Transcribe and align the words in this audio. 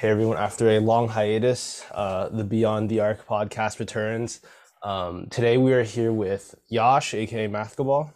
Hey 0.00 0.10
everyone, 0.10 0.36
after 0.36 0.68
a 0.70 0.78
long 0.78 1.08
hiatus, 1.08 1.84
uh, 1.90 2.28
the 2.28 2.44
Beyond 2.44 2.88
the 2.88 3.00
Arc 3.00 3.26
podcast 3.26 3.80
returns. 3.80 4.38
Um, 4.80 5.26
today 5.28 5.56
we 5.56 5.72
are 5.72 5.82
here 5.82 6.12
with 6.12 6.54
Yash, 6.68 7.14
aka 7.14 7.48
Mathball. 7.48 8.12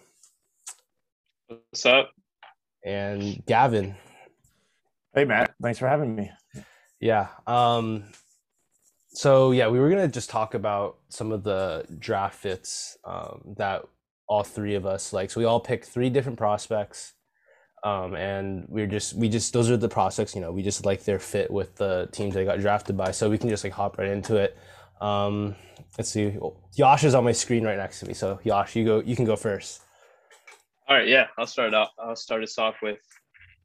What's 1.49 1.85
up? 1.85 2.13
And 2.85 3.45
Gavin. 3.47 3.97
Hey 5.13 5.25
Matt, 5.25 5.57
thanks 5.61 5.81
for 5.81 5.89
having 5.89 6.15
me. 6.15 6.31
Yeah. 7.01 7.27
Um, 7.49 8.05
so 9.09 9.51
yeah, 9.51 9.67
we 9.67 9.81
were 9.81 9.91
gonna 9.91 10.07
just 10.07 10.31
talk 10.31 10.55
about 10.55 10.99
some 11.09 11.33
of 11.33 11.43
the 11.43 11.85
draft 11.99 12.37
fits 12.37 12.97
um, 13.05 13.57
that 13.57 13.83
all 14.29 14.45
three 14.45 14.77
of 14.77 14.87
us 14.87 15.13
like. 15.13 15.33
So 15.33 15.41
we 15.41 15.47
all 15.47 15.59
picked 15.59 15.87
three 15.87 16.11
different 16.11 16.39
prospects 16.39 17.15
um, 17.85 18.15
and 18.15 18.65
we're 18.69 18.87
just 18.87 19.15
we 19.15 19.29
just 19.29 19.53
those 19.53 19.71
are 19.71 19.77
the 19.77 19.89
prospects 19.89 20.35
you 20.35 20.41
know 20.41 20.53
we 20.53 20.63
just 20.63 20.85
like 20.85 21.05
their 21.05 21.19
fit 21.19 21.51
with 21.51 21.75
the 21.77 22.09
teams 22.13 22.35
they 22.35 22.45
got 22.45 22.61
drafted 22.61 22.97
by 22.97 23.11
so 23.11 23.29
we 23.29 23.39
can 23.39 23.49
just 23.49 23.65
like 23.65 23.73
hop 23.73 23.99
right 23.99 24.09
into 24.09 24.37
it. 24.37 24.57
Um, 25.01 25.57
let's 25.99 26.11
see. 26.11 26.39
Yash 26.75 27.03
is 27.03 27.15
on 27.15 27.25
my 27.25 27.33
screen 27.33 27.65
right 27.65 27.77
next 27.77 28.01
to 28.01 28.07
me 28.07 28.15
so 28.15 28.39
Yash 28.45 28.77
you 28.77 28.85
go 28.85 29.01
you 29.01 29.17
can 29.17 29.25
go 29.25 29.37
first. 29.37 29.83
All 30.89 30.97
right 30.97 31.09
yeah 31.09 31.27
I'll 31.39 31.47
start 31.47 31.75
off 31.75 31.91
I'll 31.99 32.17
start 32.17 32.43
us 32.43 32.57
off 32.59 32.77
with 32.83 32.99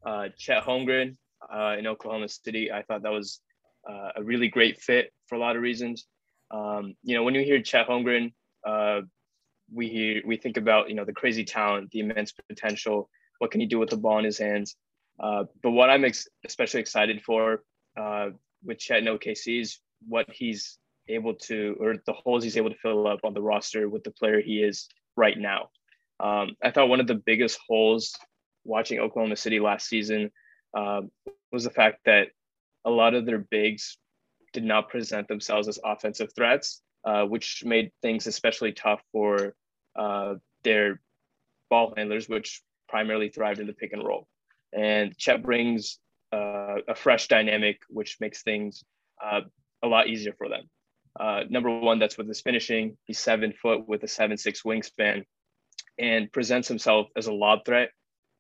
uh, 0.06 0.30
Chet 0.38 0.64
Holmgren 0.64 1.16
uh, 1.54 1.76
in 1.78 1.86
Oklahoma 1.86 2.30
City. 2.30 2.72
I 2.72 2.82
thought 2.84 3.04
that 3.04 3.12
was 3.12 3.42
uh, 3.88 4.10
a 4.16 4.24
really 4.24 4.48
great 4.48 4.82
fit 4.82 5.12
for 5.28 5.36
a 5.36 5.40
lot 5.40 5.56
of 5.56 5.62
reasons. 5.62 6.08
Um, 6.50 6.96
you 7.04 7.16
know 7.16 7.24
when 7.24 7.36
you 7.36 7.44
hear 7.44 7.62
Chet 7.62 7.88
Holmgren 7.88 8.34
uh, 8.66 9.02
we 9.72 9.90
hear 9.90 10.24
we 10.26 10.38
think 10.38 10.58
about 10.58 10.90
you 10.90 10.96
know 10.96 11.06
the 11.06 11.14
crazy 11.14 11.44
talent 11.44 11.92
the 11.92 12.00
immense 12.00 12.34
potential 12.50 13.10
what 13.40 13.52
can 13.52 13.62
he 13.62 13.68
do 13.68 13.80
with 13.80 13.90
the 13.90 13.98
ball 13.98 14.20
in 14.20 14.26
his 14.26 14.38
hands? 14.38 14.76
Uh, 15.20 15.46
but 15.64 15.72
what 15.72 15.90
I'm 15.90 16.06
ex- 16.06 16.28
especially 16.46 16.80
excited 16.80 17.22
for 17.24 17.64
uh, 18.00 18.30
with 18.64 18.80
Chet 18.80 19.00
and 19.00 19.08
OKC 19.08 19.62
is 19.62 19.80
what 20.08 20.28
he's 20.32 20.78
able 21.08 21.34
to, 21.34 21.76
or 21.80 21.96
the 22.06 22.14
holes 22.14 22.44
he's 22.44 22.58
able 22.58 22.70
to 22.70 22.78
fill 22.78 23.08
up 23.08 23.22
on 23.24 23.34
the 23.34 23.42
roster 23.42 23.90
with 23.90 24.04
the 24.04 24.12
player 24.12 24.42
he 24.42 24.62
is 24.62 24.88
right 25.16 25.38
now. 25.38 25.70
Um, 26.20 26.56
I 26.64 26.72
thought 26.72 26.90
one 26.90 27.00
of 27.00 27.08
the 27.08 27.16
biggest 27.16 27.60
holes 27.68 28.16
watching 28.64 29.00
Oklahoma 29.00 29.36
City 29.36 29.60
last 29.60 29.88
season 29.88 30.32
uh, 30.76 31.02
was 31.52 31.64
the 31.64 31.70
fact 31.70 32.00
that 32.06 32.30
a 32.86 32.90
lot 32.90 33.14
of 33.14 33.26
their 33.26 33.40
bigs 33.40 33.98
did 34.54 34.64
not 34.64 34.90
present 34.90 35.28
themselves 35.28 35.68
as 35.68 35.80
offensive 35.84 36.30
threats, 36.36 36.82
uh, 37.06 37.24
which 37.24 37.64
made 37.66 37.92
things 38.02 38.28
especially 38.28 38.72
tough 38.72 39.02
for 39.12 39.56
uh, 39.96 40.36
their 40.64 41.02
ball 41.70 41.94
handlers, 41.96 42.28
which 42.28 42.62
primarily 42.88 43.30
thrived 43.30 43.60
in 43.60 43.68
the 43.68 43.74
pick 43.74 43.94
and 43.94 44.06
roll. 44.06 44.28
And 44.74 45.18
Chet 45.18 45.44
brings 45.44 46.00
uh, 46.34 46.78
a 46.88 46.96
fresh 46.96 47.28
dynamic, 47.28 47.80
which 47.90 48.18
makes 48.20 48.44
things 48.44 48.84
uh, 49.24 49.42
a 49.84 49.88
lot 49.88 50.08
easier 50.08 50.34
for 50.38 50.50
them. 50.50 50.64
Uh, 51.20 51.44
number 51.50 51.80
one, 51.80 52.00
that's 52.00 52.18
with 52.18 52.28
his 52.28 52.42
finishing. 52.42 52.98
He's 53.06 53.20
seven 53.20 53.54
foot 53.54 53.88
with 53.88 54.04
a 54.04 54.08
seven 54.08 54.38
six 54.38 54.64
wingspan, 54.64 55.24
and 55.98 56.32
presents 56.32 56.68
himself 56.68 57.08
as 57.16 57.28
a 57.28 57.34
lob 57.34 57.66
threat, 57.66 57.90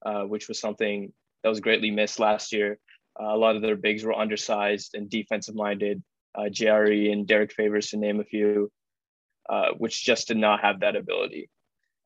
uh, 0.06 0.23
which 0.23 0.48
was 0.48 0.59
something 0.59 1.12
that 1.44 1.50
was 1.50 1.59
greatly 1.59 1.92
missed 1.92 2.20
last 2.20 2.53
year. 2.53 2.78
Uh, 3.20 3.34
a 3.34 3.38
lot 3.38 3.56
of 3.56 3.62
their 3.62 3.75
bigs 3.75 4.03
were 4.03 4.14
undersized 4.14 4.94
and 4.94 5.09
defensive 5.09 5.56
minded. 5.56 6.03
Uh, 6.36 6.50
JRE 6.50 7.12
and 7.12 7.25
Derek 7.25 7.52
Favors, 7.52 7.90
to 7.90 7.98
name 7.98 8.20
a 8.20 8.23
few, 8.23 8.72
which 9.78 10.03
just 10.06 10.28
did 10.28 10.38
not 10.38 10.62
have 10.62 10.81
that 10.81 10.95
ability. 10.95 11.50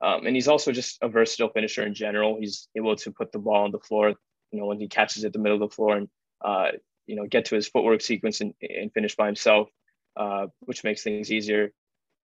Um, 0.01 0.25
and 0.25 0.35
he's 0.35 0.47
also 0.47 0.71
just 0.71 0.97
a 1.01 1.07
versatile 1.07 1.49
finisher 1.49 1.85
in 1.85 1.93
general. 1.93 2.37
He's 2.39 2.67
able 2.75 2.95
to 2.95 3.11
put 3.11 3.31
the 3.31 3.39
ball 3.39 3.63
on 3.63 3.71
the 3.71 3.79
floor, 3.79 4.13
you 4.51 4.59
know, 4.59 4.65
when 4.65 4.79
he 4.79 4.87
catches 4.87 5.23
it 5.23 5.33
the 5.33 5.39
middle 5.39 5.61
of 5.61 5.69
the 5.69 5.75
floor 5.75 5.97
and, 5.97 6.09
uh, 6.43 6.71
you 7.05 7.15
know, 7.15 7.27
get 7.27 7.45
to 7.45 7.55
his 7.55 7.67
footwork 7.67 8.01
sequence 8.01 8.41
and, 8.41 8.53
and 8.61 8.91
finish 8.93 9.15
by 9.15 9.27
himself, 9.27 9.69
uh, 10.17 10.47
which 10.61 10.83
makes 10.83 11.03
things 11.03 11.31
easier. 11.31 11.71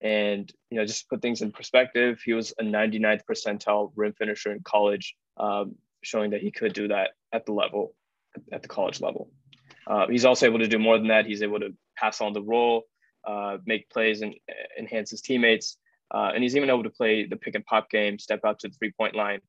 And, 0.00 0.50
you 0.70 0.78
know, 0.78 0.86
just 0.86 1.08
put 1.08 1.22
things 1.22 1.42
in 1.42 1.52
perspective, 1.52 2.20
he 2.24 2.32
was 2.32 2.52
a 2.58 2.62
99th 2.62 3.22
percentile 3.28 3.92
rim 3.96 4.12
finisher 4.12 4.52
in 4.52 4.60
college, 4.62 5.14
um, 5.36 5.76
showing 6.02 6.30
that 6.30 6.40
he 6.40 6.50
could 6.50 6.72
do 6.72 6.88
that 6.88 7.10
at 7.32 7.46
the 7.46 7.52
level, 7.52 7.94
at 8.52 8.62
the 8.62 8.68
college 8.68 9.00
level. 9.00 9.30
Uh, 9.86 10.06
he's 10.08 10.24
also 10.24 10.46
able 10.46 10.58
to 10.58 10.68
do 10.68 10.78
more 10.78 10.98
than 10.98 11.08
that. 11.08 11.26
He's 11.26 11.42
able 11.42 11.60
to 11.60 11.74
pass 11.96 12.20
on 12.20 12.32
the 12.32 12.42
roll, 12.42 12.84
uh, 13.26 13.58
make 13.66 13.90
plays 13.90 14.22
and 14.22 14.34
enhance 14.78 15.10
his 15.10 15.20
teammates. 15.20 15.76
Uh, 16.14 16.30
and 16.34 16.42
he's 16.42 16.56
even 16.56 16.70
able 16.70 16.82
to 16.82 16.90
play 16.90 17.26
the 17.26 17.36
pick 17.36 17.54
and 17.54 17.64
pop 17.64 17.90
game, 17.90 18.18
step 18.18 18.40
out 18.44 18.58
to 18.60 18.68
the 18.68 18.74
three 18.74 18.92
point 18.92 19.14
line. 19.14 19.40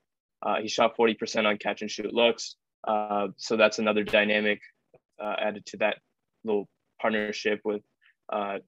Uh, 0.42 0.58
he 0.62 0.68
shot 0.68 0.96
40% 0.98 1.46
on 1.46 1.58
catch 1.58 1.82
and 1.82 1.92
shoot 1.92 2.14
looks. 2.14 2.56
Uh, 2.88 3.28
so 3.38 3.58
that's 3.58 3.80
another 3.80 4.04
dynamic 4.04 4.62
uh, 5.22 5.36
added 5.38 5.66
to 5.68 5.78
that 5.78 5.98
little 6.44 6.68
partnership 7.02 7.60
with 7.64 7.82
uh, 8.32 8.60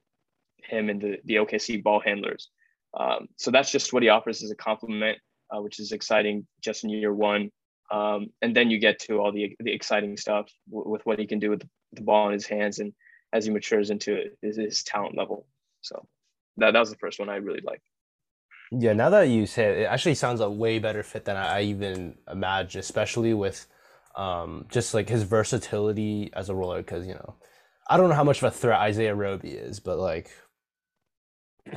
him 0.64 0.90
and 0.90 1.02
the, 1.02 1.18
the 1.26 1.36
OKC 1.36 1.82
ball 1.82 2.02
handlers. 2.04 2.50
Um, 2.98 3.28
so 3.38 3.52
that's 3.52 3.72
just 3.72 3.94
what 3.94 4.04
he 4.04 4.10
offers 4.10 4.44
as 4.44 4.52
a 4.52 4.56
compliment, 4.56 5.18
uh, 5.50 5.62
which 5.62 5.80
is 5.80 5.92
exciting 5.92 6.46
just 6.62 6.84
in 6.84 6.90
year 6.90 7.14
one. 7.14 7.52
Um, 7.90 8.28
and 8.42 8.56
then 8.56 8.70
you 8.70 8.80
get 8.80 9.00
to 9.00 9.20
all 9.20 9.32
the, 9.32 9.56
the 9.60 9.72
exciting 9.72 10.16
stuff 10.18 10.50
w- 10.70 10.90
with 10.90 11.06
what 11.06 11.20
he 11.20 11.28
can 11.28 11.40
do 11.40 11.50
with 11.50 11.64
the 11.92 12.02
ball 12.02 12.28
in 12.28 12.34
his 12.34 12.48
hands 12.48 12.80
and 12.80 12.94
as 13.34 13.46
he 13.46 13.52
matures 13.52 13.90
into 13.90 14.30
his, 14.42 14.58
his 14.58 14.84
talent 14.84 15.18
level. 15.18 15.46
So 15.82 16.06
that, 16.58 16.72
that 16.72 16.80
was 16.80 16.90
the 16.90 16.98
first 16.98 17.20
one 17.20 17.30
I 17.30 17.36
really 17.36 17.62
liked. 17.64 17.84
Yeah, 18.72 18.94
now 18.94 19.10
that 19.10 19.24
you 19.24 19.46
say 19.46 19.66
it, 19.66 19.80
it 19.80 19.84
actually 19.84 20.16
sounds 20.16 20.40
a 20.40 20.50
way 20.50 20.80
better 20.80 21.04
fit 21.04 21.26
than 21.26 21.36
I 21.36 21.64
even 21.64 22.18
imagined, 22.32 22.82
especially 22.82 23.34
with 23.34 23.68
um, 24.16 24.66
just 24.70 24.94
like 24.94 25.10
his 25.10 25.24
versatility 25.24 26.30
as 26.34 26.50
a 26.50 26.56
roller. 26.56 26.78
Because 26.82 27.06
you 27.06 27.14
know, 27.14 27.36
I 27.90 27.98
don't 27.98 28.10
know 28.10 28.16
how 28.16 28.24
much 28.24 28.38
of 28.38 28.46
a 28.46 28.52
threat 28.52 28.80
Isaiah 28.80 29.16
Roby 29.16 29.50
is, 29.50 29.82
but 29.82 29.98
like, 29.98 30.32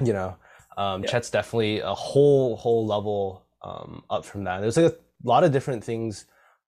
you 0.04 0.12
know, 0.12 0.36
um, 0.76 1.02
yeah. 1.02 1.10
Chet's 1.10 1.30
definitely 1.30 1.80
a 1.80 1.94
whole 1.94 2.56
whole 2.56 2.86
level 2.86 3.44
um, 3.62 4.04
up 4.08 4.24
from 4.24 4.44
that. 4.44 4.60
There's 4.60 4.76
like 4.76 4.92
a 4.92 4.96
lot 5.24 5.42
of 5.42 5.52
different 5.52 5.82
things 5.82 6.26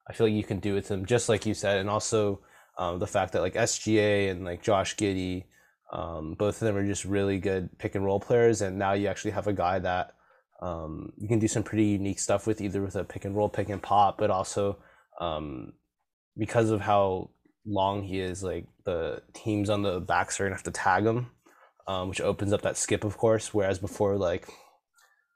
I 0.09 0.13
feel 0.13 0.27
like 0.27 0.35
you 0.35 0.45
can 0.45 0.59
do 0.59 0.75
with 0.75 0.89
him, 0.89 1.07
just 1.07 1.29
like 1.29 1.47
you 1.47 1.55
said, 1.55 1.79
and 1.79 1.91
also 1.91 2.41
um, 2.79 2.99
the 2.99 3.07
fact 3.07 3.33
that 3.33 3.43
like 3.43 3.55
SGA 3.55 4.31
and 4.31 4.45
like 4.45 4.63
Josh 4.63 4.97
Giddey 4.97 5.45
um, 5.93 6.35
both 6.35 6.57
of 6.57 6.67
them 6.67 6.77
are 6.77 6.87
just 6.87 7.05
really 7.05 7.39
good 7.39 7.79
pick 7.79 7.95
and 7.95 8.05
roll 8.05 8.21
players, 8.21 8.63
and 8.63 8.79
now 8.79 8.93
you 8.93 9.09
actually 9.09 9.31
have 9.33 9.47
a 9.47 9.53
guy 9.53 9.79
that 9.79 10.15
um, 10.61 11.13
you 11.17 11.29
can 11.29 11.39
do 11.39 11.49
some 11.49 11.63
pretty 11.63 11.85
unique 11.85 12.19
stuff 12.19 12.47
with, 12.47 12.61
either 12.61 12.83
with 12.83 12.97
a 12.97 13.05
pick 13.05 13.25
and 13.25 13.37
roll, 13.37 13.49
pick 13.49 13.69
and 13.69 13.83
pop, 13.83 14.19
but 14.19 14.31
also 14.31 14.79
um, 15.21 15.73
because 16.37 16.71
of 16.71 16.81
how 16.81 17.31
long 17.67 18.03
he 18.03 18.21
is, 18.21 18.43
like 18.43 18.67
the 18.85 19.23
teams 19.33 19.71
on 19.71 19.83
the 19.83 20.01
backs 20.01 20.41
are 20.41 20.45
gonna 20.45 20.55
have 20.55 20.63
to 20.65 20.71
tag 20.71 21.05
him, 21.05 21.31
um, 21.87 22.09
which 22.09 22.21
opens 22.21 22.53
up 22.53 22.63
that 22.63 22.77
skip, 22.77 23.05
of 23.05 23.17
course. 23.17 23.53
Whereas 23.53 23.79
before, 23.79 24.17
like 24.17 24.49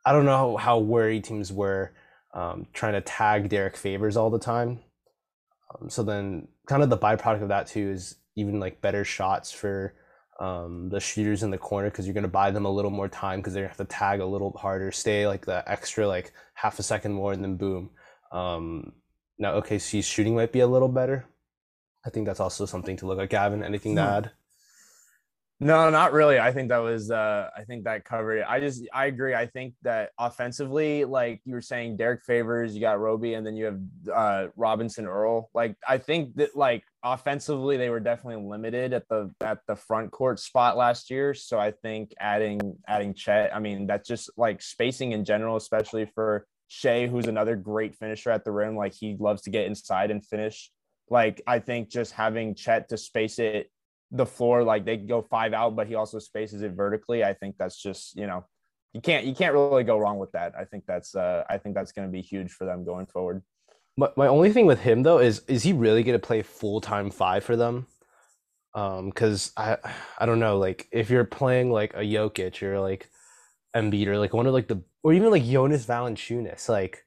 I 0.04 0.12
don't 0.12 0.24
know 0.24 0.56
how 0.56 0.78
worried 0.78 1.24
teams 1.24 1.52
were 1.52 1.92
um, 2.34 2.66
trying 2.72 2.94
to 2.94 3.00
tag 3.00 3.48
Derek 3.48 3.76
Favors 3.76 4.16
all 4.16 4.30
the 4.30 4.38
time. 4.38 4.80
Um, 5.74 5.90
so 5.90 6.02
then, 6.02 6.48
kind 6.66 6.82
of 6.82 6.90
the 6.90 6.98
byproduct 6.98 7.42
of 7.42 7.48
that 7.48 7.66
too 7.66 7.90
is 7.90 8.16
even 8.36 8.58
like 8.58 8.80
better 8.80 9.04
shots 9.04 9.52
for 9.52 9.94
um, 10.40 10.88
the 10.88 10.98
shooters 10.98 11.42
in 11.42 11.50
the 11.50 11.58
corner 11.58 11.90
because 11.90 12.06
you're 12.06 12.14
going 12.14 12.22
to 12.22 12.28
buy 12.28 12.50
them 12.50 12.64
a 12.64 12.70
little 12.70 12.90
more 12.90 13.08
time 13.08 13.40
because 13.40 13.52
they're 13.52 13.64
going 13.64 13.74
to 13.74 13.78
have 13.78 13.86
to 13.86 13.94
tag 13.94 14.20
a 14.20 14.26
little 14.26 14.50
harder, 14.52 14.90
stay 14.90 15.26
like 15.26 15.44
the 15.44 15.62
extra 15.70 16.08
like 16.08 16.32
half 16.54 16.78
a 16.78 16.82
second 16.82 17.12
more, 17.12 17.32
and 17.32 17.44
then 17.44 17.56
boom. 17.56 17.90
Um, 18.32 18.92
now 19.38 19.60
OKC's 19.60 20.06
shooting 20.06 20.34
might 20.34 20.52
be 20.52 20.60
a 20.60 20.66
little 20.66 20.88
better. 20.88 21.26
I 22.04 22.10
think 22.10 22.26
that's 22.26 22.40
also 22.40 22.64
something 22.64 22.96
to 22.96 23.06
look 23.06 23.20
at. 23.20 23.28
Gavin, 23.28 23.62
anything 23.62 23.96
to 23.96 24.02
hmm. 24.02 24.08
add? 24.08 24.30
No, 25.62 25.90
not 25.90 26.14
really. 26.14 26.38
I 26.38 26.52
think 26.52 26.70
that 26.70 26.78
was 26.78 27.10
uh 27.10 27.50
I 27.54 27.64
think 27.64 27.84
that 27.84 28.06
covered 28.06 28.38
it. 28.38 28.46
I 28.48 28.60
just 28.60 28.82
I 28.94 29.06
agree. 29.06 29.34
I 29.34 29.46
think 29.46 29.74
that 29.82 30.12
offensively, 30.18 31.04
like 31.04 31.42
you 31.44 31.52
were 31.52 31.60
saying, 31.60 31.98
Derek 31.98 32.22
Favors, 32.24 32.74
you 32.74 32.80
got 32.80 32.98
Roby, 32.98 33.34
and 33.34 33.46
then 33.46 33.56
you 33.56 33.66
have 33.66 33.80
uh 34.10 34.46
Robinson 34.56 35.06
Earl. 35.06 35.50
Like 35.52 35.76
I 35.86 35.98
think 35.98 36.36
that 36.36 36.56
like 36.56 36.84
offensively 37.02 37.76
they 37.76 37.90
were 37.90 38.00
definitely 38.00 38.44
limited 38.46 38.92
at 38.92 39.08
the 39.08 39.30
at 39.40 39.58
the 39.66 39.76
front 39.76 40.10
court 40.10 40.38
spot 40.38 40.76
last 40.76 41.10
year. 41.10 41.34
So 41.34 41.58
I 41.58 41.70
think 41.70 42.12
adding 42.18 42.76
adding 42.86 43.14
Chet, 43.14 43.54
I 43.54 43.58
mean, 43.58 43.86
that's 43.86 44.08
just 44.08 44.30
like 44.36 44.62
spacing 44.62 45.12
in 45.12 45.24
general, 45.24 45.56
especially 45.56 46.06
for 46.14 46.46
Shai, 46.68 47.06
who's 47.06 47.26
another 47.26 47.56
great 47.56 47.96
finisher 47.96 48.30
at 48.30 48.44
the 48.44 48.52
rim. 48.52 48.76
Like 48.76 48.94
he 48.94 49.16
loves 49.18 49.42
to 49.42 49.50
get 49.50 49.66
inside 49.66 50.10
and 50.10 50.24
finish. 50.24 50.70
Like 51.08 51.42
I 51.46 51.58
think 51.58 51.90
just 51.90 52.12
having 52.12 52.54
Chet 52.54 52.88
to 52.90 52.96
space 52.96 53.38
it 53.38 53.70
the 54.12 54.26
floor 54.26 54.64
like 54.64 54.84
they 54.84 54.96
go 54.96 55.22
five 55.22 55.52
out 55.52 55.76
but 55.76 55.86
he 55.86 55.94
also 55.94 56.18
spaces 56.18 56.62
it 56.62 56.72
vertically 56.72 57.22
i 57.22 57.32
think 57.32 57.56
that's 57.58 57.80
just 57.80 58.16
you 58.16 58.26
know 58.26 58.44
you 58.92 59.00
can't 59.00 59.24
you 59.24 59.34
can't 59.34 59.54
really 59.54 59.84
go 59.84 59.96
wrong 59.96 60.18
with 60.18 60.32
that 60.32 60.52
i 60.58 60.64
think 60.64 60.84
that's 60.86 61.14
uh 61.14 61.44
i 61.48 61.56
think 61.56 61.74
that's 61.74 61.92
going 61.92 62.08
to 62.08 62.12
be 62.12 62.20
huge 62.20 62.50
for 62.50 62.64
them 62.64 62.84
going 62.84 63.06
forward 63.06 63.42
my, 63.96 64.08
my 64.16 64.26
only 64.26 64.52
thing 64.52 64.66
with 64.66 64.80
him 64.80 65.02
though 65.02 65.18
is 65.18 65.42
is 65.48 65.62
he 65.62 65.72
really 65.72 66.02
going 66.02 66.18
to 66.18 66.26
play 66.26 66.42
full-time 66.42 67.10
five 67.10 67.44
for 67.44 67.56
them 67.56 67.86
um 68.74 69.06
because 69.06 69.52
i 69.56 69.76
i 70.18 70.26
don't 70.26 70.38
know 70.38 70.58
like 70.58 70.88
if 70.92 71.10
you're 71.10 71.24
playing 71.24 71.70
like 71.72 71.92
a 71.94 71.98
Jokic 72.02 72.62
or 72.62 72.80
like 72.80 73.10
Embiid 73.76 74.06
or 74.06 74.18
like 74.18 74.32
one 74.32 74.46
of 74.46 74.54
like 74.54 74.68
the 74.68 74.82
or 75.02 75.12
even 75.12 75.30
like 75.30 75.44
Jonas 75.44 75.86
Valanciunas 75.86 76.68
like 76.68 77.04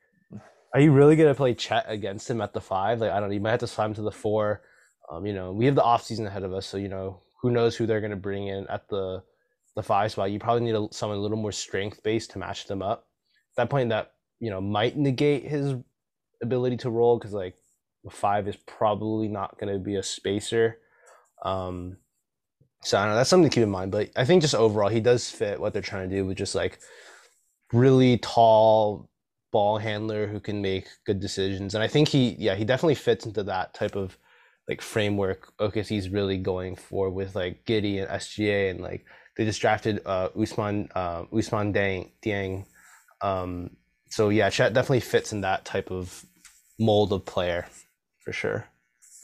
are 0.74 0.80
you 0.80 0.92
really 0.92 1.16
gonna 1.16 1.36
play 1.36 1.54
Chet 1.54 1.86
against 1.88 2.30
him 2.30 2.42
at 2.42 2.54
the 2.54 2.62
five? 2.62 3.00
Like 3.00 3.12
I 3.12 3.20
don't 3.20 3.30
know, 3.30 3.36
you 3.36 3.42
might 3.42 3.52
have 3.52 3.60
to 3.62 3.68
slide 3.68 3.88
him 3.88 3.94
to 3.96 4.02
the 4.02 4.12
four 4.12 4.64
Um, 5.12 5.26
you 5.26 5.34
know, 5.34 5.52
we 5.52 5.66
have 5.66 5.76
the 5.76 5.82
offseason 5.82 6.26
ahead 6.26 6.44
of 6.44 6.54
us, 6.54 6.66
so 6.66 6.78
you 6.78 6.90
know 6.90 7.22
who 7.42 7.52
knows 7.52 7.76
who 7.76 7.86
they're 7.86 8.02
going 8.02 8.12
to 8.12 8.18
bring 8.18 8.48
in 8.48 8.68
at 8.68 8.88
the 8.90 9.24
the 9.76 9.84
five 9.84 10.12
spot. 10.12 10.32
You 10.32 10.40
probably 10.40 10.64
need 10.64 10.76
a, 10.76 10.88
someone 10.92 11.18
a 11.18 11.22
little 11.22 11.38
more 11.38 11.52
strength 11.52 12.02
based 12.04 12.32
to 12.32 12.40
match 12.40 12.68
them 12.68 12.82
up. 12.82 13.08
At 13.52 13.58
that 13.58 13.70
point, 13.70 13.90
that 13.90 14.14
you 14.40 14.50
know 14.50 14.62
might 14.62 14.98
negate 14.98 15.46
his 15.46 15.76
ability 16.44 16.78
to 16.78 16.90
roll 16.90 17.18
because 17.18 17.34
like 17.34 17.56
a 18.06 18.10
five 18.10 18.48
is 18.48 18.56
probably 18.56 19.28
not 19.28 19.58
going 19.58 19.74
to 19.74 19.80
be 19.80 19.96
a 19.96 20.04
spacer. 20.04 20.78
Um, 21.44 21.98
so 22.84 22.98
I 22.98 23.08
know. 23.08 23.16
That's 23.16 23.30
something 23.30 23.50
to 23.50 23.54
keep 23.54 23.64
in 23.64 23.70
mind. 23.70 23.92
But 23.92 24.12
I 24.16 24.26
think 24.26 24.42
just 24.42 24.56
overall, 24.56 24.90
he 24.90 25.00
does 25.00 25.30
fit 25.30 25.60
what 25.60 25.74
they're 25.74 25.82
trying 25.82 26.10
to 26.10 26.16
do 26.16 26.26
with 26.26 26.38
just 26.38 26.56
like 26.56 26.80
really 27.72 28.18
tall 28.18 29.10
ball 29.52 29.78
handler 29.78 30.28
who 30.28 30.40
can 30.40 30.62
make 30.62 30.88
good 31.06 31.20
decisions. 31.20 31.76
And 31.76 31.84
I 31.84 31.88
think 31.88 32.10
he, 32.10 32.36
yeah, 32.40 32.56
he 32.56 32.66
definitely 32.66 32.96
fits 32.96 33.26
into 33.26 33.44
that 33.44 33.74
type 33.74 33.96
of 33.96 34.18
like 34.68 34.82
framework 34.82 35.54
OKC's 35.60 36.10
really 36.10 36.38
going 36.38 36.76
for 36.76 37.10
with 37.10 37.36
like 37.36 37.66
Giddey 37.66 38.02
and 38.02 38.10
SGA 38.10 38.72
and 38.72 38.82
like 38.82 39.06
they 39.36 39.46
just 39.46 39.62
drafted 39.62 40.02
uh 40.06 40.30
Usman 40.40 40.90
uh 40.96 41.24
Ousmane 41.26 41.74
Dieng, 41.74 42.12
Dieng. 42.24 42.66
Um 43.22 43.72
so 44.10 44.30
yeah, 44.30 44.50
Chet 44.50 44.74
definitely 44.74 45.02
fits 45.02 45.34
in 45.34 45.42
that 45.42 45.66
type 45.66 45.92
of 45.92 46.26
mold 46.80 47.14
of 47.14 47.26
player 47.26 47.68
for 48.20 48.32
sure. 48.32 48.68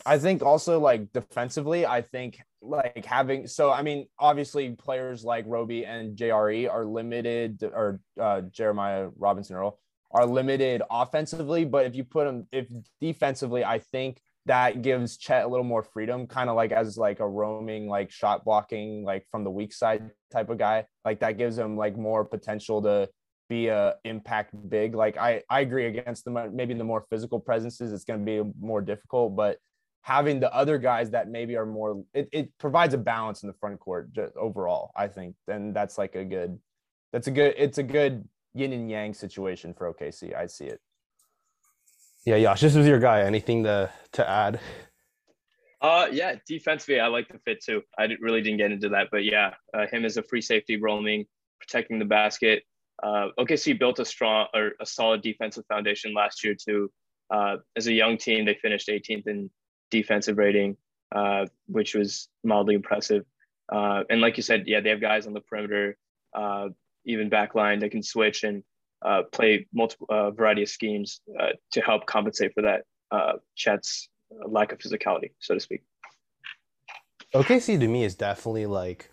I 0.06 0.18
think 0.18 0.42
also 0.42 0.80
like 0.80 1.12
defensively, 1.12 1.86
I 1.86 2.02
think 2.02 2.40
like 2.62 3.06
having 3.06 3.48
so 3.48 3.72
I 3.72 3.82
mean 3.82 4.08
obviously 4.18 4.72
players 4.72 5.24
like 5.24 5.46
Roby 5.48 5.86
and 5.86 6.18
JRE 6.18 6.70
are 6.70 6.86
limited 6.86 7.64
or 7.64 8.00
uh, 8.20 8.42
Jeremiah 8.42 9.10
Robinson 9.18 9.56
Earl 9.56 9.80
are 10.12 10.26
limited 10.26 10.82
offensively, 10.90 11.66
but 11.66 11.86
if 11.86 11.96
you 11.96 12.04
put 12.04 12.26
them 12.26 12.48
if 12.52 12.68
defensively, 13.00 13.64
I 13.64 13.80
think 13.80 14.22
that 14.46 14.82
gives 14.82 15.18
Chet 15.18 15.46
a 15.46 15.48
little 15.48 15.66
more 15.66 15.84
freedom, 15.84 16.26
kind 16.26 16.50
of 16.50 16.56
like 16.56 16.72
as 16.72 16.98
like 16.98 17.20
a 17.20 17.28
roaming 17.28 17.88
like 17.88 18.12
shot 18.12 18.44
blocking 18.44 19.04
like 19.04 19.28
from 19.30 19.44
the 19.44 19.52
weak 19.52 19.74
side 19.74 20.10
type 20.32 20.50
of 20.50 20.58
guy. 20.58 20.86
Like 21.06 21.20
that 21.20 21.38
gives 21.38 21.58
him 21.58 21.78
like 21.78 21.98
more 21.98 22.26
potential 22.26 22.82
to 22.82 23.10
be 23.50 23.68
a 23.68 23.96
impact 24.06 24.54
big. 24.70 24.96
Like 24.96 25.18
I 25.18 25.44
I 25.50 25.62
agree 25.62 25.88
against 25.88 26.26
the 26.26 26.32
maybe 26.52 26.74
the 26.74 26.84
more 26.84 27.06
physical 27.10 27.40
presences, 27.40 27.92
it's 27.92 28.06
going 28.06 28.20
to 28.20 28.26
be 28.26 28.52
more 28.60 28.82
difficult, 28.82 29.36
but 29.36 29.60
having 30.02 30.40
the 30.40 30.54
other 30.54 30.78
guys 30.78 31.10
that 31.12 31.30
maybe 31.30 31.56
are 31.56 31.66
more 31.66 32.04
it, 32.14 32.30
it 32.32 32.58
provides 32.58 32.94
a 32.94 32.98
balance 32.98 33.44
in 33.44 33.48
the 33.48 33.54
front 33.54 33.80
court 33.80 34.12
just 34.14 34.36
overall 34.38 34.92
i 34.96 35.08
think 35.08 35.36
and 35.48 35.76
that's 35.76 35.98
like 35.98 36.16
a 36.16 36.24
good 36.24 36.58
that's 37.12 37.28
a 37.28 37.32
good 37.32 37.54
it's 37.58 37.78
a 37.78 37.84
good 37.84 38.28
yin 38.54 38.74
and 38.74 38.90
yang 38.90 39.14
situation 39.14 39.74
for 39.74 39.94
okc 39.94 40.36
i 40.36 40.46
see 40.46 40.66
it. 40.66 40.80
Yeah 42.26 42.36
Yash, 42.36 42.62
this 42.62 42.76
was 42.76 42.86
your 42.86 43.00
guy. 43.00 43.22
Anything 43.22 43.64
to 43.64 43.90
to 44.14 44.30
add? 44.30 44.60
Uh 45.82 46.08
yeah 46.12 46.36
defensively 46.48 47.00
i 47.00 47.08
like 47.08 47.28
the 47.28 47.40
fit 47.40 47.64
too. 47.64 47.82
I 47.98 48.08
didn't, 48.08 48.22
really 48.22 48.42
didn't 48.42 48.58
get 48.58 48.72
into 48.72 48.90
that 48.90 49.08
but 49.12 49.24
yeah 49.24 49.54
uh, 49.74 49.86
him 49.92 50.06
as 50.06 50.18
a 50.18 50.24
free 50.24 50.42
safety 50.42 50.78
roaming 50.82 51.26
protecting 51.60 52.00
the 52.00 52.06
basket 52.06 52.64
uh, 53.04 53.28
okc 53.40 53.78
built 53.80 54.00
a 54.00 54.06
strong 54.06 54.48
or 54.54 54.72
a 54.82 54.86
solid 54.86 55.22
defensive 55.22 55.66
foundation 55.68 56.14
last 56.14 56.44
year 56.44 56.56
too 56.56 56.92
uh, 57.30 57.58
as 57.76 57.88
a 57.88 57.94
young 57.94 58.18
team 58.18 58.46
they 58.46 58.56
finished 58.56 58.88
18th 58.88 59.28
in 59.28 59.50
defensive 59.92 60.38
rating, 60.38 60.78
uh, 61.16 61.46
which 61.68 61.96
was 61.96 62.28
mildly 62.44 62.76
impressive. 62.76 63.26
Uh, 63.72 64.04
and 64.10 64.22
like 64.22 64.38
you 64.38 64.44
said, 64.44 64.64
yeah, 64.66 64.80
they 64.80 64.90
have 64.90 65.02
guys 65.02 65.28
on 65.28 65.34
the 65.34 65.42
perimeter, 65.42 65.98
uh, 66.34 66.70
even 67.06 67.30
backline 67.30 67.80
that 67.80 67.92
can 67.92 68.04
switch 68.04 68.44
and 68.44 68.64
uh, 69.04 69.22
play 69.32 69.68
multiple 69.74 70.08
variety 70.36 70.64
of 70.64 70.70
schemes 70.70 71.22
to 71.72 71.82
help 71.82 72.06
compensate 72.06 72.54
for 72.54 72.62
that 72.62 72.84
Chet's 73.56 74.10
lack 74.48 74.72
of 74.72 74.80
physicality, 74.80 75.32
so 75.40 75.54
to 75.54 75.60
speak. 75.60 75.82
OKC 77.34 77.80
to 77.80 77.88
me 77.88 78.04
is 78.04 78.16
definitely 78.16 78.66
like 78.66 79.12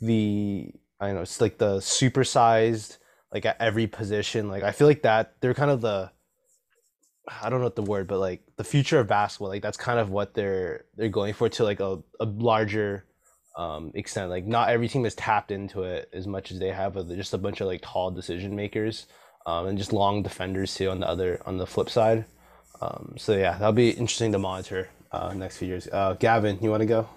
the 0.00 0.72
I 1.02 1.06
don't 1.06 1.16
know, 1.16 1.22
it's 1.22 1.40
like 1.40 1.58
the 1.58 1.78
supersized 1.78 2.98
like 3.32 3.44
at 3.44 3.56
every 3.60 3.88
position. 3.88 4.48
Like 4.48 4.62
I 4.62 4.70
feel 4.70 4.86
like 4.86 5.02
that 5.02 5.34
they're 5.40 5.52
kind 5.52 5.70
of 5.70 5.80
the 5.80 6.12
I 7.42 7.50
don't 7.50 7.58
know 7.58 7.66
what 7.66 7.76
the 7.76 7.82
word, 7.82 8.06
but 8.06 8.20
like 8.20 8.42
the 8.56 8.64
future 8.64 9.00
of 9.00 9.08
basketball, 9.08 9.48
like 9.48 9.62
that's 9.62 9.76
kind 9.76 9.98
of 9.98 10.10
what 10.10 10.34
they're 10.34 10.84
they're 10.96 11.08
going 11.08 11.34
for 11.34 11.48
to 11.48 11.64
like 11.64 11.80
a, 11.80 11.98
a 12.20 12.24
larger 12.24 13.04
um 13.56 13.90
extent. 13.94 14.30
Like 14.30 14.46
not 14.46 14.68
every 14.70 14.86
team 14.86 15.02
has 15.02 15.16
tapped 15.16 15.50
into 15.50 15.82
it 15.82 16.08
as 16.12 16.28
much 16.28 16.52
as 16.52 16.60
they 16.60 16.70
have 16.70 16.94
with 16.94 17.08
just 17.16 17.34
a 17.34 17.38
bunch 17.38 17.60
of 17.60 17.66
like 17.66 17.80
tall 17.82 18.12
decision 18.12 18.54
makers 18.54 19.06
um, 19.44 19.66
and 19.66 19.78
just 19.78 19.92
long 19.92 20.22
defenders 20.22 20.72
too 20.72 20.88
on 20.88 21.00
the 21.00 21.08
other 21.08 21.42
on 21.46 21.56
the 21.58 21.66
flip 21.66 21.90
side. 21.90 22.26
Um, 22.80 23.14
so 23.18 23.36
yeah, 23.36 23.58
that'll 23.58 23.72
be 23.72 23.90
interesting 23.90 24.30
to 24.32 24.38
monitor 24.38 24.88
uh, 25.10 25.34
next 25.34 25.56
few 25.56 25.68
years. 25.68 25.88
Uh, 25.90 26.14
Gavin, 26.14 26.58
you 26.60 26.70
want 26.70 26.82
to 26.82 26.86
go? 26.86 27.08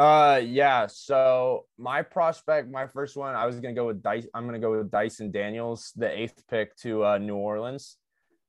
Uh, 0.00 0.40
yeah. 0.42 0.86
So 0.86 1.66
my 1.76 2.00
prospect, 2.00 2.70
my 2.70 2.86
first 2.86 3.18
one, 3.18 3.34
I 3.34 3.44
was 3.44 3.56
gonna 3.56 3.74
go 3.74 3.86
with 3.86 4.02
Dice. 4.02 4.26
I'm 4.32 4.46
gonna 4.46 4.58
go 4.58 4.78
with 4.78 4.90
Dyson 4.90 5.30
Daniels, 5.30 5.92
the 5.94 6.10
eighth 6.10 6.42
pick 6.48 6.74
to 6.78 7.04
uh, 7.04 7.18
New 7.18 7.36
Orleans. 7.36 7.98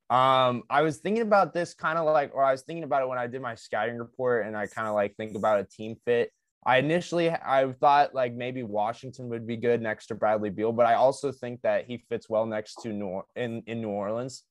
Um, 0.08 0.62
I 0.70 0.80
was 0.80 1.00
thinking 1.00 1.20
about 1.20 1.52
this 1.52 1.74
kind 1.74 1.98
of 1.98 2.06
like, 2.06 2.30
or 2.34 2.42
I 2.42 2.52
was 2.52 2.62
thinking 2.62 2.84
about 2.84 3.02
it 3.02 3.08
when 3.08 3.18
I 3.18 3.26
did 3.26 3.42
my 3.42 3.54
scouting 3.54 3.98
report, 3.98 4.46
and 4.46 4.56
I 4.56 4.66
kind 4.66 4.88
of 4.88 4.94
like 4.94 5.14
think 5.16 5.36
about 5.36 5.60
a 5.60 5.64
team 5.64 5.96
fit. 6.06 6.30
I 6.64 6.78
initially 6.78 7.28
I 7.30 7.70
thought 7.78 8.14
like 8.14 8.32
maybe 8.32 8.62
Washington 8.62 9.28
would 9.28 9.46
be 9.46 9.58
good 9.58 9.82
next 9.82 10.06
to 10.06 10.14
Bradley 10.14 10.48
Beal, 10.48 10.72
but 10.72 10.86
I 10.86 10.94
also 10.94 11.32
think 11.32 11.60
that 11.64 11.84
he 11.84 11.98
fits 12.08 12.30
well 12.30 12.46
next 12.46 12.76
to 12.76 12.94
New 12.94 13.24
in 13.36 13.62
in 13.66 13.82
New 13.82 13.90
Orleans, 13.90 14.44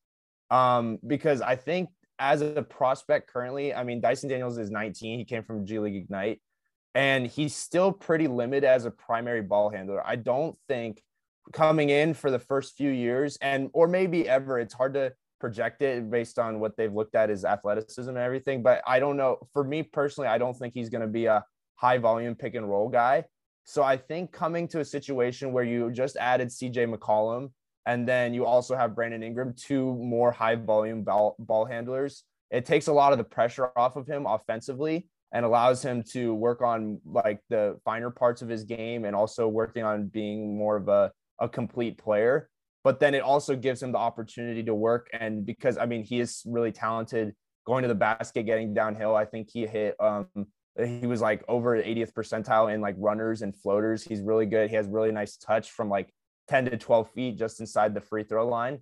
um, 0.51 0.99
because 1.07 1.41
I 1.41 1.55
think 1.55 1.89
as 2.19 2.41
a 2.41 2.61
prospect 2.61 3.27
currently, 3.27 3.73
I 3.73 3.83
mean 3.83 4.01
Dyson 4.01 4.29
Daniels 4.29 4.59
is 4.59 4.69
19. 4.69 5.17
He 5.17 5.25
came 5.25 5.41
from 5.41 5.65
G 5.65 5.79
League 5.79 5.95
Ignite 5.95 6.39
and 6.93 7.27
he's 7.27 7.55
still 7.55 7.91
pretty 7.91 8.27
limited 8.27 8.67
as 8.67 8.85
a 8.85 8.91
primary 8.91 9.41
ball 9.41 9.69
handler. 9.69 10.05
I 10.05 10.15
don't 10.17 10.57
think 10.67 11.01
coming 11.53 11.89
in 11.89 12.13
for 12.13 12.31
the 12.31 12.39
first 12.39 12.75
few 12.77 12.91
years 12.91 13.37
and 13.41 13.69
or 13.73 13.87
maybe 13.87 14.27
ever 14.27 14.59
it's 14.59 14.73
hard 14.73 14.93
to 14.93 15.11
project 15.39 15.81
it 15.81 16.09
based 16.09 16.37
on 16.37 16.59
what 16.59 16.77
they've 16.77 16.93
looked 16.93 17.15
at 17.15 17.29
his 17.29 17.43
athleticism 17.43 18.09
and 18.09 18.17
everything 18.17 18.61
but 18.61 18.81
I 18.85 18.99
don't 18.99 19.17
know. 19.17 19.37
For 19.53 19.63
me 19.63 19.83
personally 19.83 20.27
I 20.27 20.37
don't 20.37 20.55
think 20.55 20.73
he's 20.73 20.89
going 20.89 21.01
to 21.01 21.07
be 21.07 21.25
a 21.25 21.43
high 21.75 21.97
volume 21.97 22.35
pick 22.35 22.55
and 22.55 22.69
roll 22.69 22.89
guy. 22.89 23.25
So 23.63 23.83
I 23.83 23.97
think 23.97 24.31
coming 24.31 24.67
to 24.69 24.79
a 24.79 24.85
situation 24.85 25.51
where 25.51 25.63
you 25.63 25.91
just 25.91 26.15
added 26.17 26.49
CJ 26.49 26.93
McCollum 26.93 27.51
and 27.85 28.07
then 28.07 28.33
you 28.33 28.45
also 28.45 28.75
have 28.75 28.95
Brandon 28.95 29.23
Ingram 29.23 29.55
two 29.57 29.95
more 29.95 30.31
high 30.31 30.55
volume 30.55 31.03
ball, 31.03 31.35
ball 31.39 31.65
handlers 31.65 32.23
it 32.51 32.65
takes 32.65 32.87
a 32.87 32.93
lot 32.93 33.13
of 33.13 33.17
the 33.17 33.23
pressure 33.23 33.71
off 33.75 33.95
of 33.95 34.05
him 34.05 34.25
offensively 34.25 35.07
and 35.33 35.45
allows 35.45 35.81
him 35.81 36.03
to 36.11 36.33
work 36.33 36.61
on 36.61 36.99
like 37.05 37.39
the 37.49 37.79
finer 37.85 38.09
parts 38.09 38.41
of 38.41 38.49
his 38.49 38.63
game 38.63 39.05
and 39.05 39.15
also 39.15 39.47
working 39.47 39.83
on 39.83 40.07
being 40.07 40.57
more 40.57 40.75
of 40.75 40.87
a, 40.89 41.11
a 41.39 41.47
complete 41.47 41.97
player. 41.97 42.49
But 42.83 42.99
then 42.99 43.13
it 43.13 43.21
also 43.21 43.55
gives 43.55 43.81
him 43.81 43.91
the 43.91 43.97
opportunity 43.97 44.63
to 44.63 44.75
work. 44.75 45.07
And 45.13 45.45
because 45.45 45.77
I 45.77 45.85
mean, 45.85 46.03
he 46.03 46.19
is 46.19 46.41
really 46.45 46.71
talented 46.71 47.33
going 47.65 47.83
to 47.83 47.87
the 47.87 47.95
basket, 47.95 48.43
getting 48.43 48.73
downhill. 48.73 49.15
I 49.15 49.25
think 49.25 49.49
he 49.51 49.67
hit, 49.67 49.95
um, 49.99 50.27
he 50.77 51.05
was 51.05 51.21
like 51.21 51.43
over 51.47 51.77
80th 51.77 52.13
percentile 52.13 52.73
in 52.73 52.81
like 52.81 52.95
runners 52.97 53.41
and 53.41 53.55
floaters. 53.55 54.03
He's 54.03 54.21
really 54.21 54.45
good. 54.45 54.69
He 54.69 54.75
has 54.75 54.87
really 54.87 55.11
nice 55.11 55.37
touch 55.37 55.71
from 55.71 55.89
like 55.89 56.11
10 56.47 56.65
to 56.65 56.77
12 56.77 57.11
feet 57.11 57.37
just 57.37 57.59
inside 57.59 57.93
the 57.93 58.01
free 58.01 58.23
throw 58.23 58.47
line. 58.47 58.79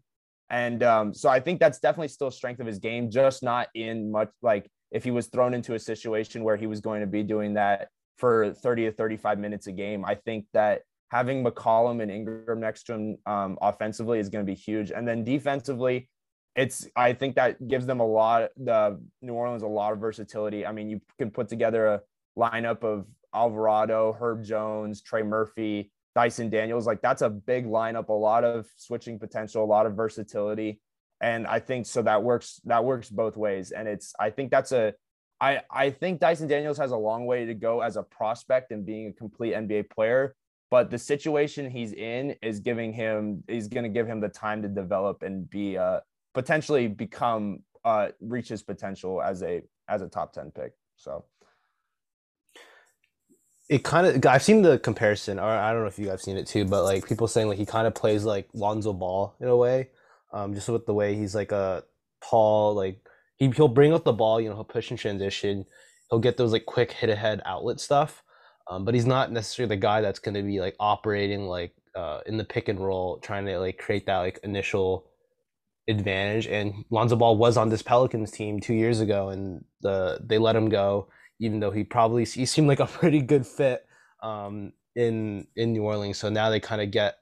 And 0.50 0.82
um, 0.82 1.14
so 1.14 1.30
I 1.30 1.40
think 1.40 1.60
that's 1.60 1.80
definitely 1.80 2.08
still 2.08 2.32
strength 2.32 2.60
of 2.60 2.68
his 2.68 2.80
game, 2.80 3.12
just 3.12 3.44
not 3.44 3.68
in 3.76 4.12
much 4.12 4.30
like 4.42 4.70
if 4.92 5.04
he 5.04 5.12
was 5.12 5.28
thrown 5.28 5.54
into 5.54 5.76
a 5.76 5.80
situation 5.80 6.44
where 6.44 6.58
he 6.58 6.68
was 6.68 6.82
going 6.82 7.02
to 7.02 7.08
be 7.08 7.24
doing 7.24 7.54
that 7.54 7.90
for 8.18 8.54
30 8.54 8.86
to 8.86 8.92
35 8.92 9.40
minutes 9.40 9.68
a 9.68 9.72
game. 9.72 10.04
I 10.06 10.16
think 10.16 10.46
that 10.54 10.82
having 11.10 11.44
McCollum 11.44 12.02
and 12.02 12.12
Ingram 12.12 12.60
next 12.60 12.84
to 12.84 12.94
him 12.94 13.18
um, 13.26 13.58
offensively 13.62 14.20
is 14.20 14.30
going 14.30 14.46
to 14.46 14.50
be 14.50 14.56
huge. 14.56 14.92
And 14.92 15.08
then 15.08 15.24
defensively, 15.24 16.10
it's 16.56 16.88
I 16.96 17.14
think 17.14 17.36
that 17.36 17.68
gives 17.68 17.86
them 17.86 18.00
a 18.00 18.06
lot 18.06 18.50
the 18.58 19.00
New 19.22 19.34
Orleans 19.34 19.64
a 19.64 19.68
lot 19.68 19.94
of 19.94 20.00
versatility. 20.00 20.66
I 20.66 20.72
mean, 20.72 20.90
you 20.90 21.00
can 21.18 21.32
put 21.32 21.48
together 21.48 21.88
a 21.88 22.02
lineup 22.38 22.84
of 22.84 23.06
Alvarado, 23.34 24.16
Herb 24.20 24.44
Jones, 24.44 25.02
Trey 25.02 25.24
Murphy, 25.24 25.92
Dyson 26.16 26.50
Daniels. 26.50 26.86
Like 26.86 27.02
that's 27.02 27.22
a 27.22 27.30
big 27.30 27.66
lineup, 27.66 28.10
a 28.10 28.14
lot 28.14 28.44
of 28.44 28.68
switching 28.76 29.20
potential, 29.20 29.64
a 29.64 29.66
lot 29.66 29.86
of 29.86 29.96
versatility 29.96 30.82
and 31.22 31.48
I 31.48 31.60
think 31.60 31.86
so 31.86 32.02
that 32.04 32.24
works 32.24 32.62
that 32.66 32.84
works 32.84 33.10
both 33.10 33.38
ways. 33.38 33.72
And 33.72 33.88
it's 33.88 34.14
I 34.20 34.30
think 34.30 34.52
that's 34.52 34.72
a 34.72 34.94
I 35.42 35.62
I 35.70 35.90
think 35.90 36.20
Dyson 36.20 36.48
Daniels 36.48 36.78
has 36.78 36.92
a 36.92 36.98
long 36.98 37.26
way 37.26 37.46
to 37.46 37.54
go 37.54 37.82
as 37.82 37.98
a 37.98 38.04
prospect 38.04 38.72
and 38.72 38.86
being 38.86 39.08
a 39.08 39.14
complete 39.14 39.54
NBA 39.54 39.90
player 39.90 40.36
but 40.72 40.92
the 40.92 40.98
situation 40.98 41.70
he's 41.70 41.94
in 41.94 42.36
is 42.42 42.60
giving 42.60 42.94
him 42.94 43.44
is 43.48 43.68
going 43.68 43.84
to 43.84 43.90
give 43.90 44.08
him 44.08 44.20
the 44.20 44.30
time 44.30 44.62
to 44.62 44.68
develop 44.68 45.24
and 45.24 45.50
be 45.50 45.78
uh 45.78 46.00
potentially 46.34 46.88
become 46.88 47.60
uh 47.86 48.10
reach 48.22 48.50
his 48.50 48.62
potential 48.62 49.22
as 49.22 49.42
a 49.42 49.62
as 49.88 50.02
a 50.02 50.08
top 50.08 50.34
10 50.34 50.52
pick. 50.52 50.74
So. 50.96 51.26
It 53.70 53.84
kind 53.84 54.08
of 54.08 54.26
I've 54.26 54.42
seen 54.42 54.64
the 54.64 54.80
comparison 54.80 55.38
or 55.38 55.48
I 55.48 55.72
don't 55.72 55.82
know 55.82 55.88
if 55.88 56.00
you 56.00 56.08
guys 56.08 56.24
seen 56.24 56.38
it 56.38 56.48
too 56.48 56.66
but 56.66 56.84
like 56.84 57.08
people 57.08 57.28
saying 57.28 57.48
like 57.48 57.60
he 57.60 57.68
kind 57.68 57.86
of 57.86 57.94
plays 57.94 58.26
like 58.26 58.48
Lonzo 58.54 58.94
Ball 58.94 59.36
in 59.40 59.48
a 59.48 59.56
way 59.56 59.90
um, 60.32 60.54
just 60.54 60.70
with 60.70 60.86
the 60.86 60.94
way 60.94 61.16
he's 61.16 61.36
like 61.36 61.52
a 61.52 61.84
tall, 62.22 62.74
like 62.74 63.00
he 63.38 63.50
he'll 63.50 63.68
bring 63.68 63.94
up 63.94 64.04
the 64.04 64.14
ball, 64.14 64.40
you 64.40 64.50
know, 64.50 64.56
he'll 64.56 64.64
push 64.64 64.90
and 64.90 65.00
transition, 65.00 65.66
he'll 66.10 66.20
get 66.20 66.38
those 66.38 66.52
like 66.52 66.66
quick 66.66 66.92
hit 66.92 67.10
ahead 67.10 67.42
outlet 67.46 67.80
stuff, 67.80 68.24
um, 68.70 68.86
but 68.86 68.94
he's 68.94 69.06
not 69.06 69.32
necessarily 69.32 69.76
the 69.76 69.82
guy 69.82 70.02
that's 70.02 70.20
going 70.20 70.36
to 70.36 70.44
be 70.44 70.60
like 70.60 70.76
operating 70.80 71.48
like 71.48 71.74
uh, 71.96 72.20
in 72.26 72.38
the 72.38 72.44
pick 72.44 72.68
and 72.68 72.80
roll, 72.80 73.20
trying 73.20 73.46
to 73.46 73.60
like 73.60 73.78
create 73.78 74.06
that 74.06 74.18
like 74.18 74.40
initial 74.44 75.08
advantage. 75.88 76.48
And 76.48 76.86
Lonzo 76.90 77.16
Ball 77.16 77.38
was 77.38 77.58
on 77.58 77.70
this 77.70 77.82
Pelicans 77.82 78.32
team 78.32 78.60
two 78.60 78.76
years 78.76 79.00
ago, 79.00 79.30
and 79.30 79.66
the 79.82 80.20
they 80.24 80.38
let 80.38 80.56
him 80.56 80.70
go, 80.70 81.10
even 81.40 81.60
though 81.60 81.72
he 81.72 81.84
probably 81.84 82.26
he 82.26 82.46
seemed 82.46 82.68
like 82.68 82.80
a 82.80 82.86
pretty 83.00 83.22
good 83.22 83.46
fit 83.46 83.86
um, 84.22 84.74
in 84.96 85.48
in 85.56 85.74
New 85.74 85.84
Orleans. 85.84 86.18
So 86.18 86.30
now 86.30 86.50
they 86.50 86.60
kind 86.60 86.82
of 86.82 86.92
get 86.92 87.16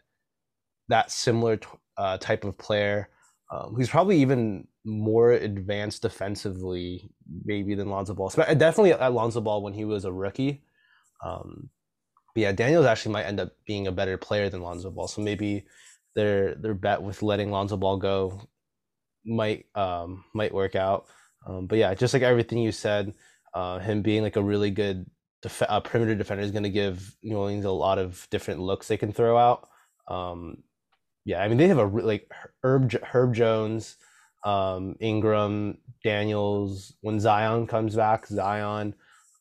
that 0.89 1.11
similar 1.11 1.57
uh, 1.97 2.17
type 2.17 2.43
of 2.43 2.57
player 2.57 3.09
um, 3.51 3.73
who's 3.75 3.89
probably 3.89 4.17
even 4.21 4.67
more 4.85 5.31
advanced 5.31 6.01
defensively, 6.01 7.09
maybe 7.45 7.75
than 7.75 7.89
Lonzo 7.89 8.13
Ball. 8.13 8.29
Definitely 8.29 8.93
at 8.93 9.13
Lonzo 9.13 9.41
Ball 9.41 9.61
when 9.61 9.73
he 9.73 9.85
was 9.85 10.05
a 10.05 10.11
rookie. 10.11 10.63
Um, 11.25 11.69
but 12.33 12.41
yeah, 12.41 12.51
Daniels 12.51 12.85
actually 12.85 13.13
might 13.13 13.25
end 13.25 13.39
up 13.39 13.51
being 13.65 13.87
a 13.87 13.91
better 13.91 14.17
player 14.17 14.49
than 14.49 14.61
Lonzo 14.61 14.91
Ball. 14.91 15.07
So 15.07 15.21
maybe 15.21 15.65
their 16.15 16.55
their 16.55 16.73
bet 16.73 17.01
with 17.01 17.23
letting 17.23 17.51
Lonzo 17.51 17.77
Ball 17.77 17.97
go 17.97 18.47
might 19.25 19.65
um, 19.75 20.25
might 20.33 20.53
work 20.53 20.75
out. 20.75 21.05
Um, 21.47 21.67
but 21.67 21.77
yeah, 21.77 21.93
just 21.93 22.13
like 22.13 22.23
everything 22.23 22.59
you 22.59 22.71
said, 22.71 23.13
uh, 23.53 23.79
him 23.79 24.01
being 24.01 24.23
like 24.23 24.35
a 24.35 24.43
really 24.43 24.71
good 24.71 25.09
def- 25.41 25.63
uh, 25.67 25.79
perimeter 25.79 26.15
defender 26.15 26.43
is 26.43 26.51
going 26.51 26.63
to 26.63 26.69
give 26.69 27.15
New 27.23 27.37
Orleans 27.37 27.65
a 27.65 27.71
lot 27.71 27.97
of 27.97 28.27
different 28.29 28.59
looks 28.59 28.87
they 28.87 28.97
can 28.97 29.13
throw 29.13 29.37
out. 29.37 29.69
Um, 30.09 30.63
yeah, 31.27 31.43
I 31.43 31.49
mean 31.49 31.57
they 31.57 31.67
have 31.67 31.77
a 31.77 31.83
like 31.83 32.31
Herb 32.63 32.89
Herb 33.03 33.33
Jones, 33.33 33.97
um, 34.45 34.95
Ingram, 35.01 35.77
Daniels. 36.01 36.93
When 37.01 37.19
Zion 37.19 37.67
comes 37.67 37.97
back, 37.97 38.25
Zion, 38.27 38.95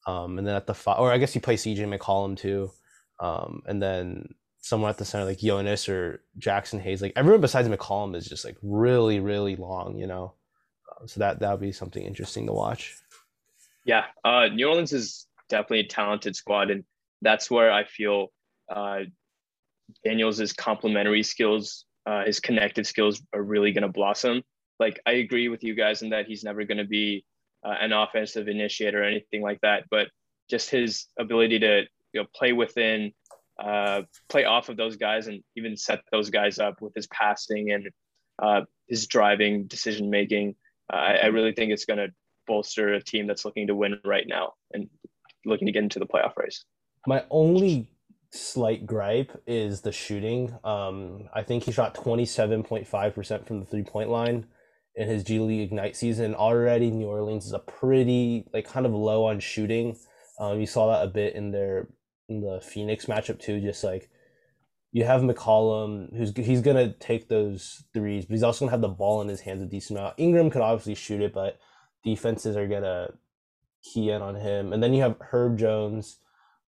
um, 0.04 0.36
and 0.36 0.44
then 0.44 0.56
at 0.56 0.66
the 0.66 0.74
five, 0.74 0.98
or 0.98 1.12
I 1.12 1.18
guess 1.18 1.36
you 1.36 1.40
play 1.40 1.54
CJ 1.54 1.78
McCollum 1.86 2.36
too, 2.36 2.72
um, 3.20 3.62
and 3.66 3.80
then 3.80 4.34
someone 4.58 4.90
at 4.90 4.98
the 4.98 5.04
center 5.04 5.26
like 5.26 5.38
Jonas 5.38 5.88
or 5.88 6.24
Jaxson 6.40 6.80
Hayes. 6.80 7.00
Like 7.00 7.12
everyone 7.14 7.40
besides 7.40 7.68
McCollum 7.68 8.16
is 8.16 8.26
just 8.26 8.44
like 8.44 8.56
really 8.64 9.20
really 9.20 9.54
long, 9.54 9.96
you 9.96 10.08
know. 10.08 10.34
Uh, 10.90 11.06
so 11.06 11.20
that 11.20 11.38
that 11.38 11.52
would 11.52 11.60
be 11.60 11.70
something 11.70 12.02
interesting 12.02 12.46
to 12.46 12.52
watch. 12.52 12.96
Yeah, 13.84 14.06
uh, 14.24 14.48
New 14.48 14.68
Orleans 14.68 14.92
is 14.92 15.28
definitely 15.48 15.80
a 15.80 15.86
talented 15.86 16.34
squad, 16.34 16.72
and 16.72 16.82
that's 17.22 17.48
where 17.48 17.70
I 17.70 17.84
feel 17.84 18.32
uh, 18.68 19.02
Daniels' 20.04 20.52
complementary 20.52 21.22
skills, 21.22 21.84
uh, 22.06 22.24
his 22.24 22.40
connective 22.40 22.86
skills 22.86 23.22
are 23.32 23.42
really 23.42 23.72
going 23.72 23.82
to 23.82 23.88
blossom. 23.88 24.42
Like 24.78 25.00
I 25.06 25.12
agree 25.12 25.48
with 25.48 25.64
you 25.64 25.74
guys 25.74 26.02
in 26.02 26.10
that 26.10 26.26
he's 26.26 26.44
never 26.44 26.64
going 26.64 26.78
to 26.78 26.84
be 26.84 27.24
uh, 27.64 27.74
an 27.80 27.92
offensive 27.92 28.48
initiator 28.48 29.02
or 29.02 29.04
anything 29.04 29.42
like 29.42 29.60
that, 29.62 29.84
but 29.90 30.08
just 30.48 30.70
his 30.70 31.06
ability 31.18 31.58
to 31.60 31.84
you 32.12 32.20
know 32.20 32.26
play 32.34 32.52
within, 32.52 33.12
uh, 33.62 34.02
play 34.28 34.44
off 34.44 34.68
of 34.68 34.76
those 34.76 34.96
guys, 34.96 35.26
and 35.26 35.42
even 35.56 35.76
set 35.76 36.00
those 36.12 36.30
guys 36.30 36.58
up 36.58 36.80
with 36.80 36.94
his 36.94 37.06
passing 37.08 37.72
and 37.72 37.88
uh, 38.42 38.62
his 38.88 39.06
driving, 39.06 39.66
decision 39.66 40.10
making. 40.10 40.54
Uh, 40.92 40.96
I, 40.96 41.12
I 41.14 41.26
really 41.26 41.52
think 41.52 41.72
it's 41.72 41.84
going 41.84 41.98
to 41.98 42.12
bolster 42.46 42.94
a 42.94 43.02
team 43.02 43.26
that's 43.26 43.44
looking 43.44 43.66
to 43.66 43.74
win 43.74 43.98
right 44.04 44.26
now 44.26 44.52
and 44.72 44.88
looking 45.44 45.66
to 45.66 45.72
get 45.72 45.82
into 45.82 45.98
the 45.98 46.06
playoff 46.06 46.36
race. 46.36 46.64
My 47.06 47.24
only 47.30 47.88
slight 48.36 48.86
gripe 48.86 49.42
is 49.46 49.80
the 49.80 49.92
shooting. 49.92 50.58
Um, 50.64 51.28
I 51.34 51.42
think 51.42 51.64
he 51.64 51.72
shot 51.72 51.94
27.5% 51.94 53.46
from 53.46 53.60
the 53.60 53.66
three 53.66 53.82
point 53.82 54.10
line 54.10 54.46
in 54.94 55.08
his 55.08 55.24
G 55.24 55.38
League 55.38 55.60
Ignite 55.60 55.96
season. 55.96 56.34
Already, 56.34 56.90
New 56.90 57.06
Orleans 57.06 57.46
is 57.46 57.52
a 57.52 57.58
pretty, 57.58 58.46
like, 58.52 58.66
kind 58.66 58.86
of 58.86 58.92
low 58.92 59.24
on 59.26 59.40
shooting. 59.40 59.96
Um, 60.38 60.60
you 60.60 60.66
saw 60.66 60.92
that 60.92 61.04
a 61.04 61.08
bit 61.08 61.34
in 61.34 61.50
their 61.50 61.88
in 62.28 62.40
the 62.40 62.60
Phoenix 62.60 63.06
matchup 63.06 63.38
too. 63.38 63.60
Just 63.60 63.82
like 63.84 64.10
you 64.92 65.04
have 65.04 65.22
McCollum, 65.22 66.16
who's 66.16 66.32
he's 66.36 66.60
gonna 66.60 66.92
take 66.92 67.28
those 67.28 67.84
threes, 67.94 68.26
but 68.26 68.34
he's 68.34 68.42
also 68.42 68.64
gonna 68.64 68.72
have 68.72 68.80
the 68.80 68.88
ball 68.88 69.22
in 69.22 69.28
his 69.28 69.40
hands 69.40 69.62
a 69.62 69.66
decent 69.66 69.98
amount. 69.98 70.14
Ingram 70.18 70.50
could 70.50 70.62
obviously 70.62 70.94
shoot 70.94 71.20
it, 71.20 71.32
but 71.32 71.58
defenses 72.04 72.56
are 72.56 72.66
gonna 72.66 73.14
key 73.82 74.10
in 74.10 74.22
on 74.22 74.34
him. 74.34 74.72
And 74.72 74.82
then 74.82 74.92
you 74.92 75.02
have 75.02 75.16
Herb 75.20 75.58
Jones, 75.58 76.18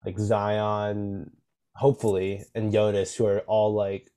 like 0.06 0.18
Zion, 0.20 1.32
hopefully, 1.78 2.44
and 2.56 2.72
Jonas, 2.72 3.16
who 3.16 3.26
are 3.26 3.40
all 3.42 3.74
like, 3.74 4.10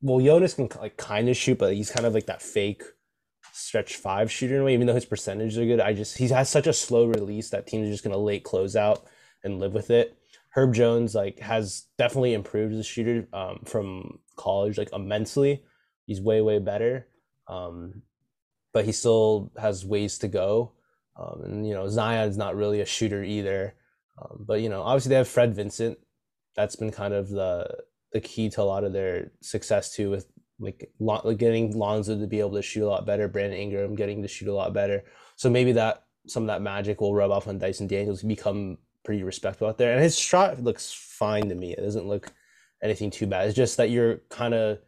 well, 0.00 0.24
Jonas 0.24 0.54
can 0.54 0.68
like 0.80 0.96
kind 0.96 1.28
of 1.28 1.36
shoot, 1.36 1.58
but 1.58 1.74
he's 1.74 1.90
kind 1.90 2.06
of 2.06 2.14
like 2.14 2.26
that 2.26 2.42
fake 2.42 2.82
stretch 3.52 3.96
five 3.96 4.30
shooter 4.30 4.56
in 4.56 4.60
a 4.60 4.64
way. 4.64 4.74
Even 4.74 4.86
though 4.86 4.94
his 4.94 5.04
percentages 5.04 5.58
are 5.58 5.64
good, 5.64 5.80
I 5.80 5.92
just 5.94 6.18
he 6.18 6.28
has 6.28 6.48
such 6.48 6.66
a 6.66 6.72
slow 6.72 7.06
release 7.06 7.50
that 7.50 7.66
teams 7.66 7.88
are 7.88 7.92
just 7.92 8.04
gonna 8.04 8.18
late 8.18 8.44
close 8.44 8.76
out 8.76 9.04
and 9.42 9.60
live 9.60 9.74
with 9.74 9.90
it. 9.90 10.16
Herb 10.50 10.74
Jones 10.74 11.14
like 11.14 11.40
has 11.40 11.86
definitely 11.98 12.34
improved 12.34 12.72
as 12.74 12.80
a 12.80 12.84
shooter 12.84 13.26
um, 13.32 13.62
from 13.64 14.20
college 14.36 14.78
like 14.78 14.92
immensely. 14.92 15.62
He's 16.06 16.20
way 16.20 16.40
way 16.40 16.60
better, 16.60 17.08
um, 17.48 18.02
but 18.72 18.84
he 18.84 18.92
still 18.92 19.50
has 19.58 19.84
ways 19.84 20.18
to 20.18 20.28
go. 20.28 20.72
Um, 21.16 21.42
and 21.44 21.66
you 21.66 21.74
know 21.74 21.88
Zion's 21.88 22.36
not 22.36 22.56
really 22.56 22.80
a 22.80 22.86
shooter 22.86 23.24
either. 23.24 23.74
Um, 24.16 24.44
but 24.46 24.60
you 24.60 24.68
know 24.68 24.82
obviously 24.82 25.10
they 25.10 25.16
have 25.16 25.28
Fred 25.28 25.54
Vinson, 25.54 25.96
that's 26.54 26.76
been 26.76 26.90
kind 26.90 27.14
of 27.14 27.28
the 27.28 27.84
the 28.12 28.20
key 28.20 28.48
to 28.48 28.62
a 28.62 28.64
lot 28.64 28.84
of 28.84 28.92
their 28.92 29.32
success 29.40 29.94
too 29.94 30.10
with 30.10 30.26
like, 30.60 30.88
getting 31.36 31.76
Lonzo 31.76 32.18
to 32.18 32.26
be 32.26 32.38
able 32.38 32.52
to 32.52 32.62
shoot 32.62 32.86
a 32.86 32.88
lot 32.88 33.04
better, 33.04 33.26
Brandon 33.26 33.58
Ingram 33.58 33.96
getting 33.96 34.22
to 34.22 34.28
shoot 34.28 34.48
a 34.48 34.54
lot 34.54 34.72
better. 34.72 35.04
So 35.36 35.50
maybe 35.50 35.72
that 35.72 36.04
some 36.26 36.44
of 36.44 36.46
that 36.46 36.62
magic 36.62 37.00
will 37.00 37.14
rub 37.14 37.32
off 37.32 37.48
on 37.48 37.58
Dyson 37.58 37.86
Daniels 37.86 38.22
become 38.22 38.78
pretty 39.04 39.22
respectable 39.22 39.68
out 39.68 39.78
there. 39.78 39.92
And 39.92 40.02
his 40.02 40.16
shot 40.16 40.62
looks 40.62 40.92
fine 40.92 41.48
to 41.48 41.54
me. 41.54 41.72
It 41.72 41.80
doesn't 41.80 42.06
look 42.06 42.32
anything 42.82 43.10
too 43.10 43.26
bad. 43.26 43.48
It's 43.48 43.56
just 43.56 43.76
that 43.76 43.90
you're 43.90 44.18
kind 44.30 44.54
of 44.54 44.78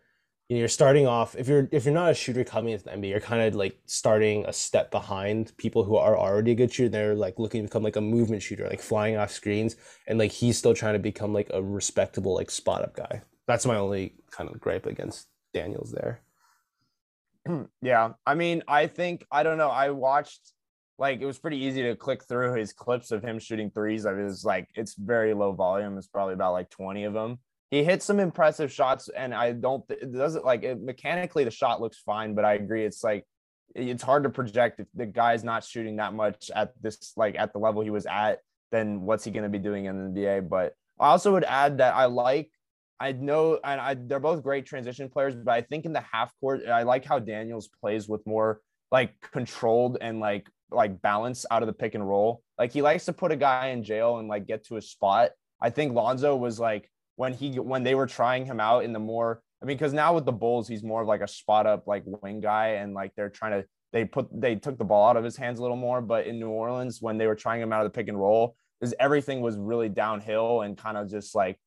you 0.49 0.55
know, 0.55 0.61
you're 0.61 0.69
starting 0.69 1.07
off 1.07 1.35
if 1.37 1.49
you're 1.49 1.69
if 1.73 1.85
you're 1.85 1.95
not 1.95 2.11
a 2.11 2.15
shooter 2.15 2.45
coming 2.45 2.73
into 2.73 2.85
the 2.85 2.91
NBA, 2.91 3.09
you're 3.09 3.21
kind 3.21 3.43
of 3.43 3.57
like 3.57 3.79
starting 3.87 4.45
a 4.47 4.53
step 4.53 4.93
behind 4.93 5.57
people 5.57 5.83
who 5.83 5.97
are 5.97 6.17
already 6.17 6.53
a 6.53 6.55
good 6.55 6.73
shooter. 6.73 6.89
They're 6.89 7.17
like 7.17 7.39
looking 7.39 7.63
to 7.63 7.69
become 7.69 7.83
like 7.83 7.97
a 7.97 8.01
movement 8.01 8.43
shooter, 8.43 8.69
like 8.69 8.81
flying 8.81 9.17
off 9.17 9.33
screens, 9.33 9.75
and 10.07 10.19
like 10.19 10.31
he's 10.31 10.57
still 10.57 10.75
trying 10.75 10.93
to 10.93 11.01
become 11.01 11.33
like 11.33 11.51
a 11.53 11.61
respectable 11.61 12.35
like 12.35 12.51
spot 12.53 12.83
up 12.83 12.95
guy. 12.95 13.23
That's 13.49 13.67
my 13.67 13.77
only 13.77 14.15
kind 14.31 14.49
of 14.49 14.61
gripe 14.61 14.87
against 14.87 15.27
Daniels 15.53 15.91
there. 15.91 16.21
yeah, 17.83 18.13
I 18.25 18.35
mean, 18.37 18.63
I 18.69 18.87
think 18.87 19.27
I 19.33 19.43
don't 19.43 19.59
know. 19.59 19.71
I 19.71 19.91
watched 19.91 20.53
like 20.97 21.21
it 21.21 21.27
was 21.27 21.41
pretty 21.41 21.59
easy 21.59 21.83
to 21.83 21.97
click 21.97 22.23
through 22.23 22.55
his 22.55 22.73
clips 22.73 23.11
of 23.11 23.21
him 23.21 23.41
shooting 23.41 23.71
threes. 23.71 24.07
I 24.07 24.13
was 24.13 24.45
like, 24.45 24.69
it's 24.77 24.95
very 24.95 25.35
low 25.35 25.53
volume. 25.53 25.99
It's 25.99 26.07
probably 26.07 26.35
about 26.35 26.53
like 26.53 26.71
20 26.71 27.03
of 27.03 27.15
them 27.15 27.41
he 27.71 27.83
hit 27.83 28.03
some 28.03 28.21
impressive 28.21 28.73
shots, 28.73 29.09
and 29.09 29.35
I 29.35 29.53
don't. 29.53 29.85
It 29.91 30.13
doesn't 30.13 30.45
like 30.45 30.63
it, 30.63 30.81
mechanically 30.81 31.45
the 31.45 31.51
shot 31.51 31.81
looks 31.81 31.99
fine, 31.99 32.35
but 32.35 32.45
I 32.45 32.55
agree 32.55 32.85
it's 32.85 33.03
like 33.03 33.25
it's 33.75 34.03
hard 34.03 34.23
to 34.23 34.31
project 34.31 34.81
if 34.81 34.87
the 34.95 35.07
guy's 35.07 35.45
not 35.45 35.65
shooting 35.65 35.97
that 35.97 36.15
much 36.15 36.51
at 36.55 36.73
this 36.81 37.13
like 37.17 37.37
at 37.37 37.53
the 37.53 37.59
level 37.59 37.83
he 37.83 37.91
was 37.91 38.07
at. 38.07 38.39
Then 38.71 39.03
what's 39.03 39.25
he 39.25 39.31
going 39.31 39.45
to 39.45 39.49
be 39.49 39.59
doing 39.59 39.87
in 39.87 40.15
the 40.15 40.21
NBA? 40.21 40.49
But 40.49 40.75
I 40.99 41.09
also 41.09 41.33
would 41.33 41.45
add 41.45 41.79
that 41.79 41.95
I 41.95 42.07
like. 42.07 42.51
I 42.99 43.13
know, 43.13 43.59
and 43.63 43.79
I, 43.79 43.95
they're 43.95 44.21
both 44.21 44.43
great 44.43 44.65
transition 44.65 45.11
players, 45.11 45.35
but 45.35 45.53
I 45.53 45.61
think 45.61 45.85
in 45.85 45.93
the 45.93 46.01
half 46.01 46.33
court, 46.41 46.67
I 46.67 46.83
like 46.85 47.05
how 47.05 47.19
Daniels 47.19 47.69
plays 47.81 48.09
with 48.09 48.27
more 48.27 48.61
like 48.91 49.13
controlled 49.33 49.99
and 50.01 50.21
like 50.21 50.49
like 50.71 51.03
balance 51.03 51.45
out 51.51 51.63
of 51.63 51.67
the 51.67 51.73
pick 51.73 51.95
and 51.95 52.09
roll. 52.09 52.43
Like 52.59 52.73
he 52.73 52.83
likes 52.83 53.05
to 53.07 53.13
put 53.13 53.33
a 53.33 53.37
guy 53.37 53.69
in 53.69 53.85
jail 53.85 54.19
and 54.19 54.29
like 54.29 54.47
get 54.47 54.65
to 54.67 54.77
a 54.77 54.83
spot. 54.83 55.31
I 55.61 55.71
think 55.71 55.95
Lonzo 55.95 56.37
was 56.37 56.59
like 56.59 56.91
when 57.17 57.33
he 57.33 57.59
when 57.59 57.83
they 57.83 57.95
were 57.95 58.07
trying 58.07 58.47
him 58.47 58.61
out 58.61 58.85
in 58.85 58.93
the 58.93 58.99
more 58.99 59.43
I 59.63 59.65
mean, 59.65 59.77
because 59.77 59.93
now 59.93 60.15
with 60.15 60.27
the 60.27 60.33
Bulls, 60.33 60.69
he's 60.69 60.83
more 60.83 61.03
of 61.03 61.09
like 61.09 61.23
a 61.23 61.29
spot 61.29 61.67
up 61.67 61.87
like 61.87 62.03
wing 62.07 62.41
guy, 62.41 62.69
and 62.69 62.95
like 62.95 63.13
they're 63.17 63.31
trying 63.31 63.63
to 63.63 63.69
they 63.93 64.05
put 64.05 64.29
they 64.33 64.55
took 64.57 64.79
the 64.79 64.85
ball 64.85 65.09
out 65.09 65.17
of 65.17 65.25
his 65.25 65.37
hands 65.37 65.59
a 65.59 65.63
little 65.63 65.77
more. 65.77 66.01
But 66.01 66.27
in 66.27 66.39
New 66.39 66.51
Orleans, 66.51 67.01
when 67.01 67.17
they 67.19 67.27
were 67.27 67.35
trying 67.35 67.63
him 67.63 67.73
out 67.73 67.85
of 67.85 67.93
the 67.93 67.97
pick 67.97 68.09
and 68.09 68.19
roll, 68.19 68.57
is 68.81 68.95
everything 69.01 69.41
was 69.41 69.57
really 69.57 69.89
downhill 69.89 70.61
and 70.61 70.77
kind 70.77 70.99
of 70.99 71.11
just 71.11 71.35
like 71.35 71.59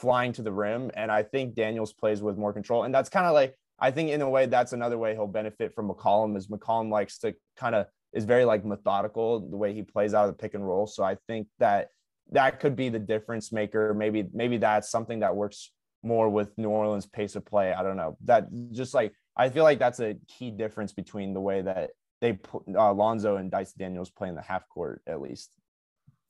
flying 0.00 0.32
to 0.32 0.42
the 0.42 0.52
rim. 0.52 0.90
And 0.94 1.12
I 1.12 1.22
think 1.22 1.54
Daniels 1.54 1.92
plays 1.92 2.22
with 2.22 2.38
more 2.38 2.52
control, 2.52 2.84
and 2.84 2.94
that's 2.94 3.10
kind 3.10 3.26
of 3.26 3.34
like 3.34 3.54
I 3.78 3.90
think 3.90 4.10
in 4.10 4.22
a 4.22 4.30
way 4.30 4.46
that's 4.46 4.72
another 4.72 4.96
way 4.96 5.12
he'll 5.12 5.26
benefit 5.26 5.74
from 5.74 5.90
McCollum 5.90 6.36
is 6.36 6.48
McCollum 6.48 6.90
likes 6.90 7.18
to 7.18 7.34
kind 7.56 7.74
of 7.74 7.86
is 8.14 8.24
very 8.24 8.44
like 8.46 8.64
methodical 8.64 9.40
the 9.50 9.56
way 9.56 9.74
he 9.74 9.82
plays 9.82 10.14
out 10.14 10.28
of 10.28 10.34
the 10.34 10.40
pick 10.40 10.54
and 10.54 10.66
roll. 10.66 10.86
So 10.86 11.02
I 11.02 11.18
think 11.26 11.48
that 11.58 11.88
that 12.32 12.60
could 12.60 12.76
be 12.76 12.88
the 12.88 12.98
difference 12.98 13.52
maker. 13.52 13.94
Maybe 13.94 14.28
maybe 14.32 14.58
that's 14.58 14.90
something 14.90 15.20
that 15.20 15.34
works 15.36 15.70
more 16.02 16.28
with 16.28 16.56
New 16.58 16.68
Orleans 16.68 17.06
pace 17.06 17.36
of 17.36 17.44
play. 17.44 17.72
I 17.72 17.82
don't 17.82 17.96
know. 17.96 18.16
That 18.24 18.48
just 18.72 18.94
like 18.94 19.12
I 19.36 19.48
feel 19.48 19.64
like 19.64 19.78
that's 19.78 20.00
a 20.00 20.16
key 20.28 20.50
difference 20.50 20.92
between 20.92 21.34
the 21.34 21.40
way 21.40 21.62
that 21.62 21.90
they 22.20 22.34
put 22.34 22.62
uh, 22.74 22.92
Lonzo 22.92 23.36
and 23.36 23.50
Dyson 23.50 23.74
Daniels 23.78 24.10
play 24.10 24.28
in 24.28 24.34
the 24.34 24.42
half 24.42 24.68
court 24.68 25.02
at 25.06 25.20
least. 25.20 25.50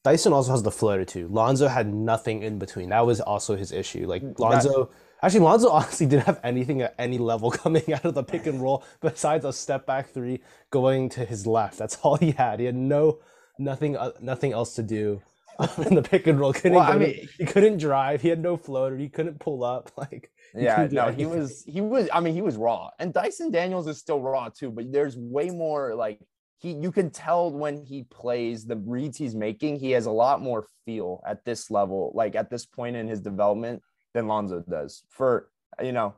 Dyson 0.04 0.34
also 0.34 0.50
has 0.50 0.62
the 0.62 0.70
floater 0.70 1.04
too. 1.04 1.28
Lonzo 1.28 1.66
had 1.66 1.92
nothing 1.92 2.42
in 2.42 2.58
between. 2.58 2.90
That 2.90 3.06
was 3.06 3.22
also 3.22 3.56
his 3.56 3.72
issue. 3.72 4.06
Like 4.06 4.22
Lonzo, 4.38 4.90
actually, 5.22 5.40
Lonzo 5.40 5.70
honestly 5.70 6.06
didn't 6.06 6.26
have 6.26 6.40
anything 6.44 6.82
at 6.82 6.94
any 6.98 7.16
level 7.16 7.50
coming 7.62 7.90
out 7.92 8.04
of 8.04 8.14
the 8.14 8.22
pick 8.22 8.46
and 8.46 8.60
roll 8.60 8.84
besides 9.00 9.46
a 9.46 9.52
step 9.52 9.86
back 9.86 10.10
three 10.10 10.40
going 10.70 11.08
to 11.10 11.24
his 11.24 11.46
left. 11.46 11.78
That's 11.78 11.96
all 12.02 12.16
he 12.16 12.32
had. 12.32 12.60
He 12.60 12.66
had 12.66 12.74
no 12.74 13.18
nothing 13.58 13.96
uh, 13.96 14.12
nothing 14.20 14.52
else 14.52 14.74
to 14.74 14.82
do 14.82 15.22
in 15.86 15.94
the 15.94 16.02
pick 16.02 16.26
and 16.26 16.38
roll. 16.38 16.52
Couldn't 16.52 16.72
Well, 16.74 16.82
I 16.84 16.92
go 16.94 16.98
to- 17.00 17.26
he 17.38 17.44
couldn't 17.44 17.78
drive. 17.78 18.22
He 18.22 18.28
had 18.28 18.40
no 18.40 18.56
floater. 18.56 18.96
He 18.96 19.08
couldn't 19.08 19.40
pull 19.40 19.64
up. 19.64 19.90
Like 19.96 20.30
Yeah, 20.54 20.88
no, 20.90 21.10
he 21.10 21.26
was 21.26 21.64
he 21.66 21.80
was 21.80 22.08
I 22.12 22.20
mean 22.20 22.34
he 22.34 22.42
was 22.42 22.56
raw. 22.56 22.90
And 22.98 23.12
Dyson 23.12 23.50
Daniels 23.50 23.86
is 23.86 23.98
still 23.98 24.20
raw 24.20 24.48
too, 24.48 24.70
but 24.70 24.92
there's 24.92 25.16
way 25.16 25.50
more 25.50 25.94
like 25.94 26.20
he 26.58 26.72
you 26.72 26.92
can 26.92 27.10
tell 27.10 27.50
when 27.50 27.84
he 27.84 28.04
plays 28.04 28.64
the 28.64 28.76
reads 28.76 29.18
he's 29.18 29.34
making, 29.34 29.78
he 29.78 29.92
has 29.92 30.06
a 30.06 30.10
lot 30.10 30.40
more 30.40 30.66
feel 30.84 31.22
at 31.26 31.44
this 31.44 31.70
level, 31.70 32.12
like 32.14 32.34
at 32.34 32.50
this 32.50 32.66
point 32.66 32.96
in 32.96 33.06
his 33.08 33.20
development 33.20 33.82
than 34.14 34.26
Lonzo 34.28 34.64
does. 34.68 35.04
For 35.10 35.48
you 35.82 35.92
know, 35.92 36.14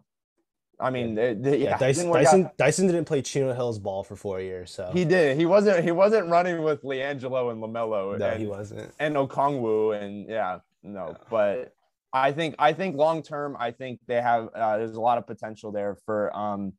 I 0.78 0.90
mean, 0.90 1.14
they- 1.14 1.35
they- 1.35 1.56
Yeah, 1.59 1.71
yeah, 1.71 1.78
Dyson, 1.78 2.06
didn't. 2.12 2.23
Dyson, 2.25 2.50
Dyson 2.59 2.87
didn't 2.87 3.06
play 3.06 3.23
Chino 3.23 3.52
Hills 3.54 3.78
ball 3.78 4.02
for 4.02 4.14
four 4.16 4.40
years, 4.40 4.71
so 4.71 4.90
He 4.92 5.04
did. 5.04 5.37
He 5.38 5.47
wasn't. 5.47 5.83
He 5.85 5.90
wasn't 5.92 6.28
running 6.28 6.62
with 6.62 6.83
LiAngelo 6.83 7.50
and 7.50 7.62
LaMelo. 7.62 8.18
no, 8.18 8.26
and, 8.26 8.40
he 8.40 8.47
wasn't. 8.47 8.92
and 8.99 9.16
Okongwu 9.16 10.00
and 10.00 10.28
yeah, 10.28 10.59
no, 10.83 11.16
but 11.30 11.73
I 12.12 12.33
think 12.33 12.54
I 12.59 12.73
think 12.73 12.97
long 12.97 13.23
term, 13.23 13.56
I 13.59 13.71
think 13.71 14.00
they 14.06 14.21
have 14.21 14.49
uh, 14.54 14.76
there's 14.78 14.97
a 14.97 15.00
lot 15.00 15.18
of 15.18 15.26
potential 15.26 15.73
there 15.73 15.97
for 16.06 16.35
um 16.37 16.73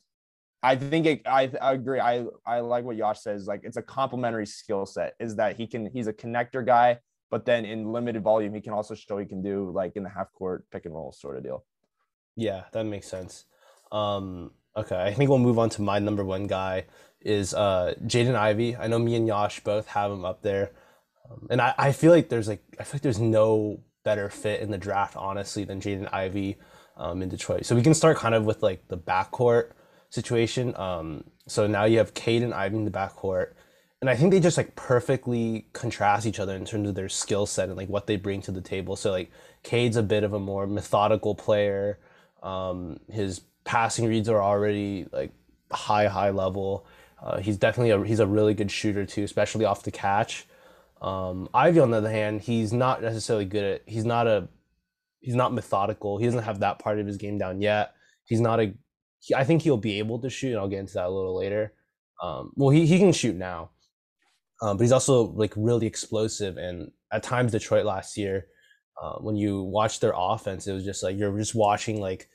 I 0.63 0.75
think 0.75 1.05
it, 1.05 1.21
I, 1.27 1.51
I 1.61 1.73
agree. 1.73 1.99
I 1.99 2.25
I 2.45 2.59
like 2.61 2.83
what 2.83 2.95
Yash 2.97 3.21
says. 3.21 3.45
Like 3.47 3.61
it's 3.63 3.77
a 3.77 3.81
complementary 3.81 4.45
skill 4.47 4.85
set. 4.85 5.13
Is 5.19 5.35
that 5.35 5.55
he 5.55 5.67
can 5.67 5.85
he's 5.91 6.07
a 6.07 6.13
connector 6.13 6.65
guy, 6.65 6.99
but 7.29 7.45
then 7.45 7.63
in 7.65 7.91
limited 7.91 8.23
volume, 8.23 8.53
he 8.53 8.61
can 8.61 8.73
also 8.73 8.95
show 8.95 9.17
he 9.17 9.25
can 9.25 9.41
do 9.43 9.71
like 9.71 9.95
in 9.95 10.03
the 10.03 10.09
half 10.09 10.31
court 10.33 10.65
pick 10.71 10.85
and 10.85 10.93
roll 10.95 11.11
sort 11.11 11.37
of 11.37 11.43
deal. 11.43 11.63
Yeah, 12.35 12.63
that 12.71 12.85
makes 12.85 13.07
sense. 13.07 13.45
Um, 13.91 14.51
okay, 14.75 15.01
I 15.01 15.13
think 15.13 15.29
we'll 15.29 15.39
move 15.39 15.59
on 15.59 15.69
to 15.71 15.81
my 15.81 15.99
number 15.99 16.23
one 16.23 16.47
guy 16.47 16.85
is 17.21 17.53
uh 17.53 17.93
Jaden 18.03 18.35
Ivey. 18.35 18.75
I 18.75 18.87
know 18.87 18.99
me 18.99 19.15
and 19.15 19.27
Yash 19.27 19.59
both 19.61 19.87
have 19.87 20.11
him 20.11 20.23
up 20.23 20.43
there, 20.43 20.71
um, 21.29 21.47
and 21.49 21.61
I, 21.61 21.73
I 21.77 21.91
feel 21.91 22.11
like 22.11 22.29
there's 22.29 22.47
like 22.47 22.63
I 22.79 22.83
feel 22.83 22.95
like 22.95 23.01
there's 23.01 23.19
no 23.19 23.81
better 24.03 24.29
fit 24.29 24.61
in 24.61 24.71
the 24.71 24.77
draft 24.77 25.17
honestly 25.17 25.65
than 25.65 25.81
Jaden 25.81 26.11
Ivey 26.13 26.57
um, 26.95 27.21
in 27.21 27.29
Detroit. 27.29 27.65
So 27.65 27.75
we 27.75 27.81
can 27.81 27.93
start 27.93 28.17
kind 28.17 28.35
of 28.35 28.45
with 28.45 28.63
like 28.63 28.87
the 28.87 28.97
backcourt 28.97 29.71
situation. 30.09 30.75
Um, 30.75 31.23
so 31.47 31.67
now 31.67 31.85
you 31.85 31.97
have 31.97 32.13
Cade 32.13 32.43
and 32.43 32.53
Ivey 32.53 32.77
in 32.77 32.85
the 32.85 32.91
backcourt. 32.91 33.53
And 33.99 34.09
I 34.09 34.15
think 34.15 34.31
they 34.31 34.39
just 34.39 34.57
like 34.57 34.75
perfectly 34.75 35.67
contrast 35.73 36.27
each 36.27 36.39
other 36.39 36.55
in 36.55 36.65
terms 36.65 36.87
of 36.87 36.95
their 36.95 37.09
skill 37.09 37.45
set 37.45 37.67
and 37.67 37.77
like 37.77 37.89
what 37.89 38.05
they 38.05 38.15
bring 38.15 38.41
to 38.43 38.51
the 38.51 38.61
table. 38.61 38.95
So 38.95 39.11
like 39.11 39.31
Cade's 39.63 39.97
a 39.97 40.03
bit 40.03 40.23
of 40.23 40.33
a 40.33 40.39
more 40.39 40.67
methodical 40.67 41.33
player. 41.33 41.99
Um, 42.43 42.99
his 43.11 43.41
passing 43.67 44.07
reads 44.07 44.29
are 44.29 44.41
already 44.41 45.05
like 45.11 45.31
high, 45.71 46.07
high 46.07 46.31
level. 46.31 46.87
Uh, 47.21 47.39
he's 47.39 47.57
definitely 47.57 47.91
a 47.91 48.03
he's 48.03 48.19
a 48.19 48.25
really 48.25 48.53
good 48.53 48.71
shooter 48.71 49.05
too, 49.05 49.23
especially 49.23 49.65
off 49.65 49.83
the 49.83 49.91
catch. 49.91 50.47
Um, 51.01 51.49
Ivey 51.53 51.79
on 51.79 51.91
the 51.91 51.97
other 51.97 52.09
hand, 52.09 52.41
he's 52.41 52.73
not 52.73 53.01
necessarily 53.01 53.45
good 53.45 53.63
at 53.63 53.81
he's 53.85 54.05
not 54.05 54.25
a 54.25 54.47
he's 55.19 55.35
not 55.35 55.53
methodical. 55.53 56.17
He 56.17 56.25
doesn't 56.25 56.43
have 56.43 56.61
that 56.61 56.79
part 56.79 56.99
of 56.99 57.05
his 57.05 57.17
game 57.17 57.37
down 57.37 57.61
yet. 57.61 57.93
He's 58.25 58.39
not 58.39 58.59
a 58.59 58.73
he, 59.19 59.35
I 59.35 59.43
think 59.43 59.61
he'll 59.61 59.77
be 59.77 59.99
able 59.99 60.19
to 60.19 60.29
shoot. 60.29 60.51
And 60.51 60.59
I'll 60.59 60.69
get 60.69 60.79
into 60.79 60.93
that 60.93 61.07
a 61.07 61.09
little 61.09 61.35
later. 61.35 61.73
Um, 62.23 62.51
well, 62.55 62.69
he, 62.69 62.87
he 62.87 62.97
can 62.97 63.11
shoot 63.11 63.35
now, 63.35 63.71
um, 64.61 64.77
but 64.77 64.83
he's 64.83 64.91
also 64.91 65.23
like 65.23 65.53
really 65.55 65.85
explosive. 65.85 66.57
And 66.57 66.91
at 67.11 67.21
times, 67.21 67.51
Detroit 67.51 67.85
last 67.85 68.17
year, 68.17 68.47
uh, 69.01 69.17
when 69.17 69.35
you 69.35 69.61
watch 69.61 69.99
their 69.99 70.13
offense, 70.15 70.65
it 70.65 70.73
was 70.73 70.85
just 70.85 71.03
like 71.03 71.17
you're 71.17 71.37
just 71.37 71.53
watching 71.53 71.99
like 71.99 72.29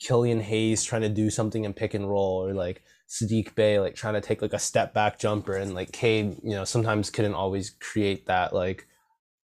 Killian 0.00 0.40
Hayes 0.40 0.84
trying 0.84 1.02
to 1.02 1.08
do 1.08 1.30
something 1.30 1.64
in 1.64 1.72
pick 1.72 1.94
and 1.94 2.08
roll, 2.08 2.44
or 2.44 2.52
like 2.52 2.82
Saddiq 3.08 3.54
Bey 3.54 3.80
like 3.80 3.94
trying 3.94 4.14
to 4.14 4.20
take 4.20 4.42
like 4.42 4.52
a 4.52 4.58
step 4.58 4.94
back 4.94 5.18
jumper, 5.18 5.54
and 5.54 5.74
like 5.74 5.92
Cade, 5.92 6.36
you 6.42 6.50
know, 6.50 6.64
sometimes 6.64 7.10
couldn't 7.10 7.34
always 7.34 7.70
create 7.70 8.26
that 8.26 8.52
like 8.52 8.86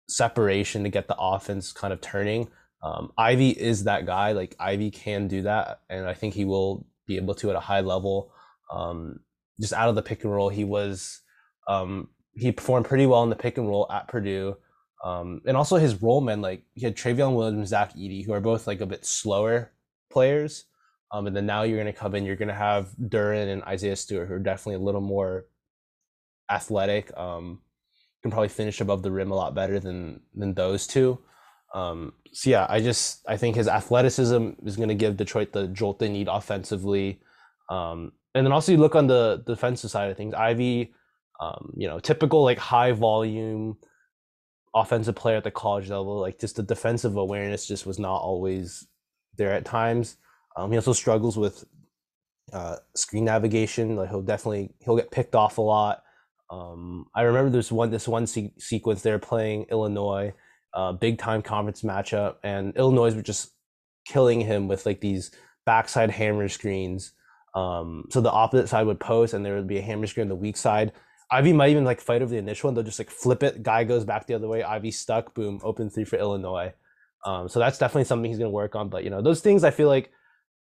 separation 0.08 0.82
to 0.82 0.88
get 0.88 1.08
the 1.08 1.16
offense 1.18 1.72
kind 1.72 1.92
of 1.92 2.00
turning. 2.00 2.48
Um, 2.82 3.12
Ivey 3.18 3.50
is 3.50 3.84
that 3.84 4.06
guy. 4.06 4.32
Like 4.32 4.56
Ivey 4.58 4.90
can 4.90 5.28
do 5.28 5.42
that, 5.42 5.80
and 5.88 6.06
I 6.06 6.14
think 6.14 6.34
he 6.34 6.44
will 6.44 6.87
be 7.06 7.16
able 7.16 7.34
to 7.37 7.50
at 7.50 7.56
a 7.56 7.61
high 7.61 7.80
level. 7.80 8.32
Um, 8.72 9.20
just 9.61 9.72
out 9.72 9.88
of 9.88 9.94
the 9.94 10.02
pick 10.02 10.24
and 10.24 10.32
roll, 10.32 10.48
he 10.48 10.64
was 10.64 11.20
um, 11.68 12.08
he 12.34 12.52
performed 12.52 12.87
pretty 12.87 13.06
well 13.06 13.22
in 13.22 13.30
the 13.30 13.37
pick 13.37 13.58
and 13.58 13.68
roll 13.68 13.90
at 13.90 14.08
Purdue. 14.08 14.56
Um, 15.04 15.42
and 15.46 15.56
also 15.56 15.76
his 15.76 16.02
role 16.02 16.20
men, 16.20 16.40
like 16.40 16.64
he 16.74 16.84
had 16.84 16.96
Trevion 16.96 17.37
Williams, 17.37 17.68
Zach 17.68 17.94
Edey, 17.94 18.24
who 18.24 18.32
are 18.32 18.40
both 18.40 18.66
like 18.66 18.80
a 18.80 18.87
bit 18.87 19.04
slower 19.04 19.72
players. 20.11 20.64
Um, 21.11 21.27
and 21.27 21.35
then 21.35 21.47
now 21.47 21.62
you're 21.62 21.83
going 21.83 21.92
to 21.92 21.99
come 21.99 22.14
in, 22.14 22.25
you're 22.25 22.37
going 22.37 22.49
to 22.49 22.55
have 22.55 22.90
Duren 23.01 23.49
and 23.49 23.62
Isaiah 23.64 23.97
Stewart, 23.97 24.29
who 24.29 24.35
are 24.35 24.38
definitely 24.38 24.83
a 24.83 24.85
little 24.85 25.01
more 25.01 25.47
athletic. 26.51 27.16
Um, 27.16 27.61
can 28.23 28.31
probably 28.31 28.49
finish 28.49 28.81
above 28.81 29.03
the 29.03 29.11
rim 29.11 29.31
a 29.31 29.35
lot 29.35 29.55
better 29.55 29.79
than 29.79 30.21
than 30.35 30.55
those 30.55 30.87
two. 30.87 31.18
Um, 31.75 32.14
so 32.33 32.51
yeah, 32.51 32.66
I 32.68 32.81
just 32.81 33.25
I 33.29 33.37
think 33.37 33.57
his 33.57 33.68
athleticism 33.68 34.51
is 34.64 34.77
going 34.77 34.88
to 34.88 34.94
give 34.94 35.16
Detroit 35.16 35.53
the 35.53 35.68
jolt 35.68 35.99
they 35.99 36.09
need 36.09 36.29
offensively. 36.29 37.21
Um, 37.71 38.12
and 38.35 38.44
then 38.47 38.53
also 38.53 38.73
you 38.73 38.79
look 38.79 38.97
on 38.97 39.07
the 39.07 39.42
defensive 39.47 39.90
side 39.90 40.11
of 40.11 40.16
things, 40.16 40.35
Ivey, 40.35 40.94
um, 41.40 41.73
you 41.77 41.87
know, 41.87 41.99
typical 41.99 42.42
like 42.42 42.59
high 42.59 42.92
volume 42.92 43.77
offensive 44.75 45.14
player 45.14 45.37
at 45.37 45.44
the 45.44 45.51
college 45.51 45.88
level. 45.88 46.21
Like 46.21 46.38
just 46.38 46.57
the 46.57 46.62
defensive 46.62 47.16
awareness 47.16 47.66
just 47.66 47.87
was 47.87 47.99
not 47.99 48.21
always 48.21 48.87
there 49.38 49.53
at 49.53 49.64
times. 49.64 50.16
Um, 50.57 50.70
he 50.70 50.77
also 50.77 50.92
struggles 50.92 51.38
with 51.38 51.64
uh, 52.53 52.77
screen 52.94 53.24
navigation. 53.24 53.96
Like 53.96 54.11
he'll 54.11 54.22
definitely 54.22 54.70
he'll 54.85 54.96
get 54.96 55.11
picked 55.11 55.35
off 55.35 55.59
a 55.59 55.62
lot. 55.62 56.03
Um, 56.51 57.07
I 57.14 57.22
remember 57.22 57.51
there's 57.51 57.72
one 57.72 57.90
this 57.90 58.09
one 58.09 58.27
se- 58.27 58.55
sequence 58.59 59.03
they're 59.03 59.18
playing 59.18 59.66
Illinois, 59.70 60.33
uh, 60.74 60.92
big 60.92 61.18
time 61.18 61.42
conference 61.42 61.83
matchup, 61.83 62.37
and 62.42 62.77
Illinois 62.77 63.14
were 63.14 63.22
just 63.22 63.53
killing 64.07 64.40
him 64.40 64.68
with 64.68 64.87
like 64.87 65.01
these 65.01 65.31
backside 65.66 66.11
hammer 66.11 66.48
screens. 66.48 67.12
Um, 67.55 68.05
so 68.11 68.20
the 68.20 68.31
opposite 68.31 68.68
side 68.68 68.87
would 68.87 69.01
post, 69.01 69.35
and 69.35 69.44
there 69.44 69.57
would 69.57 69.66
be 69.68 69.79
a 69.79 69.83
hammer 69.83 70.07
screen 70.07 70.24
on 70.24 70.29
the 70.29 70.35
weak 70.35 70.57
side. 70.57 70.92
Ivey 71.31 71.53
might 71.53 71.70
even 71.70 71.85
like 71.85 72.01
fight 72.01 72.22
over 72.22 72.31
the 72.31 72.38
initial 72.38 72.68
one. 72.68 72.74
They'll 72.74 72.85
just 72.85 72.98
like 72.98 73.11
flip 73.11 73.42
it. 73.42 73.62
Guy 73.62 73.85
goes 73.85 74.05
back 74.05 74.27
the 74.27 74.35
other 74.35 74.48
way. 74.48 74.62
Ivey 74.62 74.90
stuck. 74.90 75.35
Boom. 75.35 75.61
Open 75.62 75.90
three 75.90 76.05
for 76.05 76.16
Illinois. 76.16 76.72
Um, 77.24 77.48
so 77.48 77.59
that's 77.59 77.78
definitely 77.78 78.04
something 78.04 78.31
he's 78.31 78.38
gonna 78.38 78.50
work 78.50 78.74
on. 78.74 78.88
But 78.88 79.04
you 79.04 79.11
know, 79.11 79.22
those 79.22 79.40
things 79.40 79.64
I 79.64 79.70
feel 79.70 79.88
like 79.88 80.11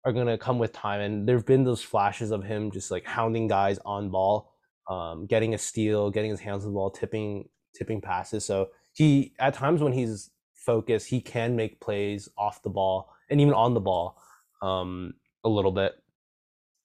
are 0.05 0.13
gonna 0.13 0.37
come 0.37 0.59
with 0.59 0.73
time. 0.73 1.01
And 1.01 1.27
there've 1.27 1.45
been 1.45 1.63
those 1.63 1.81
flashes 1.81 2.31
of 2.31 2.43
him 2.43 2.71
just 2.71 2.91
like 2.91 3.05
hounding 3.05 3.47
guys 3.47 3.79
on 3.85 4.09
ball, 4.09 4.53
um, 4.89 5.25
getting 5.25 5.53
a 5.53 5.57
steal, 5.57 6.09
getting 6.11 6.31
his 6.31 6.39
hands 6.39 6.63
on 6.63 6.71
the 6.71 6.75
ball, 6.75 6.89
tipping 6.89 7.49
tipping 7.75 8.01
passes. 8.01 8.45
So 8.45 8.69
he 8.93 9.33
at 9.39 9.53
times 9.53 9.81
when 9.81 9.93
he's 9.93 10.31
focused, 10.55 11.07
he 11.07 11.21
can 11.21 11.55
make 11.55 11.79
plays 11.79 12.29
off 12.37 12.63
the 12.63 12.69
ball 12.69 13.09
and 13.29 13.39
even 13.39 13.53
on 13.53 13.73
the 13.73 13.79
ball 13.79 14.17
um, 14.61 15.13
a 15.43 15.49
little 15.49 15.71
bit. 15.71 15.93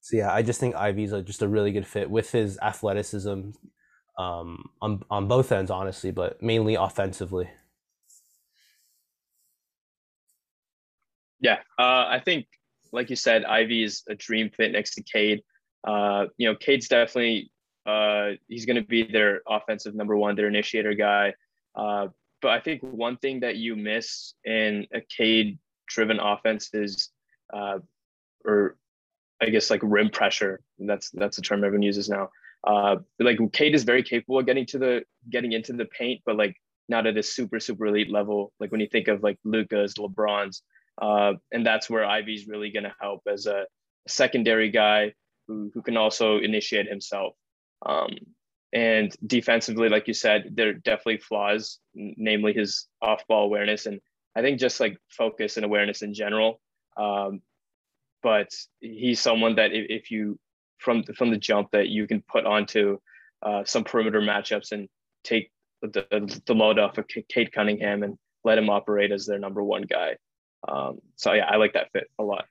So 0.00 0.16
yeah, 0.16 0.32
I 0.32 0.42
just 0.42 0.58
think 0.58 0.74
Ivey's 0.74 1.12
a, 1.12 1.22
just 1.22 1.42
a 1.42 1.48
really 1.48 1.70
good 1.70 1.86
fit 1.86 2.10
with 2.10 2.32
his 2.32 2.58
athleticism 2.60 3.50
um, 4.18 4.70
on 4.80 5.02
on 5.10 5.28
both 5.28 5.52
ends, 5.52 5.70
honestly, 5.70 6.10
but 6.10 6.42
mainly 6.42 6.74
offensively. 6.74 7.48
Yeah, 11.42 11.58
uh, 11.78 12.06
I 12.08 12.22
think, 12.24 12.46
like 12.92 13.10
you 13.10 13.16
said, 13.16 13.44
Ivey 13.44 13.82
is 13.82 14.02
a 14.08 14.14
dream 14.14 14.50
fit 14.56 14.72
next 14.72 14.94
to 14.94 15.02
Cade. 15.02 15.42
Uh, 15.86 16.26
you 16.38 16.48
know, 16.48 16.56
Cade's 16.56 16.88
definitely 16.88 17.50
uh, 17.84 18.30
he's 18.48 18.64
going 18.64 18.76
to 18.76 18.86
be 18.86 19.02
their 19.02 19.42
offensive 19.48 19.94
number 19.94 20.16
one, 20.16 20.36
their 20.36 20.46
initiator 20.48 20.94
guy. 20.94 21.34
Uh, 21.74 22.06
but 22.40 22.52
I 22.52 22.60
think 22.60 22.80
one 22.82 23.16
thing 23.16 23.40
that 23.40 23.56
you 23.56 23.76
miss 23.76 24.34
in 24.44 24.86
a 24.94 25.00
Cade-driven 25.00 26.20
offense 26.20 26.70
is, 26.72 27.10
uh, 27.52 27.78
or 28.44 28.76
I 29.40 29.50
guess 29.50 29.70
like 29.70 29.80
rim 29.82 30.10
pressure. 30.10 30.60
That's 30.78 31.10
that's 31.10 31.36
the 31.36 31.42
term 31.42 31.64
everyone 31.64 31.82
uses 31.82 32.08
now. 32.08 32.30
Uh, 32.64 32.96
like 33.18 33.38
Cade 33.52 33.74
is 33.74 33.82
very 33.82 34.04
capable 34.04 34.38
of 34.38 34.46
getting 34.46 34.66
to 34.66 34.78
the 34.78 35.02
getting 35.28 35.52
into 35.52 35.72
the 35.72 35.86
paint, 35.86 36.20
but 36.24 36.36
like 36.36 36.56
not 36.88 37.06
at 37.06 37.16
a 37.16 37.22
super 37.22 37.58
super 37.58 37.86
elite 37.86 38.10
level. 38.10 38.52
Like 38.60 38.70
when 38.70 38.80
you 38.80 38.88
think 38.88 39.08
of 39.08 39.22
like 39.22 39.38
Luka's, 39.44 39.94
LeBron's, 39.94 40.62
uh, 41.00 41.34
and 41.50 41.64
that's 41.64 41.88
where 41.88 42.04
Ivey's 42.04 42.46
really 42.46 42.70
going 42.70 42.84
to 42.84 42.94
help 43.00 43.22
as 43.30 43.46
a 43.46 43.66
secondary 44.06 44.70
guy 44.70 45.14
who, 45.48 45.70
who 45.74 45.82
can 45.82 45.96
also 45.96 46.38
initiate 46.38 46.86
himself. 46.86 47.34
Um, 47.84 48.16
and 48.72 49.14
defensively, 49.26 49.88
like 49.88 50.08
you 50.08 50.14
said, 50.14 50.52
there 50.54 50.70
are 50.70 50.74
definitely 50.74 51.18
flaws, 51.18 51.78
namely 51.94 52.52
his 52.52 52.86
off 53.00 53.26
ball 53.26 53.44
awareness. 53.44 53.86
And 53.86 54.00
I 54.34 54.40
think 54.40 54.60
just 54.60 54.80
like 54.80 54.96
focus 55.10 55.56
and 55.56 55.64
awareness 55.64 56.02
in 56.02 56.14
general. 56.14 56.60
Um, 56.96 57.42
but 58.22 58.48
he's 58.80 59.20
someone 59.20 59.56
that 59.56 59.72
if, 59.72 59.86
if 59.88 60.10
you, 60.10 60.38
from, 60.78 61.02
from 61.04 61.30
the 61.30 61.36
jump, 61.36 61.70
that 61.72 61.88
you 61.88 62.06
can 62.06 62.22
put 62.22 62.46
onto 62.46 62.98
uh, 63.42 63.64
some 63.64 63.84
perimeter 63.84 64.20
matchups 64.20 64.72
and 64.72 64.88
take 65.24 65.50
the, 65.82 66.42
the 66.46 66.54
load 66.54 66.78
off 66.78 66.98
of 66.98 67.06
Cade 67.28 67.52
Cunningham 67.52 68.02
and 68.02 68.16
let 68.44 68.58
him 68.58 68.70
operate 68.70 69.12
as 69.12 69.26
their 69.26 69.38
number 69.38 69.62
one 69.62 69.82
guy. 69.82 70.16
Um, 70.66 71.00
so 71.16 71.32
yeah, 71.32 71.46
I 71.46 71.56
like 71.56 71.74
that 71.74 71.90
fit 71.92 72.08
a 72.18 72.22
lot. 72.22 72.44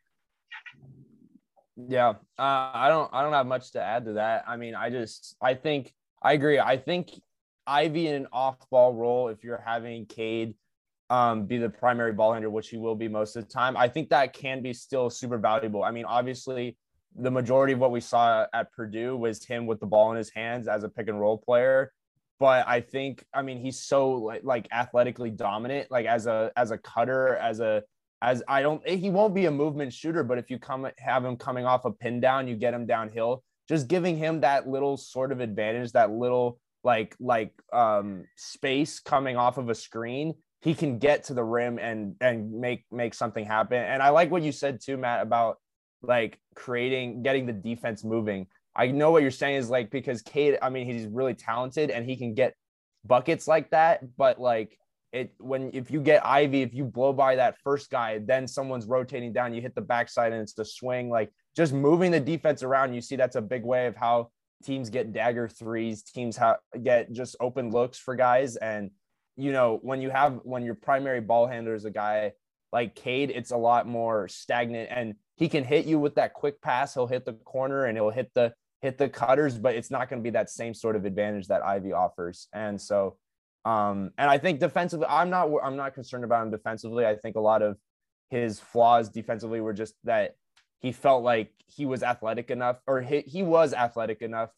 Yeah, 1.87 2.09
uh, 2.37 2.71
I 2.73 2.89
don't 2.89 3.09
I 3.13 3.23
don't 3.23 3.33
have 3.33 3.47
much 3.47 3.71
to 3.71 3.81
add 3.81 4.05
to 4.05 4.13
that. 4.13 4.43
I 4.47 4.57
mean, 4.57 4.75
I 4.75 4.89
just 4.89 5.35
I 5.41 5.53
think 5.53 5.93
I 6.21 6.33
agree. 6.33 6.59
I 6.59 6.77
think 6.77 7.11
Ivey 7.65 8.07
in 8.07 8.15
an 8.15 8.27
off 8.31 8.57
ball 8.69 8.93
role, 8.93 9.29
if 9.29 9.43
you're 9.43 9.63
having 9.65 10.05
Cade 10.05 10.55
um, 11.09 11.45
be 11.45 11.57
the 11.57 11.69
primary 11.69 12.13
ball 12.13 12.33
handler, 12.33 12.49
which 12.49 12.69
he 12.69 12.77
will 12.77 12.95
be 12.95 13.07
most 13.07 13.35
of 13.35 13.45
the 13.45 13.51
time, 13.51 13.75
I 13.75 13.87
think 13.87 14.09
that 14.09 14.33
can 14.33 14.61
be 14.61 14.73
still 14.73 15.09
super 15.09 15.37
valuable. 15.37 15.83
I 15.83 15.91
mean, 15.91 16.05
obviously, 16.05 16.77
the 17.15 17.31
majority 17.31 17.73
of 17.73 17.79
what 17.79 17.91
we 17.91 17.99
saw 17.99 18.45
at 18.53 18.71
Purdue 18.71 19.17
was 19.17 19.43
him 19.43 19.65
with 19.65 19.79
the 19.79 19.85
ball 19.85 20.11
in 20.11 20.17
his 20.17 20.29
hands 20.29 20.67
as 20.67 20.83
a 20.83 20.89
pick 20.89 21.07
and 21.09 21.19
roll 21.19 21.37
player. 21.37 21.91
But 22.39 22.67
I 22.67 22.81
think, 22.81 23.23
I 23.33 23.41
mean, 23.41 23.59
he's 23.59 23.79
so 23.79 24.11
like, 24.11 24.41
like 24.43 24.67
athletically 24.71 25.29
dominant, 25.29 25.91
like 25.91 26.05
as 26.05 26.25
a 26.27 26.51
as 26.55 26.71
a 26.71 26.77
cutter, 26.77 27.35
as 27.35 27.59
a 27.59 27.83
as 28.21 28.43
I 28.47 28.61
don't 28.61 28.87
he 28.87 29.09
won't 29.09 29.33
be 29.33 29.45
a 29.45 29.51
movement 29.51 29.93
shooter, 29.93 30.23
but 30.23 30.37
if 30.37 30.49
you 30.49 30.59
come 30.59 30.87
have 30.97 31.25
him 31.25 31.37
coming 31.37 31.65
off 31.65 31.85
a 31.85 31.91
pin 31.91 32.19
down, 32.19 32.47
you 32.47 32.55
get 32.55 32.73
him 32.73 32.85
downhill, 32.85 33.43
just 33.67 33.87
giving 33.87 34.17
him 34.17 34.41
that 34.41 34.67
little 34.67 34.97
sort 34.97 35.31
of 35.31 35.39
advantage, 35.39 35.91
that 35.93 36.11
little 36.11 36.59
like 36.83 37.15
like 37.19 37.53
um 37.73 38.25
space 38.35 38.99
coming 38.99 39.37
off 39.37 39.57
of 39.57 39.69
a 39.69 39.75
screen, 39.75 40.33
he 40.61 40.73
can 40.73 40.99
get 40.99 41.25
to 41.25 41.33
the 41.33 41.43
rim 41.43 41.79
and 41.79 42.15
and 42.21 42.51
make 42.51 42.85
make 42.91 43.13
something 43.13 43.45
happen. 43.45 43.77
And 43.77 44.01
I 44.01 44.09
like 44.09 44.29
what 44.29 44.43
you 44.43 44.51
said 44.51 44.79
too, 44.81 44.97
Matt, 44.97 45.21
about 45.21 45.57
like 46.03 46.39
creating 46.55 47.23
getting 47.23 47.45
the 47.45 47.53
defense 47.53 48.03
moving. 48.03 48.47
I 48.75 48.87
know 48.87 49.11
what 49.11 49.21
you're 49.21 49.31
saying 49.31 49.55
is 49.55 49.69
like 49.69 49.91
because 49.91 50.21
Cade, 50.21 50.57
I 50.61 50.69
mean, 50.69 50.85
he's 50.85 51.07
really 51.07 51.33
talented 51.33 51.89
and 51.89 52.05
he 52.05 52.15
can 52.15 52.33
get 52.33 52.53
buckets 53.03 53.47
like 53.47 53.71
that, 53.71 54.01
but 54.15 54.39
like 54.39 54.77
it 55.13 55.33
when 55.39 55.71
if 55.73 55.91
you 55.91 56.01
get 56.01 56.25
Ivey, 56.25 56.61
if 56.61 56.73
you 56.73 56.85
blow 56.85 57.13
by 57.13 57.35
that 57.35 57.57
first 57.63 57.89
guy, 57.89 58.19
then 58.19 58.47
someone's 58.47 58.85
rotating 58.85 59.33
down, 59.33 59.53
you 59.53 59.61
hit 59.61 59.75
the 59.75 59.81
backside 59.81 60.31
and 60.31 60.41
it's 60.41 60.53
the 60.53 60.65
swing. 60.65 61.09
Like 61.09 61.31
just 61.55 61.73
moving 61.73 62.11
the 62.11 62.19
defense 62.19 62.63
around, 62.63 62.93
you 62.93 63.01
see 63.01 63.15
that's 63.15 63.35
a 63.35 63.41
big 63.41 63.63
way 63.63 63.87
of 63.87 63.95
how 63.95 64.29
teams 64.63 64.89
get 64.89 65.11
dagger 65.11 65.49
threes, 65.49 66.03
teams 66.03 66.37
ha- 66.37 66.57
get 66.81 67.11
just 67.11 67.35
open 67.39 67.71
looks 67.71 67.97
for 67.97 68.15
guys. 68.15 68.55
And 68.55 68.91
you 69.35 69.51
know, 69.51 69.79
when 69.81 70.01
you 70.01 70.09
have 70.09 70.39
when 70.43 70.63
your 70.63 70.75
primary 70.75 71.21
ball 71.21 71.47
handler 71.47 71.73
is 71.73 71.85
a 71.85 71.91
guy 71.91 72.33
like 72.71 72.95
Cade, 72.95 73.31
it's 73.31 73.51
a 73.51 73.57
lot 73.57 73.87
more 73.87 74.27
stagnant 74.29 74.89
and 74.91 75.15
he 75.35 75.49
can 75.49 75.63
hit 75.63 75.85
you 75.85 75.99
with 75.99 76.15
that 76.15 76.33
quick 76.33 76.61
pass. 76.61 76.93
He'll 76.93 77.07
hit 77.07 77.25
the 77.25 77.33
corner 77.33 77.85
and 77.85 77.97
he'll 77.97 78.11
hit 78.11 78.31
the 78.33 78.53
hit 78.81 78.97
the 78.97 79.09
cutters, 79.09 79.57
but 79.57 79.75
it's 79.75 79.91
not 79.91 80.09
going 80.09 80.21
to 80.21 80.23
be 80.23 80.31
that 80.31 80.49
same 80.49 80.73
sort 80.73 80.95
of 80.95 81.05
advantage 81.05 81.47
that 81.47 81.63
Ivey 81.63 81.93
offers. 81.93 82.47
And 82.53 82.79
so 82.79 83.17
um, 83.65 84.11
and 84.17 84.29
I 84.29 84.37
think 84.37 84.59
defensively, 84.59 85.05
I'm 85.07 85.29
not 85.29 85.49
I'm 85.63 85.75
not 85.75 85.93
concerned 85.93 86.23
about 86.23 86.43
him 86.43 86.51
defensively. 86.51 87.05
I 87.05 87.15
think 87.15 87.35
a 87.35 87.41
lot 87.41 87.61
of 87.61 87.77
his 88.29 88.59
flaws 88.59 89.09
defensively 89.09 89.61
were 89.61 89.73
just 89.73 89.93
that 90.05 90.35
he 90.79 90.91
felt 90.91 91.23
like 91.23 91.51
he 91.67 91.85
was 91.85 92.01
athletic 92.01 92.49
enough, 92.49 92.77
or 92.87 93.01
he, 93.01 93.21
he 93.21 93.43
was 93.43 93.73
athletic 93.73 94.21
enough 94.21 94.49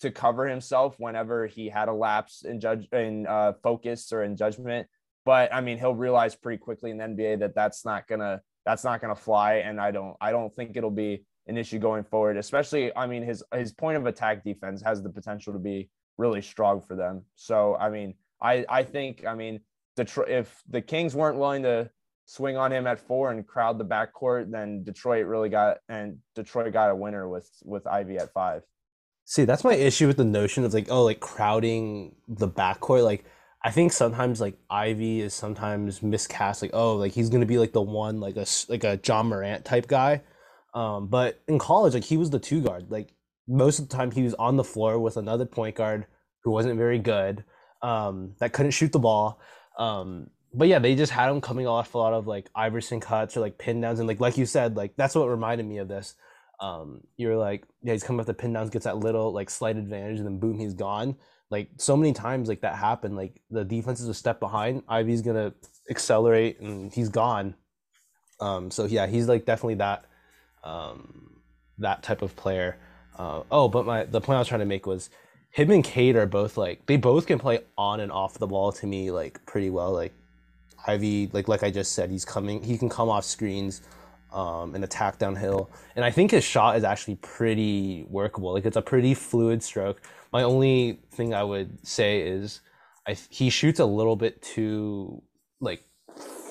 to 0.00 0.10
cover 0.10 0.46
himself 0.46 0.94
whenever 0.98 1.46
he 1.46 1.68
had 1.68 1.88
a 1.88 1.92
lapse 1.92 2.44
in 2.44 2.60
judge 2.60 2.86
in 2.92 3.26
uh, 3.26 3.52
focus 3.62 4.12
or 4.12 4.22
in 4.22 4.36
judgment. 4.36 4.86
But 5.24 5.52
I 5.52 5.60
mean, 5.60 5.78
he'll 5.78 5.94
realize 5.94 6.36
pretty 6.36 6.58
quickly 6.58 6.90
in 6.90 6.98
the 6.98 7.04
NBA 7.04 7.40
that 7.40 7.54
that's 7.54 7.84
not 7.84 8.06
gonna 8.06 8.42
that's 8.64 8.84
not 8.84 9.00
gonna 9.00 9.16
fly, 9.16 9.54
and 9.54 9.80
I 9.80 9.90
don't 9.90 10.16
I 10.20 10.30
don't 10.30 10.54
think 10.54 10.76
it'll 10.76 10.90
be 10.90 11.24
an 11.48 11.56
issue 11.56 11.80
going 11.80 12.04
forward. 12.04 12.36
Especially, 12.36 12.96
I 12.96 13.08
mean, 13.08 13.24
his 13.24 13.42
his 13.52 13.72
point 13.72 13.96
of 13.96 14.06
attack 14.06 14.44
defense 14.44 14.82
has 14.82 15.02
the 15.02 15.10
potential 15.10 15.52
to 15.52 15.58
be 15.58 15.90
really 16.16 16.42
strong 16.42 16.80
for 16.80 16.94
them. 16.94 17.24
So 17.34 17.76
I 17.76 17.90
mean, 17.90 18.14
I 18.42 18.64
I 18.68 18.82
think 18.82 19.24
I 19.26 19.34
mean 19.34 19.60
Detroit 19.96 20.28
if 20.28 20.62
the 20.68 20.82
Kings 20.82 21.14
weren't 21.14 21.38
willing 21.38 21.62
to 21.62 21.90
swing 22.26 22.56
on 22.56 22.72
him 22.72 22.86
at 22.86 22.98
four 22.98 23.30
and 23.30 23.46
crowd 23.46 23.78
the 23.78 23.84
backcourt, 23.84 24.50
then 24.50 24.82
Detroit 24.84 25.26
really 25.26 25.48
got 25.48 25.78
and 25.88 26.18
Detroit 26.34 26.72
got 26.72 26.90
a 26.90 26.96
winner 26.96 27.28
with 27.28 27.48
with 27.64 27.86
Ivey 27.86 28.18
at 28.18 28.32
five. 28.32 28.62
See, 29.24 29.44
that's 29.44 29.64
my 29.64 29.74
issue 29.74 30.06
with 30.06 30.16
the 30.16 30.24
notion 30.24 30.64
of 30.64 30.74
like 30.74 30.88
oh 30.90 31.04
like 31.04 31.20
crowding 31.20 32.16
the 32.28 32.48
backcourt. 32.48 33.04
Like 33.04 33.24
I 33.64 33.70
think 33.70 33.92
sometimes 33.92 34.40
like 34.40 34.58
Ivey 34.68 35.20
is 35.20 35.34
sometimes 35.34 36.02
miscast. 36.02 36.62
Like 36.62 36.72
oh 36.74 36.96
like 36.96 37.12
he's 37.12 37.30
gonna 37.30 37.46
be 37.46 37.58
like 37.58 37.72
the 37.72 37.82
one 37.82 38.20
like 38.20 38.36
a 38.36 38.46
like 38.68 38.84
a 38.84 38.98
Ja 39.04 39.22
Morant 39.22 39.64
type 39.64 39.86
guy. 39.86 40.22
Um, 40.74 41.08
but 41.08 41.40
in 41.48 41.58
college, 41.58 41.94
like 41.94 42.04
he 42.04 42.16
was 42.16 42.30
the 42.30 42.38
two 42.38 42.62
guard. 42.62 42.90
Like 42.90 43.14
most 43.46 43.78
of 43.78 43.88
the 43.88 43.96
time, 43.96 44.10
he 44.10 44.22
was 44.22 44.34
on 44.34 44.56
the 44.56 44.64
floor 44.64 44.98
with 44.98 45.16
another 45.16 45.44
point 45.44 45.76
guard 45.76 46.06
who 46.44 46.50
wasn't 46.50 46.78
very 46.78 46.98
good 46.98 47.44
um, 47.82 48.34
that 48.38 48.52
couldn't 48.52 48.72
shoot 48.72 48.92
the 48.92 48.98
ball. 48.98 49.40
Um, 49.78 50.30
but 50.54 50.68
yeah, 50.68 50.78
they 50.78 50.94
just 50.94 51.12
had 51.12 51.30
him 51.30 51.40
coming 51.40 51.66
off 51.66 51.94
a 51.94 51.98
lot 51.98 52.12
of 52.12 52.26
like 52.26 52.48
Iverson 52.54 53.00
cuts 53.00 53.36
or 53.36 53.40
like 53.40 53.58
pin 53.58 53.80
downs, 53.80 53.98
and 53.98 54.08
like 54.08 54.20
like 54.20 54.36
you 54.36 54.46
said, 54.46 54.76
like 54.76 54.94
that's 54.96 55.14
what 55.14 55.28
reminded 55.28 55.66
me 55.66 55.78
of 55.78 55.88
this. 55.88 56.14
Um, 56.60 57.00
you're 57.16 57.36
like, 57.36 57.64
yeah, 57.82 57.92
he's 57.92 58.04
coming 58.04 58.20
off 58.20 58.26
the 58.26 58.34
pin 58.34 58.52
downs, 58.52 58.70
gets 58.70 58.84
that 58.84 58.98
little 58.98 59.32
like 59.32 59.50
slight 59.50 59.76
advantage, 59.76 60.18
and 60.18 60.26
then 60.26 60.38
boom, 60.38 60.58
he's 60.58 60.74
gone. 60.74 61.16
Like 61.50 61.68
so 61.78 61.96
many 61.96 62.12
times, 62.12 62.48
like 62.48 62.60
that 62.62 62.76
happened. 62.76 63.16
Like 63.16 63.40
the 63.50 63.64
defense 63.64 64.00
is 64.00 64.08
a 64.08 64.14
step 64.14 64.40
behind. 64.40 64.82
Ivey's 64.88 65.22
gonna 65.22 65.54
accelerate, 65.90 66.60
and 66.60 66.92
he's 66.92 67.08
gone. 67.08 67.54
Um, 68.40 68.70
so 68.70 68.84
yeah, 68.84 69.06
he's 69.06 69.28
like 69.28 69.46
definitely 69.46 69.76
that 69.76 70.04
um, 70.64 71.40
that 71.78 72.02
type 72.02 72.22
of 72.22 72.36
player. 72.36 72.78
Uh, 73.18 73.42
oh, 73.50 73.68
but 73.68 73.86
my 73.86 74.04
the 74.04 74.20
point 74.20 74.36
I 74.36 74.38
was 74.40 74.48
trying 74.48 74.60
to 74.60 74.66
make 74.66 74.86
was 74.86 75.10
him 75.52 75.70
and 75.70 75.84
Cade 75.84 76.16
are 76.16 76.26
both 76.26 76.56
like 76.56 76.84
they 76.86 76.96
both 76.96 77.26
can 77.26 77.38
play 77.38 77.60
on 77.76 78.00
and 78.00 78.10
off 78.10 78.38
the 78.38 78.46
ball 78.46 78.72
to 78.72 78.86
me 78.86 79.10
like 79.10 79.44
pretty 79.46 79.70
well. 79.70 79.92
Like 79.92 80.12
Ivey, 80.86 81.30
like 81.32 81.46
like 81.46 81.62
I 81.62 81.70
just 81.70 81.92
said, 81.92 82.10
he's 82.10 82.24
coming. 82.24 82.62
He 82.62 82.76
can 82.76 82.88
come 82.88 83.08
off 83.08 83.24
screens 83.24 83.82
um, 84.32 84.74
and 84.74 84.82
attack 84.82 85.18
downhill, 85.18 85.70
and 85.94 86.04
I 86.04 86.10
think 86.10 86.30
his 86.30 86.42
shot 86.42 86.76
is 86.76 86.84
actually 86.84 87.16
pretty 87.16 88.06
workable. 88.08 88.54
Like 88.54 88.64
it's 88.64 88.78
a 88.78 88.82
pretty 88.82 89.14
fluid 89.14 89.62
stroke. 89.62 90.00
My 90.32 90.42
only 90.42 91.00
thing 91.12 91.34
I 91.34 91.44
would 91.44 91.86
say 91.86 92.22
is, 92.22 92.62
I 93.06 93.12
he 93.28 93.50
shoots 93.50 93.78
a 93.78 93.84
little 93.84 94.16
bit 94.16 94.40
too 94.40 95.22
like 95.60 95.84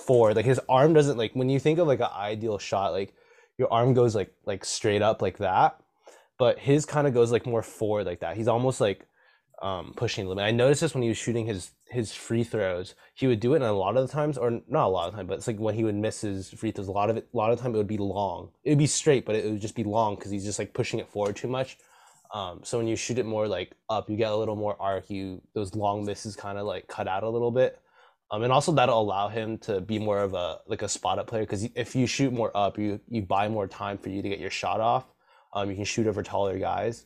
forward. 0.06 0.36
Like 0.36 0.46
his 0.46 0.60
arm 0.70 0.94
doesn't 0.94 1.18
like 1.18 1.34
when 1.34 1.50
you 1.50 1.60
think 1.60 1.80
of 1.80 1.88
like 1.88 2.02
an 2.02 2.10
ideal 2.16 2.60
shot, 2.60 2.92
like 2.92 3.16
your 3.58 3.74
arm 3.74 3.96
goes 3.96 4.16
like 4.16 4.32
like 4.46 4.64
straight 4.64 5.02
up 5.02 5.24
like 5.24 5.40
that 5.40 5.81
but 6.42 6.58
his 6.58 6.88
kind 6.88 7.06
of 7.06 7.14
goes 7.14 7.32
like 7.32 7.46
more 7.46 7.62
forward 7.62 8.08
like 8.08 8.22
that. 8.22 8.36
He's 8.36 8.48
almost 8.48 8.82
like 8.82 9.06
um, 9.62 9.94
pushing 9.96 10.24
the 10.24 10.30
limit. 10.30 10.44
I 10.44 10.50
noticed 10.50 10.82
this 10.82 10.96
when 10.96 11.04
he 11.04 11.10
was 11.10 11.20
shooting 11.20 11.46
his 11.46 11.70
his 11.88 12.14
free 12.14 12.44
throws. 12.44 12.96
He 13.14 13.28
would 13.28 13.40
do 13.40 13.54
it, 13.54 13.58
and 13.58 13.66
a 13.66 13.74
lot 13.74 13.96
of 13.96 14.08
the 14.08 14.12
times, 14.12 14.40
or 14.40 14.60
not 14.68 14.88
a 14.88 14.90
lot 14.90 15.06
of 15.06 15.14
the 15.14 15.18
time, 15.18 15.28
but 15.28 15.38
it's 15.38 15.46
like 15.46 15.60
when 15.60 15.76
he 15.76 15.84
would 15.84 15.94
miss 15.94 16.22
his 16.22 16.50
free 16.50 16.72
throws. 16.72 16.88
A 16.88 16.92
lot 16.92 17.12
of 17.12 17.18
it, 17.18 17.28
a 17.32 17.38
lot 17.38 17.52
of 17.52 17.60
the 17.60 17.62
time, 17.62 17.76
it 17.76 17.78
would 17.78 17.86
be 17.86 18.00
long. 18.00 18.50
It 18.64 18.72
would 18.72 18.80
be 18.80 18.88
straight, 18.88 19.24
but 19.24 19.36
it 19.36 19.52
would 19.52 19.62
just 19.62 19.76
be 19.76 19.84
long 19.84 20.16
because 20.16 20.32
he's 20.32 20.44
just 20.44 20.58
like 20.58 20.74
pushing 20.74 21.00
it 21.00 21.08
forward 21.10 21.36
too 21.36 21.48
much. 21.48 21.78
Um, 22.34 22.62
so 22.64 22.80
when 22.80 22.88
you 22.88 22.96
shoot 22.96 23.20
it 23.20 23.28
more 23.28 23.48
like 23.48 23.76
up, 23.88 24.10
you 24.10 24.18
get 24.18 24.32
a 24.32 24.36
little 24.36 24.56
more 24.56 24.76
arc. 24.80 25.12
You 25.12 25.44
those 25.54 25.76
long 25.76 26.06
misses 26.06 26.36
kind 26.36 26.58
of 26.58 26.66
like 26.66 26.88
cut 26.88 27.08
out 27.08 27.22
a 27.22 27.30
little 27.30 27.52
bit. 27.52 27.80
Um, 28.32 28.42
and 28.42 28.52
also 28.52 28.72
that'll 28.72 29.00
allow 29.00 29.28
him 29.28 29.60
to 29.60 29.80
be 29.80 30.00
more 30.00 30.18
of 30.24 30.34
a 30.34 30.62
like 30.66 30.82
a 30.82 30.90
spot 30.90 31.20
up 31.20 31.28
player 31.28 31.44
because 31.44 31.70
if 31.76 31.96
you 31.96 32.08
shoot 32.08 32.34
more 32.34 32.50
up, 32.58 32.80
you 32.80 33.00
you 33.10 33.22
buy 33.22 33.48
more 33.48 33.68
time 33.68 34.00
for 34.00 34.10
you 34.10 34.24
to 34.24 34.30
get 34.30 34.40
your 34.40 34.50
shot 34.50 34.82
off. 34.82 35.06
Um, 35.54 35.70
you 35.70 35.76
can 35.76 35.86
shoot 35.86 36.08
over 36.08 36.24
taller 36.24 36.58
guys. 36.58 37.06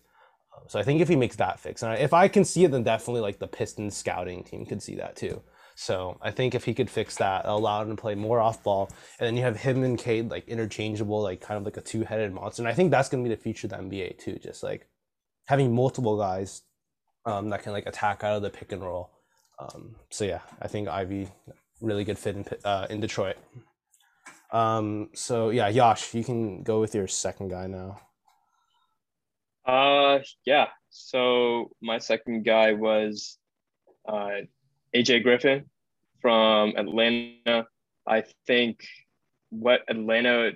Um, 0.56 0.64
so 0.68 0.80
I 0.80 0.84
think 0.84 1.02
if 1.02 1.08
he 1.08 1.16
makes 1.16 1.36
that 1.38 1.60
fix, 1.60 1.84
and 1.84 1.98
if 2.00 2.14
I 2.14 2.28
can 2.28 2.46
see 2.46 2.64
it, 2.66 2.72
then 2.72 2.84
definitely 2.84 3.22
like 3.22 3.40
the 3.40 3.48
Pistons 3.48 3.96
scouting 3.96 4.44
team 4.44 4.66
could 4.66 4.82
see 4.82 4.96
that 4.96 5.16
too. 5.16 5.42
So 5.76 6.18
I 6.22 6.32
think 6.32 6.56
if 6.56 6.64
he 6.64 6.74
could 6.74 6.90
fix 6.90 7.18
that, 7.18 7.46
allow 7.46 7.82
him 7.82 7.90
to 7.90 8.02
play 8.02 8.16
more 8.16 8.40
off 8.40 8.64
ball, 8.64 8.90
and 9.20 9.28
then 9.28 9.36
you 9.36 9.44
have 9.44 9.58
him 9.58 9.84
and 9.84 9.98
Cade 9.98 10.32
like 10.32 10.48
interchangeable, 10.48 11.22
like 11.22 11.42
kind 11.42 11.58
of 11.58 11.66
like 11.66 11.78
a 11.78 11.82
two 11.82 12.04
headed 12.04 12.34
monster. 12.34 12.62
And 12.62 12.70
I 12.70 12.74
think 12.74 12.92
that's 12.92 13.10
gonna 13.10 13.24
be 13.24 13.30
the 13.30 13.36
future 13.36 13.68
of 13.68 13.72
the 13.72 13.78
NBA 13.78 14.20
too, 14.20 14.40
just 14.42 14.64
like 14.64 14.88
having 15.48 15.76
multiple 15.76 16.18
guys 16.18 16.62
um, 17.26 17.50
that 17.50 17.64
can 17.64 17.74
like 17.74 17.88
attack 17.88 18.24
out 18.24 18.38
of 18.38 18.42
the 18.42 18.50
pick 18.50 18.72
and 18.72 18.82
roll. 18.82 19.12
Um, 19.60 19.96
so 20.10 20.24
yeah, 20.26 20.42
I 20.62 20.68
think 20.68 20.88
Ivey 20.88 21.30
really 21.82 22.04
good 22.04 22.18
fit 22.18 22.36
in 22.36 22.46
uh, 22.64 22.88
in 22.90 23.00
Detroit. 23.00 23.38
Um, 24.52 25.10
so 25.14 25.50
yeah, 25.50 25.68
Yash, 25.68 26.14
you 26.14 26.24
can 26.24 26.64
go 26.64 26.80
with 26.80 26.96
your 26.96 27.08
second 27.08 27.50
guy 27.50 27.68
now. 27.68 28.00
Uh, 29.66 30.20
yeah. 30.46 30.68
So 30.90 31.72
my 31.82 31.98
second 31.98 32.44
guy 32.46 32.74
was 32.74 33.38
uh, 34.08 34.46
AJ 34.96 35.24
Griffin 35.24 35.66
from 36.22 36.74
Atlanta. 36.78 37.68
I 38.08 38.24
think 38.46 38.86
what 39.50 39.82
Atlanta 39.90 40.52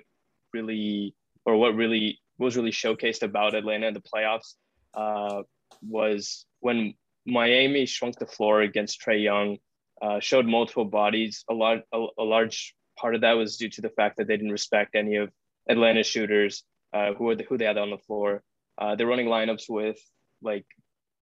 really, 0.52 1.14
or 1.44 1.56
what 1.56 1.74
really 1.74 2.20
was 2.38 2.56
really 2.56 2.70
showcased 2.70 3.22
about 3.22 3.54
Atlanta 3.54 3.88
in 3.88 3.94
the 3.94 4.00
playoffs, 4.00 4.54
uh, 4.94 5.42
was 5.82 6.46
when 6.60 6.94
Miami 7.26 7.86
shrunk 7.86 8.18
the 8.18 8.26
floor 8.26 8.62
against 8.62 9.00
Trae 9.00 9.22
Young, 9.22 9.58
uh, 10.00 10.20
showed 10.20 10.46
multiple 10.46 10.84
bodies. 10.84 11.44
A 11.50 11.54
lot, 11.54 11.78
a, 11.92 12.06
a, 12.18 12.22
large 12.22 12.74
part 12.98 13.14
of 13.14 13.20
that 13.22 13.34
was 13.34 13.56
due 13.56 13.68
to 13.68 13.82
the 13.82 13.90
fact 13.90 14.16
that 14.16 14.26
they 14.26 14.36
didn't 14.36 14.52
respect 14.52 14.94
any 14.94 15.16
of 15.16 15.30
Atlanta 15.68 16.02
shooters 16.02 16.64
uh, 16.92 17.12
who 17.14 17.24
were 17.24 17.36
the, 17.36 17.44
who 17.44 17.58
they 17.58 17.66
had 17.66 17.78
on 17.78 17.90
the 17.90 17.98
floor. 17.98 18.42
Uh, 18.80 18.96
they're 18.96 19.06
running 19.06 19.26
lineups 19.26 19.68
with 19.68 19.98
like 20.42 20.66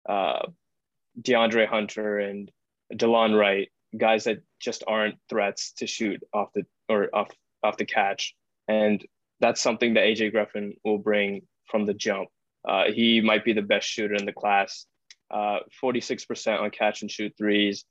uh, 0.09 0.47
DeAndre 1.21 1.67
Hunter 1.67 2.19
and 2.19 2.51
Delon 2.93 3.39
Wright, 3.39 3.69
guys 3.97 4.25
that 4.25 4.43
just 4.61 4.83
aren't 4.87 5.17
threats 5.29 5.73
to 5.79 5.87
shoot 5.87 6.23
off 6.33 6.49
the 6.55 6.65
or 6.89 7.09
off 7.15 7.31
off 7.63 7.77
the 7.77 7.87
catch, 7.87 8.35
and 8.69 9.05
that's 9.41 9.61
something 9.61 9.95
that 9.95 10.05
AJ 10.05 10.33
Griffin 10.33 10.75
will 10.85 10.99
bring 10.99 11.43
from 11.67 11.87
the 11.87 11.95
jump. 11.95 12.29
Uh, 12.67 12.85
he 12.93 13.21
might 13.21 13.45
be 13.45 13.53
the 13.53 13.63
best 13.63 13.87
shooter 13.87 14.15
in 14.15 14.25
the 14.25 14.33
class. 14.33 14.87
Uh, 15.31 15.59
46% 15.83 16.61
on 16.61 16.71
catch 16.71 17.03
and 17.03 17.11
shoot 17.11 17.33
threes. 17.37 17.85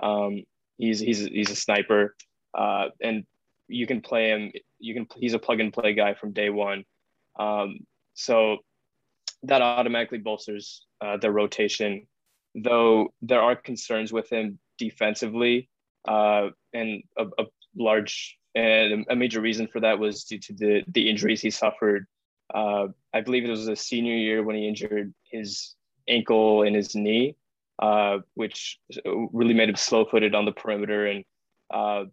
Um, 0.00 0.42
he's 0.78 1.00
he's 1.00 1.20
he's 1.20 1.50
a 1.50 1.56
sniper, 1.56 2.14
uh, 2.56 2.88
and 3.00 3.24
you 3.68 3.86
can 3.86 4.00
play 4.00 4.30
him. 4.30 4.52
You 4.78 4.94
can 4.94 5.06
he's 5.16 5.34
a 5.34 5.38
plug 5.38 5.60
and 5.60 5.72
play 5.72 5.94
guy 5.94 6.14
from 6.14 6.32
day 6.32 6.50
one. 6.50 6.84
Um, 7.38 7.78
so 8.14 8.58
that 9.44 9.62
automatically 9.62 10.18
bolsters 10.18 10.86
uh, 11.00 11.16
the 11.16 11.30
rotation. 11.30 12.06
Though 12.54 13.12
there 13.22 13.40
are 13.40 13.56
concerns 13.56 14.12
with 14.12 14.30
him 14.30 14.58
defensively, 14.78 15.68
uh, 16.06 16.48
and 16.72 17.02
a, 17.16 17.26
a 17.38 17.44
large 17.76 18.38
and 18.54 19.06
a 19.08 19.14
major 19.14 19.40
reason 19.40 19.68
for 19.68 19.80
that 19.80 19.98
was 19.98 20.24
due 20.24 20.38
to 20.38 20.52
the 20.54 20.82
the 20.88 21.08
injuries 21.08 21.40
he 21.40 21.50
suffered. 21.50 22.06
Uh, 22.52 22.88
I 23.14 23.20
believe 23.20 23.44
it 23.44 23.50
was 23.50 23.68
a 23.68 23.76
senior 23.76 24.16
year 24.16 24.42
when 24.42 24.56
he 24.56 24.66
injured 24.66 25.14
his 25.30 25.74
ankle 26.08 26.62
and 26.62 26.74
his 26.74 26.96
knee, 26.96 27.36
uh, 27.78 28.18
which 28.34 28.80
really 29.04 29.54
made 29.54 29.68
him 29.68 29.76
slow 29.76 30.04
footed 30.04 30.34
on 30.34 30.44
the 30.44 30.52
perimeter 30.52 31.06
and 31.06 31.24
uh, 31.72 32.04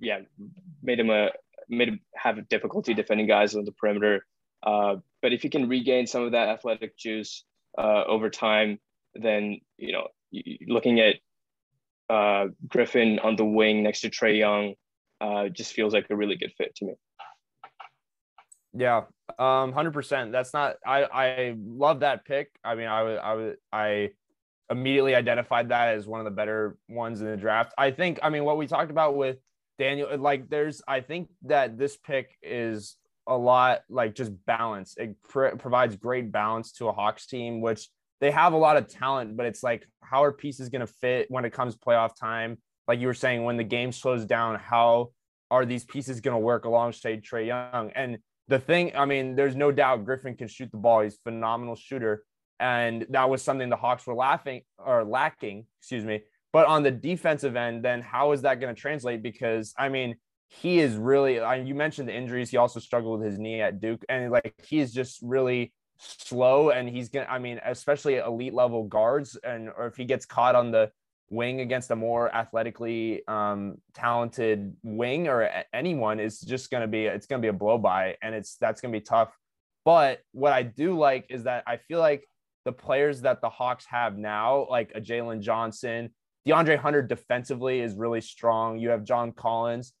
yeah, 0.00 0.20
made 0.82 1.00
him 1.00 1.10
a 1.10 1.30
made 1.68 1.88
him 1.88 2.00
have 2.14 2.48
difficulty 2.48 2.94
defending 2.94 3.26
guys 3.26 3.54
on 3.54 3.64
the 3.64 3.72
perimeter. 3.72 4.26
Uh, 4.62 4.96
but 5.22 5.32
if 5.32 5.42
he 5.42 5.48
can 5.48 5.68
regain 5.68 6.06
some 6.06 6.24
of 6.24 6.32
that 6.32 6.48
athletic 6.48 6.96
juice 6.96 7.44
uh, 7.78 8.04
over 8.06 8.30
time, 8.30 8.78
then 9.14 9.60
you 9.76 9.92
know, 9.92 10.08
looking 10.66 11.00
at 11.00 11.16
uh, 12.08 12.48
Griffin 12.66 13.18
on 13.20 13.36
the 13.36 13.44
wing 13.44 13.82
next 13.82 14.00
to 14.00 14.10
Trae 14.10 14.38
Young 14.38 14.74
uh, 15.20 15.48
just 15.48 15.72
feels 15.72 15.92
like 15.92 16.06
a 16.10 16.16
really 16.16 16.36
good 16.36 16.52
fit 16.56 16.74
to 16.76 16.86
me. 16.86 16.94
Yeah, 18.72 19.02
um, 19.38 19.72
hundred 19.72 19.92
percent. 19.92 20.32
That's 20.32 20.52
not. 20.52 20.76
I 20.86 21.04
I 21.04 21.54
love 21.58 22.00
that 22.00 22.24
pick. 22.24 22.50
I 22.64 22.74
mean, 22.74 22.86
I 22.86 23.02
would 23.02 23.18
I 23.18 23.34
would 23.34 23.56
I 23.72 24.10
immediately 24.70 25.14
identified 25.14 25.70
that 25.70 25.94
as 25.96 26.06
one 26.06 26.20
of 26.20 26.24
the 26.24 26.30
better 26.30 26.76
ones 26.88 27.20
in 27.20 27.26
the 27.26 27.36
draft. 27.36 27.74
I 27.76 27.90
think. 27.90 28.20
I 28.22 28.30
mean, 28.30 28.44
what 28.44 28.56
we 28.56 28.68
talked 28.68 28.90
about 28.90 29.16
with 29.16 29.38
Daniel, 29.78 30.16
like, 30.16 30.48
there's. 30.48 30.82
I 30.86 31.00
think 31.00 31.30
that 31.42 31.78
this 31.78 31.96
pick 31.96 32.36
is 32.42 32.96
a 33.30 33.36
lot 33.36 33.80
like 33.88 34.14
just 34.14 34.32
balance. 34.44 34.96
It 34.98 35.16
pr- 35.22 35.56
provides 35.56 35.96
great 35.96 36.30
balance 36.30 36.72
to 36.72 36.88
a 36.88 36.92
Hawks 36.92 37.26
team, 37.26 37.60
which 37.60 37.88
they 38.20 38.30
have 38.30 38.52
a 38.52 38.58
lot 38.58 38.76
of 38.76 38.88
talent, 38.88 39.36
but 39.36 39.46
it's 39.46 39.62
like 39.62 39.86
how 40.02 40.24
are 40.24 40.32
pieces 40.32 40.68
going 40.68 40.80
to 40.80 40.92
fit 41.00 41.30
when 41.30 41.44
it 41.44 41.52
comes 41.52 41.76
playoff 41.76 42.14
time? 42.14 42.58
Like 42.86 43.00
you 43.00 43.06
were 43.06 43.14
saying, 43.14 43.44
when 43.44 43.56
the 43.56 43.64
game 43.64 43.92
slows 43.92 44.26
down, 44.26 44.58
how 44.58 45.12
are 45.50 45.64
these 45.64 45.84
pieces 45.84 46.20
going 46.20 46.34
to 46.34 46.38
work 46.38 46.64
alongside 46.64 47.22
Trae 47.22 47.46
Young? 47.46 47.92
And 47.94 48.18
the 48.48 48.58
thing, 48.58 48.92
I 48.96 49.04
mean, 49.04 49.36
there's 49.36 49.54
no 49.54 49.70
doubt 49.70 50.04
Griffin 50.04 50.36
can 50.36 50.48
shoot 50.48 50.70
the 50.72 50.76
ball. 50.76 51.02
He's 51.02 51.16
phenomenal 51.22 51.76
shooter. 51.76 52.24
And 52.58 53.06
that 53.10 53.30
was 53.30 53.42
something 53.42 53.70
the 53.70 53.76
Hawks 53.76 54.06
were 54.06 54.14
laughing 54.14 54.62
or 54.76 55.04
lacking, 55.04 55.66
excuse 55.80 56.04
me. 56.04 56.22
But 56.52 56.66
on 56.66 56.82
the 56.82 56.90
defensive 56.90 57.56
end, 57.56 57.84
then 57.84 58.02
how 58.02 58.32
is 58.32 58.42
that 58.42 58.60
going 58.60 58.74
to 58.74 58.80
translate? 58.80 59.22
Because 59.22 59.72
I 59.78 59.88
mean, 59.88 60.16
he 60.52 60.80
is 60.80 60.96
really, 60.96 61.34
you 61.34 61.74
mentioned 61.74 62.08
the 62.08 62.14
injuries. 62.14 62.50
He 62.50 62.56
also 62.56 62.80
struggled 62.80 63.20
with 63.20 63.30
his 63.30 63.38
knee 63.38 63.62
at 63.62 63.80
Duke. 63.80 64.04
And 64.08 64.30
like, 64.30 64.54
he 64.66 64.80
is 64.80 64.92
just 64.92 65.20
really 65.22 65.72
slow. 65.98 66.70
And 66.70 66.88
he's 66.88 67.08
to, 67.08 67.30
I 67.30 67.38
mean, 67.38 67.60
especially 67.64 68.16
elite 68.16 68.52
level 68.52 68.84
guards. 68.84 69.36
And, 69.36 69.68
or 69.68 69.86
if 69.86 69.96
he 69.96 70.04
gets 70.04 70.26
caught 70.26 70.54
on 70.54 70.70
the, 70.70 70.90
wing 71.30 71.60
against 71.60 71.90
a 71.92 71.96
more 71.96 72.34
athletically 72.34 73.26
um, 73.28 73.76
talented 73.94 74.76
wing 74.82 75.28
or 75.28 75.48
anyone 75.72 76.18
is 76.18 76.40
just 76.40 76.70
to 76.82 76.88
be 76.88 77.06
it's 77.06 77.26
to 77.40 77.42
be 77.42 77.48
a 77.48 77.52
blow 77.52 77.78
by 77.78 78.16
and 78.20 78.34
it's 78.34 78.56
that's 78.56 78.80
to 78.92 78.98
be 78.98 79.04
tough 79.04 79.32
but 79.84 80.20
what 80.32 80.52
i 80.52 80.62
do 80.62 80.98
like 80.98 81.24
is 81.30 81.44
that 81.44 81.62
i 81.66 81.76
feel 81.76 82.00
like 82.00 82.26
the 82.64 82.72
players 82.72 83.22
that 83.22 83.40
the 83.40 83.48
hawks 83.48 83.86
have 83.86 84.18
now 84.18 84.66
like 84.68 84.90
a 84.96 85.00
jalen 85.00 85.40
johnson 85.40 86.10
deandre 86.46 86.76
hunter 86.76 87.00
defensively 87.00 87.80
is 87.80 87.94
really 87.94 88.20
strong 88.20 88.78
you 88.78 88.90
have 88.90 89.04
john 89.04 89.30
collins 89.30 89.92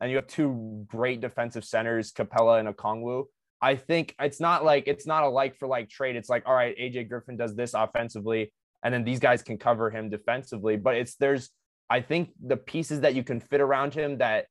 and 0.00 0.10
you 0.10 0.16
have 0.16 0.26
two 0.26 0.84
great 0.88 1.20
defensive 1.20 1.64
centers 1.64 2.12
Capela 2.12 2.60
and 2.60 2.68
okongwu 2.68 3.24
i 3.60 3.74
think 3.74 4.14
it's 4.20 4.40
not 4.40 4.64
like 4.64 4.84
it's 4.86 5.06
not 5.06 5.24
a 5.24 5.28
like 5.28 5.56
for 5.56 5.66
like 5.66 5.88
trade 5.88 6.16
it's 6.16 6.28
like 6.28 6.44
all 6.46 6.54
right 6.54 6.76
aj 6.78 7.08
griffin 7.08 7.36
does 7.36 7.56
this 7.56 7.74
offensively 7.74 8.52
and 8.82 8.94
then 8.94 9.04
these 9.04 9.18
guys 9.18 9.42
can 9.42 9.58
cover 9.58 9.90
him 9.90 10.08
defensively. 10.08 10.76
But 10.76 10.96
it's 10.96 11.16
there's 11.16 11.50
I 11.90 12.00
think 12.00 12.30
the 12.44 12.56
pieces 12.56 13.00
that 13.00 13.14
you 13.14 13.22
can 13.22 13.40
fit 13.40 13.60
around 13.60 13.94
him 13.94 14.18
that 14.18 14.46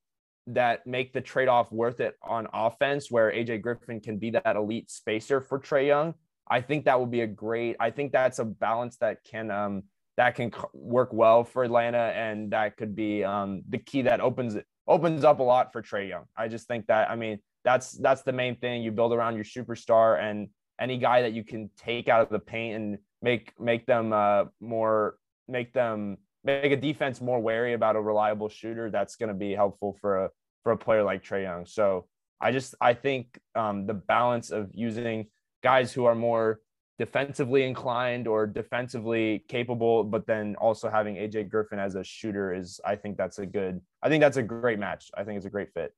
that 0.48 0.86
make 0.86 1.12
the 1.12 1.20
trade 1.20 1.48
off 1.48 1.70
worth 1.70 2.00
it 2.00 2.14
on 2.22 2.48
offense, 2.52 3.10
where 3.10 3.30
AJ 3.30 3.62
Griffin 3.62 4.00
can 4.00 4.18
be 4.18 4.30
that 4.30 4.56
elite 4.56 4.90
spacer 4.90 5.40
for 5.40 5.58
Trae 5.58 5.86
Young. 5.86 6.14
I 6.50 6.62
think 6.62 6.86
that 6.86 6.98
would 6.98 7.10
be 7.10 7.20
a 7.20 7.26
great. 7.26 7.76
I 7.78 7.90
think 7.90 8.12
that's 8.12 8.38
a 8.38 8.44
balance 8.44 8.96
that 8.98 9.18
can 9.24 9.50
um 9.50 9.84
that 10.16 10.34
can 10.34 10.52
work 10.72 11.12
well 11.12 11.44
for 11.44 11.64
Atlanta, 11.64 12.12
and 12.14 12.50
that 12.52 12.76
could 12.76 12.94
be 12.94 13.24
um 13.24 13.62
the 13.68 13.78
key 13.78 14.02
that 14.02 14.20
opens 14.20 14.56
it 14.56 14.66
opens 14.88 15.22
up 15.22 15.38
a 15.38 15.42
lot 15.42 15.72
for 15.72 15.82
Trae 15.82 16.08
Young. 16.08 16.24
I 16.36 16.48
just 16.48 16.66
think 16.66 16.86
that 16.86 17.10
I 17.10 17.16
mean 17.16 17.38
that's 17.64 17.92
that's 17.92 18.22
the 18.22 18.32
main 18.32 18.56
thing. 18.56 18.82
You 18.82 18.90
build 18.90 19.12
around 19.12 19.36
your 19.36 19.44
superstar 19.44 20.20
and 20.20 20.48
any 20.80 20.98
guy 20.98 21.22
that 21.22 21.32
you 21.32 21.44
can 21.44 21.70
take 21.76 22.08
out 22.08 22.22
of 22.22 22.30
the 22.30 22.38
paint 22.38 22.76
and 22.76 22.98
make 23.22 23.52
make 23.60 23.86
them 23.86 24.12
uh, 24.12 24.44
more 24.60 25.16
make 25.46 25.72
them 25.72 26.16
make 26.44 26.72
a 26.72 26.76
defense 26.76 27.20
more 27.20 27.40
wary 27.40 27.74
about 27.74 27.96
a 27.96 28.00
reliable 28.00 28.48
shooter. 28.48 28.90
That's 28.90 29.16
going 29.16 29.28
to 29.28 29.34
be 29.34 29.52
helpful 29.52 29.96
for 30.00 30.24
a 30.24 30.30
for 30.64 30.72
a 30.72 30.76
player 30.76 31.02
like 31.02 31.22
Trae 31.22 31.42
Young. 31.42 31.66
So 31.66 32.06
I 32.40 32.52
just 32.52 32.74
I 32.80 32.94
think 32.94 33.38
um, 33.54 33.86
the 33.86 33.94
balance 33.94 34.50
of 34.50 34.70
using 34.72 35.26
guys 35.62 35.92
who 35.92 36.04
are 36.04 36.14
more 36.14 36.60
defensively 36.98 37.62
inclined 37.62 38.26
or 38.26 38.46
defensively 38.46 39.44
capable, 39.48 40.02
but 40.02 40.26
then 40.26 40.56
also 40.56 40.90
having 40.90 41.14
AJ 41.14 41.48
Griffin 41.48 41.78
as 41.78 41.94
a 41.94 42.02
shooter 42.02 42.52
is 42.52 42.80
I 42.84 42.96
think 42.96 43.16
that's 43.16 43.38
a 43.38 43.46
good 43.46 43.80
I 44.02 44.08
think 44.08 44.20
that's 44.20 44.36
a 44.36 44.42
great 44.42 44.78
match. 44.78 45.10
I 45.16 45.24
think 45.24 45.36
it's 45.36 45.46
a 45.46 45.50
great 45.50 45.72
fit. 45.72 45.94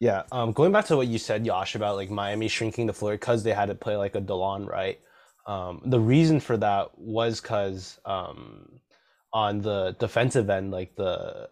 Yeah, 0.00 0.22
um, 0.32 0.52
going 0.52 0.72
back 0.72 0.86
to 0.86 0.96
what 0.96 1.08
you 1.08 1.18
said, 1.18 1.44
Yash, 1.44 1.74
about 1.74 1.96
like 1.96 2.08
Miami 2.10 2.48
shrinking 2.48 2.86
the 2.86 2.94
floor 2.94 3.12
because 3.12 3.42
they 3.42 3.52
had 3.52 3.66
to 3.66 3.74
play 3.74 3.96
like 3.96 4.14
a 4.14 4.20
Delon 4.20 4.66
Wright? 4.66 4.98
Um, 5.46 5.82
the 5.84 6.00
reason 6.00 6.40
for 6.40 6.56
that 6.56 6.98
was 6.98 7.40
because 7.40 8.00
um, 8.06 8.80
on 9.34 9.60
the 9.60 9.94
defensive 9.98 10.48
end, 10.48 10.70
like 10.70 10.96
the 10.96 11.50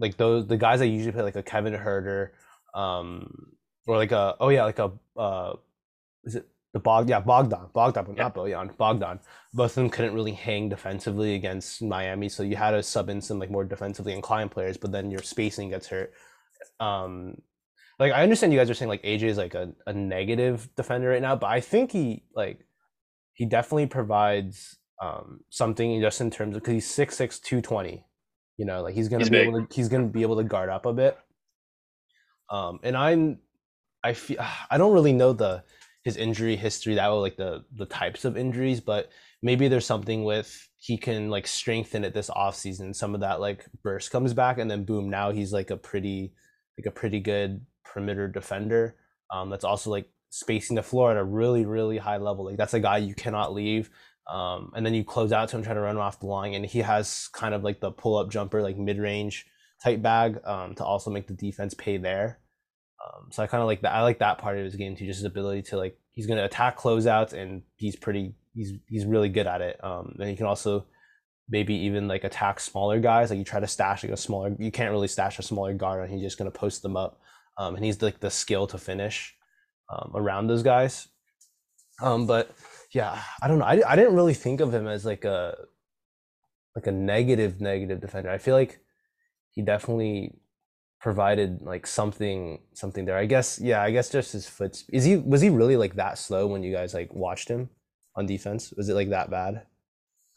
like 0.00 0.16
those 0.16 0.48
the 0.48 0.56
guys 0.56 0.80
that 0.80 0.88
usually 0.88 1.12
play 1.12 1.22
like 1.22 1.36
a 1.36 1.42
Kevin 1.42 1.74
Huerter, 1.74 2.30
um, 2.74 3.52
or 3.86 3.96
like 3.96 4.10
a 4.10 4.34
oh 4.40 4.48
yeah 4.48 4.64
like 4.64 4.80
a 4.80 4.90
uh, 5.16 5.54
is 6.24 6.34
it 6.34 6.48
the 6.72 6.80
Bog 6.80 7.08
yeah 7.08 7.20
Bogdan 7.20 7.66
Bogdan 7.72 8.06
yeah. 8.16 8.22
not 8.22 8.34
Bojan 8.34 8.76
Bogdan. 8.76 9.20
Both 9.52 9.72
of 9.72 9.74
them 9.76 9.90
couldn't 9.90 10.14
really 10.14 10.32
hang 10.32 10.68
defensively 10.68 11.34
against 11.34 11.82
Miami, 11.82 12.28
so 12.28 12.42
you 12.42 12.56
had 12.56 12.70
to 12.70 12.82
sub 12.82 13.08
in 13.08 13.20
some 13.20 13.38
like 13.38 13.50
more 13.50 13.64
defensively 13.64 14.12
inclined 14.12 14.50
players, 14.50 14.76
but 14.76 14.92
then 14.92 15.10
your 15.10 15.22
spacing 15.22 15.70
gets 15.70 15.88
hurt. 15.88 16.12
Um, 16.80 17.36
like 17.98 18.12
I 18.12 18.22
understand 18.22 18.52
you 18.52 18.58
guys 18.58 18.70
are 18.70 18.74
saying 18.74 18.88
like 18.88 19.02
AJ 19.02 19.22
is 19.24 19.36
like 19.36 19.54
a, 19.54 19.72
a 19.86 19.92
negative 19.92 20.68
defender 20.76 21.10
right 21.10 21.22
now, 21.22 21.36
but 21.36 21.48
I 21.48 21.60
think 21.60 21.92
he 21.92 22.24
like 22.34 22.64
he 23.34 23.44
definitely 23.44 23.86
provides 23.86 24.78
um, 25.00 25.40
something 25.50 26.00
just 26.00 26.20
in 26.20 26.30
terms 26.30 26.56
of 26.56 26.62
because 26.62 26.74
he's 26.74 27.08
6'6", 27.08 27.42
220. 27.42 28.04
You 28.58 28.64
know, 28.66 28.82
like 28.82 28.94
he's 28.94 29.08
gonna 29.08 29.24
he's 29.24 29.30
be 29.30 29.38
big. 29.38 29.48
able 29.48 29.66
to 29.66 29.74
he's 29.74 29.88
gonna 29.88 30.06
be 30.06 30.22
able 30.22 30.36
to 30.36 30.44
guard 30.44 30.68
up 30.68 30.86
a 30.86 30.92
bit. 30.92 31.18
Um, 32.50 32.80
and 32.82 32.96
I'm 32.96 33.38
I 34.02 34.14
feel 34.14 34.38
I 34.70 34.78
don't 34.78 34.92
really 34.92 35.12
know 35.12 35.32
the 35.32 35.64
his 36.02 36.16
injury 36.16 36.56
history 36.56 36.94
that 36.94 37.06
like 37.06 37.36
the 37.36 37.64
the 37.76 37.86
types 37.86 38.24
of 38.24 38.36
injuries, 38.36 38.80
but 38.80 39.10
maybe 39.42 39.68
there's 39.68 39.86
something 39.86 40.24
with 40.24 40.68
he 40.78 40.96
can 40.96 41.30
like 41.30 41.46
strengthen 41.46 42.04
it 42.04 42.14
this 42.14 42.30
off 42.30 42.56
season. 42.56 42.92
Some 42.92 43.14
of 43.14 43.20
that 43.20 43.40
like 43.40 43.66
burst 43.82 44.10
comes 44.10 44.34
back, 44.34 44.58
and 44.58 44.70
then 44.70 44.84
boom, 44.84 45.08
now 45.08 45.30
he's 45.30 45.52
like 45.52 45.70
a 45.70 45.76
pretty 45.76 46.32
like 46.78 46.86
a 46.86 46.90
pretty 46.90 47.20
good 47.20 47.64
perimeter 47.84 48.28
defender. 48.28 48.96
Um, 49.30 49.48
that's 49.48 49.64
also 49.64 49.90
like 49.90 50.10
spacing 50.32 50.76
the 50.76 50.82
floor 50.82 51.10
at 51.10 51.18
a 51.18 51.22
really 51.22 51.66
really 51.66 51.98
high 51.98 52.16
level 52.16 52.46
like 52.46 52.56
that's 52.56 52.72
a 52.72 52.80
guy 52.80 52.96
you 52.96 53.14
cannot 53.14 53.52
leave 53.52 53.90
um, 54.32 54.72
and 54.74 54.84
then 54.84 54.94
you 54.94 55.04
close 55.04 55.30
out 55.30 55.50
to 55.50 55.56
him 55.56 55.62
trying 55.62 55.76
to 55.76 55.82
run 55.82 55.94
him 55.94 56.00
off 56.00 56.20
the 56.20 56.26
line 56.26 56.54
and 56.54 56.64
he 56.64 56.78
has 56.78 57.28
kind 57.34 57.54
of 57.54 57.62
like 57.62 57.80
the 57.80 57.90
pull 57.90 58.16
up 58.16 58.30
jumper 58.30 58.62
like 58.62 58.78
mid 58.78 58.98
range 58.98 59.46
type 59.84 60.00
bag 60.00 60.40
um, 60.46 60.74
to 60.74 60.82
also 60.82 61.10
make 61.10 61.26
the 61.26 61.34
defense 61.34 61.74
pay 61.74 61.98
there 61.98 62.38
um, 63.04 63.28
so 63.30 63.42
I 63.42 63.46
kind 63.46 63.62
of 63.62 63.66
like 63.66 63.82
that 63.82 63.92
I 63.92 64.02
like 64.02 64.18
that 64.20 64.38
part 64.38 64.58
of 64.58 64.64
his 64.64 64.76
game 64.76 64.96
too 64.96 65.06
just 65.06 65.18
his 65.18 65.24
ability 65.24 65.62
to 65.62 65.76
like 65.76 65.98
he's 66.12 66.26
going 66.26 66.38
to 66.38 66.44
attack 66.44 66.78
closeouts 66.78 67.32
and 67.32 67.62
he's 67.76 67.96
pretty 67.96 68.34
he's 68.54 68.72
he's 68.88 69.04
really 69.04 69.28
good 69.28 69.46
at 69.46 69.60
it 69.60 69.82
um, 69.84 70.16
and 70.18 70.28
he 70.28 70.36
can 70.36 70.46
also 70.46 70.86
maybe 71.48 71.74
even 71.74 72.08
like 72.08 72.24
attack 72.24 72.60
smaller 72.60 73.00
guys 73.00 73.30
like 73.30 73.38
you 73.38 73.44
try 73.44 73.60
to 73.60 73.66
stash 73.66 74.04
like 74.04 74.12
a 74.12 74.16
smaller 74.16 74.54
you 74.58 74.70
can't 74.70 74.92
really 74.92 75.08
stash 75.08 75.38
a 75.38 75.42
smaller 75.42 75.74
guard 75.74 76.02
and 76.02 76.12
he's 76.12 76.22
just 76.22 76.38
going 76.38 76.50
to 76.50 76.58
post 76.58 76.82
them 76.82 76.96
up 76.96 77.20
um, 77.58 77.74
and 77.74 77.84
he's 77.84 78.00
like 78.00 78.20
the 78.20 78.30
skill 78.30 78.66
to 78.68 78.78
finish 78.78 79.34
um, 79.90 80.12
around 80.14 80.46
those 80.46 80.62
guys. 80.62 81.08
Um, 82.00 82.26
but 82.26 82.50
yeah, 82.92 83.22
I 83.42 83.48
don't 83.48 83.58
know. 83.58 83.64
I, 83.64 83.82
I 83.86 83.96
didn't 83.96 84.14
really 84.14 84.34
think 84.34 84.60
of 84.60 84.72
him 84.72 84.86
as 84.86 85.04
like 85.04 85.24
a 85.24 85.56
like 86.74 86.86
a 86.86 86.92
negative 86.92 87.60
negative 87.60 88.00
defender. 88.00 88.30
I 88.30 88.38
feel 88.38 88.54
like 88.54 88.80
he 89.50 89.62
definitely 89.62 90.34
provided 91.02 91.60
like 91.62 91.86
something 91.86 92.60
something 92.72 93.04
there. 93.04 93.18
I 93.18 93.26
guess 93.26 93.58
yeah, 93.60 93.82
I 93.82 93.90
guess 93.90 94.08
just 94.08 94.32
his 94.32 94.48
foot. 94.48 94.82
Is 94.92 95.04
he 95.04 95.16
was 95.16 95.40
he 95.40 95.50
really 95.50 95.76
like 95.76 95.96
that 95.96 96.16
slow 96.16 96.46
when 96.46 96.62
you 96.62 96.72
guys 96.72 96.94
like 96.94 97.12
watched 97.12 97.48
him 97.48 97.68
on 98.14 98.24
defense? 98.24 98.72
Was 98.76 98.88
it 98.88 98.94
like 98.94 99.10
that 99.10 99.30
bad? 99.30 99.66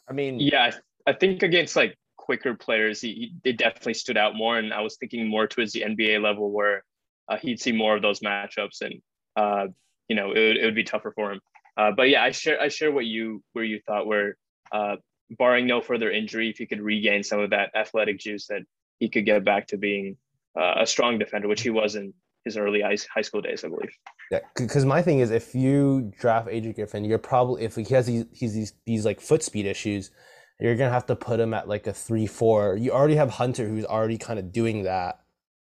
I 0.08 0.12
mean, 0.12 0.40
yeah, 0.40 0.72
I 1.06 1.12
think 1.12 1.42
against 1.42 1.76
like 1.76 1.96
quicker 2.16 2.54
players, 2.54 3.00
he, 3.00 3.32
he 3.44 3.52
definitely 3.52 3.94
stood 3.94 4.16
out 4.16 4.34
more. 4.34 4.58
And 4.58 4.72
I 4.74 4.80
was 4.80 4.96
thinking 4.96 5.28
more 5.28 5.46
towards 5.46 5.72
the 5.72 5.82
NBA 5.82 6.20
level 6.20 6.50
where 6.50 6.84
uh, 7.28 7.36
he'd 7.36 7.60
see 7.60 7.72
more 7.72 7.96
of 7.96 8.02
those 8.02 8.20
matchups, 8.20 8.82
and 8.82 9.00
uh, 9.36 9.68
you 10.08 10.16
know 10.16 10.32
it 10.32 10.40
would, 10.40 10.56
it 10.56 10.64
would 10.64 10.74
be 10.74 10.84
tougher 10.84 11.12
for 11.14 11.32
him. 11.32 11.40
Uh, 11.76 11.92
but 11.96 12.08
yeah, 12.08 12.22
I 12.24 12.32
share 12.32 12.60
I 12.60 12.68
share 12.68 12.90
what 12.90 13.06
you 13.06 13.42
where 13.52 13.64
you 13.64 13.80
thought 13.86 14.06
where 14.06 14.36
uh, 14.72 14.96
barring 15.30 15.68
no 15.68 15.80
further 15.80 16.10
injury, 16.10 16.50
if 16.50 16.58
he 16.58 16.66
could 16.66 16.80
regain 16.80 17.22
some 17.22 17.38
of 17.38 17.50
that 17.50 17.70
athletic 17.76 18.18
juice, 18.18 18.48
that 18.48 18.62
he 18.98 19.08
could 19.08 19.26
get 19.26 19.44
back 19.44 19.68
to 19.68 19.76
being 19.76 20.16
uh, 20.56 20.74
a 20.80 20.86
strong 20.86 21.18
defender, 21.18 21.48
which 21.48 21.62
he 21.62 21.70
was 21.70 21.96
in 21.96 22.12
his 22.44 22.56
early 22.56 22.80
high 22.80 23.22
school 23.22 23.40
days, 23.40 23.64
I 23.64 23.68
believe. 23.68 23.90
Yeah, 24.30 24.40
because 24.56 24.84
my 24.84 25.02
thing 25.02 25.18
is, 25.18 25.30
if 25.30 25.54
you 25.54 26.12
draft 26.18 26.48
AJ 26.48 26.76
Griffin, 26.76 27.04
you're 27.04 27.18
probably 27.18 27.64
if 27.64 27.74
he 27.76 27.84
has 27.94 28.06
these 28.06 28.24
he's 28.32 28.54
these 28.54 28.72
these 28.86 29.04
like 29.04 29.20
foot 29.20 29.42
speed 29.42 29.66
issues, 29.66 30.10
you're 30.60 30.76
gonna 30.76 30.90
have 30.90 31.06
to 31.06 31.16
put 31.16 31.40
him 31.40 31.52
at 31.52 31.68
like 31.68 31.86
a 31.86 31.92
three 31.92 32.26
four. 32.26 32.76
You 32.76 32.92
already 32.92 33.16
have 33.16 33.30
Hunter 33.30 33.68
who's 33.68 33.84
already 33.84 34.16
kind 34.16 34.38
of 34.38 34.52
doing 34.52 34.84
that. 34.84 35.20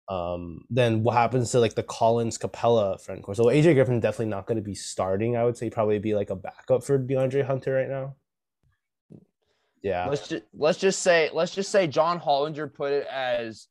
Um, 0.08 0.64
then 0.70 1.02
what 1.02 1.14
happens 1.14 1.50
to 1.52 1.60
like 1.60 1.74
the 1.74 1.82
Collins 1.82 2.38
Capela 2.38 3.00
front 3.00 3.22
court? 3.22 3.36
So 3.36 3.44
AJ 3.44 3.74
Griffin 3.74 4.00
definitely 4.00 4.26
not 4.26 4.46
going 4.46 4.56
to 4.56 4.62
be 4.62 4.74
starting. 4.74 5.36
I 5.36 5.44
would 5.44 5.56
say 5.56 5.70
probably 5.70 5.98
be 5.98 6.14
like 6.14 6.30
a 6.30 6.36
backup 6.36 6.84
for 6.84 6.98
DeAndre 6.98 7.44
Hunter 7.44 7.74
right 7.74 7.88
now. 7.88 8.14
Yeah. 9.82 10.06
Let's 10.08 10.28
just 10.28 10.44
let's 10.54 10.78
just 10.78 11.02
say 11.02 11.30
let's 11.32 11.54
just 11.54 11.70
say 11.70 11.86
John 11.86 12.20
Hollinger 12.20 12.72
put 12.72 12.92
it 12.92 13.06
as 13.06 13.68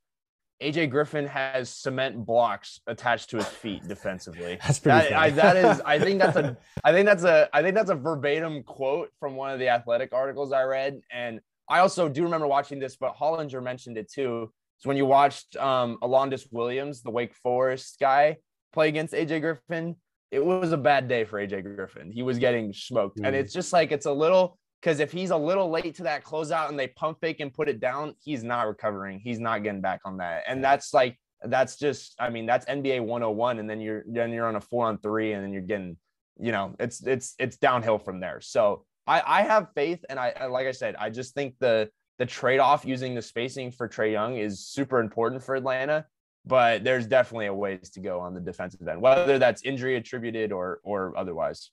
AJ 0.62 0.90
Griffin 0.90 1.28
has 1.28 1.70
cement 1.70 2.26
blocks 2.26 2.80
attached 2.88 3.30
to 3.32 3.38
his 3.38 3.48
feet 3.48 3.86
defensively. 3.88 4.58
That's 4.66 4.80
pretty. 4.80 5.10
That, 5.10 5.14
I, 5.14 5.30
that 5.32 5.58
is. 5.58 5.82
I 5.86 6.00
think 6.00 6.20
that's 6.20 6.38
a. 6.38 6.58
I 6.84 6.94
think 6.94 7.06
that's 7.06 7.24
a. 7.24 7.50
I 7.54 7.62
think 7.62 7.76
that's 7.76 7.90
a 7.90 7.96
verbatim 7.96 8.64
quote 8.64 9.10
from 9.20 9.36
one 9.36 9.52
of 9.52 9.60
the 9.60 9.70
athletic 9.70 10.14
articles 10.14 10.54
I 10.54 10.64
read, 10.64 11.02
and 11.12 11.42
I 11.70 11.80
also 11.80 12.08
do 12.08 12.24
remember 12.24 12.48
watching 12.48 12.80
this. 12.80 12.96
But 12.96 13.16
Hollinger 13.16 13.62
mentioned 13.62 13.98
it 13.98 14.10
too. 14.10 14.52
So 14.78 14.88
when 14.90 14.98
you 14.98 15.06
watched 15.06 15.56
um, 15.58 15.98
Alondes 16.02 16.48
Williams, 16.52 17.02
the 17.02 17.12
Wake 17.12 17.34
Forest 17.36 17.98
guy, 18.00 18.38
play 18.72 18.88
against 18.88 19.14
AJ 19.14 19.42
Griffin, 19.42 19.96
it 20.32 20.44
was 20.44 20.72
a 20.72 20.78
bad 20.78 21.08
day 21.08 21.26
for 21.26 21.46
AJ 21.46 21.64
Griffin. 21.64 22.12
He 22.12 22.24
was 22.24 22.40
getting 22.40 22.72
smoked, 22.72 23.18
mm. 23.18 23.28
and 23.28 23.36
it's 23.36 23.54
just 23.54 23.74
like 23.74 23.92
it's 23.92 24.06
a 24.06 24.14
little 24.14 24.58
because 24.86 25.00
if 25.00 25.12
he's 25.12 25.32
a 25.32 25.38
little 25.38 25.72
late 25.72 25.96
to 25.96 26.04
that 26.04 26.24
closeout 26.24 26.70
and 26.70 26.78
they 26.78 26.86
pump 26.90 27.20
fake 27.20 27.40
and 27.40 27.52
put 27.52 27.68
it 27.68 27.80
down, 27.80 28.14
he's 28.24 28.44
not 28.44 28.68
recovering. 28.68 29.20
He's 29.20 29.40
not 29.40 29.64
getting 29.64 29.82
back 29.82 30.02
on 30.06 30.18
that. 30.18 30.44
And 30.48 30.64
that's 30.64 30.94
like 30.94 31.18
that's 31.44 31.76
just 31.76 32.14
I 32.20 32.30
mean, 32.30 32.46
that's 32.46 32.68
NBA 32.68 33.02
101. 33.02 33.58
And 33.58 33.68
then 33.68 33.82
you're 33.82 34.04
then 34.06 34.32
you're 34.32 34.46
on 34.46 34.58
a 34.58 34.62
four 34.62 34.86
on 34.86 35.00
three 35.00 35.34
and 35.34 35.44
then 35.44 35.52
you're 35.52 35.64
getting, 35.64 35.98
you 36.40 36.52
know, 36.52 36.76
it's 36.80 37.04
it's 37.04 37.34
it's 37.40 37.58
downhill 37.58 37.98
from 37.98 38.20
there. 38.20 38.40
So 38.42 38.86
I, 39.08 39.24
I 39.26 39.42
have 39.42 39.70
faith 39.74 40.06
and 40.08 40.20
I 40.20 40.46
like 40.46 40.68
I 40.68 40.72
said, 40.72 40.96
I 41.00 41.10
just 41.10 41.34
think 41.34 41.56
the 41.60 41.90
the 42.20 42.28
trade-off 42.28 42.86
using 42.86 43.16
the 43.16 43.24
spacing 43.24 43.72
for 43.72 43.90
Trae 43.90 44.12
Young 44.12 44.38
is 44.38 44.68
super 44.68 45.00
important 45.00 45.42
for 45.42 45.56
Atlanta. 45.56 46.06
But 46.46 46.84
there's 46.84 47.08
definitely 47.08 47.48
a 47.48 47.54
ways 47.56 47.90
to 47.90 48.00
go 48.02 48.20
on 48.20 48.36
the 48.36 48.40
defensive 48.40 48.88
end, 48.88 49.02
whether 49.02 49.40
that's 49.40 49.64
injury 49.64 49.96
attributed 49.96 50.52
or 50.52 50.80
or 50.84 51.18
otherwise. 51.18 51.72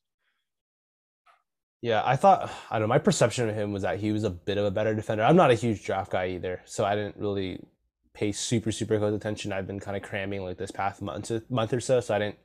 Yeah, 1.83 2.01
I 2.05 2.15
thought 2.15 2.51
I 2.71 2.79
don't 2.79 2.83
know. 2.89 2.95
My 2.95 2.99
perception 2.99 3.49
of 3.49 3.57
him 3.57 3.73
was 3.73 3.83
that 3.83 3.99
he 3.99 4.13
was 4.13 4.23
a 4.23 4.31
bit 4.31 4.57
of 4.57 4.65
a 4.65 4.71
better 4.71 4.95
defender. 4.95 5.25
I'm 5.25 5.37
not 5.37 5.51
a 5.51 5.55
huge 5.55 5.85
draft 5.85 6.13
guy 6.13 6.29
either, 6.29 6.63
so 6.65 6.85
I 6.85 6.95
didn't 6.95 7.17
really 7.17 7.61
pay 8.15 8.31
super 8.31 8.71
super 8.71 8.99
close 8.99 9.15
attention. 9.15 9.53
I've 9.53 9.67
been 9.67 9.81
kind 9.81 9.97
of 9.97 10.03
cramming 10.03 10.45
like 10.45 10.59
this 10.59 10.71
past 10.71 11.03
month 11.03 11.31
month 11.51 11.73
or 11.73 11.81
so, 11.81 12.01
so 12.01 12.15
I 12.15 12.21
didn't 12.21 12.39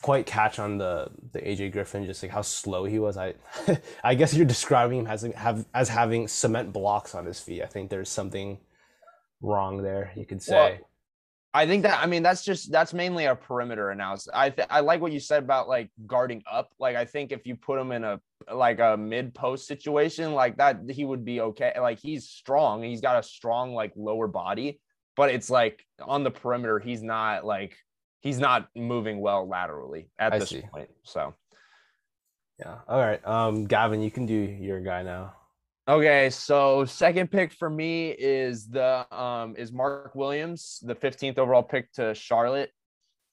quite 0.00 0.24
catch 0.24 0.58
on 0.58 0.78
the 0.78 1.10
the 1.32 1.40
AJ 1.40 1.72
Griffin 1.72 2.06
just 2.06 2.22
like 2.22 2.32
how 2.32 2.40
slow 2.40 2.86
he 2.86 2.98
was. 2.98 3.18
I 3.18 3.34
I 4.04 4.14
guess 4.14 4.32
you're 4.32 4.46
describing 4.46 5.00
him 5.00 5.06
as 5.06 5.22
have 5.22 5.66
as 5.74 5.90
having 5.90 6.26
cement 6.26 6.72
blocks 6.72 7.14
on 7.14 7.26
his 7.26 7.38
feet. 7.38 7.62
I 7.62 7.66
think 7.66 7.90
there's 7.90 8.08
something 8.08 8.58
wrong 9.42 9.82
there. 9.82 10.10
You 10.16 10.24
could 10.24 10.42
say. 10.42 10.54
Well, 10.54 10.78
I 11.52 11.66
think 11.66 11.82
that 11.82 12.02
I 12.02 12.06
mean 12.06 12.22
that's 12.22 12.44
just 12.44 12.72
that's 12.72 12.94
mainly 12.94 13.26
a 13.26 13.34
perimeter 13.34 13.90
analysis. 13.90 14.28
I 14.32 14.50
th- 14.50 14.68
I 14.70 14.80
like 14.80 15.02
what 15.02 15.12
you 15.12 15.20
said 15.20 15.42
about 15.42 15.68
like 15.68 15.90
guarding 16.06 16.42
up. 16.50 16.70
Like 16.78 16.96
I 16.96 17.04
think 17.04 17.30
if 17.30 17.46
you 17.46 17.56
put 17.56 17.78
him 17.78 17.92
in 17.92 18.04
a 18.04 18.20
like 18.52 18.78
a 18.78 18.96
mid 18.96 19.34
post 19.34 19.66
situation 19.66 20.32
like 20.32 20.56
that, 20.58 20.80
he 20.88 21.04
would 21.04 21.24
be 21.24 21.40
okay. 21.40 21.72
Like 21.80 21.98
he's 22.00 22.28
strong. 22.28 22.82
He's 22.82 23.00
got 23.00 23.18
a 23.18 23.22
strong 23.22 23.74
like 23.74 23.92
lower 23.96 24.28
body, 24.28 24.80
but 25.16 25.30
it's 25.30 25.50
like 25.50 25.84
on 26.00 26.24
the 26.24 26.30
perimeter, 26.30 26.78
he's 26.78 27.02
not 27.02 27.44
like 27.44 27.76
he's 28.20 28.38
not 28.38 28.68
moving 28.76 29.20
well 29.20 29.48
laterally 29.48 30.10
at 30.18 30.32
I 30.32 30.38
this 30.38 30.50
see. 30.50 30.62
point. 30.72 30.90
So 31.04 31.34
yeah. 32.58 32.78
All 32.88 32.98
right. 32.98 33.26
Um, 33.26 33.64
Gavin, 33.64 34.02
you 34.02 34.10
can 34.10 34.26
do 34.26 34.34
your 34.34 34.80
guy 34.80 35.02
now. 35.02 35.34
Okay, 35.88 36.30
so 36.30 36.84
second 36.84 37.32
pick 37.32 37.52
for 37.52 37.68
me 37.68 38.10
is 38.10 38.68
the 38.68 39.12
um 39.16 39.56
is 39.56 39.72
Mark 39.72 40.14
Williams, 40.14 40.78
the 40.82 40.94
15th 40.94 41.38
overall 41.38 41.62
pick 41.62 41.90
to 41.94 42.14
Charlotte. 42.14 42.70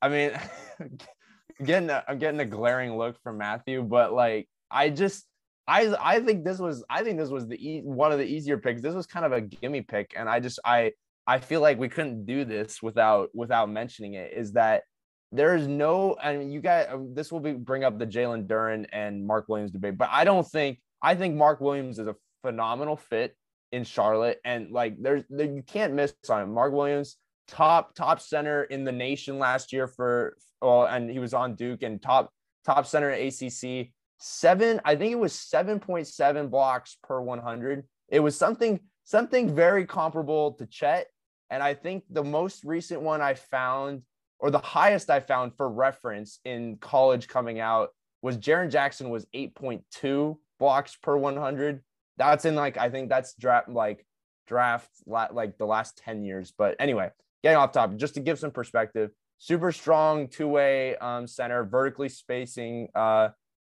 I 0.01 0.09
mean, 0.09 0.31
getting 1.63 1.89
a, 1.89 2.03
I'm 2.07 2.17
getting 2.17 2.39
a 2.39 2.45
glaring 2.45 2.97
look 2.97 3.21
from 3.21 3.37
Matthew, 3.37 3.83
but 3.83 4.13
like 4.13 4.47
I 4.71 4.89
just 4.89 5.25
I 5.67 5.93
I 5.99 6.19
think 6.21 6.45
this 6.45 6.59
was 6.59 6.83
I 6.89 7.03
think 7.03 7.19
this 7.19 7.29
was 7.29 7.47
the 7.47 7.55
e- 7.55 7.81
one 7.83 8.11
of 8.11 8.19
the 8.19 8.25
easier 8.25 8.57
picks. 8.57 8.81
This 8.81 8.95
was 8.95 9.05
kind 9.05 9.25
of 9.25 9.31
a 9.31 9.41
gimme 9.41 9.81
pick, 9.81 10.13
and 10.15 10.29
I 10.29 10.39
just 10.39 10.59
I 10.63 10.93
I 11.25 11.39
feel 11.39 11.61
like 11.61 11.77
we 11.77 11.89
couldn't 11.89 12.25
do 12.25 12.45
this 12.45 12.81
without 12.81 13.29
without 13.33 13.69
mentioning 13.69 14.13
it. 14.13 14.33
Is 14.33 14.53
that 14.53 14.83
there 15.31 15.55
is 15.55 15.67
no 15.67 16.15
I 16.21 16.37
mean 16.37 16.51
you 16.51 16.61
got 16.61 16.89
um, 16.89 17.13
this 17.13 17.31
will 17.31 17.41
be 17.41 17.53
bring 17.53 17.83
up 17.83 17.99
the 17.99 18.07
Jalen 18.07 18.47
Duren 18.47 18.85
and 18.93 19.25
Mark 19.25 19.49
Williams 19.49 19.71
debate, 19.71 19.97
but 19.97 20.09
I 20.11 20.23
don't 20.23 20.47
think 20.47 20.79
I 21.01 21.15
think 21.15 21.35
Mark 21.35 21.59
Williams 21.59 21.99
is 21.99 22.07
a 22.07 22.15
phenomenal 22.43 22.95
fit 22.95 23.35
in 23.71 23.83
Charlotte, 23.83 24.39
and 24.45 24.71
like 24.71 24.95
there's 25.01 25.23
there, 25.29 25.45
you 25.45 25.63
can't 25.63 25.93
miss 25.93 26.13
on. 26.29 26.53
Mark 26.53 26.73
Williams, 26.73 27.17
top 27.47 27.93
top 27.93 28.21
center 28.21 28.63
in 28.63 28.83
the 28.83 28.91
nation 28.91 29.39
last 29.39 29.73
year 29.73 29.87
for 29.87 30.37
well, 30.61 30.85
and 30.85 31.09
he 31.09 31.19
was 31.19 31.33
on 31.33 31.55
Duke 31.55 31.83
and 31.83 32.01
top 32.01 32.31
top 32.65 32.85
center 32.85 33.09
at 33.11 33.19
ACC. 33.19 33.91
Seven, 34.17 34.81
I 34.83 34.95
think 34.95 35.11
it 35.11 35.19
was 35.19 35.33
seven 35.33 35.79
point 35.79 36.07
seven 36.07 36.47
blocks 36.49 36.97
per 37.03 37.21
one 37.21 37.39
hundred. 37.39 37.83
It 38.09 38.19
was 38.19 38.37
something 38.37 38.79
something 39.03 39.55
very 39.55 39.85
comparable 39.85 40.53
to 40.53 40.65
Chet, 40.65 41.07
and 41.49 41.61
I 41.61 41.73
think 41.73 42.03
the 42.09 42.23
most 42.23 42.63
recent 42.63 43.01
one 43.01 43.21
I 43.21 43.35
found, 43.35 44.01
or 44.39 44.49
the 44.49 44.59
highest 44.59 45.09
I 45.09 45.19
found 45.19 45.55
for 45.55 45.69
reference 45.69 46.39
in 46.45 46.77
college 46.77 47.27
coming 47.27 47.59
out, 47.59 47.89
was 48.21 48.37
Jaren 48.37 48.71
Jackson 48.71 49.09
was 49.09 49.27
eight 49.33 49.55
point 49.55 49.83
two 49.91 50.39
blocks 50.59 50.95
per 50.95 51.15
one 51.15 51.37
hundred 51.37 51.83
that's 52.17 52.45
in 52.45 52.55
like 52.55 52.77
I 52.77 52.89
think 52.89 53.09
that's 53.09 53.33
draft 53.35 53.69
like 53.69 54.05
draft 54.47 54.89
like 55.05 55.57
the 55.57 55.65
last 55.65 55.97
10 55.99 56.23
years. 56.23 56.53
But 56.57 56.75
anyway, 56.79 57.11
getting 57.43 57.57
off 57.57 57.71
topic, 57.71 57.97
just 57.97 58.15
to 58.15 58.19
give 58.19 58.39
some 58.39 58.51
perspective, 58.51 59.11
super 59.37 59.71
strong 59.71 60.27
two-way 60.27 60.95
um, 60.97 61.27
center, 61.27 61.63
vertically 61.63 62.09
spacing, 62.09 62.87
uh, 62.95 63.29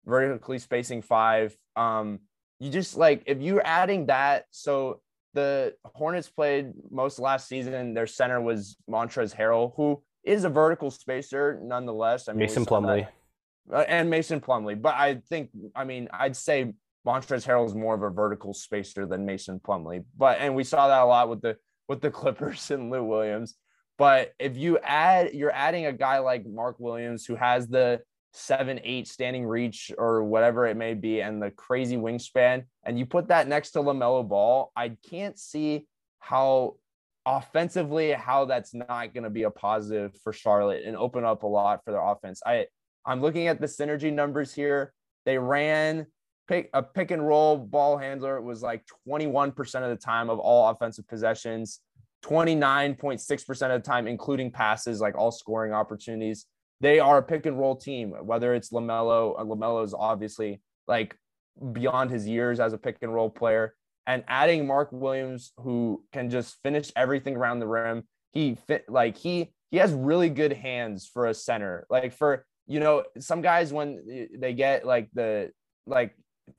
vertically 0.05 0.59
spacing 0.59 1.03
five. 1.03 1.57
Um, 1.77 2.21
you 2.59 2.71
just 2.71 2.97
like 2.97 3.23
if 3.27 3.41
you're 3.41 3.67
adding 3.67 4.07
that, 4.07 4.45
so 4.51 5.01
the 5.35 5.75
Hornets 5.85 6.29
played 6.29 6.73
most 6.91 7.19
last 7.19 7.49
season. 7.49 7.95
Their 7.95 8.07
center 8.07 8.41
was 8.41 8.77
Montrezl 8.89 9.35
Harrell, 9.35 9.73
who 9.77 10.03
is 10.25 10.45
a 10.45 10.51
vertical 10.51 10.91
spacer 10.91 11.59
nonetheless. 11.63 12.29
I 12.29 12.33
mean, 12.33 12.41
Mason 12.41 12.67
Plumlee. 12.67 13.07
Uh, 13.73 13.85
and 13.89 14.11
Mason 14.11 14.41
Plumlee. 14.41 14.81
But 14.81 14.95
I 14.97 15.21
think, 15.29 15.51
I 15.77 15.85
mean, 15.85 16.09
I'd 16.13 16.37
say 16.37 16.73
Montrezl 17.07 17.47
Harrell 17.47 17.67
is 17.67 17.75
more 17.75 17.95
of 17.95 18.03
a 18.03 18.11
vertical 18.11 18.53
spacer 18.53 19.07
than 19.07 19.25
Mason 19.25 19.61
Plumlee. 19.61 20.05
But 20.17 20.39
and 20.41 20.55
we 20.55 20.65
saw 20.65 20.89
that 20.89 21.03
a 21.03 21.07
lot 21.07 21.29
with 21.29 21.41
the 21.41 21.57
with 21.89 22.01
the 22.01 22.11
Clippers 22.11 22.71
and 22.71 22.91
Lou 22.91 23.05
Williams. 23.05 23.55
But 23.97 24.33
if 24.39 24.57
you 24.57 24.79
add, 24.79 25.35
you're 25.35 25.53
adding 25.53 25.87
a 25.87 25.93
guy 25.93 26.19
like 26.19 26.47
Mark 26.47 26.77
Williams 26.79 27.27
who 27.27 27.37
has 27.37 27.69
the 27.69 28.01
seven, 28.33 28.81
eight 28.85 29.09
standing 29.09 29.45
reach 29.45 29.91
or 29.99 30.23
whatever 30.23 30.67
it 30.67 30.77
may 30.77 30.95
be, 30.95 31.21
and 31.21 31.43
the 31.43 31.51
crazy 31.51 31.97
wingspan, 31.97 32.65
and 32.85 32.99
you 32.99 33.07
put 33.07 33.29
that 33.29 33.49
next 33.49 33.73
to 33.73 33.81
LaMelo 33.81 34.29
Ball, 34.29 34.73
I 34.77 34.97
can't 35.09 35.39
see 35.39 35.87
how 36.19 36.77
offensively 37.27 38.13
how 38.13 38.45
that's 38.47 38.73
not 38.75 39.13
going 39.13 39.25
to 39.25 39.31
be 39.31 39.43
a 39.43 39.51
positive 39.51 40.13
for 40.23 40.33
Charlotte 40.33 40.85
and 40.85 40.97
open 40.97 41.25
up 41.25 41.43
a 41.43 41.47
lot 41.47 41.85
for 41.85 41.93
their 41.93 42.05
offense. 42.05 42.41
I 42.47 42.67
I'm 43.05 43.21
looking 43.21 43.47
at 43.47 43.61
the 43.61 43.67
synergy 43.67 44.13
numbers 44.13 44.55
here. 44.55 44.93
They 45.25 45.39
ran 45.39 46.07
pick 46.51 46.69
a 46.75 46.83
pick 46.83 47.13
and 47.13 47.27
roll 47.27 47.57
ball 47.57 47.97
handler 47.97 48.41
was 48.43 48.61
like 48.61 48.85
21% 49.09 49.57
of 49.83 49.89
the 49.91 49.97
time 49.97 50.29
of 50.29 50.41
all 50.41 50.69
offensive 50.69 51.07
possessions, 51.07 51.81
29.6% 52.25 53.49
of 53.49 53.83
the 53.83 53.89
time, 53.89 54.09
including 54.09 54.51
passes, 54.51 55.01
like 55.01 55.17
all 55.17 55.31
scoring 55.31 55.73
opportunities. 55.73 56.47
They 56.81 56.99
are 56.99 57.19
a 57.19 57.23
pick 57.23 57.47
and 57.47 57.59
roll 57.59 57.77
team, 57.77 58.13
whether 58.13 58.55
it's 58.55 58.71
LaMelo, 58.71 59.39
uh, 59.39 59.45
LaMelo 59.45 59.85
is 59.85 59.95
obviously 59.95 60.63
like 60.89 61.17
beyond 61.73 62.11
his 62.11 62.27
years 62.27 62.59
as 62.61 62.73
a 62.73 62.79
pick 62.79 62.97
and 63.03 63.13
roll 63.15 63.31
player. 63.31 63.75
and 64.07 64.25
adding 64.29 64.67
Mark 64.67 64.89
Williams, 64.93 65.53
who 65.59 66.03
can 66.13 66.31
just 66.31 66.57
finish 66.63 66.91
everything 66.97 67.37
around 67.37 67.61
the 67.61 67.67
rim. 67.67 68.05
He 68.33 68.57
fit 68.67 68.85
like 68.89 69.17
he 69.17 69.53
he 69.71 69.77
has 69.79 69.93
really 69.93 70.31
good 70.31 70.53
hands 70.53 71.09
for 71.13 71.27
a 71.27 71.35
center. 71.35 71.87
Like 71.91 72.13
for 72.13 72.45
you 72.67 72.81
know 72.81 73.05
some 73.19 73.43
guys 73.43 73.73
when 73.73 74.29
they 74.39 74.55
get 74.55 74.87
like 74.87 75.11
the 75.13 75.53
like 75.87 76.15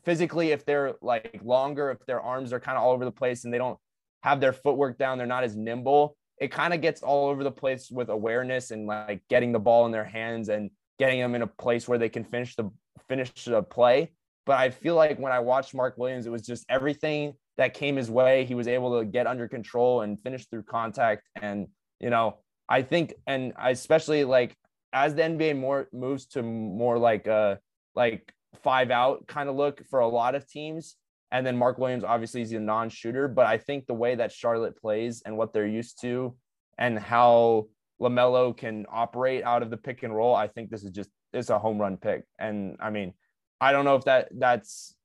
physically 0.05 0.51
if 0.51 0.65
they're 0.65 0.93
like 1.01 1.41
longer, 1.43 1.91
if 1.91 2.05
their 2.05 2.21
arms 2.21 2.53
are 2.53 2.59
kind 2.59 2.77
of 2.77 2.83
all 2.83 2.91
over 2.93 3.05
the 3.05 3.11
place 3.11 3.43
and 3.43 3.53
they 3.53 3.57
don't 3.57 3.79
have 4.23 4.39
their 4.39 4.53
footwork 4.53 4.97
down, 4.97 5.17
they're 5.17 5.27
not 5.27 5.43
as 5.43 5.55
nimble. 5.55 6.15
It 6.41 6.51
kind 6.51 6.73
of 6.73 6.81
gets 6.81 7.01
all 7.01 7.29
over 7.29 7.43
the 7.43 7.51
place 7.51 7.89
with 7.89 8.09
awareness 8.09 8.71
and 8.71 8.87
like 8.87 9.21
getting 9.29 9.53
the 9.53 9.59
ball 9.59 9.85
in 9.85 9.93
their 9.93 10.03
hands 10.03 10.49
and 10.49 10.69
getting 10.99 11.21
them 11.21 11.35
in 11.35 11.43
a 11.43 11.47
place 11.47 11.87
where 11.87 11.97
they 11.97 12.09
can 12.09 12.25
finish 12.25 12.55
the 12.55 12.69
finish 13.07 13.31
the 13.45 13.63
play. 13.63 14.11
But 14.45 14.57
I 14.57 14.71
feel 14.71 14.95
like 14.95 15.19
when 15.19 15.31
I 15.31 15.39
watched 15.39 15.73
Mark 15.73 15.97
Williams, 15.97 16.25
it 16.25 16.31
was 16.31 16.41
just 16.41 16.65
everything 16.67 17.35
that 17.57 17.73
came 17.73 17.95
his 17.95 18.09
way. 18.09 18.43
He 18.43 18.55
was 18.55 18.67
able 18.67 18.99
to 18.99 19.05
get 19.05 19.27
under 19.27 19.47
control 19.47 20.01
and 20.01 20.19
finish 20.19 20.47
through 20.47 20.63
contact. 20.63 21.23
And, 21.41 21.67
you 21.99 22.09
know, 22.09 22.39
I 22.67 22.81
think, 22.81 23.13
and 23.27 23.53
I 23.57 23.69
especially 23.69 24.23
like 24.23 24.57
as 24.93 25.15
the 25.15 25.21
NBA 25.21 25.57
more 25.57 25.87
moves 25.93 26.25
to 26.27 26.41
more 26.41 26.97
like 26.97 27.27
a 27.27 27.59
like 27.95 28.33
five 28.63 28.91
out 28.91 29.27
kind 29.27 29.47
of 29.47 29.55
look 29.55 29.85
for 29.89 29.99
a 29.99 30.07
lot 30.07 30.35
of 30.35 30.47
teams. 30.47 30.95
And 31.31 31.45
then 31.45 31.57
Mark 31.57 31.77
Williams 31.77 32.03
obviously 32.03 32.41
is 32.41 32.51
a 32.51 32.59
non-shooter, 32.59 33.27
but 33.29 33.45
I 33.45 33.57
think 33.57 33.87
the 33.87 33.93
way 33.93 34.15
that 34.15 34.31
Charlotte 34.31 34.75
plays 34.75 35.21
and 35.25 35.37
what 35.37 35.53
they're 35.53 35.67
used 35.67 36.01
to 36.01 36.35
and 36.77 36.99
how 36.99 37.67
LaMelo 38.01 38.55
can 38.55 38.85
operate 38.91 39.43
out 39.43 39.61
of 39.61 39.69
the 39.69 39.77
pick 39.77 40.03
and 40.03 40.15
roll, 40.15 40.35
I 40.35 40.47
think 40.47 40.69
this 40.69 40.83
is 40.83 40.91
just 40.91 41.09
it's 41.33 41.49
a 41.49 41.59
home 41.59 41.79
run 41.79 41.97
pick. 41.97 42.23
And 42.39 42.75
I 42.81 42.89
mean, 42.89 43.13
I 43.61 43.71
don't 43.71 43.85
know 43.85 43.95
if 43.95 44.05
that 44.05 44.29
that's 44.37 44.95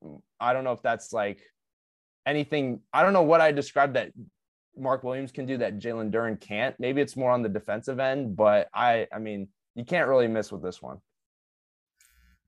I 0.41 0.53
don't 0.53 0.65
know 0.65 0.73
if 0.73 0.83
that's 0.83 1.13
like 1.13 1.41
anything. 2.27 2.81
I 2.93 3.03
don't 3.03 3.13
know 3.13 3.23
what 3.23 3.41
I 3.41 3.53
described 3.53 3.95
that 3.95 4.13
Mark 4.77 5.05
Williams 5.05 5.31
can 5.31 5.47
do 5.47 5.59
that 5.59 5.79
Jalen 5.79 6.11
Duren 6.11 6.41
can't. 6.41 6.75
Maybe 6.81 7.01
it's 7.01 7.17
more 7.17 7.31
on 7.31 7.43
the 7.43 7.49
defensive 7.49 8.01
end, 8.01 8.35
but 8.35 8.69
I 8.75 9.07
I 9.13 9.19
mean 9.21 9.49
you 9.75 9.85
can't 9.85 10.09
really 10.09 10.27
miss 10.27 10.51
with 10.51 10.63
this 10.63 10.83
one. 10.83 10.99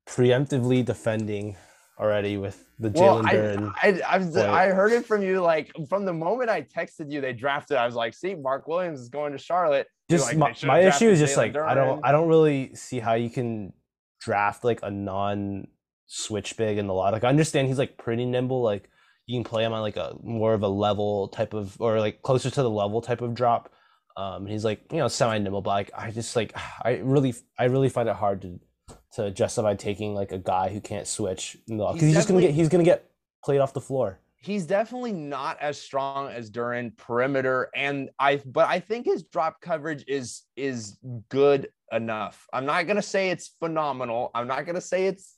Preemptively 0.06 0.84
defending 0.84 1.56
already 1.98 2.36
with 2.36 2.64
the 2.78 2.90
Jalen 2.90 3.00
well, 3.00 3.22
Duren. 3.22 3.72
I, 3.82 4.00
I, 4.06 4.18
I, 4.18 4.66
I, 4.66 4.68
heard 4.68 4.92
it 4.92 5.04
from 5.04 5.22
you 5.22 5.40
like 5.40 5.72
from 5.88 6.04
the 6.04 6.12
moment 6.12 6.48
I 6.48 6.62
texted 6.62 7.10
you 7.10 7.20
they 7.20 7.32
drafted. 7.32 7.76
I 7.76 7.86
was 7.86 7.94
like, 7.94 8.14
see, 8.14 8.34
Mark 8.34 8.68
Williams 8.68 9.00
is 9.00 9.08
going 9.08 9.32
to 9.32 9.38
Charlotte. 9.38 9.88
Just 10.10 10.26
like, 10.26 10.38
my, 10.38 10.54
my 10.66 10.80
issue 10.80 11.08
is 11.08 11.18
just 11.18 11.34
Jalen 11.34 11.36
like 11.38 11.52
Duren. 11.54 11.68
I 11.68 11.74
don't 11.74 12.04
I 12.04 12.12
don't 12.12 12.28
really 12.28 12.74
see 12.74 13.00
how 13.00 13.14
you 13.14 13.30
can 13.30 13.72
draft 14.20 14.64
like 14.64 14.80
a 14.82 14.90
non 14.90 15.66
switch 16.06 16.56
big 16.56 16.78
in 16.78 16.86
the 16.86 16.94
lot. 16.94 17.12
Like 17.12 17.24
I 17.24 17.28
understand 17.28 17.68
he's 17.68 17.78
like 17.78 17.98
pretty 17.98 18.24
nimble. 18.24 18.62
Like 18.62 18.88
you 19.26 19.36
can 19.36 19.44
play 19.44 19.64
him 19.64 19.72
on 19.72 19.82
like 19.82 19.96
a 19.96 20.16
more 20.22 20.54
of 20.54 20.62
a 20.62 20.68
level 20.68 21.28
type 21.28 21.52
of 21.52 21.80
or 21.80 22.00
like 22.00 22.22
closer 22.22 22.50
to 22.50 22.62
the 22.62 22.70
level 22.70 23.00
type 23.00 23.20
of 23.20 23.34
drop. 23.34 23.72
Um, 24.16 24.46
he's 24.46 24.64
like 24.64 24.80
you 24.90 24.98
know 24.98 25.08
semi 25.08 25.38
nimble, 25.38 25.62
but 25.62 25.70
like 25.70 25.90
I 25.96 26.10
just 26.10 26.34
like 26.36 26.56
I 26.82 27.00
really 27.02 27.34
I 27.58 27.64
really 27.64 27.88
find 27.88 28.08
it 28.08 28.16
hard 28.16 28.42
to 28.42 28.60
to 29.14 29.30
justify 29.30 29.74
taking 29.74 30.14
like 30.14 30.32
a 30.32 30.38
guy 30.38 30.68
who 30.68 30.80
can't 30.80 31.06
switch 31.06 31.56
because 31.66 31.94
he's, 31.94 32.02
he's 32.02 32.14
just 32.14 32.28
gonna 32.28 32.40
get 32.40 32.52
he's 32.52 32.68
gonna 32.68 32.84
get 32.84 33.10
played 33.44 33.60
off 33.60 33.72
the 33.72 33.80
floor. 33.80 34.18
He's 34.40 34.66
definitely 34.66 35.12
not 35.12 35.58
as 35.60 35.80
strong 35.80 36.30
as 36.30 36.50
Duren 36.50 36.96
perimeter, 36.96 37.70
and 37.74 38.10
I 38.18 38.40
but 38.44 38.68
I 38.68 38.80
think 38.80 39.06
his 39.06 39.24
drop 39.24 39.60
coverage 39.60 40.04
is 40.06 40.42
is 40.56 40.98
good 41.28 41.68
enough. 41.92 42.46
I'm 42.52 42.66
not 42.66 42.86
gonna 42.86 43.02
say 43.02 43.30
it's 43.30 43.54
phenomenal. 43.58 44.30
I'm 44.34 44.46
not 44.46 44.66
gonna 44.66 44.80
say 44.80 45.06
it's 45.06 45.36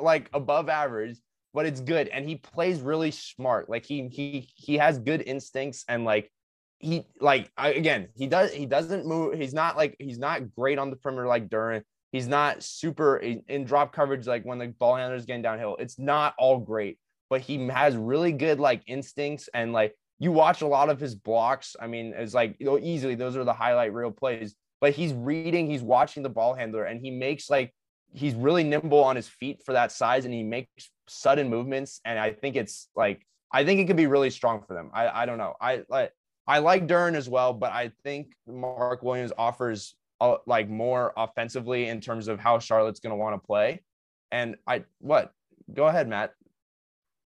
like 0.00 0.28
above 0.32 0.68
average, 0.68 1.18
but 1.54 1.66
it's 1.66 1.80
good. 1.80 2.08
And 2.08 2.28
he 2.28 2.36
plays 2.36 2.80
really 2.80 3.10
smart. 3.10 3.70
Like 3.70 3.86
he 3.86 4.08
he 4.08 4.50
he 4.54 4.76
has 4.78 4.98
good 4.98 5.22
instincts 5.26 5.84
and 5.88 6.04
like 6.04 6.30
he 6.78 7.06
like 7.20 7.50
I, 7.56 7.70
again 7.70 8.08
he 8.14 8.26
does 8.26 8.52
he 8.52 8.66
doesn't 8.66 9.06
move. 9.06 9.38
He's 9.38 9.54
not 9.54 9.76
like 9.76 9.96
he's 9.98 10.18
not 10.18 10.54
great 10.54 10.78
on 10.78 10.90
the 10.90 10.96
perimeter 10.96 11.28
like 11.28 11.48
Duren. 11.48 11.82
He's 12.12 12.28
not 12.28 12.62
super 12.62 13.16
in, 13.16 13.64
drop 13.64 13.92
coverage 13.92 14.26
like 14.26 14.44
when 14.44 14.58
the 14.58 14.68
ball 14.68 14.96
handler 14.96 15.16
is 15.16 15.24
getting 15.24 15.42
downhill. 15.42 15.76
It's 15.78 15.98
not 15.98 16.34
all 16.38 16.58
great, 16.58 16.98
but 17.30 17.40
he 17.40 17.66
has 17.68 17.96
really 17.96 18.32
good 18.32 18.60
like 18.60 18.82
instincts 18.86 19.48
and 19.54 19.72
like 19.72 19.94
you 20.18 20.30
watch 20.30 20.60
a 20.60 20.66
lot 20.66 20.90
of 20.90 21.00
his 21.00 21.14
blocks. 21.14 21.74
I 21.80 21.86
mean, 21.86 22.12
it's 22.16 22.34
like 22.34 22.56
you 22.58 22.66
know, 22.66 22.78
easily 22.78 23.14
those 23.14 23.36
are 23.36 23.44
the 23.44 23.52
highlight 23.52 23.94
real 23.94 24.10
plays. 24.10 24.54
But 24.80 24.92
he's 24.94 25.14
reading, 25.14 25.70
he's 25.70 25.82
watching 25.82 26.22
the 26.22 26.28
ball 26.28 26.54
handler, 26.54 26.84
and 26.84 27.00
he 27.00 27.10
makes 27.10 27.48
like 27.48 27.72
he's 28.12 28.34
really 28.34 28.64
nimble 28.64 29.02
on 29.02 29.16
his 29.16 29.28
feet 29.28 29.62
for 29.64 29.72
that 29.72 29.90
size 29.90 30.24
and 30.24 30.34
he 30.34 30.42
makes 30.42 30.90
sudden 31.08 31.48
movements 31.48 32.00
and 32.04 32.18
i 32.18 32.30
think 32.30 32.56
it's 32.56 32.88
like 32.94 33.26
i 33.52 33.64
think 33.64 33.80
it 33.80 33.86
could 33.86 33.96
be 33.96 34.06
really 34.06 34.30
strong 34.30 34.62
for 34.66 34.74
them 34.74 34.90
i, 34.92 35.22
I 35.22 35.26
don't 35.26 35.38
know 35.38 35.54
i 35.60 35.82
like 35.88 36.12
i 36.46 36.58
like 36.58 36.86
Duren 36.86 37.14
as 37.14 37.28
well 37.28 37.52
but 37.52 37.72
i 37.72 37.90
think 38.04 38.34
mark 38.46 39.02
williams 39.02 39.32
offers 39.36 39.94
Uh, 40.22 40.38
like 40.46 40.68
more 40.70 41.12
offensively 41.16 41.88
in 41.88 42.00
terms 42.00 42.28
of 42.28 42.38
how 42.38 42.56
charlotte's 42.56 43.00
going 43.00 43.10
to 43.10 43.16
want 43.16 43.34
to 43.34 43.44
play 43.44 43.82
and 44.30 44.54
i 44.68 44.84
what 45.00 45.32
go 45.74 45.88
ahead 45.88 46.06
matt 46.06 46.32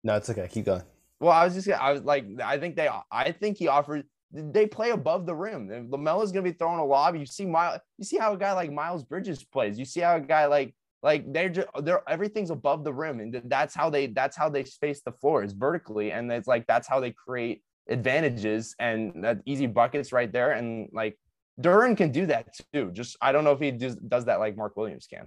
no 0.05 0.17
it's 0.17 0.31
okay 0.31 0.49
keep 0.51 0.65
going 0.65 0.83
well 1.21 1.33
i 1.33 1.45
was 1.45 1.53
just 1.55 1.69
i 1.69 1.93
was 1.93 2.03
like 2.03 2.25
i 2.43 2.57
think 2.57 2.77
they 2.77 2.89
i 3.13 3.31
think 3.31 3.59
he 3.59 3.69
offers 3.69 4.05
they 4.31 4.67
play 4.67 4.91
above 4.91 5.27
the 5.27 5.35
rim. 5.35 5.71
is 5.71 6.33
gonna 6.33 6.43
be 6.43 6.53
throwing 6.53 6.79
a 6.79 6.85
lob. 6.85 7.17
You 7.17 7.27
see 7.27 7.47
Miles, 7.47 7.81
you 7.97 8.05
see 8.05 8.19
how 8.19 8.35
a 8.35 8.39
guy 8.39 8.53
like 8.53 8.73
Miles 8.73 9.03
Bridges 9.03 9.43
plays. 9.45 9.79
You 9.79 9.85
see 9.85 10.01
how 10.01 10.17
a 10.17 10.21
guy 10.21 10.47
like 10.47 10.75
like 11.03 11.33
they're 11.33 11.49
just 11.49 11.69
they're 11.83 12.03
everything's 12.09 12.51
above 12.51 12.85
the 12.85 12.93
rim, 12.93 13.21
and 13.21 13.41
that's 13.47 13.75
how 13.75 13.89
they 13.89 14.09
that's 14.09 14.37
how 14.37 14.49
they 14.49 14.65
space 14.65 15.01
the 15.01 15.13
floor 15.13 15.45
is 15.45 15.53
vertically, 15.53 16.13
and 16.13 16.31
it's 16.31 16.49
like 16.49 16.67
that's 16.67 16.87
how 16.87 17.01
they 17.01 17.13
create 17.13 17.63
advantages 17.89 18.75
and 18.79 19.25
that 19.25 19.41
easy 19.47 19.67
buckets 19.67 20.13
right 20.13 20.31
there. 20.31 20.53
And 20.53 20.89
like 20.93 21.19
Duren 21.61 21.97
can 21.97 22.13
do 22.13 22.27
that 22.27 22.55
too. 22.73 22.91
Just 22.93 23.17
I 23.21 23.33
don't 23.33 23.45
know 23.45 23.53
if 23.53 23.61
he 23.61 23.71
does, 23.73 23.97
does 23.97 24.25
that 24.27 24.39
like 24.39 24.57
Mark 24.57 24.77
Williams 24.77 25.07
can. 25.07 25.27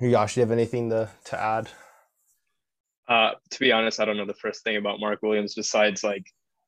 Yash, 0.00 0.34
do 0.34 0.40
you 0.40 0.42
have 0.42 0.52
anything 0.52 0.90
to 0.90 1.08
to 1.26 1.40
add? 1.40 1.68
Uh, 3.08 3.32
to 3.50 3.60
be 3.60 3.72
honest, 3.72 4.00
I 4.00 4.04
don't 4.04 4.16
know 4.16 4.26
the 4.26 4.34
first 4.34 4.62
thing 4.64 4.76
about 4.76 5.00
Mark 5.00 5.22
Williams 5.22 5.54
besides 5.54 6.02
like 6.02 6.24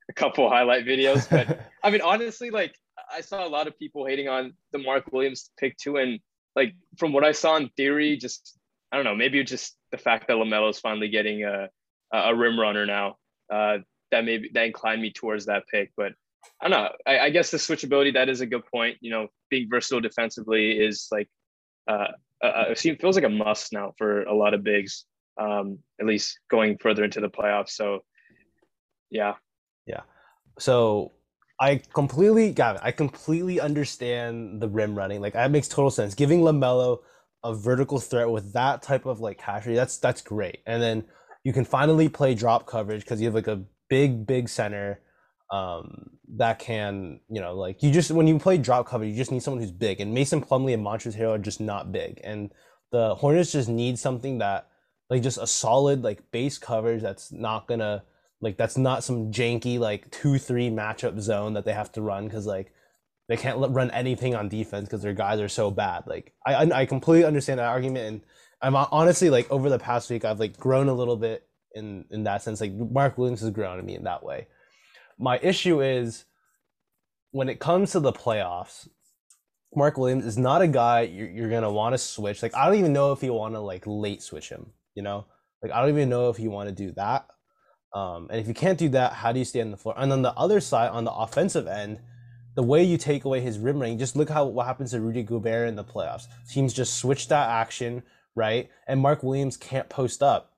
a 0.09 0.13
couple 0.13 0.49
highlight 0.49 0.85
videos. 0.85 1.29
But 1.29 1.61
I 1.83 1.91
mean, 1.91 2.01
honestly, 2.01 2.51
like 2.51 2.75
I 3.13 3.21
saw 3.21 3.47
a 3.47 3.49
lot 3.49 3.67
of 3.67 3.79
people 3.79 4.07
hating 4.07 4.29
on 4.29 4.55
the 4.73 4.79
Mark 4.79 5.13
Williams 5.13 5.51
pick 5.59 5.77
too, 5.77 5.97
and 5.97 6.21
like 6.57 6.75
from 6.97 7.13
what 7.13 7.25
I 7.25 7.33
saw 7.33 7.57
in 7.57 7.69
theory, 7.77 8.17
just 8.17 8.59
I 8.91 8.97
don't 8.97 9.05
know, 9.05 9.15
maybe 9.15 9.43
just 9.45 9.77
the 9.93 9.99
fact 9.99 10.29
that 10.29 10.35
LaMelo 10.35 10.71
is 10.71 10.81
finally 10.81 11.09
getting 11.09 11.45
a 11.45 11.69
a 12.13 12.35
rim 12.35 12.59
runner 12.59 12.87
now. 12.87 13.17
Uh, 13.53 13.79
that 14.11 14.25
maybe 14.25 14.51
that 14.55 14.65
inclined 14.65 15.03
me 15.03 15.13
towards 15.13 15.47
that 15.47 15.65
pick, 15.71 15.93
but 15.97 16.13
I 16.61 16.69
don't 16.69 16.83
know. 16.83 16.91
I, 17.07 17.19
I, 17.19 17.31
guess 17.31 17.51
the 17.51 17.59
switchability 17.59 18.15
that 18.15 18.29
is 18.29 18.41
a 18.41 18.47
good 18.47 18.67
point. 18.67 18.97
You 19.01 19.11
know, 19.11 19.29
being 19.51 19.69
versatile 19.71 20.01
defensively 20.01 20.73
is 20.73 21.07
like 21.13 21.29
uh, 21.89 22.09
uh, 22.43 22.65
it 22.69 23.01
feels 23.01 23.15
like 23.15 23.25
a 23.25 23.29
must 23.29 23.73
now 23.73 23.93
for 23.97 24.23
a 24.23 24.35
lot 24.35 24.55
of 24.55 24.63
bigs. 24.65 25.05
Um, 25.41 25.79
at 26.01 26.07
least 26.07 26.41
going 26.51 26.79
further 26.79 27.05
into 27.05 27.21
the 27.21 27.29
playoffs. 27.29 27.71
So, 27.71 28.01
yeah, 29.09 29.35
yeah. 29.87 30.01
So 30.59 31.13
I 31.61 31.81
completely, 31.95 32.53
Gavin, 32.53 32.81
I 32.85 32.91
completely 32.91 33.61
understand 33.61 34.61
the 34.61 34.69
rim 34.69 34.97
running. 34.97 35.21
Like 35.21 35.35
that 35.35 35.51
makes 35.51 35.69
total 35.69 35.91
sense. 35.91 36.15
Giving 36.15 36.41
Lamelo 36.41 36.99
a 37.45 37.55
vertical 37.55 38.01
threat 38.01 38.31
with 38.31 38.53
that 38.53 38.83
type 38.83 39.07
of 39.07 39.21
like 39.21 39.39
cash 39.39 39.65
that's 39.65 39.99
that's 39.99 40.23
great. 40.23 40.59
And 40.67 40.83
then 40.83 41.05
you 41.45 41.53
can 41.53 41.65
finally 41.65 42.09
play 42.09 42.35
drop 42.35 42.67
coverage 42.67 43.03
because 43.03 43.21
you 43.21 43.27
have 43.27 43.35
like 43.35 43.47
a 43.47 43.63
big, 43.89 44.27
big 44.27 44.49
center 44.49 45.01
um, 45.51 46.11
that 46.37 46.59
can, 46.59 47.21
you 47.29 47.41
know, 47.41 47.55
like 47.55 47.83
you 47.83 47.91
just 47.91 48.11
when 48.11 48.27
you 48.27 48.39
play 48.39 48.59
drop 48.59 48.87
cover, 48.87 49.05
you 49.05 49.17
just 49.17 49.33
need 49.33 49.43
someone 49.43 49.63
who's 49.63 49.73
big. 49.73 50.01
And 50.01 50.13
Mason 50.13 50.43
Plumlee 50.43 50.75
and 50.75 50.85
Montrezl 50.85 51.19
Harrell 51.19 51.35
are 51.37 51.39
just 51.39 51.61
not 51.61 51.93
big. 51.93 52.21
And 52.23 52.51
the 52.93 53.15
Hornets 53.15 53.53
just 53.53 53.69
need 53.69 53.99
something 53.99 54.39
that 54.39 54.69
like 55.11 55.23
just 55.23 55.39
a 55.39 55.47
solid 55.47 56.03
like 56.03 56.31
base 56.31 56.59
coverage 56.59 57.03
that's 57.03 57.33
not 57.33 57.67
gonna 57.67 58.03
like 58.41 58.57
that's 58.57 58.77
not 58.77 59.05
some 59.05 59.33
janky 59.33 59.79
like 59.79 60.11
two 60.11 60.39
three 60.39 60.71
matchup 60.71 61.19
zone 61.21 61.55
that 61.55 61.65
they 61.65 61.73
have 61.73 61.93
to 61.93 62.03
run 62.03 62.25
because 62.27 62.47
like 62.47 62.73
they 63.29 63.37
can't 63.37 63.59
run 63.71 63.91
anything 63.91 64.35
on 64.35 64.49
defense 64.49 64.87
because 64.89 65.03
their 65.03 65.13
guys 65.13 65.41
are 65.41 65.49
so 65.49 65.71
bad. 65.71 66.05
Like 66.07 66.33
I 66.47 66.71
I 66.71 66.87
completely 66.87 67.27
understand 67.27 67.59
that 67.59 67.67
argument, 67.69 68.07
and 68.07 68.21
I'm 68.63 68.75
honestly 68.77 69.31
like 69.31 69.51
over 69.51 69.69
the 69.69 69.79
past 69.79 70.11
week 70.11 70.25
I've 70.25 70.41
like 70.41 70.59
grown 70.59 70.89
a 70.89 70.95
little 70.95 71.17
bit 71.17 71.47
in 71.75 72.07
in 72.11 72.25
that 72.25 72.43
sense. 72.43 72.61
Like 72.61 72.73
Mark 72.73 73.19
Williams 73.19 73.41
has 73.41 73.51
grown 73.51 73.77
to 73.77 73.83
me 73.83 73.95
in 73.97 74.05
that 74.05 74.25
way. 74.25 74.47
My 75.19 75.39
issue 75.43 75.83
is 75.83 76.25
when 77.33 77.49
it 77.49 77.59
comes 77.59 77.93
to 77.93 78.01
the 78.01 78.13
playoffs. 78.13 78.89
Mark 79.75 79.99
Williams 79.99 80.25
is 80.25 80.39
not 80.39 80.63
a 80.63 80.69
guy 80.69 81.03
you're, 81.03 81.29
you're 81.29 81.51
gonna 81.51 81.71
want 81.71 81.93
to 81.93 81.99
switch. 81.99 82.43
Like 82.43 82.55
I 82.55 82.67
don't 82.67 82.79
even 82.79 82.93
know 82.93 83.13
if 83.13 83.23
you 83.23 83.33
want 83.33 83.55
to 83.55 83.61
like 83.61 83.83
late 83.87 84.23
switch 84.23 84.49
him. 84.49 84.71
You 84.95 85.03
know, 85.03 85.27
like 85.63 85.73
I 85.73 85.81
don't 85.81 85.91
even 85.91 86.09
know 86.09 86.31
if 86.31 86.39
you 86.39 86.51
want 86.51 86.69
to 86.69 86.75
do 86.75 86.93
that. 86.93 87.27
Um, 87.95 88.29
and 88.31 88.41
if 88.41 88.49
you 88.49 88.55
can't 88.55 88.79
do 88.79 88.89
that, 88.91 89.13
how 89.13 89.33
do 89.33 89.39
you 89.39 89.45
stay 89.45 89.61
on 89.61 89.71
the 89.71 89.77
floor? 89.77 89.95
And 89.97 90.13
on 90.13 90.23
the 90.23 90.33
other 90.35 90.61
side, 90.61 90.91
on 90.91 91.05
the 91.05 91.13
offensive 91.13 91.67
end, 91.67 92.01
the 92.55 92.63
way 92.63 92.83
you 92.83 92.99
take 92.99 93.25
away 93.25 93.41
his 93.41 93.59
rim 93.59 93.79
running, 93.79 93.99
just 93.99 94.17
look 94.17 94.29
how 94.29 94.45
what 94.47 94.67
happens 94.67 94.91
to 94.91 95.01
Rudy 95.01 95.23
Gobert 95.23 95.69
in 95.69 95.77
the 95.77 95.85
playoffs. 95.85 96.27
Teams 96.51 96.73
just 96.73 96.95
switch 96.95 97.29
that 97.29 97.49
action, 97.49 98.03
right? 98.35 98.69
And 98.87 99.01
Mark 99.01 99.23
Williams 99.23 99.57
can't 99.57 99.89
post 99.89 100.23
up. 100.23 100.55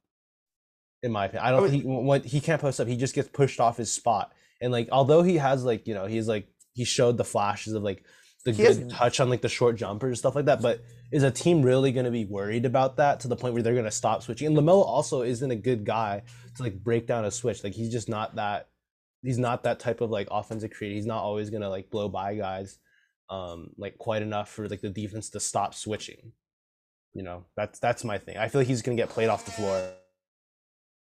In 1.02 1.12
my 1.12 1.26
opinion, 1.26 1.46
I 1.46 1.50
don't. 1.50 1.70
He 1.70 1.80
when 1.80 2.22
he 2.22 2.40
can't 2.40 2.60
post 2.60 2.80
up. 2.80 2.88
He 2.88 2.96
just 2.96 3.14
gets 3.14 3.28
pushed 3.28 3.60
off 3.60 3.76
his 3.76 3.92
spot. 3.92 4.32
And 4.60 4.72
like, 4.72 4.88
although 4.92 5.22
he 5.22 5.36
has 5.36 5.64
like 5.64 5.86
you 5.86 5.94
know 5.94 6.06
he's 6.06 6.28
like 6.28 6.48
he 6.74 6.84
showed 6.84 7.16
the 7.16 7.24
flashes 7.24 7.72
of 7.72 7.82
like 7.82 8.04
the 8.44 8.52
He 8.52 8.62
good 8.62 8.76
has- 8.76 8.92
touch 8.92 9.20
on 9.20 9.28
like 9.28 9.42
the 9.42 9.48
short 9.48 9.76
jumpers 9.76 10.18
stuff 10.18 10.34
like 10.34 10.46
that. 10.46 10.62
But 10.62 10.82
is 11.12 11.22
a 11.22 11.30
team 11.30 11.62
really 11.62 11.92
going 11.92 12.04
to 12.04 12.10
be 12.10 12.24
worried 12.24 12.64
about 12.64 12.96
that 12.96 13.20
to 13.20 13.28
the 13.28 13.36
point 13.36 13.54
where 13.54 13.62
they're 13.62 13.74
going 13.74 13.84
to 13.84 13.90
stop 13.90 14.22
switching? 14.22 14.46
And 14.46 14.56
Lamelo 14.56 14.84
also 14.84 15.22
isn't 15.22 15.50
a 15.50 15.56
good 15.56 15.84
guy 15.84 16.22
to 16.56 16.62
like 16.62 16.82
break 16.82 17.06
down 17.06 17.24
a 17.24 17.30
switch. 17.30 17.64
Like 17.64 17.74
he's 17.74 17.90
just 17.90 18.08
not 18.08 18.36
that. 18.36 18.68
He's 19.22 19.38
not 19.38 19.64
that 19.64 19.80
type 19.80 20.00
of 20.00 20.10
like 20.10 20.28
offensive 20.30 20.70
creator. 20.70 20.94
He's 20.94 21.06
not 21.06 21.22
always 21.22 21.50
going 21.50 21.62
to 21.62 21.68
like 21.68 21.90
blow 21.90 22.08
by 22.08 22.36
guys, 22.36 22.78
um, 23.28 23.70
like 23.76 23.98
quite 23.98 24.22
enough 24.22 24.50
for 24.50 24.66
like 24.68 24.80
the 24.80 24.88
defense 24.88 25.28
to 25.30 25.40
stop 25.40 25.74
switching. 25.74 26.32
You 27.12 27.24
know, 27.24 27.44
that's 27.56 27.78
that's 27.78 28.04
my 28.04 28.16
thing. 28.18 28.38
I 28.38 28.48
feel 28.48 28.60
like 28.62 28.68
he's 28.68 28.82
going 28.82 28.96
to 28.96 29.02
get 29.02 29.10
played 29.10 29.28
off 29.28 29.44
the 29.44 29.50
floor. 29.50 29.92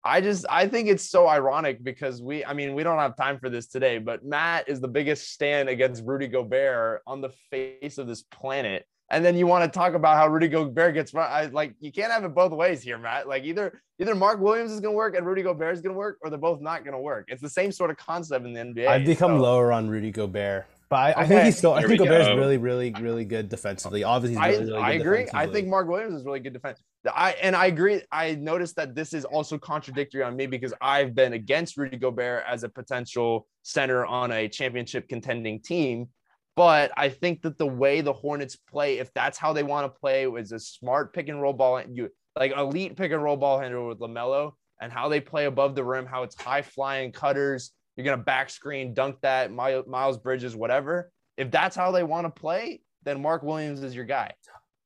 I 0.05 0.19
just 0.21 0.45
I 0.49 0.67
think 0.67 0.89
it's 0.89 1.09
so 1.09 1.27
ironic 1.27 1.83
because 1.83 2.21
we 2.21 2.43
I 2.43 2.53
mean 2.53 2.75
we 2.75 2.83
don't 2.83 2.99
have 2.99 3.15
time 3.15 3.39
for 3.39 3.49
this 3.49 3.67
today, 3.67 3.99
but 3.99 4.23
Matt 4.25 4.67
is 4.67 4.81
the 4.81 4.87
biggest 4.87 5.31
stand 5.31 5.69
against 5.69 6.03
Rudy 6.05 6.27
Gobert 6.27 7.01
on 7.07 7.21
the 7.21 7.29
face 7.49 7.97
of 7.97 8.07
this 8.07 8.21
planet. 8.23 8.85
And 9.09 9.23
then 9.23 9.35
you 9.37 9.45
want 9.47 9.63
to 9.63 9.79
talk 9.79 9.93
about 9.93 10.17
how 10.17 10.27
Rudy 10.27 10.47
Gobert 10.47 10.95
gets 10.95 11.13
run. 11.13 11.29
I 11.31 11.45
like 11.45 11.75
you 11.79 11.91
can't 11.91 12.11
have 12.11 12.23
it 12.25 12.33
both 12.33 12.51
ways 12.51 12.81
here, 12.81 12.97
Matt. 12.97 13.27
Like 13.27 13.43
either 13.43 13.81
either 13.99 14.15
Mark 14.15 14.39
Williams 14.39 14.71
is 14.71 14.79
gonna 14.79 14.95
work 14.95 15.15
and 15.15 15.25
Rudy 15.25 15.43
Gobert 15.43 15.75
is 15.75 15.81
gonna 15.81 15.95
work, 15.95 16.17
or 16.21 16.29
they're 16.29 16.39
both 16.39 16.61
not 16.61 16.83
gonna 16.83 16.99
work. 16.99 17.25
It's 17.27 17.41
the 17.41 17.49
same 17.49 17.71
sort 17.71 17.89
of 17.91 17.97
concept 17.97 18.45
in 18.45 18.53
the 18.53 18.59
NBA. 18.59 18.87
I've 18.87 19.05
become 19.05 19.37
so- 19.37 19.43
lower 19.43 19.71
on 19.71 19.87
Rudy 19.87 20.11
Gobert, 20.11 20.65
but 20.89 20.95
I, 21.17 21.21
I 21.21 21.27
think 21.27 21.43
he's 21.43 21.57
still. 21.57 21.73
I 21.73 21.81
think 21.81 21.91
we 21.91 21.97
Gobert's 21.97 22.27
go. 22.27 22.35
really, 22.35 22.57
really, 22.57 22.91
really 22.99 23.23
good 23.23 23.49
defensively. 23.49 24.03
Obviously, 24.03 24.35
he's 24.35 24.43
I, 24.43 24.59
really, 24.59 24.71
really 24.71 24.81
I 24.81 24.97
good 24.97 25.01
agree. 25.01 25.27
I 25.33 25.47
think 25.47 25.67
Mark 25.67 25.87
Williams 25.87 26.15
is 26.15 26.25
really 26.25 26.39
good 26.39 26.53
defense. 26.53 26.81
I 27.05 27.31
and 27.41 27.55
I 27.55 27.65
agree. 27.65 28.01
I 28.11 28.35
noticed 28.35 28.75
that 28.77 28.95
this 28.95 29.13
is 29.13 29.25
also 29.25 29.57
contradictory 29.57 30.23
on 30.23 30.35
me 30.35 30.45
because 30.45 30.73
I've 30.79 31.13
been 31.13 31.33
against 31.33 31.77
Rudy 31.77 31.97
Gobert 31.97 32.43
as 32.47 32.63
a 32.63 32.69
potential 32.69 33.47
center 33.61 34.05
on 34.05 34.31
a 34.31 34.47
championship 34.47 35.09
contending 35.09 35.61
team. 35.61 36.09
But 36.55 36.91
I 36.95 37.09
think 37.09 37.41
that 37.41 37.57
the 37.57 37.67
way 37.67 38.01
the 38.01 38.13
Hornets 38.13 38.55
play, 38.55 38.99
if 38.99 39.11
that's 39.13 39.37
how 39.37 39.53
they 39.53 39.63
want 39.63 39.91
to 39.91 39.99
play, 39.99 40.27
is 40.27 40.51
a 40.51 40.59
smart 40.59 41.13
pick 41.13 41.27
and 41.27 41.41
roll 41.41 41.53
ball, 41.53 41.81
you 41.91 42.09
like 42.37 42.51
elite 42.55 42.95
pick 42.95 43.11
and 43.11 43.23
roll 43.23 43.37
ball 43.37 43.59
handler 43.59 43.87
with 43.87 43.99
Lamelo, 43.99 44.53
and 44.79 44.91
how 44.91 45.09
they 45.09 45.19
play 45.19 45.45
above 45.45 45.75
the 45.75 45.83
rim, 45.83 46.05
how 46.05 46.23
it's 46.23 46.39
high 46.39 46.61
flying 46.61 47.11
cutters. 47.11 47.71
You're 47.95 48.05
gonna 48.05 48.23
back 48.23 48.49
screen, 48.49 48.93
dunk 48.93 49.17
that, 49.21 49.51
Mi- 49.51 49.83
Miles 49.87 50.17
Bridges, 50.17 50.55
whatever. 50.55 51.11
If 51.37 51.51
that's 51.51 51.75
how 51.75 51.91
they 51.91 52.03
want 52.03 52.25
to 52.27 52.39
play, 52.39 52.81
then 53.03 53.21
Mark 53.21 53.43
Williams 53.43 53.81
is 53.83 53.95
your 53.95 54.05
guy. 54.05 54.33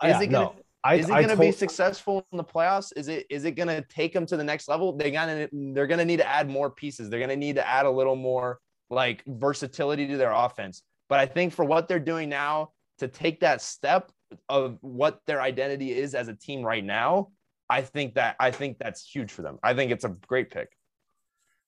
Oh, 0.02 0.08
is 0.08 0.12
Yeah, 0.12 0.22
it 0.22 0.28
gonna 0.28 0.46
no, 0.46 0.56
I, 0.84 0.96
is 0.96 1.10
it 1.10 1.12
going 1.12 1.30
to 1.30 1.38
be 1.38 1.52
successful 1.52 2.26
in 2.32 2.38
the 2.38 2.44
playoffs? 2.44 2.94
Is 2.96 3.08
it 3.08 3.26
is 3.30 3.46
it 3.46 3.52
going 3.52 3.68
to 3.68 3.82
take 3.90 4.14
them 4.14 4.26
to 4.28 4.38
the 4.38 4.44
next 4.44 4.68
level? 4.68 4.96
They 4.96 5.12
got 5.12 5.28
they're 5.28 5.88
going 5.88 6.00
to 6.00 6.06
need 6.06 6.18
to 6.18 6.28
add 6.28 6.50
more 6.50 6.70
pieces. 6.70 7.10
They're 7.10 7.20
going 7.20 7.30
to 7.30 7.36
need 7.36 7.56
to 7.56 7.68
add 7.68 7.86
a 7.86 7.92
little 7.92 8.16
more 8.16 8.60
like 8.90 9.24
versatility 9.28 10.08
to 10.08 10.18
their 10.18 10.32
offense. 10.32 10.84
But 11.10 11.20
I 11.20 11.26
think 11.26 11.54
for 11.54 11.66
what 11.66 11.88
they're 11.88 12.00
doing 12.00 12.30
now 12.30 12.72
to 13.00 13.08
take 13.08 13.42
that 13.42 13.62
step 13.62 14.12
of 14.50 14.78
what 14.82 15.22
their 15.26 15.42
identity 15.42 15.94
is 15.94 16.16
as 16.16 16.28
a 16.28 16.34
team 16.34 16.62
right 16.62 16.84
now, 16.84 17.30
I 17.70 17.82
think 17.82 18.16
that 18.16 18.36
I 18.40 18.52
think 18.52 18.78
that's 18.78 19.08
huge 19.08 19.32
for 19.32 19.42
them. 19.42 19.58
I 19.64 19.74
think 19.74 19.92
it's 19.92 20.06
a 20.06 20.16
great 20.28 20.52
pick. 20.52 20.70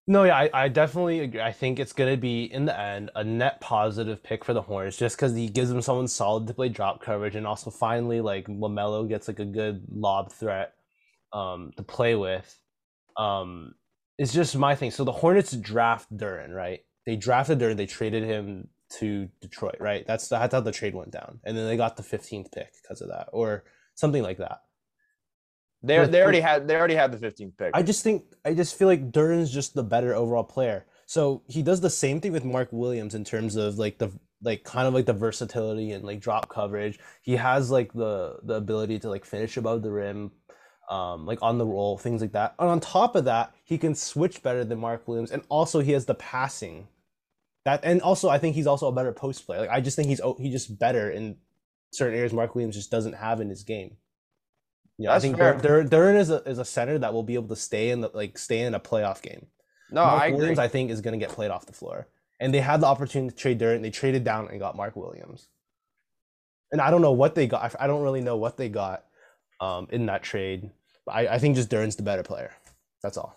No, 0.09 0.23
yeah, 0.23 0.35
I, 0.37 0.49
I 0.65 0.67
definitely 0.69 1.19
agree. 1.19 1.39
I 1.39 1.51
think 1.51 1.77
it's 1.79 1.93
gonna 1.93 2.17
be 2.17 2.45
in 2.51 2.65
the 2.65 2.77
end 2.77 3.11
a 3.15 3.23
net 3.23 3.61
positive 3.61 4.23
pick 4.23 4.43
for 4.43 4.53
the 4.55 4.61
Hornets, 4.63 4.97
just 4.97 5.15
because 5.15 5.35
he 5.35 5.47
gives 5.49 5.69
them 5.69 5.83
someone 5.83 6.07
solid 6.07 6.47
to 6.47 6.53
play 6.55 6.67
drop 6.67 6.99
coverage, 6.99 7.35
and 7.35 7.45
also 7.45 7.69
finally 7.69 8.19
like 8.19 8.47
Lamelo 8.47 9.07
gets 9.07 9.27
like 9.27 9.37
a 9.37 9.45
good 9.45 9.83
lob 9.93 10.31
threat, 10.31 10.73
um, 11.31 11.73
to 11.77 11.83
play 11.83 12.15
with. 12.15 12.59
Um, 13.17 13.75
it's 14.17 14.33
just 14.33 14.57
my 14.57 14.73
thing. 14.73 14.89
So 14.89 15.03
the 15.03 15.11
Hornets 15.11 15.51
draft 15.51 16.15
Duren, 16.17 16.55
right? 16.55 16.79
They 17.05 17.15
drafted 17.15 17.59
Duren, 17.59 17.77
they 17.77 17.85
traded 17.85 18.23
him 18.23 18.69
to 18.99 19.29
Detroit, 19.41 19.77
right? 19.79 20.07
That's 20.07 20.27
that's 20.27 20.55
how 20.55 20.61
the 20.61 20.71
trade 20.71 20.95
went 20.95 21.11
down, 21.11 21.39
and 21.43 21.55
then 21.55 21.67
they 21.67 21.77
got 21.77 21.97
the 21.97 22.03
fifteenth 22.03 22.51
pick 22.51 22.73
because 22.81 23.01
of 23.01 23.09
that, 23.09 23.27
or 23.31 23.63
something 23.93 24.23
like 24.23 24.39
that. 24.39 24.61
They 25.81 26.05
they 26.07 26.21
already 26.21 26.41
had 26.41 26.67
they 26.67 26.75
already 26.75 26.95
had 26.95 27.11
the 27.11 27.17
15th 27.17 27.57
pick. 27.57 27.71
I 27.73 27.83
just 27.83 28.03
think 28.03 28.23
I 28.43 28.53
just 28.53 28.77
feel 28.77 28.87
like 28.87 29.11
Duren's 29.11 29.51
just 29.51 29.75
the 29.75 29.83
better 29.83 30.13
overall 30.13 30.43
player. 30.43 30.85
So 31.05 31.41
he 31.47 31.63
does 31.63 31.81
the 31.81 31.89
same 31.89 32.21
thing 32.21 32.33
with 32.33 32.45
Mark 32.45 32.69
Williams 32.71 33.15
in 33.15 33.23
terms 33.23 33.55
of 33.55 33.79
like 33.79 33.97
the 33.97 34.11
like 34.41 34.63
kind 34.63 34.87
of 34.87 34.93
like 34.93 35.05
the 35.05 35.13
versatility 35.13 35.91
and 35.91 36.03
like 36.03 36.19
drop 36.19 36.49
coverage. 36.49 36.99
He 37.21 37.37
has 37.37 37.71
like 37.71 37.93
the 37.93 38.39
the 38.43 38.55
ability 38.55 38.99
to 38.99 39.09
like 39.09 39.25
finish 39.25 39.57
above 39.57 39.81
the 39.81 39.91
rim, 39.91 40.31
um, 40.89 41.25
like 41.25 41.39
on 41.41 41.57
the 41.57 41.65
roll, 41.65 41.97
things 41.97 42.21
like 42.21 42.33
that. 42.33 42.55
And 42.59 42.69
on 42.69 42.79
top 42.79 43.15
of 43.15 43.25
that, 43.25 43.53
he 43.63 43.77
can 43.77 43.95
switch 43.95 44.43
better 44.43 44.65
than 44.65 44.79
Mark 44.79 45.07
Williams, 45.07 45.31
and 45.31 45.43
also 45.49 45.79
he 45.79 45.93
has 45.93 46.05
the 46.05 46.15
passing. 46.15 46.89
That 47.65 47.81
and 47.83 48.01
also 48.01 48.29
I 48.29 48.37
think 48.37 48.55
he's 48.55 48.67
also 48.67 48.87
a 48.87 48.93
better 48.93 49.13
post 49.13 49.45
player. 49.45 49.61
Like 49.61 49.69
I 49.69 49.81
just 49.81 49.95
think 49.95 50.09
he's 50.09 50.21
oh, 50.21 50.35
he's 50.39 50.53
just 50.53 50.77
better 50.77 51.09
in 51.09 51.37
certain 51.91 52.17
areas 52.17 52.33
Mark 52.33 52.53
Williams 52.53 52.75
just 52.75 52.91
doesn't 52.91 53.13
have 53.13 53.41
in 53.41 53.49
his 53.49 53.63
game. 53.63 53.97
Yeah, 54.99 55.13
I 55.13 55.19
think 55.19 55.37
fair. 55.37 55.53
Dur- 55.53 55.83
Dur- 55.83 55.89
Duren 55.89 56.19
is 56.19 56.29
a 56.29 56.43
is 56.43 56.59
a 56.59 56.65
center 56.65 56.99
that 56.99 57.13
will 57.13 57.23
be 57.23 57.35
able 57.35 57.47
to 57.47 57.55
stay 57.55 57.89
in 57.89 58.01
the 58.01 58.11
like 58.13 58.37
stay 58.37 58.59
in 58.59 58.75
a 58.75 58.79
playoff 58.79 59.21
game. 59.21 59.47
no, 59.89 60.03
Mark 60.03 60.21
I 60.21 60.25
agree. 60.27 60.37
Williams, 60.37 60.59
I 60.59 60.67
think, 60.67 60.91
is 60.91 60.99
going 60.99 61.17
to 61.17 61.25
get 61.25 61.33
played 61.33 61.51
off 61.51 61.65
the 61.65 61.73
floor. 61.73 62.07
And 62.41 62.53
they 62.53 62.59
had 62.59 62.81
the 62.81 62.87
opportunity 62.87 63.33
to 63.33 63.35
trade 63.35 63.59
Duren. 63.59 63.81
They 63.81 63.91
traded 63.91 64.23
down 64.25 64.49
and 64.49 64.59
got 64.59 64.75
Mark 64.75 64.95
Williams. 64.95 65.47
And 66.71 66.81
I 66.81 66.91
don't 66.91 67.01
know 67.01 67.13
what 67.13 67.33
they 67.33 67.47
got. 67.47 67.75
I 67.79 67.87
don't 67.87 68.03
really 68.03 68.21
know 68.21 68.35
what 68.35 68.57
they 68.57 68.69
got 68.69 69.05
um, 69.61 69.87
in 69.89 70.05
that 70.07 70.21
trade. 70.21 70.69
But 71.05 71.15
I, 71.15 71.27
I 71.35 71.39
think 71.39 71.55
just 71.55 71.69
Duren's 71.69 71.95
the 71.95 72.03
better 72.03 72.23
player. 72.23 72.51
That's 73.01 73.17
all. 73.17 73.35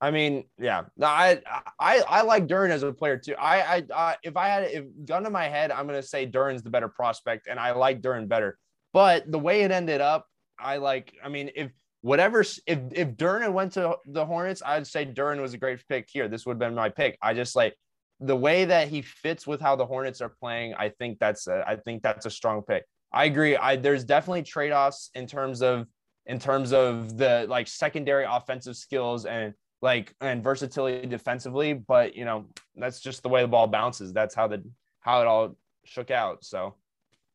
I 0.00 0.10
mean, 0.10 0.44
yeah, 0.58 0.82
no, 0.96 1.06
I 1.06 1.40
I 1.78 2.02
I 2.08 2.22
like 2.22 2.48
Duren 2.48 2.70
as 2.70 2.82
a 2.82 2.92
player 2.92 3.16
too. 3.16 3.34
I 3.36 3.76
I, 3.76 3.82
I 3.94 4.16
if 4.24 4.36
I 4.36 4.48
had 4.48 4.64
if 4.64 4.84
gun 5.04 5.22
to 5.22 5.30
my 5.30 5.44
head, 5.48 5.70
I'm 5.70 5.86
gonna 5.86 6.02
say 6.02 6.26
Duren's 6.26 6.62
the 6.62 6.70
better 6.70 6.88
prospect, 6.88 7.46
and 7.48 7.58
I 7.58 7.70
like 7.72 8.00
Duren 8.00 8.26
better. 8.26 8.58
But 8.92 9.30
the 9.30 9.38
way 9.38 9.62
it 9.62 9.70
ended 9.70 10.00
up, 10.00 10.26
I 10.58 10.76
like. 10.76 11.14
I 11.24 11.28
mean, 11.28 11.50
if 11.54 11.70
whatever, 12.02 12.40
if 12.40 12.58
if 12.66 13.08
Duren 13.16 13.52
went 13.52 13.72
to 13.72 13.96
the 14.06 14.24
Hornets, 14.24 14.62
I'd 14.64 14.86
say 14.86 15.06
Duren 15.06 15.40
was 15.40 15.54
a 15.54 15.58
great 15.58 15.86
pick 15.88 16.08
here. 16.10 16.28
This 16.28 16.46
would 16.46 16.54
have 16.54 16.58
been 16.58 16.74
my 16.74 16.88
pick. 16.88 17.18
I 17.22 17.34
just 17.34 17.56
like 17.56 17.74
the 18.20 18.36
way 18.36 18.64
that 18.64 18.88
he 18.88 19.02
fits 19.02 19.46
with 19.46 19.60
how 19.60 19.76
the 19.76 19.86
Hornets 19.86 20.20
are 20.20 20.28
playing. 20.28 20.74
I 20.74 20.90
think 20.90 21.18
that's 21.18 21.48
a, 21.48 21.64
I 21.66 21.76
think 21.76 22.02
that's 22.02 22.26
a 22.26 22.30
strong 22.30 22.62
pick. 22.62 22.84
I 23.12 23.24
agree. 23.24 23.56
I 23.56 23.76
there's 23.76 24.04
definitely 24.04 24.42
trade 24.42 24.72
offs 24.72 25.10
in 25.14 25.26
terms 25.26 25.62
of 25.62 25.86
in 26.26 26.38
terms 26.38 26.72
of 26.72 27.16
the 27.16 27.46
like 27.48 27.66
secondary 27.68 28.24
offensive 28.24 28.76
skills 28.76 29.26
and 29.26 29.54
like 29.82 30.14
and 30.20 30.42
versatility 30.42 31.06
defensively, 31.08 31.72
but 31.74 32.14
you 32.14 32.24
know, 32.24 32.46
that's 32.76 33.00
just 33.00 33.22
the 33.22 33.28
way 33.28 33.42
the 33.42 33.48
ball 33.48 33.66
bounces. 33.66 34.12
That's 34.12 34.34
how 34.34 34.46
the 34.46 34.62
how 35.00 35.20
it 35.20 35.26
all 35.26 35.56
shook 35.84 36.10
out. 36.10 36.44
So 36.44 36.76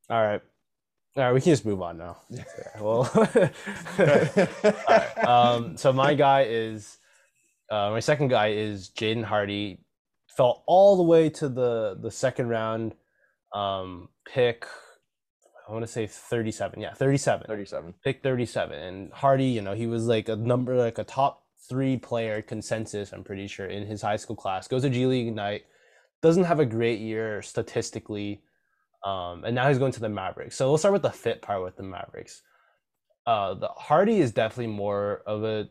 All 0.09 0.25
right. 0.25 0.41
All 1.17 1.23
right. 1.23 1.33
We 1.33 1.41
can 1.41 1.51
just 1.51 1.65
move 1.65 1.81
on 1.81 1.97
now. 1.97 2.17
Yeah, 2.29 2.43
well, 2.79 3.11
right. 3.97 5.27
Um, 5.27 5.75
so 5.75 5.91
my 5.91 6.13
guy 6.13 6.43
is, 6.43 6.99
uh, 7.71 7.89
my 7.89 7.99
second 7.99 8.27
guy 8.27 8.49
is 8.49 8.91
Jaden 8.95 9.23
Hardy. 9.23 9.79
Fell 10.29 10.63
all 10.67 10.95
the 10.95 11.03
way 11.03 11.29
to 11.31 11.49
the 11.49 11.97
the 11.99 12.11
second 12.11 12.49
round, 12.49 12.93
um, 13.53 14.09
pick. 14.31 14.67
I 15.67 15.71
want 15.71 15.83
to 15.83 15.91
say 15.91 16.05
thirty-seven. 16.05 16.79
Yeah, 16.79 16.93
thirty-seven. 16.93 17.47
37. 17.47 17.95
Pick 18.03 18.21
thirty-seven. 18.21 18.77
And 18.77 19.11
Hardy, 19.11 19.45
you 19.45 19.61
know, 19.61 19.73
he 19.73 19.87
was 19.87 20.05
like 20.05 20.29
a 20.29 20.35
number, 20.35 20.75
like 20.77 20.99
a 20.99 21.03
top 21.03 21.43
three 21.67 21.97
player 21.97 22.43
consensus. 22.43 23.11
I'm 23.11 23.23
pretty 23.23 23.47
sure 23.47 23.65
in 23.65 23.87
his 23.87 24.03
high 24.03 24.17
school 24.17 24.35
class. 24.35 24.67
Goes 24.67 24.83
to 24.83 24.89
G 24.91 25.07
League 25.07 25.27
Ignite. 25.27 25.65
Doesn't 26.21 26.43
have 26.43 26.59
a 26.59 26.65
great 26.65 26.99
year 26.99 27.41
statistically. 27.41 28.41
Um, 29.03 29.43
and 29.43 29.55
now 29.55 29.67
he's 29.69 29.77
going 29.77 29.91
to 29.93 29.99
the 29.99 30.09
Mavericks. 30.09 30.55
So 30.55 30.67
we'll 30.67 30.77
start 30.77 30.93
with 30.93 31.03
the 31.03 31.11
fit 31.11 31.41
part 31.41 31.63
with 31.63 31.77
the 31.77 31.83
Mavericks. 31.83 32.41
Uh, 33.25 33.53
the 33.53 33.67
Hardy 33.67 34.19
is 34.19 34.31
definitely 34.31 34.73
more 34.73 35.21
of 35.25 35.43
a 35.43 35.69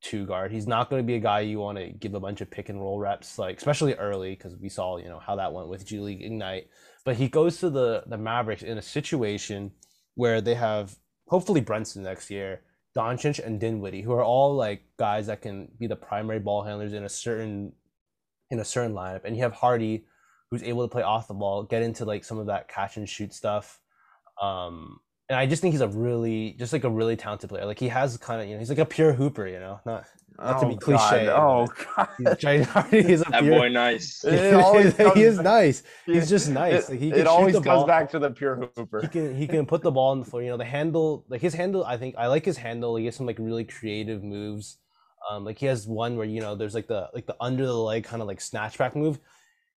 two 0.00 0.26
guard. 0.26 0.50
He's 0.50 0.66
not 0.66 0.88
going 0.88 1.02
to 1.02 1.06
be 1.06 1.14
a 1.14 1.20
guy 1.20 1.40
you 1.40 1.58
want 1.58 1.78
to 1.78 1.90
give 1.90 2.14
a 2.14 2.20
bunch 2.20 2.40
of 2.40 2.50
pick 2.50 2.68
and 2.68 2.80
roll 2.80 2.98
reps, 2.98 3.38
like 3.38 3.58
especially 3.58 3.94
early, 3.94 4.30
because 4.30 4.56
we 4.56 4.68
saw 4.68 4.96
you 4.96 5.08
know 5.08 5.18
how 5.18 5.36
that 5.36 5.52
went 5.52 5.68
with 5.68 5.86
G 5.86 6.00
League 6.00 6.22
Ignite. 6.22 6.68
But 7.04 7.16
he 7.16 7.28
goes 7.28 7.58
to 7.58 7.70
the 7.70 8.04
the 8.06 8.18
Mavericks 8.18 8.62
in 8.62 8.78
a 8.78 8.82
situation 8.82 9.72
where 10.14 10.40
they 10.40 10.54
have 10.54 10.96
hopefully 11.28 11.60
Brunson 11.60 12.02
next 12.02 12.30
year, 12.30 12.62
Doncic 12.96 13.44
and 13.44 13.60
Dinwiddie, 13.60 14.02
who 14.02 14.12
are 14.12 14.24
all 14.24 14.54
like 14.54 14.82
guys 14.98 15.26
that 15.26 15.42
can 15.42 15.68
be 15.78 15.86
the 15.86 15.96
primary 15.96 16.40
ball 16.40 16.62
handlers 16.62 16.92
in 16.92 17.04
a 17.04 17.08
certain 17.08 17.72
in 18.50 18.58
a 18.58 18.64
certain 18.64 18.94
lineup, 18.94 19.24
and 19.24 19.36
you 19.36 19.42
have 19.42 19.52
Hardy, 19.52 20.04
who's 20.50 20.62
able 20.62 20.86
to 20.86 20.90
play 20.92 21.02
off 21.02 21.28
the 21.28 21.34
ball, 21.34 21.62
get 21.62 21.82
into 21.82 22.04
like 22.04 22.24
some 22.24 22.38
of 22.38 22.46
that 22.46 22.68
catch 22.68 22.96
and 22.96 23.08
shoot 23.08 23.32
stuff, 23.32 23.80
um, 24.40 24.98
and 25.28 25.38
I 25.38 25.46
just 25.46 25.62
think 25.62 25.72
he's 25.72 25.80
a 25.80 25.88
really, 25.88 26.56
just 26.58 26.72
like 26.72 26.84
a 26.84 26.90
really 26.90 27.16
talented 27.16 27.50
player. 27.50 27.64
Like 27.64 27.78
he 27.78 27.88
has 27.88 28.16
kind 28.16 28.40
of, 28.42 28.48
you 28.48 28.54
know, 28.54 28.58
he's 28.58 28.68
like 28.70 28.78
a 28.78 28.84
pure 28.84 29.12
hooper. 29.12 29.46
You 29.46 29.60
know, 29.60 29.80
not 29.86 30.04
not 30.38 30.60
to 30.60 30.66
be 30.68 30.76
cliche. 30.76 31.28
Oh 31.28 31.66
god. 31.96 32.08
Jaden 32.20 32.64
Hardy 32.64 32.98
is 32.98 33.20
a 33.20 33.30
That 33.30 33.42
pure. 33.42 33.58
boy, 33.58 33.68
nice. 33.68 34.24
It 34.26 35.14
he 35.16 35.22
is 35.22 35.36
back- 35.36 35.44
nice. 35.44 35.82
He's 36.06 36.28
just 36.28 36.48
nice. 36.48 36.88
It, 36.88 36.90
Like, 36.92 36.98
he 37.00 37.08
it 37.08 37.10
can 37.10 37.18
shoot 37.20 37.26
always 37.28 37.54
the 37.54 37.60
comes 37.60 37.78
ball. 37.80 37.86
back 37.86 38.10
to 38.10 38.18
the 38.18 38.30
pure 38.30 38.56
hooper. 38.56 38.72
he 39.02 39.06
hooper. 39.06 39.08
can 39.08 39.34
he 39.36 39.46
can 39.46 39.66
put 39.66 39.82
the 39.82 39.90
ball 39.92 40.10
on 40.10 40.18
the 40.20 40.24
floor. 40.26 40.42
You 40.42 40.50
know, 40.50 40.56
the 40.56 40.64
handle, 40.64 41.24
like 41.28 41.42
his 41.42 41.54
handle, 41.54 41.84
I 41.84 41.96
think 41.96 42.16
I 42.18 42.26
like 42.26 42.44
his 42.44 42.56
handle. 42.56 42.96
He 42.96 43.04
has 43.04 43.14
some 43.14 43.26
like 43.26 43.38
really 43.38 43.64
creative 43.64 44.24
moves. 44.24 44.78
Um, 45.30 45.44
like 45.44 45.58
he 45.58 45.66
has 45.66 45.86
one 45.86 46.16
where 46.16 46.26
you 46.26 46.40
know 46.40 46.56
there's 46.56 46.74
like 46.74 46.88
the 46.88 47.08
like 47.14 47.26
the 47.26 47.36
under 47.40 47.66
the 47.66 47.74
leg 47.76 48.02
kind 48.04 48.20
of 48.22 48.26
like 48.26 48.40
snatch 48.40 48.78
back 48.78 48.96
move. 48.96 49.20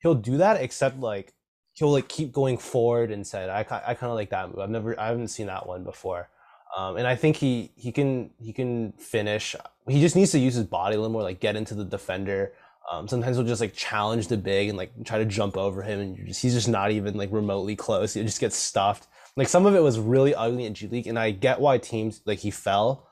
He'll 0.03 0.15
do 0.15 0.37
that, 0.37 0.61
except 0.61 0.99
like 0.99 1.33
he'll 1.73 1.91
like 1.91 2.07
keep 2.07 2.31
going 2.31 2.57
forward 2.57 3.09
instead. 3.09 3.49
I 3.49 3.61
I 3.61 3.93
kind 3.95 4.11
of 4.11 4.15
like 4.15 4.29
that 4.29 4.49
move. 4.49 4.59
I've 4.59 4.69
never 4.69 4.99
I 4.99 5.07
haven't 5.07 5.29
seen 5.29 5.47
that 5.47 5.65
one 5.65 5.83
before. 5.83 6.29
Um, 6.75 6.97
and 6.97 7.07
I 7.07 7.15
think 7.15 7.37
he 7.37 7.71
he 7.75 7.91
can 7.91 8.31
he 8.37 8.51
can 8.51 8.91
finish. 8.93 9.55
He 9.87 10.01
just 10.01 10.15
needs 10.15 10.31
to 10.31 10.39
use 10.39 10.55
his 10.55 10.65
body 10.65 10.95
a 10.95 10.99
little 10.99 11.11
more, 11.11 11.23
like 11.23 11.39
get 11.39 11.55
into 11.55 11.73
the 11.73 11.85
defender. 11.85 12.53
Um, 12.91 13.07
sometimes 13.07 13.37
he'll 13.37 13.45
just 13.45 13.61
like 13.61 13.73
challenge 13.73 14.27
the 14.27 14.35
big 14.37 14.67
and 14.69 14.77
like 14.77 14.91
try 15.05 15.17
to 15.17 15.25
jump 15.25 15.55
over 15.55 15.81
him, 15.81 15.99
and 15.99 16.27
just, 16.27 16.41
he's 16.41 16.53
just 16.53 16.67
not 16.67 16.91
even 16.91 17.15
like 17.15 17.31
remotely 17.31 17.75
close. 17.75 18.13
He 18.13 18.23
just 18.23 18.41
gets 18.41 18.57
stuffed. 18.57 19.07
Like 19.37 19.47
some 19.47 19.65
of 19.65 19.73
it 19.73 19.79
was 19.79 19.99
really 19.99 20.35
ugly 20.35 20.65
in 20.65 20.73
G 20.73 20.87
League, 20.87 21.07
and 21.07 21.17
I 21.17 21.31
get 21.31 21.61
why 21.61 21.77
teams 21.77 22.21
like 22.25 22.39
he 22.39 22.51
fell. 22.51 23.07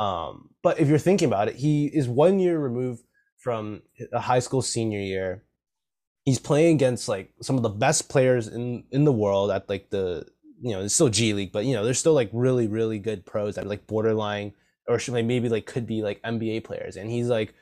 Um, 0.00 0.50
but 0.62 0.80
if 0.80 0.88
you're 0.88 0.98
thinking 0.98 1.28
about 1.28 1.48
it, 1.48 1.56
he 1.56 1.86
is 1.86 2.08
one 2.08 2.40
year 2.40 2.58
removed 2.58 3.04
from 3.36 3.82
a 4.12 4.20
high 4.20 4.40
school 4.40 4.62
senior 4.62 4.98
year. 4.98 5.44
He's 6.30 6.38
playing 6.38 6.76
against 6.76 7.08
like 7.08 7.32
some 7.42 7.56
of 7.56 7.62
the 7.62 7.68
best 7.68 8.08
players 8.08 8.46
in 8.46 8.84
in 8.90 9.04
the 9.04 9.12
world 9.12 9.50
at 9.50 9.68
like 9.68 9.90
the 9.90 10.26
you 10.60 10.72
know 10.72 10.82
it's 10.82 10.94
still 10.94 11.08
G 11.08 11.32
League, 11.32 11.52
but 11.52 11.64
you 11.64 11.74
know 11.74 11.84
there's 11.84 11.98
still 11.98 12.14
like 12.14 12.30
really 12.32 12.68
really 12.68 12.98
good 12.98 13.26
pros 13.26 13.54
that 13.54 13.64
are 13.64 13.68
like 13.68 13.86
borderline 13.86 14.52
or 14.86 14.98
should 14.98 15.14
like 15.14 15.24
maybe 15.24 15.48
like 15.48 15.66
could 15.66 15.86
be 15.86 16.02
like 16.02 16.22
NBA 16.22 16.64
players, 16.64 16.96
and 16.96 17.10
he's 17.10 17.28
like 17.28 17.54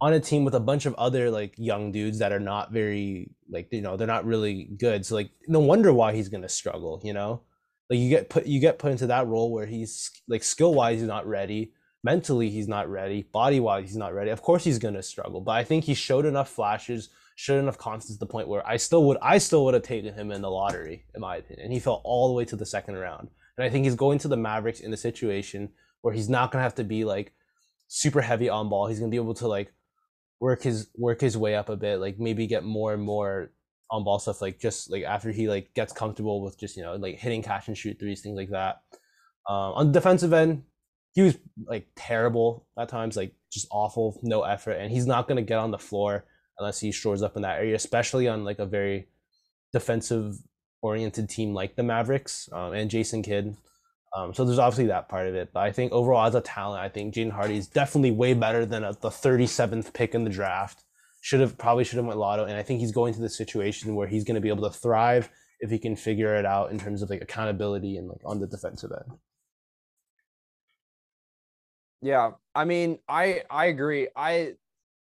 on 0.00 0.12
a 0.12 0.20
team 0.20 0.44
with 0.44 0.54
a 0.54 0.60
bunch 0.60 0.86
of 0.86 0.94
other 0.94 1.30
like 1.30 1.54
young 1.58 1.92
dudes 1.92 2.18
that 2.18 2.32
are 2.32 2.40
not 2.40 2.72
very 2.72 3.30
like 3.50 3.68
you 3.70 3.82
know 3.82 3.96
they're 3.96 4.06
not 4.06 4.24
really 4.24 4.70
good. 4.78 5.04
So 5.06 5.14
like 5.14 5.30
no 5.46 5.60
wonder 5.60 5.92
why 5.92 6.14
he's 6.14 6.28
gonna 6.28 6.48
struggle. 6.48 7.00
You 7.04 7.12
know, 7.12 7.42
like 7.88 7.98
you 7.98 8.08
get 8.10 8.30
put 8.30 8.46
you 8.46 8.60
get 8.60 8.78
put 8.78 8.92
into 8.92 9.06
that 9.08 9.26
role 9.26 9.52
where 9.52 9.66
he's 9.66 10.10
like 10.28 10.42
skill 10.42 10.74
wise 10.74 11.00
he's 11.00 11.08
not 11.08 11.26
ready, 11.26 11.72
mentally 12.02 12.50
he's 12.50 12.68
not 12.68 12.88
ready, 12.88 13.22
body 13.22 13.60
wise 13.60 13.88
he's 13.88 13.96
not 13.96 14.14
ready. 14.14 14.30
Of 14.30 14.42
course 14.42 14.64
he's 14.64 14.78
gonna 14.78 15.02
struggle, 15.02 15.40
but 15.40 15.52
I 15.52 15.64
think 15.64 15.84
he 15.84 15.94
showed 15.94 16.24
enough 16.24 16.48
flashes, 16.50 17.10
showed 17.40 17.58
enough 17.58 17.78
confidence 17.78 18.12
to 18.12 18.18
the 18.18 18.26
point 18.26 18.48
where 18.48 18.66
I 18.68 18.76
still 18.76 19.06
would 19.06 19.16
I 19.22 19.38
still 19.38 19.64
would 19.64 19.72
have 19.72 19.82
taken 19.82 20.12
him 20.12 20.30
in 20.30 20.42
the 20.42 20.50
lottery 20.50 21.06
in 21.14 21.22
my 21.22 21.36
opinion. 21.36 21.70
He 21.70 21.80
fell 21.80 22.02
all 22.04 22.28
the 22.28 22.34
way 22.34 22.44
to 22.44 22.54
the 22.54 22.66
second 22.66 22.96
round, 22.96 23.30
and 23.56 23.64
I 23.64 23.70
think 23.70 23.86
he's 23.86 23.94
going 23.94 24.18
to 24.18 24.28
the 24.28 24.36
Mavericks 24.36 24.80
in 24.80 24.92
a 24.92 24.96
situation 24.96 25.70
where 26.02 26.12
he's 26.12 26.28
not 26.28 26.52
gonna 26.52 26.62
have 26.62 26.74
to 26.74 26.84
be 26.84 27.06
like 27.06 27.32
super 27.88 28.20
heavy 28.20 28.50
on 28.50 28.68
ball. 28.68 28.88
He's 28.88 28.98
gonna 28.98 29.10
be 29.10 29.16
able 29.16 29.32
to 29.36 29.48
like 29.48 29.72
work 30.38 30.62
his 30.62 30.88
work 30.98 31.22
his 31.22 31.34
way 31.34 31.54
up 31.54 31.70
a 31.70 31.76
bit, 31.76 31.96
like 31.96 32.18
maybe 32.18 32.46
get 32.46 32.62
more 32.62 32.92
and 32.92 33.02
more 33.02 33.52
on 33.90 34.04
ball 34.04 34.18
stuff, 34.18 34.42
like 34.42 34.60
just 34.60 34.90
like 34.90 35.04
after 35.04 35.32
he 35.32 35.48
like 35.48 35.72
gets 35.72 35.94
comfortable 35.94 36.42
with 36.42 36.60
just 36.60 36.76
you 36.76 36.82
know 36.82 36.96
like 36.96 37.18
hitting 37.18 37.42
catch 37.42 37.68
and 37.68 37.78
shoot 37.78 37.98
threes, 37.98 38.20
things 38.20 38.36
like 38.36 38.50
that. 38.50 38.82
Um, 39.48 39.72
on 39.72 39.86
the 39.86 39.92
defensive 39.98 40.34
end, 40.34 40.64
he 41.12 41.22
was 41.22 41.38
like 41.64 41.88
terrible 41.96 42.66
at 42.78 42.90
times, 42.90 43.16
like 43.16 43.34
just 43.50 43.66
awful, 43.70 44.20
no 44.22 44.42
effort, 44.42 44.72
and 44.72 44.92
he's 44.92 45.06
not 45.06 45.26
gonna 45.26 45.40
get 45.40 45.58
on 45.58 45.70
the 45.70 45.78
floor 45.78 46.26
unless 46.60 46.78
he 46.78 46.92
shores 46.92 47.22
up 47.22 47.34
in 47.34 47.42
that 47.42 47.58
area, 47.58 47.74
especially 47.74 48.28
on 48.28 48.44
like 48.44 48.58
a 48.58 48.66
very 48.66 49.08
defensive 49.72 50.36
oriented 50.82 51.28
team 51.28 51.54
like 51.54 51.74
the 51.74 51.82
Mavericks 51.82 52.48
um, 52.52 52.72
and 52.72 52.90
Jason 52.90 53.22
Kidd. 53.22 53.56
Um, 54.16 54.34
so 54.34 54.44
there's 54.44 54.58
obviously 54.58 54.86
that 54.86 55.08
part 55.08 55.26
of 55.26 55.34
it, 55.34 55.50
but 55.52 55.60
I 55.60 55.72
think 55.72 55.92
overall 55.92 56.26
as 56.26 56.34
a 56.34 56.40
talent, 56.40 56.82
I 56.82 56.88
think 56.88 57.14
Jaden 57.14 57.30
Hardy 57.30 57.56
is 57.56 57.68
definitely 57.68 58.10
way 58.10 58.34
better 58.34 58.66
than 58.66 58.84
a, 58.84 58.92
the 58.92 59.08
37th 59.08 59.92
pick 59.92 60.14
in 60.14 60.24
the 60.24 60.30
draft. 60.30 60.84
Should 61.22 61.40
have 61.40 61.56
probably 61.58 61.84
should 61.84 61.98
have 61.98 62.06
went 62.06 62.18
lotto, 62.18 62.44
and 62.44 62.56
I 62.56 62.62
think 62.62 62.80
he's 62.80 62.92
going 62.92 63.14
to 63.14 63.20
the 63.20 63.28
situation 63.28 63.94
where 63.94 64.08
he's 64.08 64.24
going 64.24 64.36
to 64.36 64.40
be 64.40 64.48
able 64.48 64.68
to 64.68 64.76
thrive 64.76 65.28
if 65.60 65.70
he 65.70 65.78
can 65.78 65.94
figure 65.94 66.34
it 66.34 66.46
out 66.46 66.72
in 66.72 66.78
terms 66.78 67.02
of 67.02 67.10
like 67.10 67.20
accountability 67.20 67.98
and 67.98 68.08
like 68.08 68.22
on 68.24 68.40
the 68.40 68.46
defensive 68.46 68.90
end. 68.90 69.18
Yeah, 72.02 72.32
I 72.54 72.64
mean, 72.64 72.98
I 73.08 73.42
I 73.50 73.66
agree. 73.66 74.08
I 74.16 74.54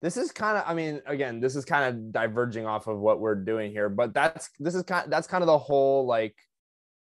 this 0.04 0.18
is 0.18 0.34
kind 0.34 0.58
of 0.58 0.66
I 0.68 0.74
mean, 0.74 1.02
again, 1.06 1.40
this 1.40 1.56
is 1.56 1.64
kind 1.64 1.86
of 1.86 2.12
diverging 2.12 2.68
off 2.68 2.88
of 2.88 3.00
what 3.00 3.22
we're 3.22 3.36
doing 3.36 3.72
here, 3.72 3.88
but 3.88 4.14
that's 4.14 4.50
this 4.60 4.76
is 4.76 4.84
kind 4.84 5.10
that's 5.10 5.28
kind 5.28 5.42
of 5.42 5.48
the 5.48 5.58
whole 5.58 6.06
like 6.06 6.36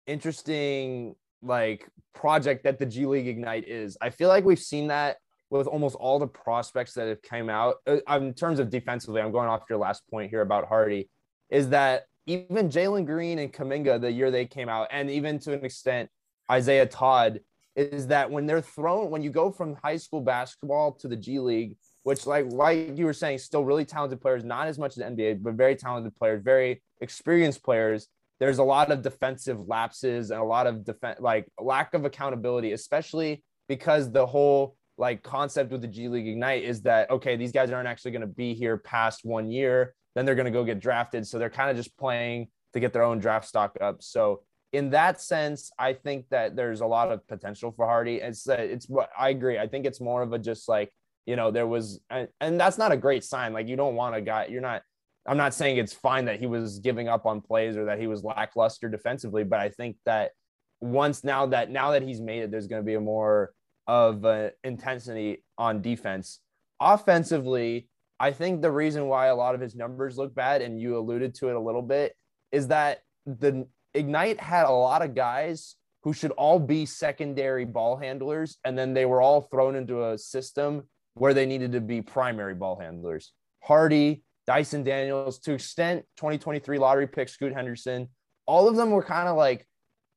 interesting 0.06 1.16
like 1.42 1.90
project 2.14 2.66
that 2.66 2.80
the 2.80 2.86
G 2.86 3.06
League 3.06 3.30
Ignite 3.30 3.66
is. 3.66 3.98
I 4.02 4.10
feel 4.10 4.28
like 4.28 4.44
we've 4.44 4.60
seen 4.60 4.90
that 4.90 5.18
with 5.50 5.68
almost 5.68 5.96
all 5.96 6.20
the 6.20 6.28
prospects 6.28 6.94
that 6.96 7.08
have 7.08 7.22
came 7.22 7.50
out. 7.50 7.76
Uh, 7.88 8.00
in 8.18 8.34
terms 8.34 8.60
of 8.60 8.70
defensively, 8.70 9.22
I'm 9.22 9.32
going 9.32 9.48
off 9.48 9.64
your 9.70 9.80
last 9.80 10.04
point 10.12 10.30
here 10.30 10.42
about 10.42 10.68
Hardy, 10.68 11.10
is 11.50 11.70
that 11.70 12.04
even 12.26 12.70
Jalen 12.70 13.06
Green 13.06 13.40
and 13.40 13.54
Kuminga 13.54 14.02
the 14.02 14.12
year 14.12 14.32
they 14.32 14.46
came 14.46 14.68
out, 14.68 14.90
and 14.92 15.10
even 15.10 15.40
to 15.40 15.54
an 15.54 15.64
extent 15.64 16.10
Isaiah 16.52 16.88
Todd, 16.88 17.40
is 17.78 18.08
that 18.08 18.30
when 18.30 18.48
they're 18.48 18.62
thrown, 18.62 19.10
when 19.10 19.22
you 19.22 19.30
go 19.30 19.50
from 19.50 19.78
high 19.82 19.96
school 19.96 20.20
basketball 20.20 20.92
to 20.96 21.08
the 21.08 21.16
G 21.16 21.40
League, 21.40 21.78
which 22.04 22.26
like 22.26 22.52
like 22.52 22.98
you 22.98 23.06
were 23.06 23.14
saying, 23.14 23.38
still 23.38 23.64
really 23.64 23.86
talented 23.86 24.22
players, 24.22 24.44
not 24.44 24.68
as 24.68 24.80
much 24.80 24.98
as 24.98 25.04
NBA, 25.04 25.44
but 25.44 25.54
very 25.54 25.76
talented 25.76 26.16
players, 26.16 26.42
very 26.44 26.82
experienced 27.00 27.64
players. 27.64 28.08
There's 28.40 28.58
a 28.58 28.64
lot 28.64 28.92
of 28.92 29.04
defensive 29.04 29.68
lapses 29.68 30.32
and 30.32 30.40
a 30.40 30.44
lot 30.44 30.66
of 30.66 30.84
defense 30.84 31.20
like 31.20 31.48
lack 31.60 31.94
of 31.94 32.06
accountability, 32.06 32.72
especially 32.72 33.44
because 33.68 34.12
the 34.12 34.26
whole 34.26 34.76
like 34.98 35.24
concept 35.24 35.72
with 35.72 35.82
the 35.82 35.88
G 35.88 36.08
League 36.08 36.28
Ignite 36.28 36.64
is 36.64 36.82
that 36.84 37.10
okay, 37.12 37.36
these 37.36 37.52
guys 37.52 37.72
aren't 37.72 37.88
actually 37.88 38.12
going 38.12 38.22
to 38.22 38.28
be 38.28 38.54
here 38.54 38.78
past 38.78 39.22
one 39.24 39.52
year, 39.52 39.94
then 40.16 40.26
they're 40.26 40.36
going 40.36 40.46
to 40.46 40.52
go 40.52 40.64
get 40.64 40.80
drafted, 40.80 41.28
so 41.28 41.38
they're 41.38 41.50
kind 41.50 41.70
of 41.70 41.78
just 41.78 41.96
playing 41.98 42.48
to 42.74 42.80
get 42.80 42.94
their 42.94 43.04
own 43.04 43.20
draft 43.20 43.48
stock 43.48 43.78
up. 43.82 44.02
So 44.02 44.42
in 44.74 44.92
that 44.92 45.20
sense, 45.20 45.72
I 45.78 45.94
think 45.94 46.30
that 46.30 46.56
there's 46.56 46.82
a 46.82 46.86
lot 46.86 47.12
of 47.12 47.28
potential 47.28 47.72
for 47.72 47.86
Hardy. 47.86 48.18
It's 48.18 48.48
uh, 48.48 48.54
it's 48.54 48.88
what 48.88 49.10
I 49.18 49.30
agree. 49.30 49.60
I 49.60 49.68
think 49.68 49.86
it's 49.86 50.00
more 50.00 50.22
of 50.22 50.34
a 50.34 50.40
just 50.40 50.70
like 50.70 50.92
you 51.26 51.36
know 51.36 51.52
there 51.52 51.68
was 51.68 52.00
and, 52.10 52.60
that's 52.60 52.78
not 52.78 52.92
a 52.92 52.98
great 52.98 53.24
sign. 53.24 53.54
Like 53.54 53.68
you 53.68 53.76
don't 53.76 53.96
want 53.96 54.16
a 54.16 54.22
guy. 54.22 54.48
You're 54.50 54.62
not. 54.62 54.82
I'm 55.28 55.38
not 55.38 55.54
saying 55.54 55.78
it's 55.78 55.94
fine 55.94 56.26
that 56.26 56.40
he 56.40 56.48
was 56.48 56.80
giving 56.80 57.08
up 57.08 57.28
on 57.28 57.42
plays 57.42 57.78
or 57.78 57.86
that 57.86 58.00
he 58.00 58.08
was 58.08 58.24
lackluster 58.24 58.90
defensively, 58.90 59.44
but 59.44 59.60
I 59.60 59.70
think 59.70 59.98
that 60.06 60.32
once 60.80 61.24
now 61.24 61.46
that 61.48 61.70
now 61.70 61.92
that 61.92 62.02
he's 62.02 62.20
made 62.20 62.42
it, 62.42 62.52
there's 62.52 62.68
going 62.68 62.82
to 62.82 62.86
be 62.86 62.96
a 62.96 63.00
more 63.00 63.52
of 63.88 64.26
uh, 64.26 64.50
intensity 64.64 65.44
on 65.58 65.82
defense. 65.82 66.40
Offensively, 66.80 67.88
I 68.20 68.32
think 68.32 68.62
the 68.62 68.72
reason 68.72 69.08
why 69.08 69.28
a 69.28 69.36
lot 69.36 69.54
of 69.54 69.62
his 69.62 69.76
numbers 69.76 70.18
look 70.18 70.34
bad, 70.34 70.62
and 70.62 70.80
you 70.80 70.98
alluded 70.98 71.36
to 71.36 71.50
it 71.50 71.56
a 71.56 71.60
little 71.60 71.82
bit, 71.82 72.16
is 72.52 72.68
that 72.68 73.02
the 73.26 73.68
Ignite 73.94 74.40
had 74.40 74.66
a 74.66 74.72
lot 74.72 75.02
of 75.02 75.14
guys 75.14 75.76
who 76.04 76.14
should 76.14 76.32
all 76.32 76.60
be 76.60 76.86
secondary 76.86 77.66
ball 77.66 77.98
handlers, 77.98 78.58
and 78.64 78.78
then 78.78 78.94
they 78.94 79.06
were 79.06 79.22
all 79.22 79.42
thrown 79.42 79.76
into 79.76 80.04
a 80.04 80.18
system 80.18 80.84
where 81.14 81.34
they 81.34 81.46
needed 81.46 81.74
to 81.74 81.82
be 81.82 82.02
primary 82.02 82.56
ball 82.56 82.80
handlers. 82.80 83.34
Hardy, 83.64 84.24
Dyson 84.48 84.84
Daniels, 84.84 85.40
to 85.40 85.54
extent 85.54 86.06
2023 86.18 86.78
lottery 86.78 87.08
pick, 87.08 87.30
Scoot 87.30 87.54
Henderson, 87.54 88.08
all 88.46 88.68
of 88.68 88.76
them 88.76 88.92
were 88.92 89.04
kind 89.04 89.28
of 89.28 89.38
like 89.38 89.68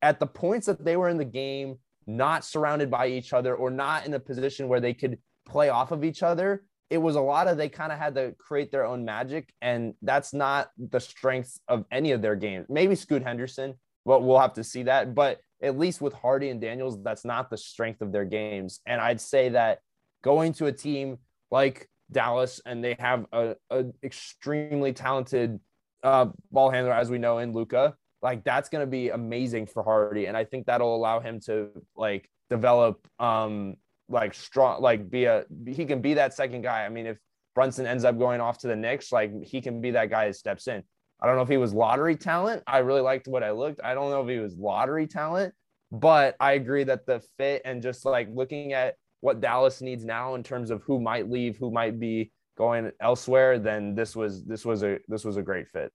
at 0.02 0.20
the 0.20 0.26
points 0.26 0.66
that 0.66 0.84
they 0.84 0.96
were 0.96 1.08
in 1.08 1.18
the 1.18 1.24
game, 1.24 1.76
not 2.06 2.44
surrounded 2.44 2.90
by 2.90 3.08
each 3.08 3.32
other 3.32 3.54
or 3.54 3.70
not 3.70 4.06
in 4.06 4.14
a 4.14 4.20
position 4.20 4.68
where 4.68 4.80
they 4.80 4.94
could 4.94 5.18
play 5.46 5.68
off 5.68 5.92
of 5.92 6.04
each 6.04 6.22
other. 6.22 6.64
It 6.90 6.98
was 6.98 7.16
a 7.16 7.20
lot 7.20 7.48
of 7.48 7.56
they 7.56 7.68
kind 7.68 7.92
of 7.92 7.98
had 7.98 8.14
to 8.14 8.34
create 8.38 8.70
their 8.70 8.84
own 8.84 9.04
magic, 9.04 9.52
and 9.60 9.94
that's 10.02 10.32
not 10.32 10.70
the 10.78 11.00
strength 11.00 11.58
of 11.68 11.84
any 11.90 12.12
of 12.12 12.22
their 12.22 12.36
games. 12.36 12.66
Maybe 12.68 12.94
Scoot 12.94 13.22
Henderson, 13.22 13.74
but 14.04 14.22
we'll 14.22 14.38
have 14.38 14.52
to 14.54 14.64
see 14.64 14.84
that. 14.84 15.14
But 15.14 15.40
at 15.62 15.78
least 15.78 16.00
with 16.00 16.12
Hardy 16.12 16.50
and 16.50 16.60
Daniels, 16.60 17.02
that's 17.02 17.24
not 17.24 17.50
the 17.50 17.56
strength 17.56 18.02
of 18.02 18.12
their 18.12 18.24
games. 18.24 18.80
And 18.86 19.00
I'd 19.00 19.20
say 19.20 19.50
that 19.50 19.78
going 20.24 20.54
to 20.54 20.66
a 20.66 20.72
team 20.72 21.18
like 21.50 21.88
Dallas 22.10 22.60
and 22.64 22.82
they 22.82 22.96
have 22.98 23.26
a, 23.32 23.54
a 23.70 23.84
extremely 24.02 24.92
talented 24.92 25.60
uh, 26.02 26.26
ball 26.50 26.70
handler, 26.70 26.92
as 26.94 27.10
we 27.10 27.18
know 27.18 27.38
in 27.38 27.52
Luka, 27.52 27.94
like 28.22 28.42
that's 28.42 28.70
going 28.70 28.82
to 28.82 28.90
be 28.90 29.10
amazing 29.10 29.66
for 29.66 29.82
Hardy. 29.82 30.26
And 30.26 30.36
I 30.36 30.44
think 30.44 30.66
that'll 30.66 30.96
allow 30.96 31.20
him 31.20 31.40
to 31.40 31.68
like 31.94 32.28
develop, 32.48 33.06
um, 33.20 33.76
like 34.08 34.34
strong, 34.34 34.80
like 34.80 35.10
be 35.10 35.26
a, 35.26 35.44
he 35.66 35.84
can 35.84 36.00
be 36.00 36.14
that 36.14 36.34
second 36.34 36.62
guy. 36.62 36.84
I 36.84 36.88
mean, 36.88 37.06
if 37.06 37.18
Brunson 37.54 37.86
ends 37.86 38.04
up 38.04 38.18
going 38.18 38.40
off 38.40 38.58
to 38.58 38.66
the 38.66 38.76
Knicks, 38.76 39.12
like 39.12 39.44
he 39.44 39.60
can 39.60 39.80
be 39.80 39.92
that 39.92 40.10
guy 40.10 40.26
that 40.26 40.36
steps 40.36 40.68
in. 40.68 40.82
I 41.20 41.26
don't 41.26 41.36
know 41.36 41.42
if 41.42 41.48
he 41.48 41.58
was 41.58 41.72
lottery 41.72 42.16
talent. 42.16 42.62
I 42.66 42.78
really 42.78 43.00
liked 43.00 43.28
what 43.28 43.42
I 43.42 43.52
looked. 43.52 43.80
I 43.84 43.94
don't 43.94 44.10
know 44.10 44.22
if 44.22 44.28
he 44.28 44.38
was 44.38 44.56
lottery 44.56 45.06
talent, 45.06 45.54
but 45.92 46.34
I 46.40 46.52
agree 46.52 46.84
that 46.84 47.06
the 47.06 47.22
fit 47.38 47.62
and 47.64 47.82
just 47.82 48.04
like 48.04 48.28
looking 48.32 48.72
at 48.72 48.96
what 49.24 49.40
Dallas 49.40 49.80
needs 49.80 50.04
now 50.04 50.34
in 50.34 50.42
terms 50.42 50.70
of 50.70 50.82
who 50.82 51.00
might 51.00 51.30
leave, 51.30 51.56
who 51.56 51.70
might 51.70 51.98
be 51.98 52.30
going 52.58 52.92
elsewhere, 53.00 53.58
then 53.58 53.94
this 53.94 54.14
was 54.14 54.44
this 54.44 54.66
was 54.66 54.82
a 54.82 54.98
this 55.08 55.24
was 55.24 55.38
a 55.38 55.42
great 55.42 55.66
fit. 55.70 55.90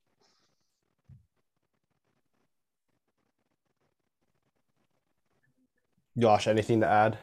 Josh, 6.17 6.47
anything 6.47 6.80
to 6.80 6.88
add? 6.88 7.19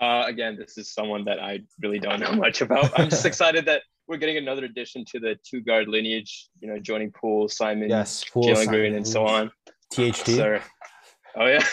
Uh, 0.00 0.24
again, 0.26 0.56
this 0.58 0.76
is 0.76 0.92
someone 0.92 1.24
that 1.26 1.38
I 1.38 1.60
really 1.80 2.00
don't 2.00 2.18
know 2.18 2.32
much 2.46 2.60
about. 2.60 2.98
I'm 2.98 3.08
just 3.08 3.24
excited 3.24 3.66
that 3.66 3.82
we're 4.08 4.16
getting 4.16 4.36
another 4.36 4.64
addition 4.64 5.04
to 5.12 5.20
the 5.20 5.36
two 5.48 5.60
guard 5.60 5.86
lineage. 5.86 6.48
You 6.58 6.70
know, 6.70 6.80
joining 6.80 7.12
Poole, 7.12 7.48
Simon, 7.48 7.88
Yes, 7.88 8.24
Poole, 8.24 8.48
Jalen 8.48 8.66
Green, 8.66 8.94
and 8.96 9.06
so 9.06 9.24
on. 9.24 9.52
THT. 9.92 10.26
Sir. 10.26 10.60
Oh 11.40 11.46
yeah. 11.46 11.64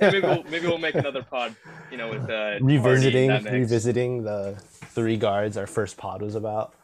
maybe 0.00 0.20
we'll 0.20 0.42
maybe 0.44 0.66
we'll 0.66 0.78
make 0.78 0.94
another 0.94 1.22
pod. 1.22 1.54
You 1.90 1.98
know, 1.98 2.08
with 2.08 2.28
uh, 2.30 2.58
revisiting 2.60 3.28
Hardy 3.30 3.38
in 3.38 3.44
that 3.44 3.44
mix. 3.44 3.52
revisiting 3.52 4.22
the 4.24 4.54
three 4.94 5.16
guards 5.16 5.56
our 5.56 5.66
first 5.66 5.96
pod 5.96 6.22
was 6.22 6.34
about. 6.34 6.74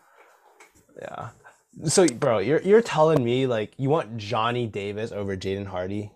Yeah. 1.00 1.30
So, 1.84 2.06
bro, 2.06 2.38
you're 2.38 2.60
you're 2.62 2.82
telling 2.82 3.22
me 3.24 3.46
like 3.46 3.72
you 3.78 3.88
want 3.88 4.16
Johnny 4.16 4.66
Davis 4.66 5.12
over 5.12 5.36
Jaden 5.36 5.66
Hardy? 5.66 6.10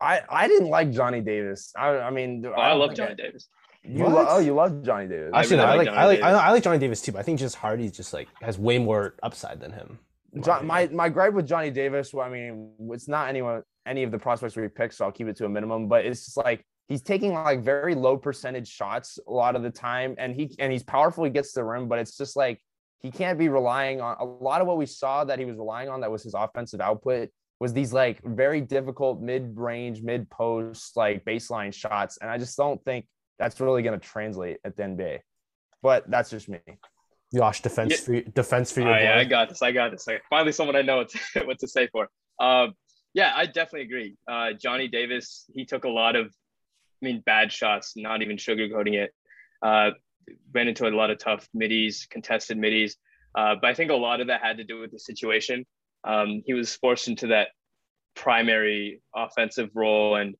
I 0.00 0.22
I 0.28 0.48
didn't 0.48 0.68
like 0.70 0.90
Johnny 0.90 1.20
Davis. 1.20 1.72
I 1.76 1.88
I 1.98 2.10
mean, 2.10 2.44
Oh, 2.46 2.52
I 2.60 2.70
don't 2.70 2.80
love 2.80 2.88
think 2.90 2.98
Johnny 2.98 3.14
Davis. 3.14 3.48
You 3.84 4.02
What? 4.02 4.12
lo- 4.12 4.26
oh, 4.28 4.38
you 4.40 4.52
love 4.54 4.82
Johnny 4.82 5.06
Davis. 5.06 5.30
I 5.32 5.40
Actually, 5.40 5.58
really 5.58 5.66
no, 5.66 5.72
I 5.72 5.76
like 5.76 5.78
like 5.78 5.86
Johnny 5.86 5.98
I 6.22 6.32
like 6.32 6.42
I, 6.42 6.50
like 6.50 6.62
Johnny 6.64 6.78
Davis 6.78 7.02
too, 7.02 7.12
but 7.12 7.20
I 7.20 7.22
think 7.22 7.38
just 7.38 7.54
Hardy's 7.54 7.92
just 7.92 8.12
like 8.12 8.26
has 8.42 8.58
way 8.58 8.78
more 8.78 9.14
upside 9.22 9.60
than 9.60 9.70
him. 9.72 9.98
in 10.32 10.42
Jo- 10.42 10.52
opinion. 10.52 10.66
my 10.66 10.86
my 10.88 11.08
gripe 11.08 11.34
with 11.34 11.46
Johnny 11.46 11.70
Davis, 11.70 12.12
well, 12.12 12.26
I 12.26 12.30
mean, 12.30 12.72
it's 12.90 13.06
not 13.06 13.28
anyone 13.28 13.62
any 13.86 14.02
of 14.02 14.10
the 14.10 14.18
prospects 14.18 14.56
we 14.56 14.68
picked, 14.68 14.94
so 14.94 15.04
I'll 15.04 15.12
keep 15.12 15.28
it 15.28 15.36
to 15.36 15.44
a 15.46 15.48
minimum. 15.48 15.88
But 15.88 16.04
it's 16.04 16.24
just 16.24 16.36
like 16.36 16.64
he's 16.88 17.02
taking 17.02 17.32
like 17.32 17.62
very 17.62 17.94
low 17.94 18.16
percentage 18.16 18.68
shots 18.68 19.18
a 19.26 19.32
lot 19.32 19.56
of 19.56 19.62
the 19.62 19.70
time, 19.70 20.14
and 20.18 20.34
he 20.34 20.54
and 20.58 20.72
he's 20.72 20.82
powerful. 20.82 21.24
He 21.24 21.30
gets 21.30 21.52
to 21.52 21.60
the 21.60 21.64
rim, 21.64 21.88
but 21.88 21.98
it's 21.98 22.16
just 22.16 22.36
like 22.36 22.60
he 23.00 23.10
can't 23.10 23.38
be 23.38 23.48
relying 23.48 24.00
on 24.00 24.16
a 24.18 24.24
lot 24.24 24.60
of 24.60 24.66
what 24.66 24.76
we 24.78 24.86
saw 24.86 25.24
that 25.24 25.38
he 25.38 25.44
was 25.44 25.56
relying 25.56 25.88
on. 25.88 26.00
That 26.00 26.10
was 26.10 26.22
his 26.22 26.34
offensive 26.34 26.80
output 26.80 27.30
was 27.58 27.72
these 27.72 27.92
like 27.92 28.22
very 28.24 28.60
difficult 28.60 29.20
mid 29.20 29.56
range, 29.56 30.02
mid 30.02 30.28
post 30.30 30.96
like 30.96 31.24
baseline 31.24 31.72
shots, 31.72 32.18
and 32.20 32.30
I 32.30 32.38
just 32.38 32.56
don't 32.56 32.82
think 32.84 33.06
that's 33.38 33.60
really 33.60 33.82
going 33.82 33.98
to 33.98 34.06
translate 34.06 34.58
at 34.64 34.76
the 34.76 34.82
NBA. 34.82 35.20
But 35.82 36.10
that's 36.10 36.30
just 36.30 36.48
me. 36.48 36.58
Josh 37.34 37.60
defense 37.62 37.92
Yeah. 37.92 37.96
for 37.98 38.12
your, 38.12 38.22
defense 38.22 38.72
for 38.72 38.82
Oh, 38.82 38.96
yeah. 38.96 39.18
I 39.18 39.24
got 39.24 39.48
this. 39.48 39.62
I 39.62 39.72
got 39.72 39.90
this. 39.90 40.06
Like, 40.06 40.22
finally, 40.30 40.52
someone 40.52 40.76
I 40.76 40.82
know 40.82 40.98
what 40.98 41.08
to, 41.10 41.18
what 41.44 41.58
to 41.58 41.68
say 41.68 41.88
for. 41.88 42.08
Um, 42.40 42.74
yeah, 43.16 43.32
I 43.34 43.46
definitely 43.46 43.86
agree. 43.86 44.14
Uh, 44.30 44.52
Johnny 44.52 44.88
Davis, 44.88 45.46
he 45.54 45.64
took 45.64 45.84
a 45.84 45.88
lot 45.88 46.16
of, 46.16 46.26
I 46.26 47.06
mean, 47.06 47.22
bad 47.24 47.50
shots, 47.50 47.94
not 47.96 48.20
even 48.20 48.36
sugarcoating 48.36 48.92
it. 48.92 49.10
Uh, 49.62 49.92
ran 50.52 50.68
into 50.68 50.86
a 50.86 50.90
lot 50.90 51.10
of 51.10 51.18
tough 51.18 51.48
middies, 51.54 52.06
contested 52.10 52.58
middies. 52.58 52.98
Uh, 53.34 53.54
but 53.58 53.68
I 53.68 53.74
think 53.74 53.90
a 53.90 53.94
lot 53.94 54.20
of 54.20 54.26
that 54.26 54.42
had 54.42 54.58
to 54.58 54.64
do 54.64 54.80
with 54.80 54.92
the 54.92 54.98
situation. 54.98 55.64
Um, 56.04 56.42
he 56.44 56.52
was 56.52 56.76
forced 56.76 57.08
into 57.08 57.28
that 57.28 57.48
primary 58.14 59.00
offensive 59.14 59.70
role, 59.74 60.16
and 60.16 60.34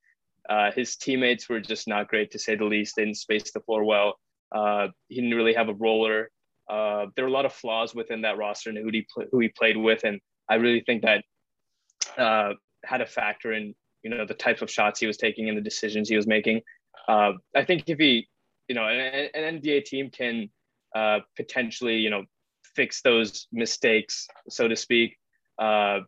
uh, 0.46 0.70
his 0.70 0.96
teammates 0.96 1.48
were 1.48 1.60
just 1.60 1.88
not 1.88 2.08
great 2.08 2.32
to 2.32 2.38
say 2.38 2.56
the 2.56 2.66
least. 2.66 2.96
They 2.96 3.06
didn't 3.06 3.16
space 3.16 3.52
the 3.52 3.60
floor 3.60 3.84
well. 3.84 4.18
Uh, 4.54 4.88
he 5.08 5.14
didn't 5.22 5.34
really 5.34 5.54
have 5.54 5.70
a 5.70 5.74
roller. 5.74 6.30
Uh, 6.68 7.06
there 7.16 7.24
were 7.24 7.30
a 7.30 7.34
lot 7.34 7.46
of 7.46 7.54
flaws 7.54 7.94
within 7.94 8.20
that 8.22 8.36
roster 8.36 8.68
and 8.68 8.78
who 8.78 8.90
he 8.92 9.06
who 9.32 9.40
he 9.40 9.48
played 9.48 9.78
with, 9.78 10.04
and 10.04 10.20
I 10.46 10.56
really 10.56 10.82
think 10.84 11.02
that 11.02 11.24
uh, 12.18 12.52
had 12.86 13.00
a 13.00 13.06
factor 13.06 13.52
in 13.52 13.74
you 14.02 14.10
know 14.10 14.24
the 14.24 14.34
type 14.34 14.62
of 14.62 14.70
shots 14.70 15.00
he 15.00 15.06
was 15.06 15.16
taking 15.16 15.48
and 15.48 15.58
the 15.58 15.62
decisions 15.62 16.08
he 16.08 16.16
was 16.16 16.26
making. 16.26 16.62
Uh, 17.08 17.32
I 17.54 17.64
think 17.64 17.84
if 17.86 17.98
he, 17.98 18.28
you 18.68 18.74
know, 18.74 18.86
an, 18.86 19.28
an 19.34 19.60
NBA 19.60 19.84
team 19.84 20.10
can 20.10 20.48
uh, 20.94 21.20
potentially 21.36 21.96
you 21.96 22.10
know 22.10 22.24
fix 22.74 23.02
those 23.02 23.48
mistakes, 23.52 24.28
so 24.48 24.68
to 24.68 24.76
speak. 24.76 25.16
Uh, 25.58 26.00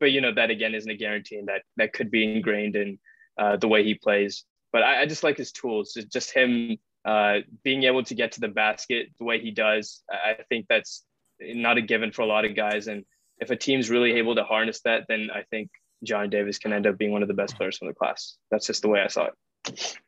but 0.00 0.12
you 0.12 0.20
know 0.20 0.34
that 0.34 0.50
again 0.50 0.74
isn't 0.74 0.90
a 0.90 0.96
guarantee, 0.96 1.36
and 1.36 1.48
that 1.48 1.62
that 1.76 1.92
could 1.92 2.10
be 2.10 2.24
ingrained 2.24 2.76
in 2.76 2.98
uh, 3.38 3.56
the 3.56 3.68
way 3.68 3.84
he 3.84 3.94
plays. 3.94 4.44
But 4.72 4.82
I, 4.82 5.02
I 5.02 5.06
just 5.06 5.22
like 5.22 5.36
his 5.36 5.52
tools. 5.52 5.92
It's 5.96 6.12
just 6.12 6.32
him 6.32 6.78
uh, 7.04 7.38
being 7.62 7.84
able 7.84 8.02
to 8.04 8.14
get 8.14 8.32
to 8.32 8.40
the 8.40 8.48
basket 8.48 9.08
the 9.18 9.24
way 9.24 9.40
he 9.40 9.50
does. 9.50 10.02
I 10.10 10.32
I 10.32 10.42
think 10.48 10.66
that's 10.68 11.04
not 11.40 11.78
a 11.78 11.82
given 11.82 12.12
for 12.12 12.22
a 12.22 12.26
lot 12.26 12.44
of 12.44 12.56
guys. 12.56 12.88
And 12.88 13.04
if 13.38 13.50
a 13.50 13.56
team's 13.56 13.90
really 13.90 14.12
able 14.14 14.34
to 14.36 14.44
harness 14.44 14.80
that, 14.82 15.04
then 15.08 15.30
I 15.32 15.42
think 15.50 15.70
John 16.04 16.30
Davis 16.30 16.58
can 16.58 16.72
end 16.72 16.86
up 16.86 16.98
being 16.98 17.12
one 17.12 17.22
of 17.22 17.28
the 17.28 17.34
best 17.34 17.56
players 17.56 17.78
from 17.78 17.88
the 17.88 17.94
class. 17.94 18.36
That's 18.50 18.66
just 18.66 18.82
the 18.82 18.88
way 18.88 19.00
I 19.00 19.08
saw 19.08 19.26
it. 19.26 19.98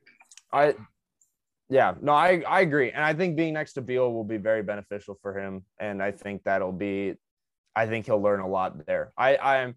I 0.53 0.75
yeah, 1.69 1.95
no, 2.01 2.13
I 2.13 2.43
I 2.47 2.61
agree. 2.61 2.91
And 2.91 3.05
I 3.05 3.13
think 3.15 3.37
being 3.37 3.55
next 3.55 3.73
to 3.75 3.83
Beal 3.83 4.13
will 4.13 4.25
be 4.25 4.37
very 4.37 4.63
beneficial 4.63 5.19
for 5.21 5.39
him. 5.39 5.65
And 5.81 6.03
I 6.03 6.13
think 6.13 6.43
that'll 6.45 6.73
be 6.73 7.15
I 7.75 7.87
think 7.87 8.07
he'll 8.07 8.23
learn 8.23 8.41
a 8.41 8.49
lot 8.49 8.87
there. 8.87 9.13
I 9.17 9.37
I'm 9.37 9.75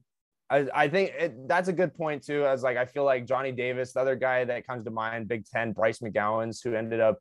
I, 0.49 0.67
I 0.73 0.87
think 0.87 1.11
it, 1.17 1.47
that's 1.47 1.67
a 1.67 1.73
good 1.73 1.93
point 1.95 2.23
too. 2.23 2.45
As 2.45 2.63
like 2.63 2.77
I 2.77 2.85
feel 2.85 3.03
like 3.03 3.25
Johnny 3.25 3.51
Davis, 3.51 3.93
the 3.93 4.01
other 4.01 4.15
guy 4.15 4.45
that 4.45 4.65
comes 4.65 4.85
to 4.85 4.91
mind, 4.91 5.27
Big 5.27 5.45
Ten, 5.45 5.73
Bryce 5.73 5.99
McGowens, 5.99 6.63
who 6.63 6.73
ended 6.73 6.99
up 6.99 7.19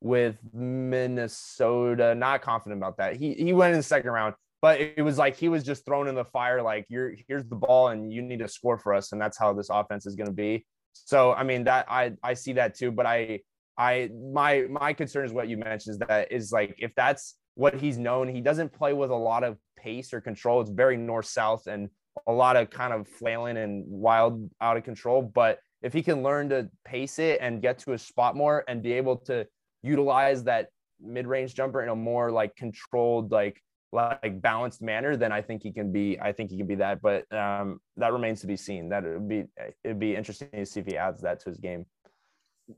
with 0.00 0.36
Minnesota. 0.52 2.14
Not 2.14 2.42
confident 2.42 2.80
about 2.80 2.98
that. 2.98 3.16
He 3.16 3.34
he 3.34 3.52
went 3.52 3.72
in 3.72 3.78
the 3.78 3.84
second 3.84 4.10
round, 4.10 4.34
but 4.62 4.80
it 4.80 5.02
was 5.02 5.18
like 5.18 5.36
he 5.36 5.48
was 5.48 5.64
just 5.64 5.84
thrown 5.84 6.08
in 6.08 6.14
the 6.14 6.24
fire. 6.24 6.62
Like 6.62 6.86
you're 6.88 7.14
here's 7.28 7.44
the 7.44 7.56
ball 7.56 7.88
and 7.88 8.12
you 8.12 8.22
need 8.22 8.38
to 8.38 8.48
score 8.48 8.78
for 8.78 8.94
us, 8.94 9.12
and 9.12 9.20
that's 9.20 9.36
how 9.36 9.52
this 9.52 9.68
offense 9.68 10.06
is 10.06 10.14
going 10.14 10.28
to 10.28 10.32
be. 10.32 10.64
So 10.92 11.32
I 11.32 11.42
mean 11.42 11.64
that 11.64 11.86
I 11.90 12.12
I 12.22 12.34
see 12.34 12.54
that 12.54 12.76
too, 12.76 12.92
but 12.92 13.04
I 13.04 13.40
I 13.76 14.08
my 14.32 14.66
my 14.70 14.92
concern 14.92 15.26
is 15.26 15.32
what 15.32 15.48
you 15.48 15.56
mentioned 15.56 15.94
is 15.94 15.98
that 16.06 16.30
is 16.30 16.52
like 16.52 16.76
if 16.78 16.94
that's 16.94 17.36
what 17.54 17.74
he's 17.74 17.98
known, 17.98 18.28
he 18.28 18.40
doesn't 18.40 18.72
play 18.72 18.92
with 18.92 19.10
a 19.10 19.16
lot 19.16 19.42
of 19.44 19.58
pace 19.76 20.14
or 20.14 20.20
control. 20.20 20.60
It's 20.60 20.70
very 20.70 20.96
north 20.96 21.26
south 21.26 21.66
and 21.66 21.90
a 22.26 22.32
lot 22.32 22.56
of 22.56 22.70
kind 22.70 22.92
of 22.92 23.08
flailing 23.08 23.56
and 23.56 23.84
wild 23.86 24.48
out 24.60 24.76
of 24.76 24.84
control. 24.84 25.22
But 25.22 25.58
if 25.82 25.92
he 25.92 26.02
can 26.02 26.22
learn 26.22 26.48
to 26.50 26.70
pace 26.84 27.18
it 27.18 27.38
and 27.40 27.60
get 27.60 27.80
to 27.80 27.94
a 27.94 27.98
spot 27.98 28.36
more 28.36 28.64
and 28.68 28.82
be 28.82 28.92
able 28.92 29.16
to 29.16 29.46
utilize 29.82 30.44
that 30.44 30.68
mid-range 31.00 31.54
jumper 31.54 31.82
in 31.82 31.88
a 31.88 31.96
more 31.96 32.30
like 32.30 32.54
controlled, 32.54 33.32
like 33.32 33.60
like 33.92 34.40
balanced 34.40 34.80
manner, 34.80 35.16
then 35.16 35.32
I 35.32 35.42
think 35.42 35.62
he 35.62 35.70
can 35.70 35.92
be. 35.92 36.18
I 36.20 36.32
think 36.32 36.50
he 36.50 36.56
can 36.56 36.66
be 36.66 36.76
that. 36.76 37.02
But 37.02 37.30
um, 37.32 37.80
that 37.96 38.12
remains 38.12 38.40
to 38.40 38.46
be 38.46 38.56
seen. 38.56 38.88
That 38.88 39.04
would 39.04 39.28
be 39.28 39.44
it'd 39.84 40.00
be 40.00 40.16
interesting 40.16 40.48
to 40.52 40.66
see 40.66 40.80
if 40.80 40.86
he 40.86 40.96
adds 40.96 41.20
that 41.22 41.40
to 41.40 41.50
his 41.50 41.58
game. 41.58 41.86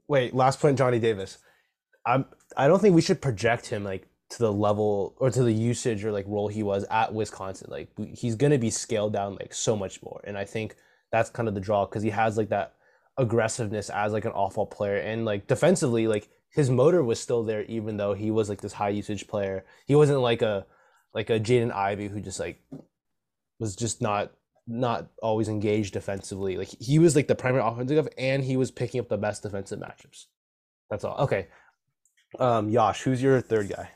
Wait, 0.09 0.35
last 0.35 0.61
point, 0.61 0.77
Johnny 0.77 0.99
Davis. 0.99 1.39
I'm. 2.05 2.27
I 2.57 2.67
don't 2.67 2.81
think 2.81 2.95
we 2.95 3.01
should 3.01 3.23
project 3.23 3.67
him 3.67 3.85
like 3.85 4.09
to 4.31 4.39
the 4.39 4.53
level 4.53 5.15
or 5.19 5.31
to 5.31 5.43
the 5.45 5.53
usage 5.53 6.05
or 6.05 6.11
like 6.11 6.27
role 6.27 6.49
he 6.49 6.63
was 6.63 6.85
at 6.91 7.15
Wisconsin. 7.15 7.69
Like 7.71 7.89
he's 8.15 8.35
gonna 8.35 8.59
be 8.59 8.71
scaled 8.71 9.13
down 9.13 9.37
like 9.37 9.55
so 9.55 9.77
much 9.77 10.03
more, 10.03 10.21
and 10.25 10.37
I 10.37 10.45
think 10.45 10.75
that's 11.13 11.31
kind 11.31 11.49
of 11.49 11.55
the 11.55 11.61
draw 11.61 11.87
because 11.87 12.03
he 12.03 12.11
has 12.11 12.37
like 12.37 12.49
that 12.49 12.75
aggressiveness 13.17 13.89
as 13.91 14.13
like 14.13 14.25
an 14.25 14.33
awful 14.33 14.67
player, 14.67 14.97
and 14.97 15.25
like 15.25 15.47
defensively, 15.47 16.09
like 16.09 16.29
his 16.51 16.71
motor 16.71 17.03
was 17.05 17.21
still 17.21 17.45
there 17.45 17.63
even 17.65 17.97
though 17.97 18.15
he 18.15 18.31
was 18.31 18.49
like 18.49 18.61
this 18.61 18.73
high 18.73 18.89
usage 18.89 19.29
player. 19.29 19.65
He 19.87 19.95
wasn't 19.95 20.21
like 20.21 20.43
a 20.43 20.67
like 21.15 21.31
a 21.31 21.39
Jaden 21.39 21.73
Ivey 21.73 22.09
who 22.09 22.21
just 22.21 22.41
like 22.41 22.61
was 23.59 23.77
just 23.77 24.03
not 24.03 24.33
not 24.67 25.09
always 25.23 25.49
engaged 25.49 25.93
defensively. 25.93 26.57
Like 26.57 26.69
he 26.69 26.99
was 26.99 27.15
like 27.15 27.29
the 27.29 27.35
primary 27.35 27.63
offensive 27.65 28.09
and 28.19 28.43
he 28.43 28.57
was 28.57 28.71
picking 28.71 29.01
up 29.01 29.09
the 29.09 29.19
best 29.19 29.43
defensive 29.43 29.79
matchups. 29.79 30.27
That's 30.91 31.05
all. 31.05 31.19
Okay. 31.25 31.49
Um, 32.39 32.69
Yash, 32.69 33.03
who's 33.03 33.23
your 33.23 33.41
third 33.41 33.69
guy? 33.69 33.91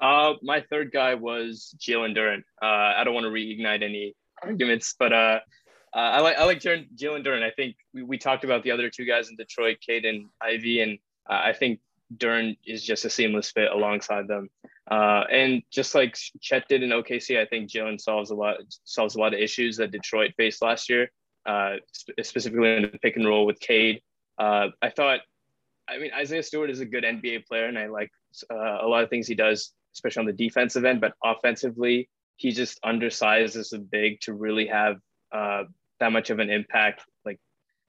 Uh, 0.00 0.34
my 0.42 0.60
third 0.68 0.92
guy 0.92 1.14
was 1.14 1.74
Jalen 1.78 2.16
Duren. 2.16 2.42
Uh, 2.60 2.98
I 2.98 3.04
don't 3.04 3.14
want 3.14 3.24
to 3.24 3.30
reignite 3.30 3.82
any 3.82 4.14
arguments, 4.42 4.94
but 4.98 5.12
uh, 5.12 5.40
uh, 5.94 5.98
I 5.98 6.20
like 6.20 6.36
I 6.36 6.44
like 6.44 6.60
Jalen 6.60 6.88
Duren. 7.00 7.42
I 7.42 7.50
think 7.50 7.76
we, 7.94 8.02
we 8.02 8.18
talked 8.18 8.44
about 8.44 8.62
the 8.62 8.70
other 8.70 8.90
two 8.90 9.06
guys 9.06 9.30
in 9.30 9.36
Detroit, 9.36 9.78
Cade 9.80 10.04
and 10.04 10.26
Ivey, 10.42 10.82
and 10.82 10.98
uh, 11.30 11.40
I 11.44 11.54
think 11.54 11.80
Duren 12.14 12.56
is 12.66 12.84
just 12.84 13.04
a 13.04 13.10
seamless 13.10 13.50
fit 13.50 13.70
alongside 13.70 14.28
them. 14.28 14.48
Uh, 14.90 15.24
and 15.30 15.62
just 15.72 15.94
like 15.94 16.16
Chet 16.40 16.68
did 16.68 16.82
in 16.82 16.90
OKC, 16.90 17.38
I 17.40 17.46
think 17.46 17.70
Jalen 17.70 18.00
solves 18.00 18.30
a 18.30 18.34
lot 18.34 18.58
solves 18.84 19.16
a 19.16 19.18
lot 19.18 19.34
of 19.34 19.40
issues 19.40 19.76
that 19.78 19.90
Detroit 19.90 20.32
faced 20.36 20.62
last 20.62 20.88
year, 20.88 21.10
uh, 21.44 21.76
sp- 21.90 22.14
specifically 22.22 22.76
in 22.76 22.82
the 22.82 22.98
pick 23.02 23.16
and 23.16 23.26
roll 23.26 23.46
with 23.46 23.58
Cade. 23.58 24.00
Uh, 24.38 24.68
I 24.80 24.90
thought, 24.90 25.20
I 25.88 25.98
mean, 25.98 26.10
Isaiah 26.16 26.42
Stewart 26.42 26.70
is 26.70 26.80
a 26.80 26.86
good 26.86 27.04
NBA 27.04 27.46
player, 27.46 27.66
and 27.66 27.78
I 27.78 27.86
like 27.86 28.10
uh, 28.50 28.78
a 28.80 28.86
lot 28.86 29.02
of 29.02 29.10
things 29.10 29.26
he 29.26 29.34
does, 29.34 29.72
especially 29.94 30.20
on 30.20 30.26
the 30.26 30.32
defensive 30.32 30.84
end. 30.84 31.00
But 31.00 31.14
offensively, 31.24 32.08
he 32.36 32.52
just 32.52 32.78
undersized 32.84 33.56
as 33.56 33.72
a 33.72 33.78
big 33.78 34.20
to 34.22 34.34
really 34.34 34.66
have 34.66 34.98
uh, 35.32 35.64
that 35.98 36.12
much 36.12 36.30
of 36.30 36.38
an 36.38 36.50
impact, 36.50 37.02
like 37.24 37.40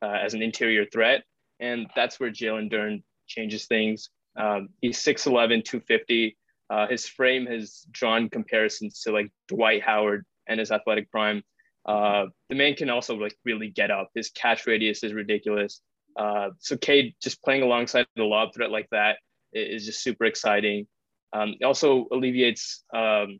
uh, 0.02 0.18
as 0.24 0.34
an 0.34 0.42
interior 0.42 0.86
threat. 0.86 1.24
And 1.60 1.88
that's 1.96 2.20
where 2.20 2.32
Jalen 2.32 2.70
Duran 2.70 3.04
changes 3.28 3.66
things. 3.66 4.10
Um, 4.36 4.70
he's 4.82 5.00
6'11, 5.00 5.64
250. 5.64 6.38
Uh, 6.70 6.88
his 6.88 7.08
frame 7.08 7.46
has 7.46 7.86
drawn 7.92 8.30
comparisons 8.30 9.02
to 9.02 9.12
like 9.12 9.32
Dwight 9.48 9.82
Howard 9.84 10.26
and 10.48 10.60
his 10.60 10.72
athletic 10.72 11.10
prime. 11.12 11.44
Uh, 11.86 12.26
the 12.50 12.56
man 12.56 12.76
can 12.76 12.90
also 12.90 13.16
like 13.16 13.36
really 13.46 13.70
get 13.70 13.92
up. 13.92 14.10
His 14.14 14.30
catch 14.30 14.68
radius 14.68 15.04
is 15.04 15.14
ridiculous. 15.14 15.82
Uh, 16.18 16.50
so 16.60 16.76
Cade 16.76 17.16
just 17.22 17.42
playing 17.44 17.62
alongside 17.62 18.06
the 18.16 18.24
lob 18.24 18.54
threat 18.54 18.72
like 18.72 18.90
that 18.92 19.18
is 19.54 19.86
just 19.86 20.04
super 20.04 20.26
exciting. 20.26 20.88
Um, 21.34 21.56
it 21.60 21.64
also 21.64 22.08
alleviates 22.12 22.84
um, 22.94 23.40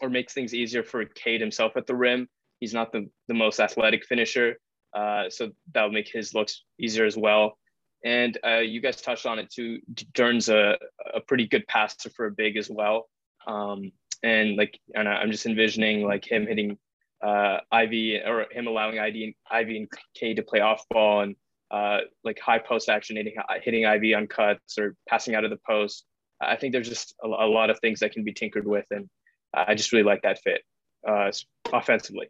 or 0.00 0.08
makes 0.08 0.32
things 0.32 0.54
easier 0.54 0.82
for 0.82 1.04
Cade 1.04 1.40
himself 1.40 1.76
at 1.76 1.86
the 1.86 1.94
rim. 1.94 2.28
He's 2.60 2.74
not 2.74 2.92
the, 2.92 3.08
the 3.28 3.34
most 3.34 3.60
athletic 3.60 4.04
finisher, 4.04 4.56
Uh, 4.94 5.30
so 5.30 5.50
that 5.74 5.84
would 5.84 5.92
make 5.92 6.10
his 6.12 6.34
looks 6.34 6.64
easier 6.78 7.06
as 7.06 7.16
well. 7.16 7.58
And 8.04 8.36
uh, 8.44 8.58
you 8.58 8.80
guys 8.80 9.00
touched 9.00 9.26
on 9.26 9.38
it 9.38 9.50
too. 9.50 9.80
Duren's 10.12 10.48
a, 10.48 10.76
a 11.14 11.20
pretty 11.20 11.46
good 11.46 11.66
passer 11.68 12.10
for 12.10 12.26
a 12.26 12.30
big 12.30 12.56
as 12.56 12.68
well. 12.68 13.08
Um, 13.46 13.92
and 14.22 14.56
like, 14.56 14.78
and 14.94 15.08
I'm 15.08 15.30
just 15.30 15.46
envisioning 15.46 16.04
like 16.04 16.30
him 16.30 16.46
hitting 16.46 16.78
uh, 17.24 17.58
Ivey 17.70 18.16
or 18.16 18.46
him 18.50 18.66
allowing 18.66 18.98
Ivey, 18.98 19.36
Ivey 19.50 19.76
and 19.76 19.88
K 20.14 20.34
to 20.34 20.42
play 20.42 20.60
off 20.60 20.84
ball 20.90 21.20
and 21.20 21.36
uh, 21.70 21.98
like 22.24 22.38
high 22.38 22.58
post 22.58 22.88
action, 22.88 23.16
hitting, 23.16 23.34
hitting 23.62 23.86
Ivey 23.86 24.14
on 24.14 24.26
cuts 24.26 24.78
or 24.78 24.96
passing 25.08 25.34
out 25.34 25.44
of 25.44 25.50
the 25.50 25.58
post. 25.66 26.04
I 26.40 26.56
think 26.56 26.72
there's 26.72 26.88
just 26.88 27.14
a, 27.22 27.28
a 27.28 27.46
lot 27.46 27.70
of 27.70 27.78
things 27.80 28.00
that 28.00 28.12
can 28.12 28.24
be 28.24 28.32
tinkered 28.32 28.66
with. 28.66 28.86
And 28.90 29.08
I 29.54 29.74
just 29.74 29.92
really 29.92 30.04
like 30.04 30.22
that 30.22 30.40
fit 30.40 30.62
uh, 31.06 31.30
offensively. 31.72 32.28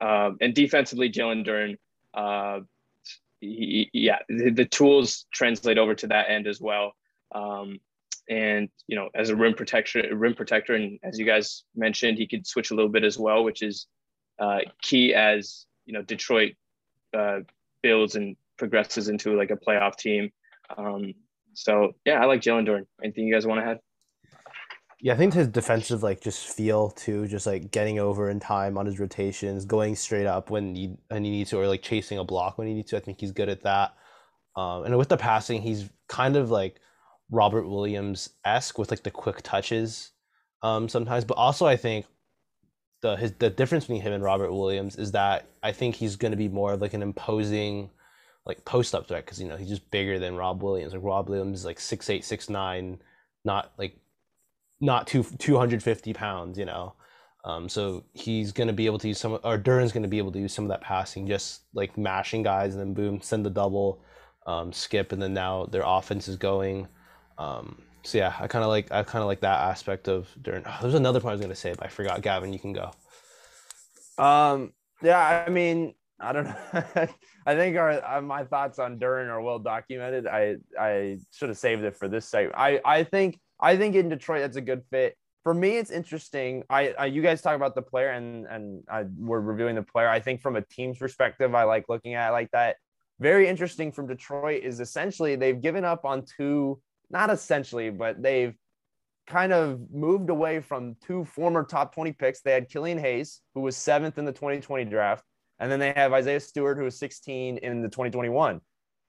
Um, 0.00 0.36
and 0.40 0.54
defensively, 0.54 1.10
Jalen 1.10 1.46
Duren, 1.46 1.76
uh, 2.12 2.60
yeah, 3.42 4.18
the, 4.28 4.50
the, 4.50 4.64
tools 4.64 5.26
translate 5.32 5.78
over 5.78 5.94
to 5.94 6.06
that 6.06 6.30
end 6.30 6.46
as 6.46 6.60
well. 6.60 6.92
Um, 7.34 7.80
and 8.28 8.68
you 8.86 8.96
know, 8.96 9.08
as 9.14 9.30
a 9.30 9.36
rim 9.36 9.54
protector, 9.54 10.04
rim 10.14 10.34
protector, 10.34 10.74
and 10.74 10.98
as 11.02 11.18
you 11.18 11.26
guys 11.26 11.64
mentioned, 11.74 12.18
he 12.18 12.26
could 12.26 12.46
switch 12.46 12.70
a 12.70 12.74
little 12.74 12.90
bit 12.90 13.04
as 13.04 13.18
well, 13.18 13.42
which 13.42 13.62
is 13.62 13.86
uh, 14.38 14.60
key 14.80 15.14
as 15.14 15.66
you 15.86 15.92
know 15.92 16.02
Detroit 16.02 16.54
uh, 17.16 17.40
builds 17.82 18.14
and 18.14 18.36
progresses 18.58 19.08
into 19.08 19.36
like 19.36 19.50
a 19.50 19.56
playoff 19.56 19.96
team. 19.96 20.30
Um, 20.76 21.14
so 21.54 21.92
yeah, 22.04 22.22
I 22.22 22.26
like 22.26 22.40
Jalen 22.40 22.66
Duren. 22.66 22.86
Anything 23.02 23.26
you 23.26 23.34
guys 23.34 23.46
want 23.46 23.60
to 23.60 23.70
add? 23.72 23.80
Yeah, 25.02 25.14
I 25.14 25.16
think 25.16 25.34
his 25.34 25.48
defensive 25.48 26.02
like 26.04 26.20
just 26.20 26.46
feel 26.46 26.90
too, 26.90 27.26
just 27.26 27.46
like 27.46 27.72
getting 27.72 27.98
over 27.98 28.30
in 28.30 28.38
time 28.38 28.78
on 28.78 28.86
his 28.86 29.00
rotations, 29.00 29.64
going 29.64 29.96
straight 29.96 30.26
up 30.26 30.48
when 30.48 30.76
you 30.76 30.96
and 31.10 31.26
you 31.26 31.32
need 31.32 31.48
to, 31.48 31.58
or 31.58 31.66
like 31.66 31.82
chasing 31.82 32.18
a 32.18 32.24
block 32.24 32.56
when 32.56 32.68
you 32.68 32.74
need 32.74 32.86
to. 32.88 32.96
I 32.96 33.00
think 33.00 33.20
he's 33.20 33.32
good 33.32 33.48
at 33.48 33.62
that. 33.62 33.94
Um, 34.56 34.84
and 34.84 34.96
with 34.98 35.08
the 35.08 35.16
passing, 35.16 35.62
he's 35.62 35.90
kind 36.08 36.36
of 36.36 36.50
like 36.50 36.80
Robert 37.30 37.68
Williams 37.68 38.30
esque 38.44 38.78
with 38.78 38.90
like 38.92 39.02
the 39.02 39.10
quick 39.10 39.42
touches 39.42 40.12
um, 40.62 40.88
sometimes. 40.88 41.24
But 41.24 41.36
also, 41.38 41.66
I 41.66 41.76
think 41.76 42.06
the 43.02 43.16
his 43.16 43.32
the 43.32 43.50
difference 43.50 43.84
between 43.84 44.02
him 44.02 44.12
and 44.12 44.22
Robert 44.24 44.52
Williams 44.52 44.96
is 44.96 45.12
that 45.12 45.46
I 45.62 45.72
think 45.72 45.96
he's 45.96 46.16
going 46.16 46.32
to 46.32 46.36
be 46.36 46.48
more 46.48 46.74
of 46.74 46.80
like 46.80 46.94
an 46.94 47.02
imposing 47.02 47.90
like 48.46 48.64
post 48.64 48.94
up 48.94 49.08
threat 49.08 49.24
because 49.24 49.40
you 49.40 49.48
know 49.48 49.56
he's 49.56 49.68
just 49.68 49.90
bigger 49.90 50.18
than 50.20 50.36
Rob 50.36 50.62
Williams. 50.62 50.94
Like 50.94 51.02
Rob 51.02 51.28
Williams 51.28 51.60
is 51.60 51.64
like 51.66 51.80
six 51.80 52.08
eight 52.10 52.24
six 52.24 52.48
nine, 52.48 53.00
not 53.44 53.72
like 53.78 53.96
not 54.82 55.06
two 55.06 55.22
250 55.22 56.12
pounds, 56.12 56.58
you 56.58 56.66
know. 56.66 56.94
Um, 57.44 57.68
so 57.68 58.04
he's 58.12 58.52
going 58.52 58.66
to 58.66 58.72
be 58.72 58.86
able 58.86 58.98
to 58.98 59.08
use 59.08 59.18
some, 59.18 59.32
or 59.32 59.58
Duren's 59.58 59.92
going 59.92 60.02
to 60.02 60.08
be 60.08 60.18
able 60.18 60.32
to 60.32 60.38
use 60.38 60.52
some 60.52 60.64
of 60.64 60.68
that 60.68 60.80
passing, 60.80 61.26
just 61.26 61.62
like 61.72 61.96
mashing 61.96 62.42
guys 62.42 62.74
and 62.74 62.80
then 62.80 62.94
boom, 62.94 63.20
send 63.20 63.44
the 63.44 63.50
double, 63.50 64.00
um, 64.46 64.72
skip, 64.72 65.12
and 65.12 65.20
then 65.20 65.34
now 65.34 65.66
their 65.66 65.82
offense 65.84 66.28
is 66.28 66.36
going. 66.36 66.86
Um, 67.38 67.82
so 68.04 68.18
yeah, 68.18 68.34
I 68.38 68.46
kind 68.46 68.62
of 68.64 68.68
like, 68.68 68.92
I 68.92 69.02
kind 69.02 69.22
of 69.22 69.26
like 69.26 69.40
that 69.40 69.60
aspect 69.60 70.08
of 70.08 70.28
Duren. 70.40 70.62
Oh, 70.66 70.78
there's 70.82 70.94
another 70.94 71.20
part 71.20 71.30
I 71.30 71.34
was 71.34 71.40
going 71.40 71.50
to 71.50 71.56
say, 71.56 71.74
but 71.76 71.86
I 71.86 71.88
forgot. 71.88 72.20
Gavin, 72.22 72.52
you 72.52 72.58
can 72.58 72.72
go. 72.72 72.90
Um, 74.18 74.72
yeah, 75.02 75.44
I 75.46 75.50
mean, 75.50 75.94
I 76.20 76.32
don't 76.32 76.44
know. 76.44 76.56
I 77.46 77.56
think 77.56 77.76
our, 77.76 78.04
uh, 78.04 78.20
my 78.20 78.44
thoughts 78.44 78.78
on 78.78 78.98
Duren 78.98 79.28
are 79.28 79.40
well 79.40 79.58
documented. 79.58 80.28
I 80.28 80.56
I 80.78 81.18
should 81.32 81.48
have 81.48 81.58
saved 81.58 81.82
it 81.82 81.96
for 81.96 82.08
this 82.08 82.28
site. 82.28 82.50
I 82.54 82.80
I 82.84 83.02
think 83.02 83.40
I 83.62 83.76
think 83.76 83.94
in 83.94 84.08
Detroit 84.08 84.40
that's 84.40 84.56
a 84.56 84.60
good 84.60 84.82
fit. 84.90 85.16
For 85.44 85.54
me, 85.54 85.76
it's 85.76 85.90
interesting. 85.90 86.64
I, 86.68 86.94
I 86.98 87.06
you 87.06 87.22
guys 87.22 87.40
talk 87.40 87.56
about 87.56 87.74
the 87.74 87.82
player 87.82 88.10
and 88.10 88.46
and 88.46 88.82
I, 88.90 89.04
we're 89.16 89.40
reviewing 89.40 89.76
the 89.76 89.82
player. 89.82 90.08
I 90.08 90.20
think 90.20 90.42
from 90.42 90.56
a 90.56 90.62
team's 90.62 90.98
perspective, 90.98 91.54
I 91.54 91.64
like 91.64 91.86
looking 91.88 92.14
at 92.14 92.28
it 92.28 92.32
like 92.32 92.50
that. 92.50 92.76
Very 93.20 93.48
interesting 93.48 93.92
from 93.92 94.08
Detroit 94.08 94.62
is 94.64 94.80
essentially 94.80 95.36
they've 95.36 95.60
given 95.60 95.84
up 95.84 96.04
on 96.04 96.24
two, 96.24 96.80
not 97.10 97.30
essentially, 97.30 97.90
but 97.90 98.20
they've 98.20 98.54
kind 99.26 99.52
of 99.52 99.80
moved 99.92 100.30
away 100.30 100.60
from 100.60 100.96
two 101.04 101.24
former 101.24 101.64
top 101.64 101.94
20 101.94 102.12
picks. 102.12 102.40
They 102.40 102.52
had 102.52 102.68
Killian 102.68 102.98
Hayes, 102.98 103.40
who 103.54 103.60
was 103.60 103.76
seventh 103.76 104.18
in 104.18 104.24
the 104.24 104.32
2020 104.32 104.84
draft, 104.86 105.24
and 105.60 105.70
then 105.70 105.78
they 105.78 105.92
have 105.92 106.12
Isaiah 106.12 106.40
Stewart, 106.40 106.76
who 106.76 106.84
was 106.84 106.98
16 106.98 107.58
in 107.58 107.82
the 107.82 107.88
2021. 107.88 108.60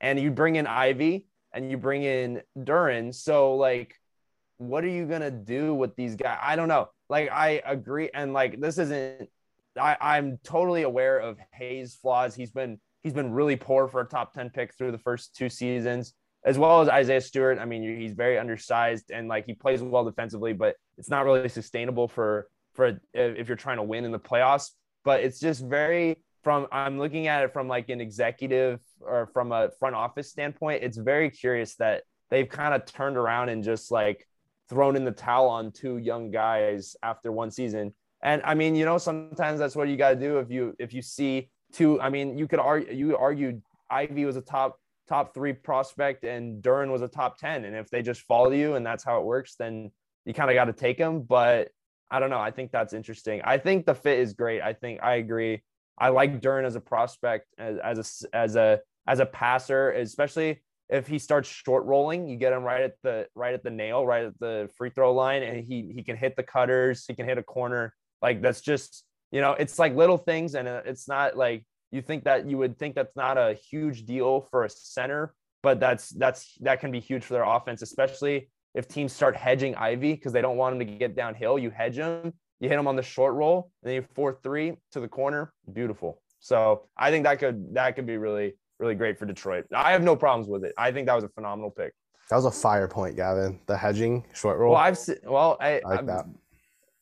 And 0.02 0.20
you 0.20 0.32
bring 0.32 0.58
in 0.58 0.68
Ivey 0.68 1.28
and 1.54 1.72
you 1.72 1.78
bring 1.78 2.04
in 2.04 2.42
Duren. 2.58 3.14
So 3.14 3.56
like 3.56 3.96
what 4.58 4.84
are 4.84 4.90
you 4.90 5.06
gonna 5.06 5.32
do 5.32 5.74
with 5.74 5.96
these 5.96 6.16
guys? 6.16 6.38
I 6.42 6.56
don't 6.56 6.68
know. 6.68 6.90
Like 7.10 7.30
I 7.32 7.62
agree, 7.66 8.10
and 8.14 8.34
like 8.34 8.60
this 8.60 8.78
isn't. 8.78 9.30
I, 9.80 9.98
I'm 10.00 10.38
totally 10.44 10.84
aware 10.84 11.18
of 11.20 11.38
Hayes' 11.54 11.96
flaws. 11.96 12.36
He's 12.36 12.52
been 12.52 12.80
he's 13.02 13.14
been 13.14 13.32
really 13.32 13.56
poor 13.56 13.88
for 13.88 14.02
a 14.02 14.06
top 14.06 14.34
ten 14.34 14.50
pick 14.50 14.74
through 14.76 14.92
the 14.92 14.98
first 14.98 15.36
two 15.36 15.50
seasons, 15.50 16.14
as 16.46 16.58
well 16.58 16.82
as 16.82 16.90
Isaiah 16.90 17.22
Stewart. 17.22 17.60
I 17.60 17.66
mean, 17.66 18.00
he's 18.00 18.14
very 18.14 18.38
undersized 18.38 19.12
and 19.12 19.28
like 19.28 19.46
he 19.46 19.54
plays 19.54 19.82
well 19.82 20.06
defensively, 20.06 20.54
but 20.54 20.76
it's 20.98 21.10
not 21.10 21.26
really 21.26 21.50
sustainable 21.50 22.08
for 22.08 22.48
for 22.74 23.00
if 23.14 23.48
you're 23.48 23.58
trying 23.58 23.78
to 23.78 23.84
win 23.84 24.06
in 24.06 24.12
the 24.12 24.20
playoffs. 24.20 24.72
But 25.04 25.22
it's 25.22 25.40
just 25.40 25.66
very 25.66 26.18
from 26.44 26.68
I'm 26.72 27.00
looking 27.00 27.28
at 27.28 27.44
it 27.44 27.54
from 27.54 27.68
like 27.68 27.90
an 27.90 28.02
executive 28.02 28.80
or 29.00 29.30
from 29.34 29.52
a 29.52 29.70
front 29.80 29.96
office 29.96 30.30
standpoint. 30.30 30.84
It's 30.84 30.98
very 30.98 31.30
curious 31.30 31.76
that 31.76 32.04
they've 32.30 32.48
kind 32.48 32.74
of 32.74 32.86
turned 32.86 33.18
around 33.18 33.50
and 33.50 33.64
just 33.64 33.92
like 33.92 34.28
thrown 34.74 34.96
in 34.96 35.06
the 35.06 35.12
towel 35.12 35.50
on 35.50 35.72
two 35.72 35.98
young 35.98 36.32
guys 36.32 36.96
after 37.04 37.32
one 37.32 37.52
season. 37.52 37.94
And 38.24 38.42
I 38.44 38.56
mean, 38.56 38.76
you 38.76 38.86
know, 38.86 38.98
sometimes 38.98 39.60
that's 39.60 39.76
what 39.76 39.88
you 39.88 39.98
got 39.98 40.10
to 40.12 40.16
do 40.16 40.40
if 40.40 40.50
you 40.50 40.76
if 40.80 40.94
you 40.94 41.02
see 41.02 41.50
two. 41.72 42.02
I 42.02 42.10
mean, 42.10 42.38
you 42.38 42.48
could 42.48 42.60
argue 42.60 42.94
you 42.94 43.16
argue 43.16 43.62
Ivey 43.90 44.26
was 44.26 44.36
a 44.36 44.42
top 44.42 44.80
top 45.08 45.34
three 45.34 45.54
prospect 45.54 46.24
and 46.24 46.64
Duren 46.64 46.92
was 46.92 47.02
a 47.02 47.08
top 47.08 47.38
ten, 47.38 47.66
and 47.66 47.76
if 47.76 47.90
they 47.90 48.02
just 48.02 48.22
follow 48.22 48.52
you 48.52 48.76
and 48.76 48.86
that's 48.86 49.04
how 49.04 49.20
it 49.20 49.26
works, 49.26 49.56
then 49.56 49.92
you 50.26 50.34
kind 50.34 50.50
of 50.50 50.56
got 50.56 50.66
to 50.66 50.74
take 50.74 50.98
them. 50.98 51.22
But 51.22 51.70
I 52.10 52.20
don't 52.20 52.30
know. 52.30 52.40
I 52.40 52.52
think 52.52 52.72
that's 52.72 52.94
interesting. 52.94 53.42
I 53.44 53.58
think 53.58 53.86
the 53.86 53.96
fit 53.96 54.20
is 54.20 54.34
great. 54.34 54.62
I 54.62 54.74
think 54.74 55.04
I 55.04 55.16
agree. 55.16 55.62
I 55.98 56.10
like 56.10 56.42
Duren 56.42 56.66
as 56.66 56.76
a 56.76 56.82
prospect 56.82 57.48
as, 57.60 57.78
as 57.84 58.26
a 58.32 58.36
as 58.36 58.56
a 58.56 58.80
as 59.06 59.20
a 59.20 59.26
passer, 59.26 59.92
especially 59.92 60.62
if 60.94 61.08
he 61.08 61.18
starts 61.18 61.50
short 61.50 61.86
rolling, 61.86 62.28
you 62.28 62.38
get 62.38 62.54
him 62.54 62.64
right 62.64 62.84
at 62.84 62.94
the 63.02 63.28
right 63.34 63.54
at 63.54 63.64
the 63.64 63.72
nail, 63.72 64.06
right 64.06 64.26
at 64.26 64.40
the 64.40 64.70
free 64.78 64.92
throw 64.92 65.12
line, 65.14 65.42
and 65.42 65.66
he 65.66 65.92
he 65.94 66.04
can 66.04 66.16
hit 66.16 66.36
the 66.36 66.44
cutters, 66.44 67.06
he 67.08 67.16
can 67.16 67.26
hit 67.26 67.40
a 67.40 67.44
corner. 67.44 67.94
Like 68.22 68.42
that's 68.42 68.62
just 68.62 69.04
you 69.32 69.42
know, 69.42 69.54
it's 69.54 69.80
like 69.80 69.96
little 69.96 70.20
things, 70.20 70.54
and 70.54 70.68
uh, 70.68 70.82
it's 70.86 71.08
not 71.08 71.36
like 71.36 71.66
you 71.92 72.04
think 72.04 72.26
that 72.26 72.48
you 72.48 72.60
would 72.60 72.78
think 72.78 72.94
that's 72.94 73.16
not 73.16 73.40
a 73.40 73.56
huge 73.56 74.06
deal 74.06 74.42
for 74.52 74.66
a 74.66 74.70
center, 74.70 75.34
but 75.64 75.80
that's 75.80 76.10
that's 76.10 76.54
that 76.62 76.80
can 76.80 76.92
be 76.92 77.00
huge 77.00 77.24
for 77.24 77.34
their 77.34 77.44
offense, 77.44 77.82
especially 77.82 78.52
if 78.76 78.88
teams 78.88 79.12
start 79.12 79.36
hedging 79.36 79.74
Ivey 79.76 80.14
because 80.14 80.32
they 80.32 80.42
don't 80.42 80.58
want 80.58 80.74
him 80.74 80.80
to 80.80 80.86
get 80.86 81.16
downhill. 81.16 81.58
You 81.58 81.72
hedge 81.72 81.98
him, 81.98 82.34
you 82.60 82.70
hit 82.70 82.78
him 82.78 82.88
on 82.88 82.96
the 82.96 83.04
short 83.04 83.34
roll, 83.34 83.72
and 83.82 83.90
then 83.90 83.96
you 83.96 84.06
four 84.14 84.38
three 84.44 84.74
to 84.92 85.00
the 85.00 85.08
corner. 85.08 85.52
Beautiful. 85.72 86.22
So 86.40 86.88
I 86.96 87.10
think 87.10 87.24
that 87.24 87.40
could 87.40 87.74
that 87.74 87.96
could 87.96 88.06
be 88.06 88.18
really 88.18 88.54
really 88.84 88.96
great 88.96 89.18
for 89.18 89.26
Detroit. 89.26 89.66
I 89.74 89.94
have 89.94 90.04
no 90.04 90.16
problems 90.16 90.50
with 90.50 90.66
it. 90.66 90.74
I 90.78 90.92
think 90.92 91.08
that 91.08 91.16
was 91.16 91.24
a 91.24 91.30
phenomenal 91.30 91.72
pick. 91.72 91.94
That 92.30 92.36
was 92.36 92.46
a 92.46 92.52
fire 92.52 92.88
point, 92.88 93.16
Gavin. 93.16 93.60
The 93.66 93.78
hedging 93.78 94.26
short 94.34 94.58
roll. 94.58 94.74
Well, 94.74 94.82
I've 94.82 94.98
seen, 94.98 95.18
well, 95.24 95.58
I, 95.60 95.68
I 95.68 95.82
like 95.86 96.00
I've, 96.00 96.08
that. 96.08 96.26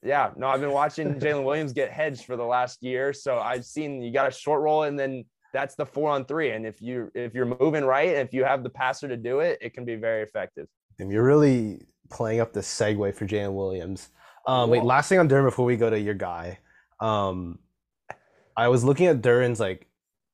Yeah, 0.03 0.31
no, 0.35 0.47
I've 0.47 0.61
been 0.61 0.71
watching 0.71 1.15
Jalen 1.19 1.43
Williams 1.43 1.73
get 1.73 1.91
hedged 1.91 2.25
for 2.25 2.35
the 2.35 2.43
last 2.43 2.83
year, 2.83 3.13
so 3.13 3.39
I've 3.39 3.65
seen 3.65 4.01
you 4.01 4.11
got 4.11 4.27
a 4.27 4.31
short 4.31 4.61
roll, 4.61 4.83
and 4.83 4.97
then 4.97 5.25
that's 5.53 5.75
the 5.75 5.85
four 5.85 6.09
on 6.09 6.25
three. 6.25 6.51
And 6.51 6.65
if 6.65 6.81
you 6.81 7.11
if 7.13 7.33
you're 7.33 7.57
moving 7.59 7.83
right, 7.83 8.09
if 8.09 8.33
you 8.33 8.43
have 8.43 8.63
the 8.63 8.69
passer 8.69 9.07
to 9.07 9.17
do 9.17 9.39
it, 9.39 9.59
it 9.61 9.73
can 9.73 9.85
be 9.85 9.95
very 9.95 10.23
effective. 10.23 10.67
And 10.99 11.11
you're 11.11 11.25
really 11.25 11.81
playing 12.09 12.39
up 12.39 12.53
the 12.53 12.61
segue 12.61 13.13
for 13.15 13.25
Jalen 13.25 13.53
Williams. 13.53 14.09
Um, 14.47 14.69
wait, 14.69 14.83
last 14.83 15.09
thing 15.09 15.19
on 15.19 15.29
Duren 15.29 15.45
before 15.45 15.65
we 15.65 15.77
go 15.77 15.89
to 15.89 15.99
your 15.99 16.15
guy. 16.15 16.59
Um, 16.99 17.59
I 18.57 18.67
was 18.69 18.83
looking 18.83 19.07
at 19.07 19.21
Duren's 19.21 19.59
like 19.59 19.87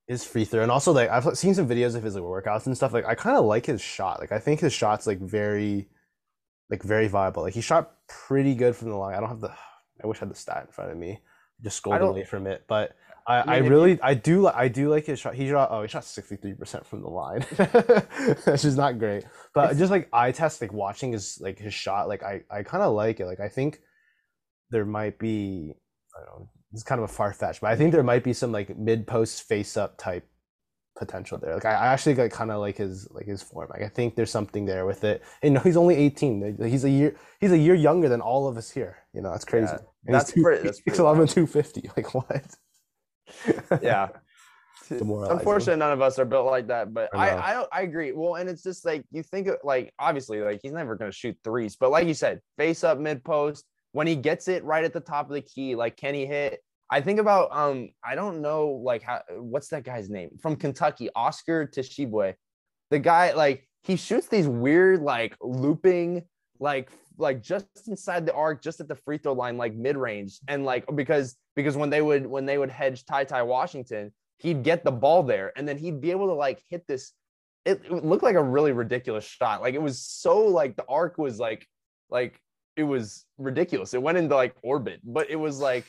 his 0.07 0.23
free 0.23 0.45
throw 0.45 0.63
and 0.63 0.71
also 0.71 0.93
like 0.93 1.09
I've 1.09 1.37
seen 1.37 1.53
some 1.53 1.67
videos 1.67 1.95
of 1.95 2.03
his 2.03 2.15
like 2.15 2.23
workouts 2.23 2.65
and 2.65 2.75
stuff. 2.75 2.93
Like 2.93 3.05
I 3.05 3.13
kind 3.13 3.37
of 3.37 3.45
like 3.45 3.65
his 3.65 3.81
shot. 3.81 4.19
Like 4.19 4.31
I 4.31 4.39
think 4.39 4.61
his 4.61 4.73
shot's 4.73 5.05
like 5.05 5.19
very, 5.19 5.89
like 6.69 6.81
very 6.81 7.07
viable. 7.07 7.43
Like 7.43 7.53
he 7.53 7.61
shot 7.61 7.93
pretty 8.07 8.55
good 8.55 8.75
from 8.75 8.89
the 8.89 8.95
line. 8.95 9.15
I 9.15 9.19
don't 9.19 9.29
have 9.29 9.41
the. 9.41 9.53
I 10.01 10.07
wish 10.07 10.17
I 10.17 10.19
had 10.21 10.31
the 10.31 10.35
stat 10.35 10.63
in 10.67 10.71
front 10.71 10.91
of 10.91 10.97
me. 10.97 11.19
Just 11.61 11.77
scrolled 11.77 12.01
away 12.01 12.23
from 12.23 12.47
it, 12.47 12.63
but 12.67 12.95
I, 13.27 13.37
I, 13.37 13.43
I 13.55 13.57
really 13.57 13.93
you, 13.93 13.99
I 14.01 14.13
do 14.13 14.41
like 14.41 14.55
I 14.55 14.67
do 14.69 14.89
like 14.89 15.05
his 15.05 15.19
shot. 15.19 15.35
He 15.35 15.49
shot 15.49 15.69
oh 15.71 15.81
he 15.81 15.87
shot 15.89 16.05
sixty 16.05 16.37
three 16.37 16.53
percent 16.53 16.85
from 16.85 17.01
the 17.01 17.09
line, 17.09 17.41
which 18.45 18.63
is 18.63 18.77
not 18.77 18.99
great. 18.99 19.25
But 19.53 19.75
just 19.75 19.91
like 19.91 20.07
eye 20.13 20.31
test, 20.31 20.61
like 20.61 20.71
watching 20.71 21.11
his 21.11 21.37
like 21.41 21.59
his 21.59 21.73
shot, 21.73 22.07
like 22.07 22.23
I 22.23 22.43
I 22.49 22.63
kind 22.63 22.83
of 22.83 22.93
like 22.93 23.19
it. 23.19 23.25
Like 23.25 23.41
I 23.41 23.49
think 23.49 23.81
there 24.69 24.85
might 24.85 25.19
be 25.19 25.73
I 26.15 26.19
don't 26.25 26.39
know 26.39 26.49
it's 26.73 26.83
kind 26.83 26.99
of 26.99 27.09
a 27.09 27.13
far 27.13 27.33
fetch, 27.33 27.61
but 27.61 27.71
I 27.71 27.75
think 27.75 27.91
there 27.91 28.03
might 28.03 28.23
be 28.23 28.33
some 28.33 28.51
like 28.51 28.77
mid 28.77 29.07
post 29.07 29.43
face 29.43 29.77
up 29.77 29.97
type 29.97 30.27
potential 30.97 31.37
there. 31.37 31.53
Like 31.53 31.65
I, 31.65 31.73
I 31.73 31.87
actually 31.87 32.15
like 32.15 32.31
kind 32.31 32.51
of 32.51 32.59
like 32.59 32.77
his 32.77 33.07
like 33.11 33.25
his 33.25 33.41
form. 33.41 33.69
Like 33.69 33.83
I 33.83 33.89
think 33.89 34.15
there's 34.15 34.31
something 34.31 34.65
there 34.65 34.85
with 34.85 35.03
it. 35.03 35.23
And 35.41 35.53
you 35.53 35.55
know, 35.55 35.63
he's 35.63 35.77
only 35.77 35.95
18. 35.95 36.57
He's 36.63 36.83
a 36.83 36.89
year 36.89 37.15
he's 37.39 37.51
a 37.51 37.57
year 37.57 37.75
younger 37.75 38.09
than 38.09 38.21
all 38.21 38.47
of 38.47 38.57
us 38.57 38.69
here. 38.69 38.97
You 39.13 39.21
know, 39.21 39.31
that's 39.31 39.45
crazy. 39.45 39.71
Yeah, 39.71 40.11
that's, 40.11 40.33
two, 40.33 40.41
pretty, 40.41 40.63
that's 40.63 40.81
pretty. 40.85 40.97
250. 40.97 41.89
Like 41.97 42.13
what? 42.13 42.45
yeah. 43.81 44.09
Unfortunately, 44.89 45.77
none 45.77 45.91
of 45.91 46.01
us 46.01 46.17
are 46.17 46.25
built 46.25 46.45
like 46.45 46.67
that. 46.67 46.93
But 46.93 47.09
I. 47.13 47.29
I, 47.29 47.65
I 47.73 47.81
agree. 47.81 48.13
Well, 48.13 48.35
and 48.35 48.49
it's 48.49 48.63
just 48.63 48.85
like 48.85 49.03
you 49.11 49.21
think 49.21 49.47
of 49.47 49.57
like 49.63 49.93
obviously 49.99 50.39
like 50.41 50.59
he's 50.63 50.71
never 50.71 50.95
gonna 50.95 51.11
shoot 51.11 51.37
threes, 51.43 51.75
but 51.75 51.91
like 51.91 52.07
you 52.07 52.13
said, 52.13 52.41
face 52.57 52.83
up 52.83 52.97
mid 52.97 53.23
post 53.23 53.65
when 53.97 54.05
he 54.05 54.15
gets 54.15 54.47
it 54.47 54.63
right 54.63 54.83
at 54.83 54.93
the 54.93 54.99
top 54.99 55.27
of 55.27 55.33
the 55.33 55.41
key, 55.41 55.73
like 55.73 55.97
can 55.97 56.13
he 56.13 56.27
hit? 56.27 56.59
I 56.91 57.01
think 57.01 57.19
about 57.19 57.49
um 57.51 57.89
I 58.05 58.13
don't 58.13 58.43
know 58.43 58.79
like 58.83 59.01
how 59.01 59.23
what's 59.39 59.69
that 59.69 59.83
guy's 59.83 60.07
name 60.07 60.37
from 60.39 60.55
Kentucky, 60.55 61.09
Oscar 61.15 61.65
Tshiebwe. 61.65 62.35
The 62.91 62.99
guy 62.99 63.33
like 63.33 63.67
he 63.81 63.95
shoots 63.95 64.27
these 64.27 64.47
weird 64.47 65.01
like 65.01 65.35
looping 65.41 66.25
like 66.59 66.91
like 67.17 67.41
just 67.41 67.65
inside 67.87 68.27
the 68.27 68.35
arc, 68.35 68.61
just 68.61 68.79
at 68.79 68.87
the 68.87 68.93
free 68.93 69.17
throw 69.17 69.33
line, 69.33 69.57
like 69.57 69.73
mid 69.73 69.97
range, 69.97 70.41
and 70.47 70.63
like 70.63 70.85
because 70.95 71.35
because 71.55 71.75
when 71.75 71.89
they 71.89 72.03
would 72.03 72.27
when 72.27 72.45
they 72.45 72.59
would 72.59 72.69
hedge 72.69 73.03
Ty 73.03 73.23
Ty 73.23 73.41
Washington, 73.41 74.13
he'd 74.37 74.61
get 74.61 74.83
the 74.83 74.91
ball 74.91 75.23
there, 75.23 75.53
and 75.57 75.67
then 75.67 75.75
he'd 75.75 76.01
be 76.01 76.11
able 76.11 76.27
to 76.27 76.33
like 76.33 76.61
hit 76.69 76.85
this. 76.87 77.13
It, 77.65 77.81
it 77.83 78.05
looked 78.05 78.21
like 78.21 78.35
a 78.35 78.43
really 78.43 78.73
ridiculous 78.73 79.25
shot. 79.25 79.61
Like 79.61 79.73
it 79.73 79.81
was 79.81 79.99
so 79.99 80.45
like 80.45 80.75
the 80.75 80.85
arc 80.87 81.17
was 81.17 81.39
like 81.39 81.65
like 82.11 82.39
it 82.77 82.83
was 82.83 83.25
ridiculous. 83.37 83.93
It 83.93 84.01
went 84.01 84.17
into 84.17 84.35
like 84.35 84.55
orbit, 84.61 85.01
but 85.03 85.29
it 85.29 85.35
was 85.35 85.59
like 85.59 85.85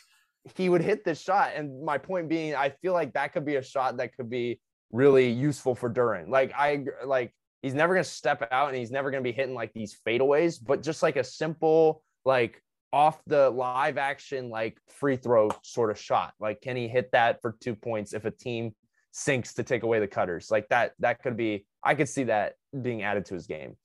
he 0.57 0.71
would 0.71 0.81
hit 0.81 1.05
this 1.05 1.21
shot. 1.21 1.51
And 1.55 1.85
my 1.85 1.99
point 1.99 2.29
being, 2.29 2.55
I 2.55 2.71
feel 2.71 2.95
like 2.95 3.13
that 3.13 3.35
could 3.35 3.45
be 3.45 3.57
a 3.57 3.63
shot 3.63 3.99
that 3.99 4.17
could 4.17 4.31
be 4.31 4.59
really 4.91 5.29
useful 5.31 5.75
for 5.75 5.93
Duren. 5.93 6.29
Like 6.29 6.53
I 6.57 6.85
like 7.05 7.35
he's 7.61 7.75
never 7.75 7.95
gonna 7.95 8.05
step 8.05 8.49
out 8.51 8.69
and 8.69 8.77
he's 8.77 8.91
never 8.91 9.11
gonna 9.11 9.23
be 9.23 9.33
hitting 9.33 9.55
like 9.55 9.73
these 9.75 9.99
fadeaways, 10.07 10.59
but 10.65 10.83
just 10.83 11.03
like 11.03 11.17
a 11.17 11.25
simple 11.25 12.03
like 12.25 12.63
off 12.91 13.21
the 13.27 13.51
live 13.51 13.99
action 13.99 14.49
like 14.49 14.79
free 14.89 15.17
throw 15.17 15.51
sort 15.63 15.91
of 15.91 16.01
shot. 16.01 16.33
Like 16.41 16.63
can 16.63 16.75
he 16.75 16.89
hit 16.89 17.11
that 17.13 17.43
for 17.43 17.55
two 17.61 17.75
points 17.75 18.15
if 18.15 18.25
a 18.25 18.31
team 18.31 18.75
sinks 19.11 19.53
to 19.55 19.63
take 19.63 19.83
away 19.83 20.01
the 20.01 20.09
cutters? 20.09 20.51
Like 20.51 20.67
that 20.71 20.93
that 21.01 21.23
could 21.23 21.37
be 21.37 21.67
I 21.85 21.95
could 21.95 22.09
see 22.09 22.25
that 22.25 22.55
being 22.81 23.03
added 23.03 23.27
to 23.27 23.35
his 23.35 23.47
game. 23.47 23.77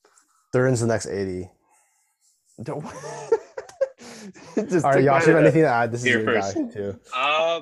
Thurin's 0.54 0.80
the 0.80 0.86
next 0.86 1.06
80. 1.06 1.50
Don't 2.62 2.82
just 4.56 4.84
All 4.84 4.90
right, 4.92 4.96
took 4.96 5.04
y'all 5.04 5.20
should 5.20 5.34
have 5.34 5.42
anything 5.44 5.62
to 5.62 5.68
add. 5.68 5.90
This 5.92 6.00
is 6.00 6.06
Here 6.06 6.22
your 6.22 6.34
guy 6.34 6.52
first. 6.52 6.72
too. 6.72 6.98
Uh, 7.14 7.60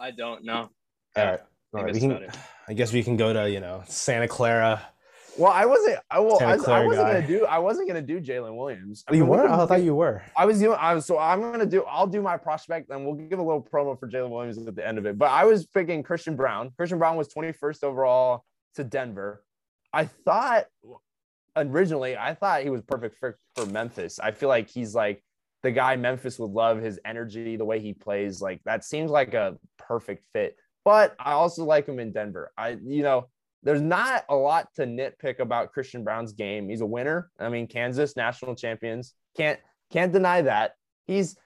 I 0.00 0.10
don't 0.10 0.44
know. 0.44 0.70
All 1.16 1.24
right. 1.24 1.26
I 1.26 1.30
All 1.32 1.38
think 1.72 1.84
right. 1.86 1.94
We 1.94 2.00
can. 2.00 2.28
I 2.68 2.72
guess 2.74 2.92
we 2.92 3.02
can 3.02 3.16
go 3.16 3.32
to, 3.32 3.50
you 3.50 3.60
know, 3.60 3.82
Santa 3.86 4.28
Clara. 4.28 4.80
Well, 5.38 5.50
I 5.52 5.64
wasn't. 5.64 5.98
I 6.10 6.18
well, 6.20 6.38
I, 6.42 6.52
I 6.52 6.56
wasn't 6.56 7.06
guy. 7.06 7.14
gonna 7.14 7.26
do. 7.26 7.46
I 7.46 7.58
wasn't 7.58 7.88
gonna 7.88 8.02
do 8.02 8.20
Jalen 8.20 8.56
Williams. 8.56 9.04
I 9.08 9.14
you 9.14 9.20
mean, 9.20 9.30
we 9.30 9.36
were? 9.38 9.44
can- 9.44 9.60
I 9.60 9.66
thought 9.66 9.82
you 9.82 9.94
were. 9.94 10.22
I 10.36 10.44
was 10.44 10.58
doing. 10.58 10.76
I 10.78 10.94
was 10.94 11.06
so 11.06 11.18
I'm 11.18 11.40
gonna 11.40 11.64
do. 11.66 11.84
I'll 11.84 12.06
do 12.06 12.20
my 12.20 12.36
prospect, 12.36 12.90
and 12.90 13.04
we'll 13.06 13.14
give 13.14 13.38
a 13.38 13.42
little 13.42 13.62
promo 13.62 13.98
for 13.98 14.08
Jalen 14.08 14.30
Williams 14.30 14.58
at 14.58 14.74
the 14.76 14.86
end 14.86 14.98
of 14.98 15.06
it. 15.06 15.16
But 15.18 15.30
I 15.30 15.44
was 15.44 15.66
picking 15.66 16.02
Christian 16.02 16.36
Braun. 16.36 16.70
Christian 16.76 16.98
Braun 16.98 17.16
was 17.16 17.28
21st 17.32 17.82
overall 17.82 18.44
to 18.74 18.84
Denver. 18.84 19.42
I 19.92 20.04
thought 20.04 20.66
originally, 21.56 22.16
I 22.16 22.34
thought 22.34 22.62
he 22.62 22.70
was 22.70 22.82
perfect 22.82 23.18
for, 23.18 23.38
for 23.56 23.66
Memphis. 23.66 24.18
I 24.18 24.32
feel 24.32 24.48
like 24.48 24.68
he's 24.68 24.94
like 24.94 25.22
the 25.62 25.70
guy 25.70 25.96
Memphis 25.96 26.38
would 26.38 26.50
love. 26.50 26.80
His 26.80 26.98
energy, 27.04 27.56
the 27.56 27.64
way 27.64 27.80
he 27.80 27.92
plays, 27.92 28.40
like 28.40 28.60
that 28.64 28.84
seems 28.84 29.10
like 29.10 29.34
a 29.34 29.56
perfect 29.78 30.26
fit. 30.32 30.56
But 30.84 31.14
I 31.18 31.32
also 31.32 31.64
like 31.64 31.86
him 31.86 31.98
in 31.98 32.12
Denver. 32.12 32.52
I, 32.56 32.76
you 32.82 33.02
know, 33.02 33.28
there's 33.62 33.80
not 33.80 34.24
a 34.28 34.34
lot 34.34 34.68
to 34.74 34.82
nitpick 34.82 35.38
about 35.38 35.72
Christian 35.72 36.02
Braun's 36.02 36.32
game. 36.32 36.68
He's 36.68 36.80
a 36.80 36.86
winner. 36.86 37.30
I 37.38 37.48
mean, 37.48 37.68
Kansas 37.68 38.16
national 38.16 38.56
champions. 38.56 39.14
Can't 39.36 39.60
can't 39.92 40.12
deny 40.12 40.42
that. 40.42 40.72
He's 41.06 41.36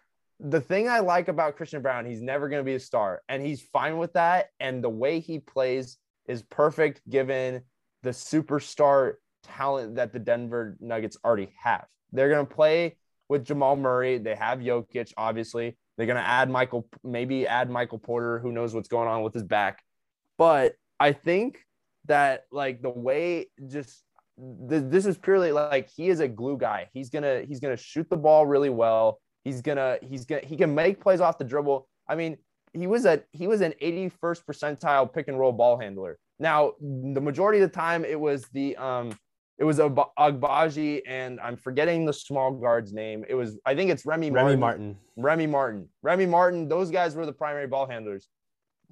the 0.41 0.61
thing 0.61 0.89
I 0.89 1.01
like 1.01 1.29
about 1.29 1.57
Christian 1.57 1.83
Braun, 1.83 2.05
he's 2.05 2.21
never 2.21 2.49
going 2.49 2.61
to 2.61 2.65
be 2.65 2.75
a 2.75 2.81
star 2.81 3.23
and 3.29 3.45
he's 3.45 3.63
fine 3.73 3.97
with 3.97 4.13
that 4.15 4.49
and 4.61 4.85
the 4.85 4.91
way 4.91 5.21
he 5.21 5.39
plays 5.39 5.97
is 6.29 6.43
perfect 6.43 7.01
given 7.09 7.63
the 8.03 8.11
superstar 8.11 9.15
talent 9.47 9.97
that 9.97 10.13
the 10.13 10.19
Denver 10.19 10.77
Nuggets 10.81 11.17
already 11.25 11.53
have. 11.63 11.87
They're 12.13 12.29
going 12.29 12.47
to 12.47 12.55
play 12.55 12.97
with 13.29 13.45
Jamal 13.45 13.77
Murray. 13.77 14.19
They 14.19 14.35
have 14.35 14.61
Jokic 14.61 15.13
obviously. 15.17 15.77
They're 15.97 16.07
going 16.07 16.17
to 16.17 16.27
add 16.27 16.51
Michael 16.51 16.89
maybe 17.03 17.47
add 17.47 17.71
Michael 17.71 17.99
Porter, 17.99 18.39
who 18.39 18.53
knows 18.53 18.75
what's 18.75 18.89
going 18.89 19.09
on 19.09 19.23
with 19.23 19.35
his 19.35 19.43
back. 19.43 19.83
But 20.39 20.75
I 21.01 21.13
think 21.13 21.61
that 22.07 22.45
like 22.53 22.83
the 22.83 22.91
way 22.91 23.47
just 23.69 24.03
th- 24.69 24.85
this 24.87 25.07
is 25.07 25.19
purely 25.19 25.53
like 25.53 25.89
he 25.89 26.09
is 26.09 26.21
a 26.21 26.29
glue 26.29 26.57
guy. 26.57 26.89
He's 26.93 27.11
gonna 27.11 27.43
he's 27.43 27.61
gonna 27.61 27.77
shoot 27.77 28.09
the 28.09 28.17
ball 28.17 28.47
really 28.47 28.71
well. 28.71 29.21
He's 29.45 29.63
gonna 29.63 29.99
he's 30.03 30.25
gonna 30.25 30.43
he 30.45 30.57
can 30.57 30.75
make 30.75 31.01
plays 31.01 31.21
off 31.21 31.39
the 31.39 31.45
dribble. 31.45 31.89
I 32.09 32.15
mean, 32.15 32.37
he 32.73 32.87
was 32.87 33.07
a 33.07 33.23
he 33.33 33.47
was 33.47 33.61
an 33.61 33.75
81st 33.83 34.45
percentile 34.45 35.13
pick 35.13 35.29
and 35.29 35.39
roll 35.39 35.53
ball 35.53 35.79
handler. 35.79 36.19
Now 36.39 36.73
the 36.81 37.21
majority 37.21 37.61
of 37.61 37.71
the 37.71 37.75
time 37.75 38.05
it 38.05 38.19
was 38.19 38.45
the 38.53 38.77
um 38.77 39.19
it 39.59 39.65
was 39.65 39.79
Agba- 39.79 40.11
Agbaji 40.19 41.03
and 41.07 41.41
I'm 41.41 41.57
forgetting 41.57 42.05
the 42.05 42.13
small 42.13 42.53
guard's 42.53 42.93
name. 42.93 43.25
It 43.29 43.35
was 43.35 43.59
I 43.65 43.75
think 43.75 43.91
it's 43.91 44.05
Remy 44.05 44.31
Remy 44.31 44.57
Martin. 44.57 44.61
Martin. 44.61 44.97
Remy 45.17 45.47
Martin. 45.47 45.89
Remy 46.03 46.27
Martin, 46.27 46.69
those 46.69 46.91
guys 46.91 47.15
were 47.15 47.27
the 47.27 47.33
primary 47.33 47.67
ball 47.67 47.89
handlers. 47.89 48.29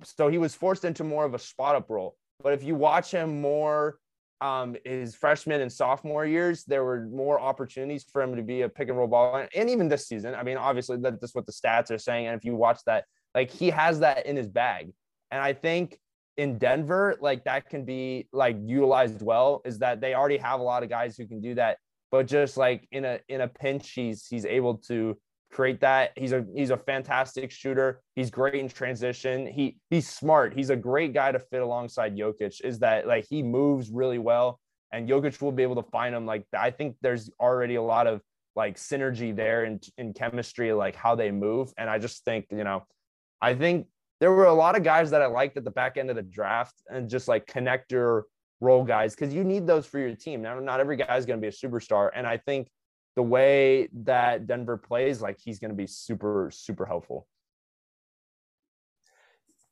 So 0.02 0.28
he 0.28 0.38
was 0.38 0.54
forced 0.54 0.84
into 0.84 1.04
more 1.04 1.24
of 1.24 1.34
a 1.34 1.38
spot 1.38 1.76
up 1.76 1.90
role. 1.90 2.16
But 2.42 2.52
if 2.52 2.64
you 2.64 2.74
watch 2.74 3.10
him 3.10 3.40
more 3.40 3.98
um, 4.40 4.76
his 4.84 5.14
freshman 5.14 5.60
and 5.60 5.72
sophomore 5.72 6.26
years, 6.26 6.64
there 6.64 6.84
were 6.84 7.06
more 7.06 7.40
opportunities 7.40 8.04
for 8.12 8.20
him 8.20 8.34
to 8.36 8.42
be 8.42 8.62
a 8.62 8.68
pick 8.68 8.88
and 8.88 8.98
roll 8.98 9.06
ball. 9.06 9.46
And 9.54 9.70
even 9.70 9.88
this 9.88 10.08
season, 10.08 10.34
I 10.34 10.42
mean, 10.42 10.56
obviously 10.56 10.96
that, 10.98 11.20
that's 11.20 11.34
what 11.34 11.46
the 11.46 11.52
stats 11.52 11.90
are 11.90 11.98
saying. 11.98 12.26
And 12.26 12.36
if 12.36 12.44
you 12.44 12.54
watch 12.54 12.80
that, 12.86 13.04
like 13.34 13.50
he 13.50 13.70
has 13.70 14.00
that 14.00 14.26
in 14.26 14.36
his 14.36 14.48
bag. 14.48 14.92
And 15.30 15.42
I 15.42 15.52
think 15.52 15.98
in 16.36 16.58
Denver, 16.58 17.16
like 17.20 17.44
that 17.44 17.68
can 17.68 17.84
be 17.84 18.28
like 18.32 18.56
utilized 18.64 19.22
well, 19.22 19.62
is 19.64 19.78
that 19.78 20.00
they 20.00 20.14
already 20.14 20.38
have 20.38 20.60
a 20.60 20.62
lot 20.62 20.82
of 20.82 20.88
guys 20.88 21.16
who 21.16 21.26
can 21.26 21.40
do 21.40 21.54
that. 21.54 21.78
But 22.10 22.26
just 22.26 22.56
like 22.56 22.86
in 22.92 23.04
a 23.04 23.20
in 23.28 23.40
a 23.40 23.48
pinch, 23.48 23.90
he's 23.92 24.26
he's 24.26 24.44
able 24.44 24.78
to 24.88 25.16
create 25.52 25.80
that. 25.80 26.10
He's 26.16 26.32
a 26.32 26.44
he's 26.54 26.70
a 26.70 26.76
fantastic 26.76 27.50
shooter. 27.50 28.00
He's 28.14 28.30
great 28.30 28.54
in 28.56 28.68
transition. 28.68 29.46
He 29.46 29.78
he's 29.90 30.08
smart. 30.08 30.54
He's 30.54 30.70
a 30.70 30.76
great 30.76 31.14
guy 31.14 31.32
to 31.32 31.38
fit 31.38 31.62
alongside 31.62 32.16
Jokic. 32.16 32.64
Is 32.64 32.80
that 32.80 33.06
like 33.06 33.26
he 33.28 33.42
moves 33.42 33.90
really 33.90 34.18
well, 34.18 34.60
and 34.92 35.08
Jokic 35.08 35.40
will 35.40 35.52
be 35.52 35.62
able 35.62 35.82
to 35.82 35.90
find 35.90 36.14
him. 36.14 36.26
Like 36.26 36.44
I 36.56 36.70
think 36.70 36.96
there's 37.00 37.30
already 37.40 37.76
a 37.76 37.82
lot 37.82 38.06
of 38.06 38.20
like 38.56 38.76
synergy 38.76 39.34
there 39.34 39.64
in 39.64 39.80
in 39.96 40.12
chemistry, 40.12 40.72
like 40.72 40.96
how 40.96 41.14
they 41.14 41.30
move. 41.30 41.72
And 41.78 41.88
I 41.88 41.98
just 41.98 42.24
think 42.24 42.46
you 42.50 42.64
know, 42.64 42.84
I 43.40 43.54
think 43.54 43.86
there 44.24 44.32
were 44.32 44.46
a 44.46 44.54
lot 44.54 44.74
of 44.74 44.82
guys 44.82 45.10
that 45.10 45.20
I 45.20 45.26
liked 45.26 45.58
at 45.58 45.64
the 45.64 45.70
back 45.70 45.98
end 45.98 46.08
of 46.08 46.16
the 46.16 46.22
draft, 46.22 46.80
and 46.88 47.10
just 47.10 47.28
like 47.28 47.46
connector 47.46 48.22
role 48.62 48.82
guys 48.82 49.14
because 49.14 49.34
you 49.34 49.44
need 49.44 49.66
those 49.66 49.84
for 49.84 49.98
your 49.98 50.14
team. 50.16 50.40
Now, 50.40 50.58
not 50.60 50.80
every 50.80 50.96
guy 50.96 51.14
is 51.18 51.26
going 51.26 51.38
to 51.38 51.42
be 51.42 51.48
a 51.48 51.50
superstar, 51.50 52.08
and 52.14 52.26
I 52.26 52.38
think 52.38 52.68
the 53.16 53.22
way 53.22 53.90
that 53.92 54.46
Denver 54.46 54.78
plays, 54.78 55.20
like 55.20 55.36
he's 55.38 55.58
going 55.58 55.72
to 55.72 55.76
be 55.76 55.86
super, 55.86 56.50
super 56.50 56.86
helpful. 56.86 57.26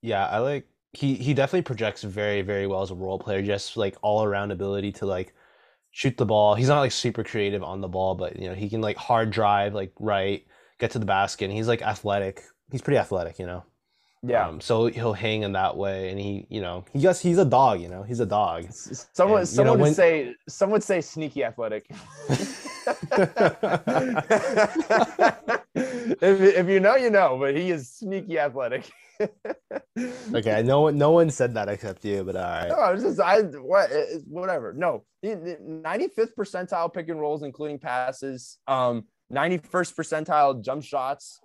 Yeah, 0.02 0.26
I 0.26 0.40
like 0.40 0.66
he 0.92 1.14
he 1.14 1.32
definitely 1.32 1.62
projects 1.62 2.02
very 2.02 2.42
very 2.42 2.66
well 2.66 2.82
as 2.82 2.90
a 2.90 2.94
role 2.94 3.18
player. 3.18 3.40
Just 3.40 3.78
like 3.78 3.96
all 4.02 4.22
around 4.22 4.50
ability 4.50 4.92
to 4.92 5.06
like 5.06 5.32
shoot 5.92 6.18
the 6.18 6.26
ball. 6.26 6.56
He's 6.56 6.68
not 6.68 6.80
like 6.80 6.92
super 6.92 7.24
creative 7.24 7.62
on 7.62 7.80
the 7.80 7.88
ball, 7.88 8.16
but 8.16 8.38
you 8.38 8.50
know 8.50 8.54
he 8.54 8.68
can 8.68 8.82
like 8.82 8.98
hard 8.98 9.30
drive 9.30 9.72
like 9.72 9.92
right, 9.98 10.44
get 10.78 10.90
to 10.90 10.98
the 10.98 11.06
basket. 11.06 11.46
And 11.46 11.54
he's 11.54 11.68
like 11.68 11.80
athletic. 11.80 12.42
He's 12.70 12.82
pretty 12.82 12.98
athletic, 12.98 13.38
you 13.38 13.46
know. 13.46 13.64
Yeah. 14.24 14.46
Um, 14.48 14.60
so 14.60 14.86
he'll 14.86 15.14
hang 15.14 15.42
in 15.42 15.52
that 15.52 15.76
way, 15.76 16.10
and 16.10 16.18
he 16.20 16.46
you 16.48 16.60
know 16.60 16.84
he 16.92 17.00
just 17.00 17.22
he's 17.22 17.38
a 17.38 17.44
dog. 17.44 17.80
You 17.80 17.88
know 17.88 18.04
he's 18.04 18.20
a 18.20 18.26
dog. 18.26 18.70
Someone, 18.70 19.40
And, 19.40 19.48
you 19.50 19.56
know, 19.56 19.64
someone 19.64 19.78
when- 19.80 19.90
would 19.90 19.96
say, 19.96 20.34
some 20.48 20.70
would 20.70 20.84
say 20.84 21.00
sneaky 21.00 21.42
athletic. 21.42 21.86
if, 25.74 26.40
if 26.40 26.68
you 26.68 26.80
know, 26.80 26.96
you 26.96 27.10
know, 27.10 27.36
but 27.38 27.56
he 27.56 27.70
is 27.70 27.90
sneaky 27.90 28.38
athletic. 28.38 28.90
okay, 30.34 30.62
no 30.62 30.82
one 30.82 30.98
no 30.98 31.10
one 31.10 31.30
said 31.30 31.54
that 31.54 31.68
except 31.68 32.04
you, 32.04 32.24
but 32.24 32.36
all 32.36 32.42
right. 32.42 32.68
No, 32.68 32.84
it's 32.92 33.02
just 33.02 33.20
I 33.20 33.40
what 33.42 33.90
it's 33.90 34.24
whatever. 34.26 34.72
No, 34.72 35.04
ninety 35.22 36.08
fifth 36.08 36.34
percentile 36.36 36.92
pick 36.92 37.08
and 37.08 37.20
rolls, 37.20 37.42
including 37.42 37.78
passes. 37.78 38.58
Um, 38.66 39.04
ninety 39.30 39.58
first 39.58 39.96
percentile 39.96 40.62
jump 40.62 40.82
shots. 40.84 41.40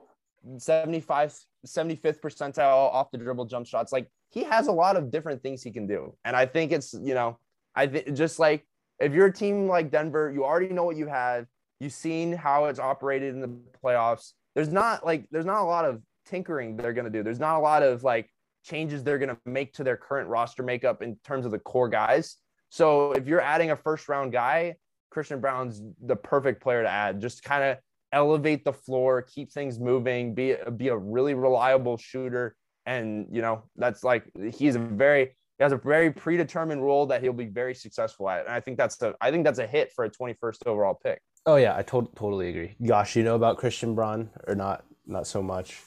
75 0.58 1.34
75th 1.66 2.20
percentile 2.20 2.94
off 2.94 3.12
the 3.12 3.18
dribble 3.18 3.46
jump 3.46 3.68
shots. 3.68 3.92
Like 3.92 4.10
he 4.30 4.44
has 4.44 4.68
a 4.68 4.72
lot 4.72 4.96
of 4.96 5.12
different 5.12 5.42
things 5.42 5.64
he 5.64 5.72
can 5.72 5.88
do, 5.88 6.16
and 6.24 6.36
I 6.36 6.46
think 6.46 6.72
it's 6.72 6.94
you 6.94 7.14
know 7.14 7.38
I 7.76 7.88
think 7.88 8.14
just 8.14 8.40
like 8.40 8.66
if 9.00 9.14
you're 9.14 9.28
a 9.28 9.34
team 9.34 9.68
like 9.68 9.92
Denver, 9.92 10.32
you 10.34 10.44
already 10.44 10.74
know 10.74 10.84
what 10.84 10.98
you 10.98 11.08
have. 11.08 11.46
You've 11.80 11.94
seen 11.94 12.34
how 12.34 12.66
it's 12.66 12.80
operated 12.80 13.36
in 13.36 13.42
the 13.42 13.56
playoffs. 13.84 14.34
There's 14.56 14.70
not 14.70 15.06
like 15.06 15.28
there's 15.32 15.46
not 15.46 15.62
a 15.62 15.66
lot 15.66 15.86
of 15.86 16.02
tinkering 16.26 16.76
they're 16.76 16.94
going 16.94 17.06
to 17.06 17.12
do. 17.12 17.24
There's 17.24 17.40
not 17.40 17.58
a 17.58 17.60
lot 17.60 17.84
of 17.84 18.04
like 18.04 18.30
changes 18.64 19.04
they're 19.04 19.20
going 19.20 19.30
to 19.30 19.38
make 19.46 19.74
to 19.74 19.84
their 19.84 19.98
current 19.98 20.28
roster 20.28 20.64
makeup 20.64 21.02
in 21.02 21.18
terms 21.24 21.46
of 21.46 21.52
the 21.52 21.60
core 21.60 21.90
guys. 21.90 22.38
So 22.70 23.14
if 23.14 23.28
you're 23.28 23.42
adding 23.42 23.72
a 23.72 23.76
first 23.76 24.10
round 24.10 24.32
guy, 24.32 24.76
Christian 25.10 25.40
Braun's 25.40 25.82
the 26.02 26.16
perfect 26.16 26.62
player 26.62 26.84
to 26.84 26.90
add. 26.90 27.22
Just 27.22 27.44
kind 27.44 27.64
of 27.64 27.78
elevate 28.12 28.64
the 28.64 28.74
floor, 28.74 29.22
keep 29.22 29.52
things 29.52 29.80
moving, 29.80 30.34
be 30.34 30.56
be 30.76 30.90
a 30.90 30.98
really 30.98 31.34
reliable 31.34 31.98
shooter, 31.98 32.56
and 32.86 33.28
you 33.32 33.42
know 33.42 33.64
that's 33.76 34.04
like 34.04 34.26
he's 34.54 34.76
a 34.76 34.80
very 34.80 35.36
he 35.58 35.64
has 35.64 35.72
a 35.72 35.78
very 35.78 36.12
predetermined 36.12 36.84
role 36.84 37.08
that 37.08 37.22
he'll 37.22 37.34
be 37.34 37.46
very 37.46 37.74
successful 37.74 38.30
at, 38.30 38.46
and 38.46 38.54
I 38.54 38.60
think 38.60 38.78
that's 38.78 39.02
a 39.02 39.16
I 39.22 39.32
think 39.32 39.44
that's 39.44 39.60
a 39.60 39.68
hit 39.68 39.92
for 39.96 40.06
a 40.06 40.10
21st 40.10 40.68
overall 40.68 41.00
pick. 41.04 41.22
Oh 41.46 41.56
yeah, 41.56 41.76
I 41.76 41.84
to- 41.84 42.10
totally 42.16 42.50
agree. 42.50 42.76
Gosh, 42.86 43.16
you 43.16 43.24
know 43.24 43.36
about 43.36 43.58
Christian 43.58 43.96
Braun 43.96 44.30
or 44.48 44.56
not? 44.56 44.84
Not 45.06 45.28
so 45.28 45.42
much. 45.42 45.82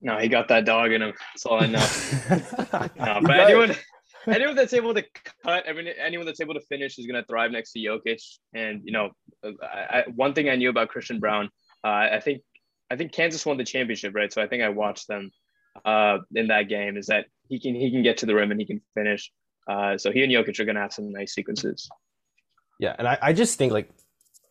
No, 0.00 0.18
he 0.18 0.28
got 0.28 0.48
that 0.48 0.66
dog 0.66 0.92
in 0.92 1.00
him. 1.00 1.14
That's 1.32 1.46
all 1.46 1.62
I 1.62 1.66
know. 1.66 1.86
no, 2.98 3.20
but 3.22 3.40
anyone, 3.40 3.74
anyone 4.26 4.54
that's 4.54 4.72
able 4.72 4.94
to 4.94 5.04
cut, 5.42 5.68
I 5.68 5.72
mean, 5.72 5.86
anyone 5.98 6.26
that's 6.26 6.40
able 6.40 6.54
to 6.54 6.60
finish 6.60 6.98
is 6.98 7.06
going 7.06 7.20
to 7.20 7.26
thrive 7.26 7.50
next 7.50 7.72
to 7.72 7.78
Jokic. 7.78 8.22
And 8.54 8.82
you 8.84 8.92
know, 8.92 9.10
I, 9.44 9.98
I, 9.98 10.04
one 10.14 10.34
thing 10.34 10.48
I 10.48 10.56
knew 10.56 10.70
about 10.70 10.88
Christian 10.88 11.20
Braun, 11.20 11.48
uh, 11.84 11.88
I 11.88 12.20
think, 12.20 12.42
I 12.90 12.96
think 12.96 13.12
Kansas 13.12 13.44
won 13.44 13.56
the 13.56 13.64
championship, 13.64 14.14
right? 14.14 14.32
So 14.32 14.42
I 14.42 14.46
think 14.46 14.62
I 14.62 14.68
watched 14.68 15.08
them 15.08 15.30
uh, 15.84 16.18
in 16.34 16.48
that 16.48 16.68
game. 16.68 16.96
Is 16.96 17.06
that 17.06 17.26
he 17.48 17.60
can 17.60 17.74
he 17.74 17.90
can 17.90 18.02
get 18.02 18.18
to 18.18 18.26
the 18.26 18.34
rim 18.34 18.50
and 18.50 18.60
he 18.60 18.66
can 18.66 18.80
finish. 18.94 19.30
Uh, 19.66 19.96
so 19.96 20.12
he 20.12 20.22
and 20.22 20.32
Jokic 20.32 20.58
are 20.60 20.64
going 20.64 20.76
to 20.76 20.82
have 20.82 20.92
some 20.92 21.10
nice 21.10 21.34
sequences. 21.34 21.88
Yeah, 22.78 22.94
and 22.98 23.08
I, 23.08 23.18
I 23.22 23.32
just 23.32 23.56
think 23.58 23.72
like 23.72 23.90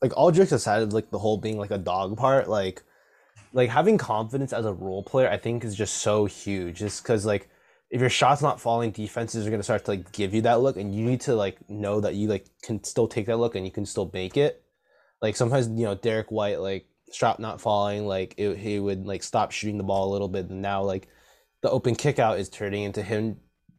like 0.01 0.15
all 0.17 0.31
jokes 0.31 0.51
aside, 0.51 0.91
like 0.93 1.11
the 1.11 1.19
whole 1.19 1.37
being 1.37 1.57
like 1.57 1.71
a 1.71 1.77
dog 1.77 2.17
part, 2.17 2.49
like 2.49 2.83
like 3.53 3.69
having 3.69 3.97
confidence 3.97 4.51
as 4.51 4.65
a 4.65 4.73
role 4.73 5.03
player, 5.03 5.29
I 5.29 5.37
think 5.37 5.63
is 5.63 5.75
just 5.75 5.97
so 5.99 6.25
huge. 6.25 6.77
Just 6.77 7.03
because 7.03 7.25
like 7.25 7.49
if 7.93 8.01
your 8.01 8.09
shot's 8.09 8.41
not 8.41 8.59
falling, 8.59 8.89
defenses 8.89 9.45
are 9.45 9.51
gonna 9.51 9.61
start 9.61 9.85
to 9.85 9.91
like 9.91 10.11
give 10.11 10.33
you 10.33 10.41
that 10.41 10.61
look, 10.61 10.77
and 10.77 10.95
you 10.95 11.05
need 11.05 11.21
to 11.21 11.35
like 11.35 11.57
know 11.69 12.01
that 12.01 12.15
you 12.15 12.27
like 12.27 12.47
can 12.63 12.83
still 12.83 13.07
take 13.07 13.27
that 13.27 13.37
look 13.37 13.53
and 13.53 13.65
you 13.65 13.71
can 13.71 13.85
still 13.85 14.09
make 14.11 14.35
it. 14.35 14.63
Like 15.21 15.35
sometimes 15.35 15.67
you 15.67 15.85
know 15.85 15.93
Derrick 15.93 16.31
White 16.31 16.59
like 16.59 16.87
shot 17.13 17.39
not 17.39 17.61
falling, 17.61 18.07
like 18.07 18.33
it, 18.37 18.57
he 18.57 18.79
would 18.79 19.05
like 19.05 19.21
stop 19.21 19.51
shooting 19.51 19.77
the 19.77 19.83
ball 19.83 20.09
a 20.09 20.11
little 20.11 20.27
bit, 20.27 20.49
and 20.49 20.59
now 20.59 20.81
like 20.81 21.07
the 21.61 21.69
open 21.69 21.93
kick 21.93 22.17
out 22.17 22.39
is 22.39 22.49
turning 22.49 22.81
into 22.81 23.03
him 23.03 23.37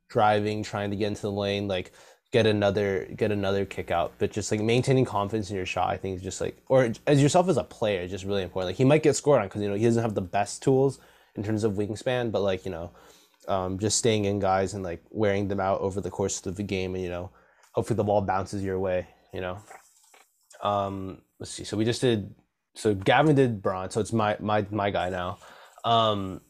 driving, 0.08 0.62
trying 0.62 0.90
to 0.90 0.96
get 0.96 1.08
into 1.08 1.22
the 1.22 1.32
lane, 1.32 1.66
like 1.66 1.90
get 2.30 2.46
another 2.46 3.08
get 3.16 3.32
another 3.32 3.64
kick 3.64 3.90
out. 3.90 4.12
But 4.18 4.30
just 4.30 4.52
like 4.52 4.60
maintaining 4.60 5.06
confidence 5.06 5.50
in 5.50 5.56
your 5.56 5.66
shot, 5.66 5.90
I 5.90 5.96
think 5.96 6.18
is 6.18 6.22
just 6.22 6.40
like 6.40 6.56
or 6.68 6.92
as 7.08 7.20
yourself 7.20 7.48
as 7.48 7.56
a 7.56 7.64
player 7.64 8.02
is 8.02 8.12
just 8.12 8.24
really 8.24 8.44
important. 8.44 8.68
Like 8.68 8.76
he 8.76 8.84
might 8.84 9.02
get 9.02 9.16
scored 9.16 9.40
on 9.40 9.48
because 9.48 9.60
you 9.60 9.68
know 9.68 9.74
he 9.74 9.84
doesn't 9.84 10.04
have 10.04 10.14
the 10.14 10.20
best 10.20 10.62
tools 10.62 11.00
in 11.34 11.42
terms 11.42 11.64
of 11.64 11.72
wingspan, 11.72 12.30
but 12.30 12.42
like 12.42 12.64
you 12.64 12.70
know, 12.70 12.92
um, 13.48 13.78
just 13.78 13.98
staying 13.98 14.24
in 14.24 14.38
guys 14.38 14.74
and 14.74 14.82
like 14.82 15.02
wearing 15.10 15.48
them 15.48 15.60
out 15.60 15.80
over 15.80 16.00
the 16.00 16.10
course 16.10 16.44
of 16.46 16.56
the 16.56 16.62
game, 16.62 16.94
and 16.94 17.02
you 17.02 17.10
know, 17.10 17.30
hopefully 17.72 17.96
the 17.96 18.04
ball 18.04 18.20
bounces 18.22 18.62
your 18.64 18.78
way. 18.78 19.06
You 19.32 19.40
know, 19.40 19.58
um, 20.62 21.22
let's 21.38 21.50
see. 21.50 21.64
So 21.64 21.76
we 21.76 21.84
just 21.84 22.00
did. 22.00 22.34
So 22.74 22.94
Gavin 22.94 23.36
did 23.36 23.62
Braun, 23.62 23.90
so 23.90 24.00
it's 24.00 24.12
my 24.12 24.36
my 24.40 24.66
my 24.70 24.90
guy 24.90 25.10
now. 25.10 25.38
Um, 25.84 26.40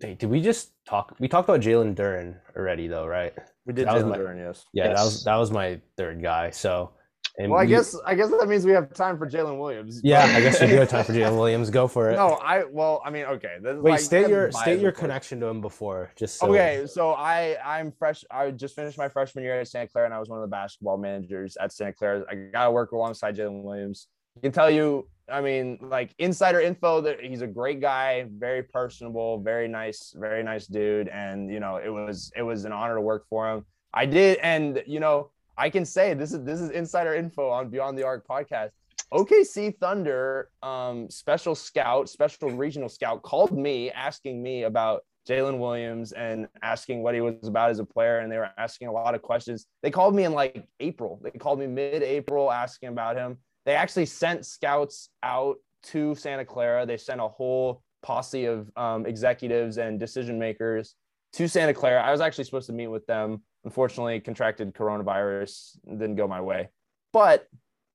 hey, 0.00 0.14
did 0.14 0.30
we 0.30 0.40
just 0.40 0.70
talk? 0.86 1.16
We 1.18 1.28
talked 1.28 1.48
about 1.48 1.60
Jalen 1.60 1.94
Duren 1.94 2.36
already, 2.56 2.86
though, 2.88 3.06
right? 3.06 3.34
We 3.66 3.72
did 3.72 3.88
Jalen 3.88 4.16
Duren, 4.16 4.38
yes. 4.38 4.64
Yeah, 4.72 4.88
that 4.88 5.04
was 5.04 5.24
that 5.24 5.36
was 5.36 5.50
my 5.50 5.80
third 5.96 6.22
guy. 6.22 6.50
So, 6.50 6.92
and 7.38 7.50
Well, 7.50 7.60
I 7.60 7.66
guess 7.66 7.96
I 8.04 8.14
guess 8.14 8.30
that 8.30 8.48
means 8.48 8.66
we 8.66 8.72
have 8.72 8.92
time 8.94 9.16
for 9.16 9.28
Jalen 9.28 9.58
Williams. 9.58 10.00
yeah, 10.02 10.24
I 10.24 10.40
guess 10.40 10.60
we 10.60 10.66
do 10.66 10.76
have 10.76 10.88
time 10.88 11.04
for 11.04 11.12
Jalen 11.20 11.36
Williams. 11.36 11.70
Go 11.70 11.86
for 11.86 12.10
it. 12.10 12.16
No, 12.16 12.30
I 12.42 12.64
well, 12.64 13.00
I 13.04 13.10
mean, 13.10 13.24
okay. 13.24 13.56
this 13.62 13.76
Wait, 13.76 13.90
like- 13.92 14.00
state 14.00 14.28
your 14.28 14.50
state 14.52 14.80
your 14.80 14.92
connection 14.92 15.38
to 15.40 15.46
him 15.46 15.60
before, 15.60 16.10
just 16.16 16.38
so. 16.38 16.48
Okay, 16.48 16.84
so 16.86 17.12
I 17.12 17.56
I'm 17.64 17.92
fresh. 17.92 18.24
I 18.30 18.50
just 18.50 18.74
finished 18.74 18.98
my 18.98 19.08
freshman 19.08 19.44
year 19.44 19.60
at 19.60 19.68
Santa 19.68 19.88
Clara, 19.88 20.06
and 20.06 20.14
I 20.14 20.18
was 20.18 20.28
one 20.28 20.38
of 20.38 20.42
the 20.42 20.50
basketball 20.50 20.98
managers 20.98 21.56
at 21.56 21.72
Santa 21.72 21.92
Clara. 21.92 22.24
I 22.30 22.34
got 22.52 22.64
to 22.64 22.70
work 22.72 22.92
alongside 22.92 23.36
Jalen 23.36 23.62
Williams. 23.62 24.08
I 24.36 24.40
can 24.40 24.52
tell 24.52 24.70
you, 24.70 25.08
I 25.28 25.40
mean, 25.40 25.78
like 25.80 26.14
insider 26.18 26.60
info 26.60 27.00
that 27.00 27.20
he's 27.20 27.42
a 27.42 27.46
great 27.46 27.80
guy, 27.80 28.26
very 28.32 28.62
personable, 28.62 29.40
very 29.40 29.66
nice, 29.68 30.14
very 30.16 30.42
nice 30.42 30.66
dude, 30.66 31.08
and 31.08 31.50
you 31.52 31.60
know, 31.60 31.76
it 31.76 31.88
was 31.88 32.32
it 32.36 32.42
was 32.42 32.64
an 32.64 32.72
honor 32.72 32.96
to 32.96 33.00
work 33.00 33.26
for 33.28 33.48
him. 33.50 33.64
I 33.94 34.06
did, 34.06 34.38
and 34.38 34.82
you 34.86 35.00
know, 35.00 35.30
I 35.58 35.68
can 35.70 35.84
say 35.84 36.14
this 36.14 36.32
is 36.32 36.44
this 36.44 36.60
is 36.60 36.70
insider 36.70 37.14
info 37.14 37.50
on 37.50 37.68
Beyond 37.68 37.98
the 37.98 38.04
Arc 38.04 38.26
podcast. 38.26 38.70
OKC 39.12 39.76
Thunder 39.78 40.50
um, 40.62 41.10
special 41.10 41.54
scout, 41.54 42.08
special 42.08 42.50
regional 42.50 42.88
scout 42.88 43.22
called 43.22 43.56
me 43.56 43.90
asking 43.90 44.40
me 44.40 44.62
about 44.62 45.02
Jalen 45.28 45.58
Williams 45.58 46.12
and 46.12 46.46
asking 46.62 47.02
what 47.02 47.14
he 47.14 47.20
was 47.20 47.48
about 47.48 47.70
as 47.70 47.80
a 47.80 47.84
player. 47.84 48.18
And 48.18 48.30
they 48.30 48.36
were 48.36 48.50
asking 48.56 48.86
a 48.86 48.92
lot 48.92 49.14
of 49.14 49.22
questions. 49.22 49.66
They 49.82 49.90
called 49.90 50.14
me 50.14 50.24
in 50.24 50.32
like 50.32 50.64
April. 50.78 51.20
They 51.22 51.30
called 51.30 51.58
me 51.58 51.66
mid 51.66 52.02
April 52.02 52.52
asking 52.52 52.90
about 52.90 53.16
him. 53.16 53.38
They 53.66 53.74
actually 53.74 54.06
sent 54.06 54.46
scouts 54.46 55.10
out 55.22 55.56
to 55.84 56.14
Santa 56.14 56.44
Clara. 56.44 56.86
They 56.86 56.96
sent 56.98 57.20
a 57.20 57.28
whole 57.28 57.82
posse 58.02 58.44
of 58.44 58.70
um, 58.76 59.06
executives 59.06 59.78
and 59.78 59.98
decision 59.98 60.38
makers 60.38 60.94
to 61.32 61.48
Santa 61.48 61.74
Clara. 61.74 62.02
I 62.02 62.12
was 62.12 62.20
actually 62.20 62.44
supposed 62.44 62.68
to 62.68 62.72
meet 62.72 62.86
with 62.86 63.06
them. 63.06 63.42
Unfortunately, 63.64 64.20
contracted 64.20 64.72
coronavirus, 64.74 65.78
didn't 65.86 66.16
go 66.16 66.28
my 66.28 66.40
way. 66.40 66.68
But 67.12 67.46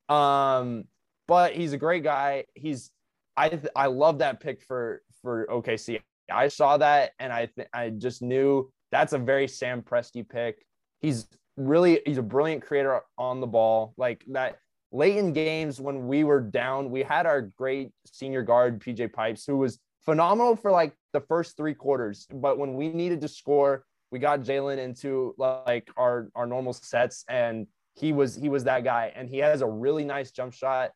um, 0.10 0.86
but 1.28 1.54
he's 1.54 1.74
a 1.74 1.78
great 1.78 2.04
guy. 2.04 2.46
He's 2.54 2.92
I 3.38 3.60
I 3.76 3.88
love 3.88 4.20
that 4.20 4.40
pick 4.40 4.62
for 4.62 5.02
for 5.22 5.48
OKC. 5.48 6.02
I 6.32 6.48
saw 6.48 6.78
that 6.78 7.12
and 7.20 7.32
I 7.32 7.48
th- 7.48 7.68
I 7.74 7.90
just 7.90 8.22
knew 8.22 8.72
that's 8.92 9.14
a 9.14 9.18
very 9.18 9.48
Sam 9.48 9.82
Presti 9.82 10.28
pick. 10.28 10.66
He's 11.02 11.28
really 11.58 12.02
he's 12.06 12.18
a 12.18 12.24
brilliant 12.24 12.64
creator 12.64 13.02
on 13.18 13.40
the 13.42 13.48
ball. 13.48 13.94
Like 13.98 14.24
that 14.30 14.60
late 14.92 15.18
in 15.18 15.34
games 15.34 15.82
when 15.82 16.08
we 16.08 16.24
were 16.24 16.42
down, 16.42 16.92
we 16.92 17.04
had 17.04 17.26
our 17.26 17.42
great 17.42 17.92
senior 18.06 18.44
guard 18.44 18.80
PJ 18.80 19.12
Pipes 19.14 19.46
who 19.46 19.58
was 19.58 19.80
phenomenal 20.06 20.56
for 20.56 20.72
like 20.72 20.94
the 21.14 21.22
first 21.22 21.58
three 21.58 21.74
quarters. 21.74 22.28
But 22.32 22.58
when 22.58 22.76
we 22.76 22.90
needed 22.90 23.22
to 23.22 23.28
score, 23.28 23.86
we 24.14 24.20
got 24.20 24.42
Jalen 24.42 24.78
into 24.78 25.34
like 25.40 25.90
our 25.98 26.30
our 26.36 26.46
normal 26.46 26.72
sets 26.72 27.26
and 27.28 27.66
he 27.96 28.14
was 28.14 28.36
he 28.36 28.48
was 28.48 28.64
that 28.66 28.84
guy 28.84 29.12
and 29.16 29.28
he 29.28 29.40
has 29.40 29.62
a 29.62 29.68
really 29.68 30.06
nice 30.06 30.30
jump 30.30 30.54
shot. 30.54 30.92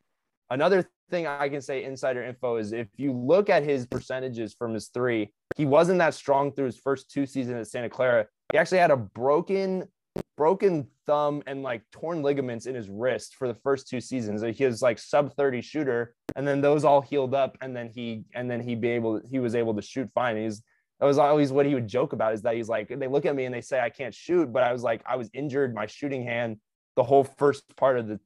Another 0.50 0.88
thing 1.10 1.26
I 1.26 1.48
can 1.48 1.60
say 1.60 1.82
insider 1.82 2.22
info 2.22 2.58
is 2.58 2.72
if 2.72 2.86
you 2.96 3.12
look 3.12 3.50
at 3.50 3.64
his 3.64 3.86
percentages 3.86 4.54
from 4.54 4.72
his 4.72 4.86
three, 4.86 5.32
he 5.56 5.66
wasn't 5.66 5.98
that 5.98 6.14
strong 6.14 6.52
through 6.52 6.66
his 6.66 6.78
first 6.78 7.10
two 7.10 7.26
seasons 7.26 7.58
at 7.58 7.66
Santa 7.66 7.90
Clara. 7.90 8.26
He 8.52 8.58
actually 8.58 8.78
had 8.78 8.92
a 8.92 8.96
broken 8.96 9.88
broken 10.36 10.86
thumb 11.04 11.42
and 11.48 11.64
like 11.64 11.82
torn 11.90 12.22
ligaments 12.22 12.66
in 12.66 12.74
his 12.76 12.88
wrist 12.88 13.34
for 13.34 13.48
the 13.48 13.54
first 13.54 13.88
two 13.88 14.00
seasons. 14.00 14.44
He 14.56 14.64
was 14.64 14.80
like 14.80 15.00
sub 15.00 15.34
30 15.34 15.60
shooter 15.60 16.14
and 16.36 16.46
then 16.46 16.60
those 16.60 16.84
all 16.84 17.00
healed 17.00 17.34
up 17.34 17.58
and 17.60 17.74
then 17.74 17.90
he 17.92 18.22
and 18.32 18.48
then 18.48 18.60
he 18.60 18.76
be 18.76 18.90
able 18.90 19.20
he 19.28 19.40
was 19.40 19.56
able 19.56 19.74
to 19.74 19.82
shoot 19.82 20.08
fine. 20.14 20.36
He's 20.36 20.62
that 21.00 21.06
was 21.06 21.18
always 21.18 21.52
what 21.52 21.66
he 21.66 21.74
would 21.74 21.86
joke 21.86 22.12
about 22.12 22.34
is 22.34 22.42
that 22.42 22.54
he's 22.56 22.68
like 22.68 22.88
they 22.88 23.06
look 23.06 23.24
at 23.24 23.36
me 23.36 23.44
and 23.44 23.54
they 23.54 23.60
say 23.60 23.80
I 23.80 23.90
can't 23.90 24.14
shoot, 24.14 24.52
but 24.52 24.62
I 24.62 24.72
was 24.72 24.82
like 24.82 25.02
I 25.06 25.16
was 25.16 25.30
injured 25.32 25.74
my 25.74 25.86
shooting 25.86 26.24
hand 26.24 26.58
the 26.96 27.04
whole 27.04 27.24
first 27.24 27.64
part 27.76 27.98
of 27.98 28.08
the 28.08 28.18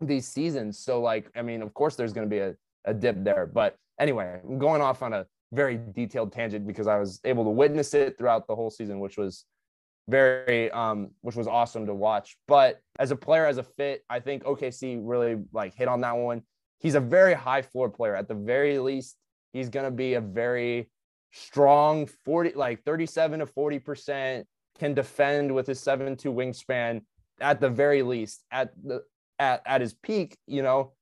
these 0.00 0.26
seasons. 0.26 0.78
So 0.78 1.00
like 1.00 1.30
I 1.36 1.42
mean, 1.42 1.62
of 1.62 1.74
course 1.74 1.96
there's 1.96 2.12
going 2.12 2.28
to 2.28 2.30
be 2.34 2.40
a, 2.40 2.54
a 2.84 2.94
dip 2.94 3.22
there, 3.22 3.46
but 3.46 3.76
anyway, 3.98 4.40
I'm 4.42 4.58
going 4.58 4.80
off 4.80 5.02
on 5.02 5.12
a 5.12 5.26
very 5.52 5.78
detailed 5.92 6.32
tangent 6.32 6.66
because 6.66 6.86
I 6.86 6.98
was 6.98 7.20
able 7.24 7.44
to 7.44 7.50
witness 7.50 7.94
it 7.94 8.18
throughout 8.18 8.46
the 8.46 8.56
whole 8.56 8.70
season, 8.70 9.00
which 9.00 9.16
was 9.16 9.44
very 10.08 10.70
um 10.72 11.10
which 11.22 11.36
was 11.36 11.46
awesome 11.46 11.86
to 11.86 11.94
watch. 11.94 12.36
But 12.48 12.80
as 12.98 13.10
a 13.10 13.16
player, 13.16 13.46
as 13.46 13.58
a 13.58 13.62
fit, 13.62 14.02
I 14.08 14.20
think 14.20 14.44
OKC 14.44 14.98
really 15.02 15.42
like 15.52 15.74
hit 15.74 15.88
on 15.88 16.00
that 16.02 16.16
one. 16.16 16.42
He's 16.78 16.94
a 16.94 17.00
very 17.00 17.34
high 17.34 17.62
floor 17.62 17.88
player. 17.88 18.16
At 18.16 18.28
the 18.28 18.34
very 18.34 18.78
least, 18.78 19.16
he's 19.52 19.68
gonna 19.68 19.90
be 19.90 20.14
a 20.14 20.20
very 20.20 20.90
strong 21.34 22.06
40 22.06 22.52
like 22.54 22.84
37 22.84 23.40
to 23.40 23.46
40 23.46 23.78
percent 23.80 24.46
can 24.78 24.94
defend 24.94 25.52
with 25.52 25.66
his 25.66 25.80
7-2 25.80 26.32
wingspan 26.32 27.02
at 27.40 27.60
the 27.60 27.68
very 27.68 28.02
least 28.02 28.44
at 28.52 28.72
the 28.82 29.02
at, 29.40 29.60
at 29.66 29.80
his 29.80 29.94
peak 29.94 30.36
you 30.46 30.62
know? 30.62 30.92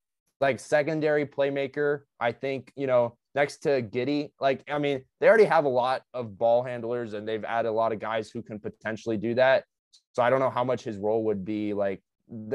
Like 0.41 0.59
secondary 0.59 1.25
playmaker 1.25 2.01
i 2.19 2.33
think 2.33 2.73
you 2.75 2.89
know 2.89 3.17
next 3.35 3.59
to 3.59 3.83
Giddey 3.83 4.33
like 4.41 4.65
i 4.69 4.79
mean 4.79 5.05
they 5.21 5.29
already 5.29 5.45
have 5.45 5.67
a 5.67 5.69
lot 5.69 6.03
of 6.15 6.37
ball 6.37 6.65
handlers 6.65 7.13
and 7.13 7.29
they've 7.29 7.45
added 7.45 7.69
a 7.69 7.73
lot 7.73 7.93
of 7.93 8.01
guys 8.01 8.29
who 8.29 8.43
can 8.43 8.59
potentially 8.59 9.17
do 9.17 9.35
that. 9.35 9.65
So 10.15 10.23
i 10.23 10.31
don't 10.31 10.41
know 10.41 10.51
how 10.51 10.65
much 10.65 10.83
his 10.83 10.97
role 10.97 11.23
would 11.25 11.45
be 11.45 11.75
like 11.75 12.03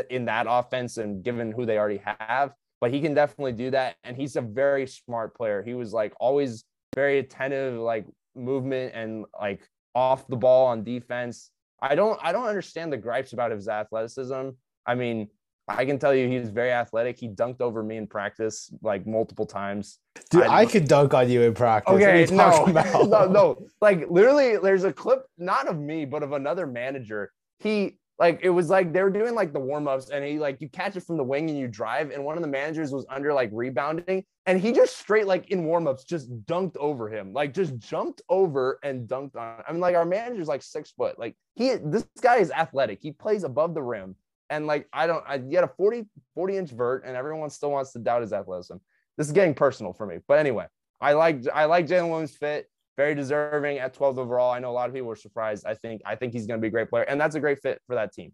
in 0.09 0.25
that 0.25 0.47
offense 0.49 0.97
and 0.97 1.23
given 1.23 1.51
who 1.51 1.65
they 1.65 1.77
already 1.77 2.01
have 2.03 2.51
but 2.79 2.91
he 2.91 3.01
can 3.01 3.13
definitely 3.13 3.53
do 3.53 3.71
that. 3.71 3.95
And 4.03 4.15
he's 4.15 4.35
a 4.35 4.41
very 4.41 4.87
smart 4.87 5.35
player. 5.35 5.63
He 5.63 5.73
was 5.73 5.93
like 5.93 6.13
always 6.19 6.63
very 6.97 7.19
attentive 7.19 7.79
like 7.79 8.07
movement 8.35 8.91
and 8.95 9.23
like 9.39 9.61
off 9.93 10.27
the 10.27 10.35
ball 10.35 10.65
on 10.65 10.83
defense 10.83 11.51
i 11.79 11.93
don't 11.93 12.19
i 12.23 12.31
don't 12.31 12.47
understand 12.47 12.91
the 12.91 12.97
gripes 12.97 13.33
about 13.33 13.51
his 13.51 13.67
athleticism 13.67 14.49
i 14.87 14.95
mean 14.95 15.27
i 15.67 15.85
can 15.85 15.99
tell 15.99 16.13
you 16.15 16.27
he's 16.27 16.49
very 16.49 16.71
athletic 16.71 17.15
he 17.15 17.27
dunked 17.29 17.61
over 17.61 17.83
me 17.83 17.97
in 17.97 18.07
practice 18.07 18.73
like 18.81 19.05
multiple 19.05 19.45
times 19.45 19.99
Dude, 20.31 20.41
I- 20.41 20.61
I, 20.61 20.65
could 20.65 20.87
dunk 20.87 21.13
on 21.13 21.29
you 21.29 21.43
in 21.43 21.53
practice. 21.53 21.93
Okay, 21.93 22.25
no, 22.31 22.65
no, 23.05 23.27
no. 23.27 23.67
Like 23.79 24.09
literally, 24.09 24.57
there's 24.57 24.83
a 24.83 24.91
clip 24.91 25.21
not 25.37 25.67
of 25.67 25.77
me, 25.79 26.05
but 26.05 26.23
of 26.23 26.33
another 26.33 26.65
manager. 26.65 27.31
He 27.59 27.97
like 28.19 28.39
it 28.41 28.49
was 28.49 28.69
like 28.69 28.93
they 28.93 29.03
were 29.03 29.09
doing 29.09 29.35
like 29.35 29.53
the 29.53 29.59
warm-ups 29.59 30.09
and 30.09 30.23
he 30.25 30.39
like 30.39 30.59
you 30.59 30.69
catch 30.69 30.95
it 30.95 31.01
from 31.01 31.17
the 31.17 31.23
wing 31.23 31.49
and 31.49 31.57
you 31.57 31.67
drive 31.67 32.11
and 32.11 32.23
one 32.23 32.35
of 32.35 32.41
the 32.41 32.47
managers 32.47 32.91
was 32.91 33.05
under 33.09 33.33
like 33.33 33.49
rebounding 33.53 34.23
and 34.45 34.59
he 34.59 34.71
just 34.71 34.97
straight 34.97 35.27
like 35.27 35.49
in 35.51 35.65
warm-ups 35.65 36.03
just 36.03 36.31
dunked 36.45 36.75
over 36.77 37.09
him 37.09 37.33
like 37.33 37.53
just 37.53 37.77
jumped 37.77 38.21
over 38.29 38.79
and 38.83 39.07
dunked 39.07 39.35
on 39.35 39.61
i 39.67 39.71
mean 39.71 39.81
like 39.81 39.95
our 39.95 40.05
manager's 40.05 40.47
like 40.47 40.61
six 40.61 40.91
foot 40.91 41.17
like 41.19 41.35
he 41.55 41.75
this 41.75 42.05
guy 42.21 42.37
is 42.37 42.51
athletic 42.51 42.99
he 43.01 43.11
plays 43.11 43.43
above 43.43 43.73
the 43.73 43.81
rim 43.81 44.15
and 44.49 44.65
like 44.65 44.87
i 44.93 45.05
don't 45.05 45.23
i 45.27 45.37
get 45.37 45.63
a 45.63 45.67
40 45.67 46.05
40 46.33 46.57
inch 46.57 46.71
vert 46.71 47.03
and 47.05 47.15
everyone 47.15 47.49
still 47.49 47.71
wants 47.71 47.91
to 47.93 47.99
doubt 47.99 48.21
his 48.21 48.33
athleticism. 48.33 48.77
This 49.17 49.27
is 49.27 49.33
getting 49.33 49.53
personal 49.53 49.93
for 49.93 50.05
me 50.05 50.17
but 50.27 50.39
anyway 50.39 50.65
i 51.01 51.13
like 51.13 51.41
i 51.53 51.65
like 51.65 51.87
jalen 51.87 52.09
williams 52.09 52.35
fit 52.35 52.69
very 52.97 53.13
deserving 53.15 53.77
at 53.77 53.95
12th 53.95 54.17
overall. 54.17 54.51
I 54.51 54.59
know 54.59 54.71
a 54.71 54.73
lot 54.73 54.89
of 54.89 54.93
people 54.93 55.07
were 55.07 55.15
surprised. 55.15 55.65
I 55.65 55.75
think 55.75 56.01
I 56.05 56.15
think 56.15 56.33
he's 56.33 56.47
going 56.47 56.59
to 56.59 56.61
be 56.61 56.67
a 56.67 56.71
great 56.71 56.89
player, 56.89 57.03
and 57.03 57.21
that's 57.21 57.35
a 57.35 57.39
great 57.39 57.59
fit 57.61 57.79
for 57.87 57.95
that 57.95 58.11
team. 58.11 58.33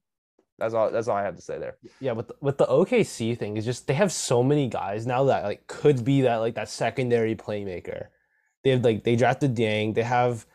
That's 0.58 0.74
all. 0.74 0.90
That's 0.90 1.08
all 1.08 1.18
I 1.18 1.24
have 1.24 1.36
to 1.36 1.42
say 1.42 1.60
there. 1.60 1.76
Yeah, 2.00 2.14
with 2.14 2.30
the, 2.30 2.36
with 2.40 2.58
the 2.58 2.66
OKC 2.66 3.38
thing 3.38 3.58
is 3.58 3.66
just 3.66 3.88
they 3.88 3.94
have 3.94 4.12
so 4.12 4.42
many 4.42 4.68
guys 4.70 5.06
now 5.06 5.26
that 5.26 5.44
like 5.44 5.68
could 5.68 6.06
be 6.06 6.22
that 6.22 6.38
like 6.38 6.56
that 6.56 6.70
secondary 6.70 7.36
playmaker. 7.36 8.08
They 8.64 8.70
have 8.72 8.84
like 8.84 9.04
they 9.04 9.16
drafted 9.16 9.56
Dieng. 9.56 9.94
They 9.94 10.04
have 10.04 10.46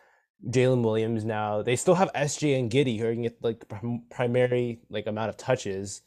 Jalen 0.47 0.82
Williams 0.82 1.24
now. 1.24 1.62
They 1.62 1.76
still 1.76 1.97
have 1.97 2.10
SJ 2.14 2.59
and 2.59 2.70
Giddey 2.70 2.98
who 2.98 3.06
are 3.06 3.14
gonna 3.14 3.28
get 3.28 3.44
like 3.44 3.64
primary 4.10 4.80
like 4.89 5.06
amount 5.06 5.28
of 5.28 5.36
touches, 5.36 6.01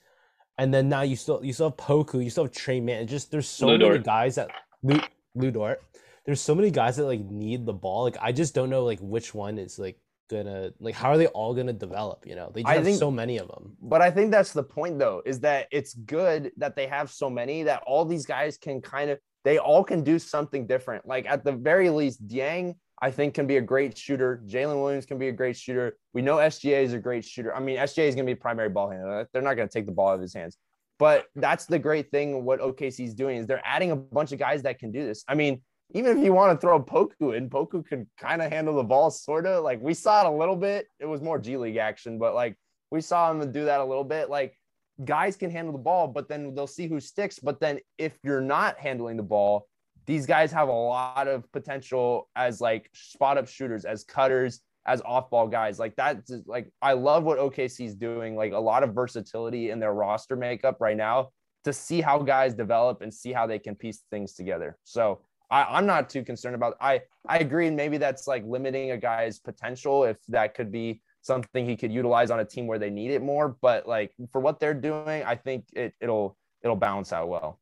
and 0.57 0.73
then 0.73 0.90
now 0.90 1.02
you 1.02 1.15
still 1.15 1.44
you 1.44 1.53
still 1.53 1.69
have 1.69 1.78
Poku. 1.78 2.23
You 2.23 2.32
still 2.32 2.45
have 2.45 2.53
Tre 2.53 2.80
Mann. 2.80 3.06
Just 3.06 3.30
there's 3.30 3.48
so 3.48 3.68
Lu 3.68 3.78
many 3.78 3.99
guys 3.99 4.36
that 4.36 4.49
Lu, 4.82 4.99
Lu 5.36 5.52
Dort 5.52 5.84
there's 6.26 6.41
so 6.41 6.56
many 6.56 6.72
guys 6.72 6.98
that 6.98 7.06
like 7.06 7.23
need 7.26 7.65
the 7.65 7.73
ball. 7.73 8.03
Like 8.03 8.18
I 8.22 8.31
just 8.31 8.53
don't 8.53 8.69
know 8.69 8.84
like 8.84 8.99
which 8.99 9.34
one 9.34 9.57
is 9.57 9.80
like 9.80 9.99
gonna 10.30 10.72
like 10.80 10.95
how 10.95 11.10
are 11.10 11.18
they 11.18 11.27
all 11.27 11.53
gonna 11.53 11.73
develop? 11.73 12.26
You 12.26 12.35
know, 12.35 12.52
they 12.53 12.64
have 12.64 12.84
think, 12.84 12.99
so 12.99 13.11
many 13.11 13.38
of 13.38 13.48
them. 13.48 13.76
But 13.81 14.02
I 14.02 14.11
think 14.11 14.31
that's 14.31 14.53
the 14.53 14.64
point 14.64 14.99
though, 14.99 15.22
is 15.26 15.39
that 15.41 15.68
it's 15.72 15.93
good 15.93 16.52
that 16.57 16.76
they 16.76 16.88
have 16.88 17.11
so 17.11 17.30
many 17.30 17.64
that 17.64 17.84
all 17.85 18.06
these 18.06 18.26
guys 18.26 18.57
can 18.57 18.81
kind 18.81 19.10
of 19.10 19.19
they 19.43 19.57
all 19.57 19.84
can 19.84 20.03
do 20.03 20.19
something 20.19 20.68
different. 20.68 21.07
Like 21.07 21.26
at 21.26 21.43
the 21.43 21.52
very 21.52 21.89
least, 21.89 22.27
Dieng 22.27 22.76
I 23.02 23.10
think 23.10 23.34
can 23.34 23.48
be 23.48 23.57
a 23.57 23.61
great 23.61 23.98
shooter. 23.98 24.43
Jalen 24.45 24.80
Williams 24.80 25.07
can 25.07 25.18
be 25.18 25.27
a 25.27 25.31
great 25.31 25.57
shooter. 25.57 25.98
We 26.14 26.22
know 26.22 26.35
SGA 26.38 26.84
is 26.84 26.93
a 26.93 26.99
great 26.99 27.26
shooter. 27.26 27.53
I 27.53 27.60
mean, 27.60 27.77
SGA 27.77 28.07
is 28.07 28.14
going 28.14 28.27
to 28.27 28.31
be 28.31 28.35
primary 28.35 28.69
ball 28.69 28.91
handler. 28.91 29.27
They're 29.34 29.41
not 29.41 29.56
going 29.56 29.68
to 29.68 29.73
take 29.73 29.88
the 29.88 29.91
ball 29.91 30.10
out 30.10 30.15
of 30.15 30.22
his 30.22 30.35
hands. 30.35 30.57
But 30.99 31.26
that's 31.35 31.65
the 31.65 31.80
great 31.80 32.11
thing. 32.11 32.45
What 32.45 32.60
OKC 32.60 33.06
is 33.06 33.15
doing 33.15 33.38
is 33.38 33.48
they're 33.48 33.61
adding 33.65 33.89
a 33.89 33.95
bunch 33.95 34.34
of 34.34 34.39
guys 34.39 34.61
that 34.64 34.77
can 34.77 34.91
do 34.91 35.03
this. 35.03 35.23
I 35.27 35.34
mean, 35.34 35.64
even 35.93 36.18
if 36.18 36.23
you 36.23 36.34
want 36.34 36.59
to 36.59 36.65
throw 36.65 36.81
Poku 36.81 37.35
in, 37.35 37.49
Poku 37.49 37.85
can 37.85 38.07
kind 38.19 38.41
of 38.41 38.51
handle 38.51 38.76
the 38.76 38.84
ball, 38.84 39.11
sort 39.11 39.45
of. 39.45 39.63
Like 39.63 39.81
we 39.81 39.93
saw 39.93 40.22
it 40.22 40.27
a 40.27 40.35
little 40.35 40.55
bit. 40.55 40.88
It 40.99 41.05
was 41.05 41.22
more 41.22 41.39
G 41.39 41.57
League 41.57 41.77
action, 41.77 42.18
but 42.18 42.34
like 42.34 42.57
we 42.91 43.01
saw 43.01 43.31
him 43.31 43.51
do 43.51 43.65
that 43.65 43.80
a 43.80 43.85
little 43.85 44.03
bit. 44.03 44.30
Like 44.30 44.57
guys 45.03 45.35
can 45.35 45.51
handle 45.51 45.73
the 45.73 45.80
ball, 45.80 46.07
but 46.07 46.27
then 46.27 46.53
they'll 46.55 46.68
see 46.68 46.88
who 46.88 46.99
sticks. 46.99 47.39
But 47.39 47.59
then 47.59 47.80
if 47.97 48.13
you're 48.23 48.41
not 48.41 48.80
handling 48.80 49.18
the 49.18 49.23
ball, 49.23 49.68
these 50.05 50.26
guys 50.26 50.51
have 50.51 50.68
a 50.68 50.73
lot 50.73 51.27
of 51.27 51.49
potential 51.51 52.30
as 52.35 52.61
like 52.61 52.89
spot 52.93 53.38
up 53.38 53.47
shooters, 53.47 53.85
as 53.85 54.03
cutters, 54.03 54.61
as 54.85 55.01
off 55.01 55.30
ball 55.30 55.47
guys. 55.47 55.80
Like 55.80 55.95
that's 55.95 56.31
like 56.45 56.72
I 56.81 56.93
love 56.93 57.23
what 57.23 57.38
OKC 57.38 57.85
is 57.85 57.95
doing. 57.95 58.35
Like 58.35 58.53
a 58.53 58.59
lot 58.59 58.84
of 58.84 58.93
versatility 58.93 59.69
in 59.69 59.80
their 59.80 59.93
roster 59.93 60.35
makeup 60.35 60.77
right 60.80 60.97
now 60.97 61.30
to 61.63 61.73
see 61.73 62.01
how 62.01 62.19
guys 62.19 62.53
develop 62.53 63.01
and 63.01 63.13
see 63.13 63.31
how 63.31 63.45
they 63.45 63.59
can 63.59 63.76
piece 63.76 64.03
things 64.09 64.34
together. 64.34 64.77
So 64.84 65.22
I, 65.52 65.78
am 65.78 65.86
not 65.86 66.10
too 66.10 66.23
concerned 66.23 66.56
about. 66.56 66.78
I 66.80 67.02
I 67.28 67.40
agree. 67.40 67.68
and 67.68 67.76
Maybe 67.76 67.98
that's 67.98 68.26
like 68.26 68.44
limiting 68.48 68.91
a 68.91 68.98
guy's 68.98 69.38
potential 69.38 70.06
if 70.06 70.18
that 70.30 70.56
could 70.56 70.72
be 70.72 71.02
something 71.22 71.65
he 71.65 71.76
could 71.76 71.91
utilize 71.91 72.32
on 72.32 72.40
a 72.40 72.45
team 72.45 72.65
where 72.65 72.80
they 72.80 72.90
need 72.90 73.11
it 73.11 73.22
more. 73.22 73.57
But 73.61 73.88
like 73.88 74.14
for 74.32 74.40
what 74.40 74.60
they're 74.60 74.73
doing, 74.73 75.23
I 75.23 75.36
think 75.36 75.65
it 75.73 75.94
it'll 75.99 76.38
it'll 76.64 76.78
balance 76.78 77.11
out 77.11 77.28
well. 77.28 77.60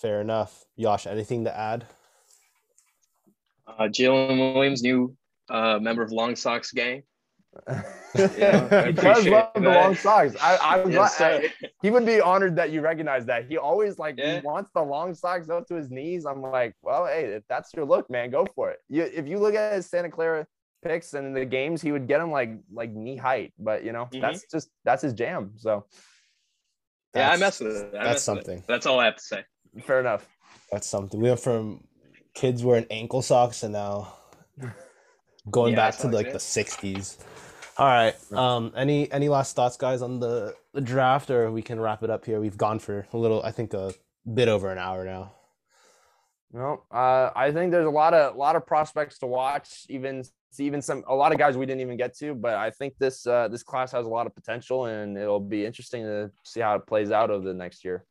Fair 0.00 0.20
enough. 0.20 0.64
Yash, 0.76 1.08
anything 1.08 1.44
to 1.44 1.56
add? 1.56 1.84
Uh, 3.66 3.88
Jalen 3.88 4.54
Williams, 4.54 4.82
new 4.82 5.14
uh, 5.50 5.78
member 5.80 6.02
of 6.02 6.12
Long 6.12 6.36
Socks 6.36 6.72
gang. 6.72 7.02
yeah, 8.14 8.86
he 8.86 8.92
does 8.92 9.26
love 9.26 9.50
that. 9.54 9.62
the 9.62 9.68
long 9.68 9.94
socks. 9.94 10.34
I, 10.40 10.56
I'm 10.60 10.90
yes, 10.90 11.18
glad 11.18 11.44
I, 11.44 11.68
he 11.82 11.90
would 11.90 12.06
be 12.06 12.20
honored 12.20 12.56
that 12.56 12.70
you 12.70 12.80
recognize 12.80 13.26
that. 13.26 13.46
He 13.48 13.58
always 13.58 13.98
like 13.98 14.16
yeah. 14.18 14.40
he 14.40 14.46
wants 14.46 14.70
the 14.74 14.82
long 14.82 15.14
socks 15.14 15.48
up 15.48 15.66
to 15.68 15.74
his 15.74 15.90
knees. 15.90 16.24
I'm 16.26 16.42
like, 16.42 16.74
well, 16.82 17.06
hey, 17.06 17.24
if 17.24 17.44
that's 17.48 17.72
your 17.74 17.84
look, 17.84 18.08
man, 18.10 18.30
go 18.30 18.46
for 18.54 18.70
it. 18.70 18.78
You, 18.88 19.02
if 19.02 19.26
you 19.26 19.38
look 19.38 19.54
at 19.54 19.74
his 19.74 19.86
Santa 19.86 20.10
Clara 20.10 20.46
picks 20.82 21.14
and 21.14 21.36
the 21.36 21.44
games, 21.44 21.82
he 21.82 21.92
would 21.92 22.06
get 22.06 22.18
them 22.18 22.30
like 22.30 22.52
like 22.72 22.90
knee 22.90 23.16
height. 23.16 23.52
But 23.58 23.84
you 23.84 23.92
know, 23.92 24.06
mm-hmm. 24.06 24.20
that's 24.20 24.44
just 24.50 24.70
that's 24.84 25.02
his 25.02 25.12
jam. 25.12 25.52
So 25.56 25.84
yeah, 27.14 27.30
I 27.30 27.36
mess 27.36 27.60
with 27.60 27.76
it. 27.76 27.94
I 27.94 28.04
that's 28.04 28.22
something. 28.22 28.58
It. 28.58 28.64
That's 28.66 28.86
all 28.86 29.00
I 29.00 29.06
have 29.06 29.16
to 29.16 29.22
say. 29.22 29.44
Fair 29.82 30.00
enough. 30.00 30.28
That's 30.70 30.86
something. 30.86 31.20
We 31.20 31.28
went 31.28 31.40
from 31.40 31.84
kids 32.34 32.62
wearing 32.62 32.86
ankle 32.90 33.22
socks 33.22 33.62
and 33.62 33.72
now 33.72 34.14
going 35.50 35.72
yeah, 35.72 35.90
back 35.90 35.96
to 35.98 36.08
like 36.08 36.32
the 36.32 36.38
60s. 36.38 37.18
All 37.78 37.86
right. 37.86 38.14
Um, 38.32 38.72
any 38.76 39.10
any 39.12 39.28
last 39.28 39.54
thoughts, 39.54 39.76
guys, 39.76 40.02
on 40.02 40.18
the, 40.18 40.54
the 40.74 40.80
draft, 40.80 41.30
or 41.30 41.52
we 41.52 41.62
can 41.62 41.78
wrap 41.78 42.02
it 42.02 42.10
up 42.10 42.24
here? 42.24 42.40
We've 42.40 42.56
gone 42.56 42.80
for 42.80 43.06
a 43.12 43.16
little, 43.16 43.40
I 43.42 43.52
think, 43.52 43.72
a 43.72 43.94
bit 44.34 44.48
over 44.48 44.72
an 44.72 44.78
hour 44.78 45.04
now. 45.04 45.32
No, 46.52 46.82
uh, 46.90 47.30
I 47.36 47.52
think 47.52 47.70
there's 47.70 47.86
a 47.86 47.90
lot 47.90 48.14
of 48.14 48.34
a 48.34 48.38
lot 48.38 48.56
of 48.56 48.66
prospects 48.66 49.18
to 49.18 49.26
watch. 49.26 49.86
Even 49.88 50.24
even 50.58 50.82
some 50.82 51.04
a 51.06 51.14
lot 51.14 51.30
of 51.30 51.38
guys 51.38 51.56
we 51.56 51.66
didn't 51.66 51.82
even 51.82 51.96
get 51.96 52.16
to, 52.18 52.34
but 52.34 52.54
I 52.54 52.70
think 52.70 52.94
this 52.98 53.26
uh, 53.26 53.46
this 53.46 53.62
class 53.62 53.92
has 53.92 54.06
a 54.06 54.08
lot 54.08 54.26
of 54.26 54.34
potential, 54.34 54.86
and 54.86 55.16
it'll 55.16 55.38
be 55.38 55.64
interesting 55.64 56.02
to 56.02 56.32
see 56.42 56.60
how 56.60 56.74
it 56.74 56.86
plays 56.86 57.12
out 57.12 57.30
over 57.30 57.46
the 57.46 57.54
next 57.54 57.84
year. 57.84 58.04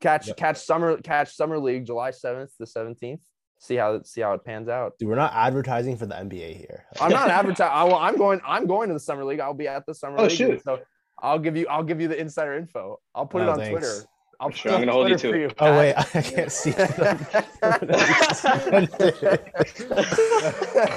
Catch 0.00 0.28
yep. 0.28 0.36
catch 0.36 0.58
summer 0.58 1.00
catch 1.00 1.34
summer 1.34 1.58
league 1.58 1.86
July 1.86 2.10
seventh 2.10 2.50
to 2.58 2.66
seventeenth 2.66 3.22
see 3.58 3.76
how 3.76 4.02
see 4.02 4.20
how 4.20 4.32
it 4.32 4.44
pans 4.44 4.68
out. 4.68 4.98
Dude, 4.98 5.08
we're 5.08 5.16
not 5.16 5.32
advertising 5.34 5.96
for 5.96 6.06
the 6.06 6.14
NBA 6.14 6.56
here. 6.56 6.84
I'm 7.00 7.10
not 7.10 7.30
advertising. 7.30 7.94
I'm 7.94 8.16
going. 8.16 8.40
I'm 8.46 8.66
going 8.66 8.88
to 8.88 8.94
the 8.94 9.00
summer 9.00 9.24
league. 9.24 9.40
I'll 9.40 9.54
be 9.54 9.68
at 9.68 9.86
the 9.86 9.94
summer 9.94 10.16
oh, 10.18 10.22
league. 10.24 10.32
Shoot. 10.32 10.62
So 10.64 10.80
I'll 11.20 11.38
give 11.38 11.56
you. 11.56 11.66
I'll 11.68 11.84
give 11.84 12.00
you 12.00 12.08
the 12.08 12.18
insider 12.18 12.56
info. 12.56 13.00
I'll 13.14 13.26
put 13.26 13.42
it 13.42 13.48
on 13.48 13.58
thanks. 13.58 13.70
Twitter. 13.70 14.04
I'll 14.40 14.52
sure, 14.52 14.72
I'm 14.72 14.82
gonna 14.82 14.92
hold 14.92 15.08
you 15.08 15.16
to 15.16 15.46
it. 15.46 15.54
Oh 15.58 15.76
wait, 15.76 15.94
I 15.96 16.22
can't 16.22 16.52
see. 16.52 16.70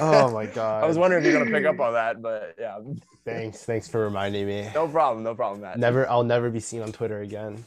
oh 0.00 0.30
my 0.30 0.46
god! 0.46 0.84
I 0.84 0.86
was 0.86 0.96
wondering 0.96 1.24
if 1.24 1.28
you're 1.28 1.40
gonna 1.40 1.50
pick 1.50 1.66
up 1.66 1.80
on 1.80 1.92
that, 1.94 2.22
but 2.22 2.54
yeah. 2.56 2.78
Thanks, 3.24 3.64
thanks 3.64 3.88
for 3.88 4.04
reminding 4.04 4.46
me. 4.46 4.70
No 4.76 4.86
problem, 4.86 5.24
no 5.24 5.34
problem, 5.34 5.62
Matt. 5.62 5.76
Never, 5.76 6.08
I'll 6.08 6.22
never 6.22 6.50
be 6.50 6.60
seen 6.60 6.82
on 6.82 6.92
Twitter 6.92 7.22
again. 7.22 7.64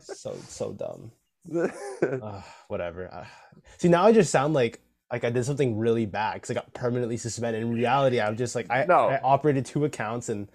so 0.00 0.34
so 0.48 0.72
dumb 0.72 1.10
uh, 2.22 2.42
whatever. 2.68 3.12
Uh, 3.12 3.24
see, 3.78 3.88
now 3.88 4.06
I 4.06 4.12
just 4.12 4.30
sound 4.30 4.54
like 4.54 4.80
like 5.10 5.24
I 5.24 5.30
did 5.30 5.44
something 5.44 5.76
really 5.78 6.06
bad 6.06 6.34
because 6.34 6.50
I 6.50 6.54
got 6.54 6.72
permanently 6.74 7.16
suspended. 7.16 7.62
In 7.62 7.72
reality, 7.72 8.20
I'm 8.20 8.36
just 8.36 8.54
like 8.54 8.70
I, 8.70 8.84
no. 8.84 9.08
I 9.08 9.20
operated 9.22 9.64
two 9.64 9.84
accounts 9.84 10.28
and 10.28 10.48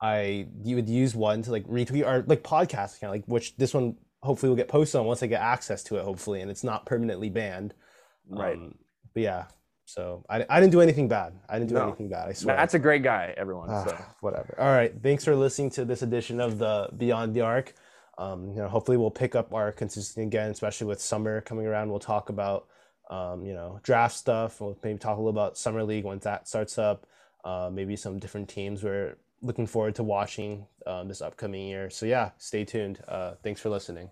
I 0.00 0.46
you 0.62 0.76
would 0.76 0.88
use 0.88 1.14
one 1.14 1.42
to 1.42 1.50
like 1.50 1.66
retweet 1.66 2.06
or 2.06 2.24
like 2.26 2.42
podcast 2.42 2.96
account, 2.96 3.12
like 3.12 3.24
which 3.26 3.56
this 3.56 3.74
one 3.74 3.96
hopefully 4.22 4.48
will 4.48 4.56
get 4.56 4.68
posted 4.68 5.00
on 5.00 5.06
once 5.06 5.22
I 5.22 5.26
get 5.26 5.40
access 5.40 5.82
to 5.84 5.96
it, 5.96 6.04
hopefully, 6.04 6.40
and 6.40 6.50
it's 6.50 6.64
not 6.64 6.86
permanently 6.86 7.30
banned. 7.30 7.74
Right. 8.28 8.56
Um, 8.56 8.74
but 9.12 9.22
yeah, 9.22 9.44
so 9.86 10.24
I, 10.28 10.44
I 10.48 10.60
didn't 10.60 10.72
do 10.72 10.80
anything 10.80 11.08
bad. 11.08 11.34
I 11.48 11.58
didn't 11.58 11.68
do 11.68 11.74
no. 11.74 11.88
anything 11.88 12.08
bad. 12.08 12.28
I 12.28 12.32
swear. 12.32 12.56
That's 12.56 12.74
a 12.74 12.78
great 12.78 13.02
guy, 13.02 13.34
everyone. 13.36 13.68
So 13.68 13.96
whatever. 14.20 14.56
All 14.58 14.72
right. 14.72 14.92
Thanks 15.02 15.24
for 15.24 15.36
listening 15.36 15.70
to 15.70 15.84
this 15.84 16.02
edition 16.02 16.40
of 16.40 16.58
the 16.58 16.88
Beyond 16.96 17.34
the 17.34 17.42
Arc 17.42 17.74
um, 18.18 18.50
you 18.50 18.56
know, 18.56 18.68
hopefully 18.68 18.96
we'll 18.96 19.10
pick 19.10 19.34
up 19.34 19.52
our 19.52 19.72
consistency 19.72 20.22
again, 20.22 20.50
especially 20.50 20.86
with 20.86 21.00
summer 21.00 21.40
coming 21.40 21.66
around. 21.66 21.90
We'll 21.90 21.98
talk 21.98 22.28
about, 22.28 22.66
um, 23.10 23.44
you 23.44 23.54
know, 23.54 23.80
draft 23.82 24.16
stuff. 24.16 24.60
We'll 24.60 24.78
maybe 24.82 24.98
talk 24.98 25.16
a 25.16 25.20
little 25.20 25.30
about 25.30 25.58
summer 25.58 25.82
league 25.82 26.04
once 26.04 26.24
that 26.24 26.48
starts 26.48 26.78
up. 26.78 27.06
Uh, 27.44 27.70
maybe 27.72 27.96
some 27.96 28.18
different 28.18 28.48
teams 28.48 28.82
we're 28.82 29.16
looking 29.42 29.66
forward 29.66 29.94
to 29.96 30.02
watching 30.02 30.66
um, 30.86 31.08
this 31.08 31.20
upcoming 31.20 31.66
year. 31.66 31.90
So 31.90 32.06
yeah, 32.06 32.30
stay 32.38 32.64
tuned. 32.64 33.00
Uh, 33.06 33.34
thanks 33.42 33.60
for 33.60 33.68
listening. 33.68 34.10